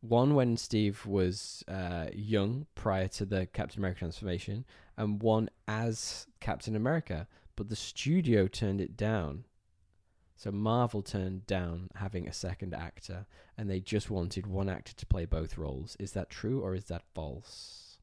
One 0.00 0.34
when 0.34 0.56
Steve 0.56 1.04
was 1.04 1.64
uh, 1.68 2.06
young 2.14 2.66
prior 2.74 3.08
to 3.08 3.26
the 3.26 3.46
Captain 3.46 3.80
America 3.80 3.98
transformation, 4.00 4.64
and 4.96 5.22
one 5.22 5.50
as 5.66 6.26
Captain 6.40 6.74
America. 6.74 7.26
But 7.56 7.68
the 7.68 7.76
studio 7.76 8.46
turned 8.46 8.80
it 8.80 8.96
down. 8.96 9.44
So 10.36 10.52
Marvel 10.52 11.02
turned 11.02 11.46
down 11.46 11.90
having 11.96 12.26
a 12.26 12.32
second 12.32 12.72
actor, 12.72 13.26
and 13.58 13.68
they 13.68 13.80
just 13.80 14.08
wanted 14.08 14.46
one 14.46 14.68
actor 14.68 14.94
to 14.94 15.06
play 15.06 15.26
both 15.26 15.58
roles. 15.58 15.96
Is 15.98 16.12
that 16.12 16.30
true 16.30 16.60
or 16.60 16.74
is 16.74 16.84
that 16.84 17.02
false? 17.14 17.98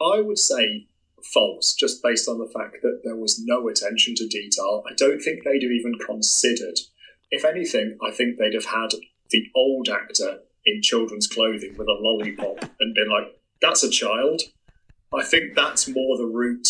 I 0.00 0.22
would 0.22 0.38
say 0.38 0.86
false, 1.24 1.74
just 1.74 2.02
based 2.02 2.28
on 2.28 2.38
the 2.38 2.46
fact 2.48 2.76
that 2.82 3.00
there 3.04 3.16
was 3.16 3.40
no 3.44 3.68
attention 3.68 4.14
to 4.16 4.26
detail. 4.28 4.82
I 4.88 4.94
don't 4.94 5.20
think 5.20 5.44
they'd 5.44 5.62
have 5.62 5.70
even 5.72 5.94
considered. 6.04 6.78
If 7.30 7.44
anything, 7.44 7.98
I 8.04 8.10
think 8.10 8.38
they'd 8.38 8.54
have 8.54 8.64
had 8.66 8.90
the 9.30 9.46
old 9.54 9.88
actor 9.88 10.40
in 10.66 10.82
children's 10.82 11.26
clothing 11.26 11.76
with 11.76 11.88
a 11.88 11.96
lollipop 12.00 12.62
and 12.80 12.94
been 12.94 13.08
like, 13.08 13.38
that's 13.62 13.82
a 13.82 13.90
child. 13.90 14.42
I 15.12 15.22
think 15.24 15.54
that's 15.54 15.88
more 15.88 16.16
the 16.18 16.26
route 16.26 16.68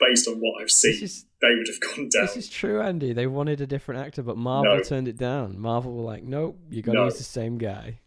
based 0.00 0.28
on 0.28 0.36
what 0.36 0.60
I've 0.62 0.70
seen. 0.70 1.02
Is 1.02 1.26
they 1.40 1.54
would 1.54 1.68
have 1.68 1.80
gone 1.80 2.08
down. 2.08 2.26
This 2.26 2.36
is 2.36 2.48
true, 2.48 2.80
Andy. 2.80 3.12
They 3.12 3.26
wanted 3.26 3.60
a 3.60 3.66
different 3.66 4.00
actor, 4.00 4.22
but 4.22 4.36
Marvel 4.36 4.76
No. 4.76 4.82
turned 4.82 5.08
it 5.08 5.16
down. 5.16 5.58
Marvel 5.58 5.92
were 5.94 6.02
like, 6.04 6.24
"Nope, 6.24 6.58
you 6.70 6.82
got 6.82 6.92
to 6.92 6.98
No. 6.98 7.04
use 7.06 7.18
the 7.18 7.24
same 7.24 7.58
guy." 7.58 8.00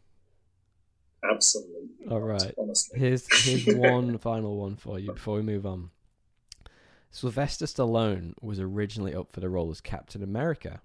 Absolutely. 1.30 2.08
All 2.10 2.20
not, 2.20 2.26
right. 2.26 2.56
Honestly. 2.58 3.00
Here's 3.00 3.46
here's 3.46 3.66
one 3.78 4.18
final 4.18 4.58
one 4.58 4.76
for 4.76 5.00
you 5.00 5.14
before 5.14 5.36
we 5.36 5.42
move 5.42 5.66
on. 5.66 5.90
Sylvester 7.12 7.66
Stallone 7.66 8.34
was 8.42 8.60
originally 8.60 9.16
up 9.16 9.32
for 9.32 9.40
the 9.40 9.50
role 9.50 9.72
as 9.72 9.82
Captain 9.82 10.24
America. 10.24 10.82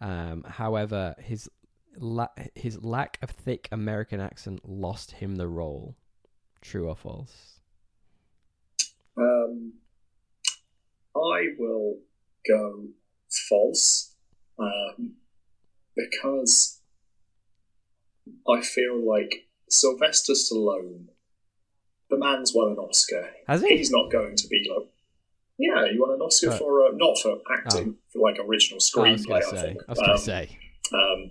Um, 0.00 0.44
however, 0.48 1.14
his 1.18 1.48
la- 1.96 2.28
his 2.54 2.82
lack 2.82 3.18
of 3.22 3.30
thick 3.30 3.68
American 3.70 4.20
accent 4.20 4.68
lost 4.68 5.12
him 5.12 5.36
the 5.36 5.48
role. 5.48 5.96
True 6.60 6.88
or 6.88 6.96
false? 6.96 7.60
Um, 9.16 9.74
I 11.14 11.48
will 11.58 11.98
go 12.48 12.88
false. 13.48 14.14
Um, 14.58 15.14
because 15.96 16.80
I 18.48 18.60
feel 18.60 19.06
like 19.06 19.46
Sylvester 19.72 20.34
Stallone, 20.34 21.06
the 22.10 22.18
man's 22.18 22.52
won 22.54 22.68
an 22.72 22.76
Oscar. 22.78 23.30
Has 23.48 23.62
he? 23.62 23.76
He's 23.78 23.90
not 23.90 24.10
going 24.10 24.36
to 24.36 24.48
be 24.48 24.70
like. 24.70 24.88
Yeah, 25.58 25.86
he 25.90 25.98
won 25.98 26.10
an 26.10 26.20
Oscar 26.20 26.50
Oh. 26.52 26.56
for 26.56 26.86
uh, 26.86 26.90
not 26.94 27.18
for 27.18 27.38
acting, 27.56 27.96
for 28.12 28.20
like 28.22 28.38
original 28.38 28.76
I 28.76 28.76
was 28.76 28.90
screenplay. 29.24 29.28
going 29.28 29.32
I, 29.32 29.40
to 29.40 29.56
say. 29.56 29.62
think. 29.62 29.80
I 29.88 29.92
was 29.92 29.98
going 29.98 30.10
Um, 30.10 30.16
to 30.16 30.22
say. 30.22 30.58
um, 30.94 31.30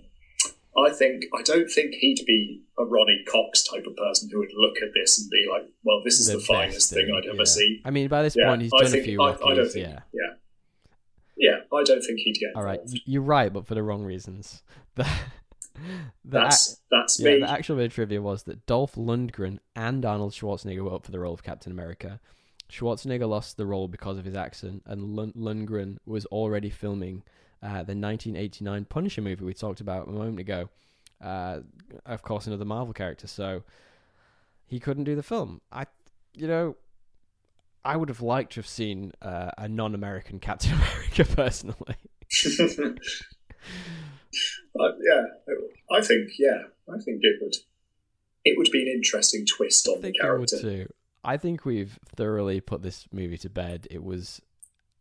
I 0.84 0.90
think 0.90 1.24
I 1.38 1.42
don't 1.42 1.68
think 1.70 1.94
he'd 1.94 2.24
be 2.26 2.62
a 2.78 2.84
Ronny 2.84 3.24
Cox 3.30 3.62
type 3.62 3.84
of 3.86 3.94
person 3.96 4.30
who 4.32 4.38
would 4.38 4.52
look 4.56 4.76
at 4.82 4.88
this 4.94 5.20
and 5.20 5.28
be 5.30 5.46
like, 5.50 5.68
"Well, 5.84 6.02
this 6.04 6.18
is 6.18 6.26
the, 6.28 6.34
best 6.36 6.46
finest 6.46 6.92
thing 6.92 7.10
I'd 7.14 7.26
ever 7.28 7.36
yeah. 7.38 7.44
see." 7.44 7.82
I 7.84 7.90
mean, 7.90 8.08
by 8.08 8.22
this 8.22 8.34
Yeah, 8.36 8.48
point, 8.48 8.62
he's 8.62 8.72
I 8.74 8.82
done 8.82 8.90
think- 8.90 9.02
a 9.02 9.06
few 9.06 9.22
I- 9.22 9.32
I 9.32 9.54
don't 9.54 9.70
think- 9.70 9.86
yeah. 9.86 10.00
Yeah, 10.14 10.32
yeah, 11.36 11.56
I 11.72 11.82
don't 11.84 12.00
think 12.02 12.20
he'd 12.20 12.38
get. 12.40 12.56
All 12.56 12.62
right, 12.64 12.80
involved. 12.80 13.02
you're 13.04 13.22
right, 13.22 13.52
but 13.52 13.66
for 13.66 13.74
the 13.74 13.82
wrong 13.82 14.02
reasons. 14.02 14.62
The, 15.74 15.80
the, 16.24 16.38
ac- 16.38 16.48
That's 16.48 16.80
that's 16.90 17.20
yeah, 17.20 17.30
me. 17.34 17.40
the 17.40 17.50
actual 17.50 17.76
bit 17.76 17.86
of 17.86 17.94
trivia 17.94 18.20
was 18.22 18.42
that 18.44 18.66
Dolph 18.66 18.94
Lundgren 18.94 19.58
and 19.74 20.04
Arnold 20.04 20.32
Schwarzenegger 20.32 20.82
were 20.84 20.94
up 20.94 21.04
for 21.04 21.12
the 21.12 21.18
role 21.20 21.34
of 21.34 21.42
Captain 21.42 21.72
America. 21.72 22.20
Schwarzenegger 22.70 23.28
lost 23.28 23.56
the 23.56 23.66
role 23.66 23.88
because 23.88 24.18
of 24.18 24.24
his 24.24 24.34
accent, 24.34 24.82
and 24.86 25.14
Lund- 25.16 25.34
Lundgren 25.34 25.98
was 26.06 26.26
already 26.26 26.70
filming 26.70 27.22
uh, 27.62 27.68
the 27.84 27.94
1989 27.94 28.84
Punisher 28.86 29.22
movie 29.22 29.44
we 29.44 29.54
talked 29.54 29.80
about 29.80 30.08
a 30.08 30.10
moment 30.10 30.40
ago. 30.40 30.68
Uh, 31.22 31.60
of 32.06 32.22
course, 32.22 32.46
another 32.46 32.64
Marvel 32.64 32.92
character, 32.94 33.26
so 33.26 33.62
he 34.66 34.80
couldn't 34.80 35.04
do 35.04 35.14
the 35.14 35.22
film. 35.22 35.60
I, 35.70 35.86
you 36.34 36.46
know, 36.48 36.76
I 37.84 37.96
would 37.96 38.08
have 38.08 38.20
liked 38.22 38.52
to 38.54 38.60
have 38.60 38.66
seen 38.66 39.12
uh, 39.22 39.50
a 39.58 39.68
non-American 39.68 40.38
Captain 40.40 40.72
America 40.74 41.24
personally. 41.24 41.96
Uh, 44.78 44.92
yeah, 45.02 45.24
I 45.90 46.00
think 46.00 46.30
yeah, 46.38 46.62
I 46.88 46.98
think 46.98 47.20
it 47.22 47.38
would. 47.40 47.56
It 48.44 48.58
would 48.58 48.70
be 48.72 48.82
an 48.82 48.88
interesting 48.88 49.46
twist 49.46 49.86
on 49.86 49.96
the 49.96 50.02
think 50.02 50.16
it 50.16 50.22
would 50.22 50.48
character. 50.48 50.60
too. 50.60 50.92
I 51.24 51.36
think 51.36 51.64
we've 51.64 51.98
thoroughly 52.16 52.60
put 52.60 52.82
this 52.82 53.06
movie 53.12 53.38
to 53.38 53.50
bed. 53.50 53.86
It 53.90 54.02
was 54.02 54.42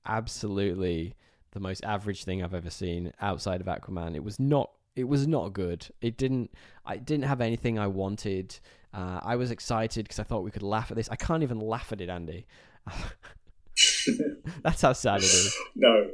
absolutely 0.06 1.16
the 1.52 1.60
most 1.60 1.84
average 1.84 2.24
thing 2.24 2.44
I've 2.44 2.54
ever 2.54 2.70
seen 2.70 3.14
outside 3.20 3.62
of 3.62 3.68
Aquaman. 3.68 4.16
It 4.16 4.24
was 4.24 4.40
not. 4.40 4.72
It 4.96 5.06
was 5.06 5.26
not 5.26 5.54
good. 5.54 5.88
It 6.02 6.18
didn't. 6.18 6.52
I 6.86 6.98
didn't 6.98 7.26
have 7.26 7.42
anything 7.42 7.80
I 7.80 7.88
wanted. 7.88 8.60
Uh, 8.94 9.22
I 9.24 9.38
was 9.38 9.52
excited 9.52 10.04
because 10.04 10.20
I 10.20 10.24
thought 10.24 10.44
we 10.44 10.52
could 10.52 10.64
laugh 10.64 10.92
at 10.92 10.98
this. 10.98 11.10
I 11.10 11.16
can't 11.16 11.44
even 11.44 11.60
laugh 11.60 11.94
at 11.94 12.02
it, 12.02 12.10
Andy. 12.10 12.46
That's 14.64 14.82
how 14.82 14.94
sad 14.94 15.20
it 15.20 15.26
is. 15.26 15.56
no, 15.76 16.12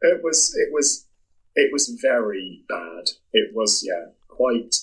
it 0.00 0.22
was 0.22 0.54
it 0.56 0.72
was 0.72 1.05
it 1.56 1.72
was 1.72 1.88
very 2.00 2.62
bad. 2.68 3.10
It 3.32 3.54
was 3.54 3.84
yeah, 3.86 4.12
quite. 4.28 4.76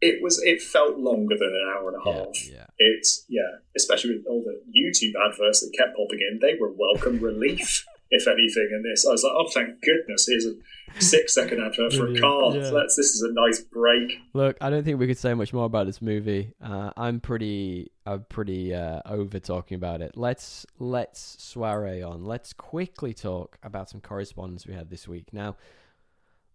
It 0.00 0.22
was. 0.22 0.42
It 0.42 0.60
felt 0.60 0.98
longer 0.98 1.36
than 1.38 1.48
an 1.48 1.72
hour 1.74 1.88
and 1.88 1.96
a 1.96 2.08
Yeah, 2.10 2.24
half. 2.24 2.48
yeah. 2.48 2.66
It's 2.78 3.24
yeah, 3.28 3.50
especially 3.76 4.16
with 4.16 4.26
all 4.26 4.42
the 4.44 4.60
YouTube 4.78 5.14
adverts 5.24 5.60
that 5.60 5.72
kept 5.76 5.96
popping 5.96 6.20
in. 6.20 6.38
They 6.40 6.54
were 6.60 6.72
welcome 6.72 7.18
relief, 7.20 7.84
if 8.10 8.26
anything. 8.26 8.68
In 8.72 8.82
this, 8.82 9.06
I 9.06 9.12
was 9.12 9.22
like, 9.24 9.32
oh, 9.34 9.48
thank 9.54 9.80
goodness! 9.82 10.26
Here's 10.28 10.46
a 10.46 10.54
six-second 10.98 11.60
advert 11.62 11.92
for 11.92 12.06
a 12.08 12.20
car. 12.20 12.56
yeah. 12.56 12.70
Let's. 12.70 12.96
This 12.96 13.14
is 13.14 13.22
a 13.22 13.32
nice 13.32 13.60
break. 13.60 14.18
Look, 14.32 14.56
I 14.60 14.70
don't 14.70 14.84
think 14.84 14.98
we 14.98 15.06
could 15.06 15.18
say 15.18 15.34
much 15.34 15.52
more 15.52 15.64
about 15.66 15.86
this 15.86 16.00
movie. 16.00 16.52
Uh, 16.62 16.90
I'm 16.96 17.20
pretty, 17.20 17.90
I'm 18.06 18.24
pretty 18.28 18.74
uh, 18.74 19.00
over 19.06 19.38
talking 19.38 19.76
about 19.76 20.00
it. 20.00 20.16
Let's 20.16 20.66
let's 20.78 21.36
soiree 21.38 22.02
on. 22.02 22.24
Let's 22.24 22.52
quickly 22.52 23.12
talk 23.14 23.58
about 23.62 23.90
some 23.90 24.00
correspondence 24.00 24.66
we 24.66 24.74
had 24.74 24.90
this 24.90 25.06
week. 25.06 25.32
Now, 25.32 25.56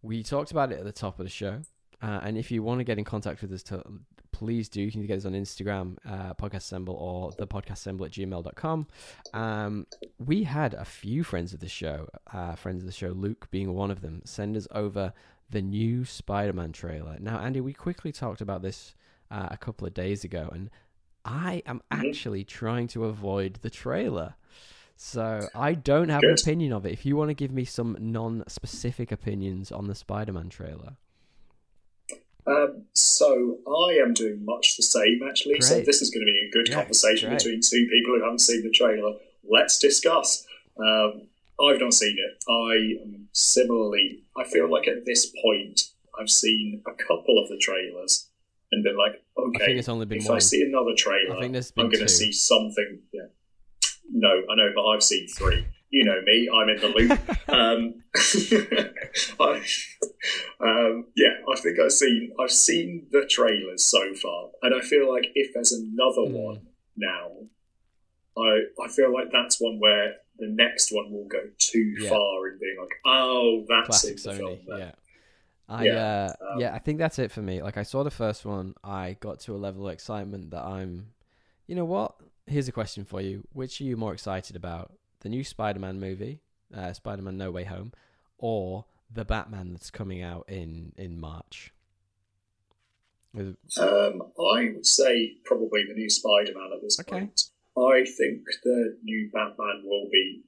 we 0.02 0.24
talked 0.24 0.52
about 0.52 0.72
it 0.72 0.80
at 0.80 0.86
the 0.86 0.92
top 0.92 1.20
of 1.20 1.26
the 1.26 1.30
show, 1.30 1.62
uh, 2.02 2.20
and 2.24 2.38
if 2.38 2.52
you 2.52 2.64
want 2.64 2.80
to 2.80 2.84
get 2.84 2.98
in 2.98 3.04
contact 3.04 3.42
with 3.42 3.52
us, 3.54 3.64
to, 3.64 3.84
please 4.32 4.70
do. 4.70 4.82
You 4.82 4.92
can 4.92 5.06
get 5.06 5.18
us 5.18 5.26
on 5.26 5.34
Instagram, 5.34 5.98
uh, 6.06 6.34
podcast 6.34 6.56
assemble, 6.58 6.96
or 6.96 7.32
the 7.38 7.46
podcast 7.48 7.74
assemble 7.74 8.06
at 8.06 8.12
gmail.com. 8.12 8.88
Um, 9.34 9.88
we 10.18 10.44
had 10.44 10.74
a 10.74 10.86
few 10.86 11.24
friends 11.24 11.54
of 11.54 11.60
the 11.60 11.70
show, 11.70 12.08
uh, 12.34 12.56
friends 12.56 12.82
of 12.82 12.88
the 12.88 12.92
show, 12.94 13.10
Luke 13.10 13.48
being 13.52 13.74
one 13.74 13.92
of 13.92 14.02
them, 14.02 14.22
send 14.26 14.58
us 14.58 14.68
over 14.72 15.14
the 15.50 15.62
new 15.62 16.06
Spider-Man 16.06 16.72
trailer. 16.72 17.18
Now, 17.20 17.40
Andy, 17.40 17.60
we 17.62 17.74
quickly 17.74 18.12
talked 18.12 18.42
about 18.42 18.62
this 18.62 18.96
uh, 19.30 19.48
a 19.52 19.58
couple 19.58 19.86
of 19.88 19.94
days 19.94 20.24
ago, 20.24 20.50
and 20.54 20.70
I 21.24 21.62
am 21.66 21.82
Mhm. 21.92 22.08
actually 22.10 22.44
trying 22.44 22.88
to 22.90 23.06
avoid 23.06 23.60
the 23.62 23.70
trailer. 23.70 24.36
So 24.96 25.48
I 25.56 25.74
don't 25.74 26.10
have 26.10 26.22
an 26.24 26.36
opinion 26.40 26.74
of 26.74 26.86
it. 26.86 26.94
If 26.94 27.06
you 27.06 27.16
want 27.16 27.30
to 27.30 27.34
give 27.34 27.52
me 27.52 27.66
some 27.66 27.96
non-specific 28.00 29.12
opinions 29.12 29.72
on 29.72 29.88
the 29.88 29.96
Spider-Man 29.96 30.50
trailer, 30.50 30.98
Um, 32.48 32.84
so 32.94 33.60
I 33.68 34.00
am 34.04 34.14
doing 34.14 34.44
much 34.44 34.78
the 34.78 34.84
same 34.84 35.22
actually. 35.28 35.62
So 35.62 35.82
this 35.82 36.02
is 36.02 36.10
going 36.10 36.26
to 36.26 36.32
be 36.32 36.48
a 36.48 36.52
good 36.52 36.70
Yeah, 36.70 36.76
conversation 36.82 37.30
great. 37.30 37.40
between 37.40 37.62
two 37.62 37.88
people 37.88 38.16
who 38.16 38.24
haven't 38.24 38.40
seen 38.40 38.64
the 38.64 38.72
trailer. 38.72 39.14
Let's 39.50 39.78
discuss. 39.80 40.46
Um, 40.78 41.28
I've 41.64 41.80
not 41.80 41.94
seen 41.94 42.18
it. 42.18 42.44
I 42.50 43.04
am 43.04 43.28
similarly. 43.34 44.24
I 44.36 44.44
feel 44.46 44.72
like 44.72 44.88
at 44.88 45.06
this 45.06 45.32
point 45.44 45.82
I've 46.20 46.30
seen 46.30 46.82
a 46.88 46.92
couple 46.94 47.42
of 47.42 47.50
the 47.50 47.58
trailers 47.58 48.28
and 48.72 48.84
been 48.84 48.98
like, 48.98 49.22
I 49.38 49.42
okay, 49.42 49.66
think 49.66 49.80
it's 49.80 49.90
only 49.90 50.06
been 50.06 50.20
if 50.20 50.28
one. 50.28 50.38
I 50.38 50.40
see 50.40 50.64
another 50.64 50.96
trailer, 50.98 51.38
I 51.38 51.42
think 51.42 51.54
there's 51.54 51.72
I'm 51.78 51.90
going 51.90 52.00
to 52.06 52.10
see 52.10 52.32
something. 52.32 53.00
Yeah. 53.14 53.28
No, 54.12 54.30
I 54.30 54.56
know, 54.56 54.72
but 54.76 54.86
I've 54.88 55.04
seen 55.04 55.28
three. 55.28 55.66
You 55.92 56.06
know 56.06 56.22
me. 56.24 56.50
I'm 56.54 56.70
in 56.70 56.80
the 56.80 56.88
loop. 56.88 57.20
um, 57.52 58.02
I, 59.40 59.62
um, 60.62 61.06
yeah, 61.16 61.36
I 61.54 61.60
think 61.60 61.80
I've 61.80 61.92
seen 61.92 62.32
I've 62.40 62.52
seen 62.52 63.08
the 63.12 63.26
trailers 63.30 63.84
so 63.84 64.14
far, 64.16 64.50
and 64.64 64.74
I 64.74 64.80
feel 64.86 65.12
like 65.12 65.26
if 65.36 65.54
there's 65.54 65.72
another 65.74 66.22
Mm. 66.22 66.34
one 66.34 66.62
now, 66.96 67.28
I 68.38 68.62
I 68.84 68.88
feel 68.90 69.14
like 69.14 69.32
that's 69.32 69.60
one 69.60 69.80
where 69.80 70.16
the 70.38 70.48
next 70.48 70.92
one 70.92 71.12
will 71.12 71.28
go 71.28 71.44
too 71.58 71.96
Yeah. 72.00 72.10
far 72.10 72.48
in 72.48 72.58
being 72.60 72.78
like, 72.80 72.90
oh, 73.06 73.66
that's 73.68 73.88
classic 73.88 74.18
Sony. 74.18 74.38
film. 74.38 74.60
Yeah. 74.68 74.92
I 75.70 75.86
Yeah, 75.86 75.98
uh, 75.98 76.34
um, 76.54 76.60
yeah, 76.60 76.74
I 76.74 76.80
think 76.80 77.00
that's 77.00 77.20
it 77.20 77.32
for 77.32 77.42
me. 77.42 77.62
Like 77.62 77.78
I 77.78 77.84
saw 77.84 78.04
the 78.04 78.12
first 78.12 78.46
one, 78.46 78.76
I 78.84 79.18
got 79.20 79.40
to 79.42 79.56
a 79.56 79.58
level 79.58 79.88
of 79.88 79.94
excitement 79.94 80.52
that 80.52 80.64
I'm 80.64 81.14
you 81.68 81.76
know 81.76 81.86
what? 81.86 82.16
Here's 82.48 82.68
a 82.68 82.72
question 82.74 83.06
for 83.06 83.22
you. 83.22 83.48
Which 83.54 83.80
are 83.80 83.86
you 83.86 83.96
more 83.98 84.14
excited 84.14 84.56
about? 84.56 84.92
The 85.22 85.30
new 85.30 85.44
Spider-Man 85.44 86.00
movie, 86.00 86.42
uh, 86.76 86.94
Spider-Man 86.94 87.38
No 87.38 87.52
Way 87.52 87.64
Home, 87.64 87.94
or 88.38 88.86
the 89.14 89.26
Batman 89.26 89.72
that's 89.72 89.92
coming 89.92 90.22
out 90.22 90.46
in 90.48 90.94
in 90.98 91.20
March? 91.20 91.74
Um, 93.34 94.22
I 94.38 94.72
would 94.74 94.86
say 94.86 95.38
probably 95.46 95.86
the 95.88 95.94
new 95.94 96.10
Spider-Man 96.10 96.72
at 96.76 96.82
this 96.82 97.00
Okay. 97.00 97.12
point. 97.20 97.44
I 97.78 98.04
think 98.04 98.42
the 98.64 98.98
new 99.04 99.30
Batman 99.32 99.84
will 99.86 100.10
be 100.12 100.44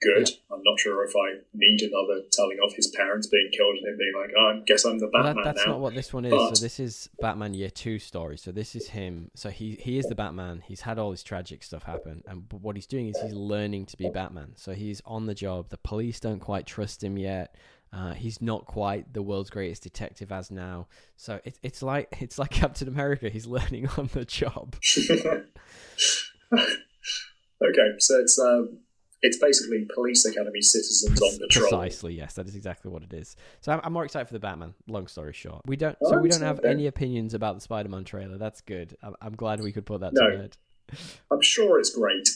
good. 0.00 0.28
I'm 0.52 0.62
not 0.62 0.78
sure 0.78 1.04
if 1.04 1.12
I 1.16 1.40
need 1.54 1.80
another 1.82 2.22
telling 2.32 2.58
of 2.64 2.74
his 2.74 2.88
parents 2.88 3.26
being 3.26 3.50
killed 3.56 3.76
and 3.76 3.86
him 3.88 3.96
being 3.98 4.12
like, 4.14 4.30
oh, 4.38 4.58
I 4.58 4.62
guess 4.66 4.84
I'm 4.84 4.98
the 4.98 5.10
Well, 5.12 5.22
Batman 5.24 5.44
that, 5.44 5.54
that's 5.54 5.66
now. 5.66 5.72
not 5.72 5.80
what 5.80 5.94
this 5.94 6.12
one 6.12 6.24
is. 6.24 6.30
But- 6.32 6.56
So 6.56 6.62
this 6.64 6.78
is 6.80 7.08
Batman 7.20 7.54
Year 7.54 7.70
Two 7.70 7.98
story. 7.98 8.36
So 8.38 8.52
this 8.52 8.74
is 8.74 8.88
him. 8.88 9.30
So 9.34 9.50
he 9.50 9.76
he 9.80 9.98
is 9.98 10.06
the 10.06 10.14
Batman. 10.14 10.62
He's 10.66 10.80
had 10.82 10.98
all 10.98 11.10
this 11.10 11.22
tragic 11.22 11.62
stuff 11.62 11.82
happen, 11.84 12.22
and 12.26 12.48
but 12.48 12.60
what 12.60 12.76
he's 12.76 12.86
doing 12.86 13.08
is 13.08 13.20
he's 13.20 13.32
learning 13.32 13.86
to 13.86 13.96
be 13.96 14.08
Batman. 14.08 14.52
So 14.56 14.72
he's 14.72 15.00
on 15.06 15.26
the 15.26 15.34
job. 15.34 15.68
The 15.70 15.78
police 15.78 16.20
don't 16.20 16.40
quite 16.40 16.66
trust 16.66 17.02
him 17.02 17.16
yet. 17.18 17.54
Uh, 17.92 18.12
he's 18.14 18.42
not 18.42 18.66
quite 18.66 19.12
the 19.14 19.22
world's 19.22 19.48
greatest 19.48 19.82
detective 19.84 20.30
as 20.32 20.50
now. 20.50 20.88
So 21.16 21.40
it's 21.44 21.58
it's 21.62 21.82
like 21.82 22.08
it's 22.20 22.38
like 22.38 22.50
Captain 22.50 22.88
America. 22.88 23.28
He's 23.30 23.46
learning 23.56 23.88
on 23.96 24.10
the 24.12 24.24
job. 24.24 24.76
okay, 26.52 27.88
so 27.98 28.20
it's 28.20 28.38
um, 28.38 28.78
it's 29.22 29.38
basically 29.38 29.86
police 29.94 30.24
academy 30.24 30.62
citizens 30.62 31.20
on 31.22 31.38
patrol. 31.38 31.68
Precisely, 31.68 32.14
yes, 32.14 32.34
that 32.34 32.46
is 32.46 32.54
exactly 32.54 32.90
what 32.90 33.02
it 33.02 33.12
is. 33.12 33.36
So 33.60 33.72
I'm, 33.72 33.80
I'm 33.84 33.92
more 33.92 34.04
excited 34.04 34.26
for 34.26 34.34
the 34.34 34.40
Batman. 34.40 34.74
Long 34.86 35.06
story 35.06 35.32
short, 35.32 35.62
we 35.66 35.76
don't. 35.76 35.96
So 36.02 36.18
we 36.18 36.28
don't 36.28 36.42
have 36.42 36.64
any 36.64 36.86
opinions 36.86 37.34
about 37.34 37.54
the 37.54 37.60
Spider-Man 37.60 38.04
trailer. 38.04 38.38
That's 38.38 38.60
good. 38.60 38.96
I'm, 39.02 39.14
I'm 39.20 39.34
glad 39.36 39.60
we 39.62 39.72
could 39.72 39.86
put 39.86 40.00
that 40.00 40.12
No. 40.12 40.30
to 40.30 40.36
bed. 40.38 40.56
I'm 41.30 41.42
sure 41.42 41.78
it's 41.80 41.90
great. 41.90 42.28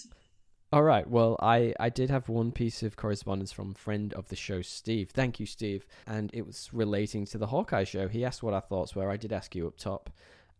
All 0.73 0.83
right. 0.85 1.09
Well, 1.09 1.37
I 1.41 1.75
I 1.81 1.89
did 1.89 2.11
have 2.11 2.29
one 2.29 2.53
piece 2.53 2.83
of 2.85 2.97
correspondence 2.97 3.51
from 3.51 3.75
friend 3.75 4.13
of 4.15 4.29
the 4.29 4.37
show, 4.37 4.63
Steve. 4.63 5.11
Thank 5.11 5.41
you, 5.41 5.47
Steve. 5.47 5.85
And 6.07 6.31
it 6.33 6.47
was 6.47 6.71
relating 6.73 7.27
to 7.27 7.39
the 7.39 7.49
Hawkeye 7.49 7.85
show. 7.85 8.07
He 8.09 8.25
asked 8.25 8.43
what 8.43 8.55
our 8.55 8.61
thoughts 8.61 8.95
were. 8.95 9.11
I 9.11 9.17
did 9.17 9.33
ask 9.33 9.55
you 9.57 9.67
up 9.67 9.77
top. 9.77 10.11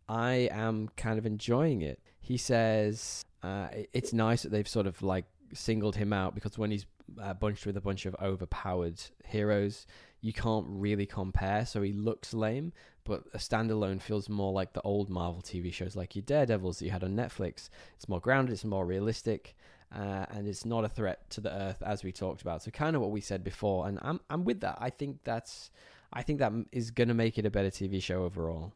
I 0.09 0.49
am 0.51 0.89
kind 0.97 1.17
of 1.17 1.25
enjoying 1.25 1.81
it. 1.81 2.01
He 2.19 2.35
says 2.35 3.23
uh, 3.41 3.69
it's 3.93 4.11
nice 4.11 4.43
that 4.43 4.49
they've 4.49 4.67
sort 4.67 4.85
of 4.85 5.01
like 5.01 5.23
singled 5.53 5.95
him 5.95 6.13
out 6.13 6.35
because 6.35 6.57
when 6.57 6.71
he's 6.71 6.85
uh, 7.21 7.33
bunched 7.33 7.65
with 7.65 7.77
a 7.77 7.81
bunch 7.81 8.05
of 8.05 8.15
overpowered 8.21 9.01
heroes, 9.25 9.85
you 10.21 10.33
can't 10.33 10.65
really 10.67 11.05
compare. 11.05 11.65
So 11.65 11.81
he 11.81 11.93
looks 11.93 12.33
lame, 12.33 12.73
but 13.03 13.23
a 13.33 13.37
standalone 13.37 14.01
feels 14.01 14.29
more 14.29 14.51
like 14.51 14.73
the 14.73 14.81
old 14.81 15.09
Marvel 15.09 15.41
TV 15.41 15.73
shows, 15.73 15.95
like 15.95 16.15
your 16.15 16.23
Daredevils 16.23 16.79
that 16.79 16.85
you 16.85 16.91
had 16.91 17.03
on 17.03 17.15
Netflix. 17.15 17.69
It's 17.95 18.07
more 18.07 18.19
grounded. 18.19 18.53
It's 18.53 18.65
more 18.65 18.85
realistic 18.85 19.55
uh, 19.95 20.25
and 20.29 20.47
it's 20.47 20.65
not 20.65 20.85
a 20.85 20.89
threat 20.89 21.29
to 21.31 21.41
the 21.41 21.51
Earth 21.51 21.81
as 21.83 22.03
we 22.03 22.11
talked 22.11 22.41
about. 22.41 22.63
So 22.63 22.71
kind 22.71 22.95
of 22.95 23.01
what 23.01 23.11
we 23.11 23.21
said 23.21 23.43
before, 23.43 23.87
and 23.87 23.99
I'm 24.01 24.19
I'm 24.29 24.45
with 24.45 24.61
that. 24.61 24.77
I 24.79 24.89
think 24.89 25.19
that's 25.23 25.69
I 26.13 26.23
think 26.23 26.39
that 26.39 26.51
is 26.71 26.91
going 26.91 27.09
to 27.09 27.13
make 27.13 27.37
it 27.37 27.45
a 27.45 27.49
better 27.49 27.69
TV 27.69 28.01
show 28.01 28.23
overall. 28.23 28.73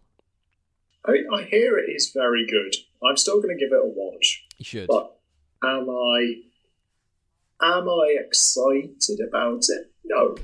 I, 1.05 1.23
I 1.33 1.43
hear 1.43 1.77
it 1.77 1.89
is 1.89 2.11
very 2.11 2.45
good. 2.47 2.75
I'm 3.07 3.17
still 3.17 3.41
going 3.41 3.55
to 3.57 3.63
give 3.63 3.71
it 3.71 3.79
a 3.81 3.87
watch. 3.87 4.45
You 4.57 4.65
should. 4.65 4.87
But 4.87 5.15
am 5.63 5.89
I 5.89 6.41
am 7.61 7.89
I 7.89 8.17
excited 8.19 9.19
about 9.27 9.63
it? 9.69 9.91
No, 10.03 10.35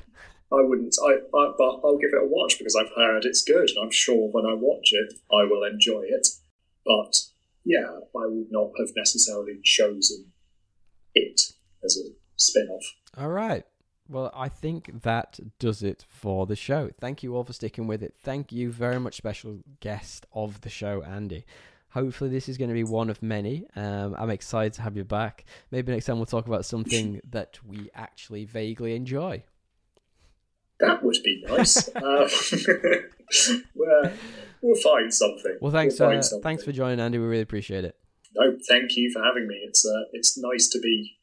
I 0.52 0.62
wouldn't. 0.62 0.96
I, 1.04 1.14
I 1.14 1.54
but 1.58 1.80
I'll 1.84 1.98
give 1.98 2.12
it 2.14 2.24
a 2.24 2.28
watch 2.28 2.58
because 2.58 2.76
I've 2.76 2.96
heard 2.96 3.26
it's 3.26 3.44
good, 3.44 3.70
and 3.70 3.84
I'm 3.84 3.92
sure 3.92 4.30
when 4.32 4.46
I 4.46 4.54
watch 4.54 4.90
it, 4.92 5.14
I 5.32 5.44
will 5.44 5.64
enjoy 5.64 6.04
it. 6.08 6.28
But 6.86 7.22
yeah, 7.64 7.88
I 7.88 8.26
would 8.26 8.52
not 8.52 8.72
have 8.80 8.90
necessarily 8.96 9.60
chosen 9.64 10.32
it 11.14 11.42
as 11.84 11.98
a 11.98 12.10
spin-off. 12.38 12.84
All 13.18 13.30
right. 13.30 13.66
Well, 14.10 14.32
I 14.36 14.50
think 14.50 15.04
that 15.04 15.40
does 15.58 15.84
it 15.84 16.06
for 16.10 16.46
the 16.46 16.56
show. 16.56 16.90
Thank 17.00 17.24
you 17.24 17.36
all 17.36 17.46
for 17.46 17.54
sticking 17.54 17.88
with 17.88 18.04
it. 18.04 18.14
Thank 18.18 18.52
you 18.52 18.72
very 18.72 19.00
much, 19.00 19.16
special 19.16 19.60
guest 19.80 20.26
of 20.34 20.62
the 20.62 20.70
show, 20.70 21.02
Andy. 21.02 21.46
Hopefully, 21.92 22.30
this 22.30 22.48
is 22.48 22.58
going 22.58 22.70
to 22.70 22.74
be 22.74 22.84
one 22.84 23.10
of 23.10 23.22
many. 23.22 23.66
Um, 23.76 24.16
I'm 24.18 24.30
excited 24.30 24.74
to 24.74 24.82
have 24.82 24.96
you 24.96 25.04
back. 25.04 25.46
Maybe 25.72 25.92
next 25.92 26.06
time 26.06 26.18
we'll 26.18 26.26
talk 26.26 26.48
about 26.48 26.66
something 26.66 27.20
that 27.30 27.60
we 27.66 27.90
actually 27.94 28.46
vaguely 28.46 28.96
enjoy. 28.96 29.44
That 30.80 31.04
would 31.04 31.18
be 31.24 31.44
nice. 31.48 31.90
uh, 31.96 32.30
we'll, 33.76 34.12
we'll 34.62 34.82
find 34.82 35.14
something. 35.14 35.58
Well, 35.60 35.72
thanks. 35.72 36.00
We'll 36.00 36.18
uh, 36.18 36.22
something. 36.22 36.44
thanks 36.44 36.64
for 36.64 36.72
joining, 36.72 37.00
Andy. 37.00 37.18
We 37.18 37.26
really 37.26 37.42
appreciate 37.42 37.84
it. 37.86 37.96
No, 38.36 38.58
thank 38.68 38.96
you 38.96 39.12
for 39.12 39.22
having 39.22 39.48
me. 39.48 39.56
It's 39.64 39.86
uh, 39.86 40.04
it's 40.14 40.38
nice 40.38 40.70
to 40.70 40.80
be 40.80 41.18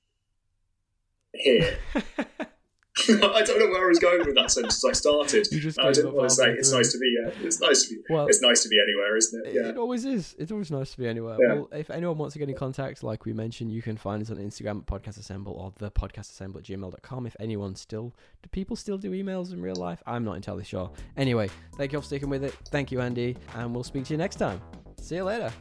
here. 1.33 1.79
I 3.09 3.43
don't 3.43 3.59
know 3.59 3.69
where 3.69 3.85
I 3.85 3.89
was 3.89 3.99
going 3.99 4.19
with 4.27 4.35
that 4.35 4.51
sentence. 4.51 4.85
I 4.85 4.93
started. 4.93 5.47
You 5.51 5.61
just 5.61 5.79
I 5.81 5.93
didn't 5.93 6.15
want 6.15 6.29
to 6.29 6.35
say 6.35 6.51
it's 6.51 6.73
nice 6.73 6.93
to 6.93 6.99
be. 6.99 7.17
Uh, 7.25 7.31
it's 7.43 7.61
nice 7.61 7.83
to 7.85 7.95
be. 7.95 8.01
Well- 8.11 8.27
it's 8.27 8.41
nice 8.43 8.63
to 8.65 8.69
be 8.69 8.79
anywhere, 8.81 9.17
isn't 9.17 9.47
it? 9.47 9.49
It- 9.51 9.55
Yeah. 9.55 9.69
It 9.71 9.77
always 9.77 10.05
is. 10.05 10.35
It's 10.39 10.51
always 10.53 10.71
nice 10.71 10.91
to 10.93 10.99
be 10.99 11.07
anywhere. 11.07 11.37
Yeah. 11.41 11.55
Well, 11.55 11.69
if 11.73 11.91
anyone 11.91 12.19
wants 12.19 12.33
to 12.35 12.39
get 12.39 12.49
in 12.49 12.55
contact, 12.57 13.03
like 13.03 13.25
we 13.25 13.33
mentioned, 13.33 13.71
you 13.73 13.83
can 13.83 13.97
find 13.97 14.23
us 14.23 14.31
on 14.31 14.37
Instagram 14.37 14.79
at 14.81 14.87
Podcast 14.87 15.19
Assemble 15.19 15.53
or 15.53 15.73
the 15.79 15.91
Podcast 15.91 16.31
Assemble 16.31 16.59
at 16.59 16.65
gmail.com. 16.65 17.27
If 17.27 17.37
anyone 17.41 17.75
still, 17.77 18.15
do 18.43 18.49
people 18.51 18.77
still 18.77 18.99
do 18.99 19.11
emails 19.13 19.53
in 19.53 19.61
real 19.63 19.77
life? 19.77 20.03
I'm 20.07 20.25
not 20.25 20.37
entirely 20.37 20.65
sure. 20.65 20.91
Anyway, 21.17 21.51
thank 21.77 21.93
you 21.93 21.99
all 21.99 22.03
for 22.03 22.07
sticking 22.07 22.29
with 22.31 22.45
it. 22.45 22.55
Thank 22.71 22.91
you, 22.93 23.01
Andy, 23.01 23.37
and 23.55 23.75
we'll 23.75 23.85
speak 23.85 24.05
to 24.07 24.15
you 24.15 24.19
next 24.19 24.37
time. 24.37 24.61
See 25.01 25.17
you 25.17 25.25
later. 25.25 25.53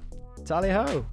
Tally 0.46 0.70
ho. 0.70 1.06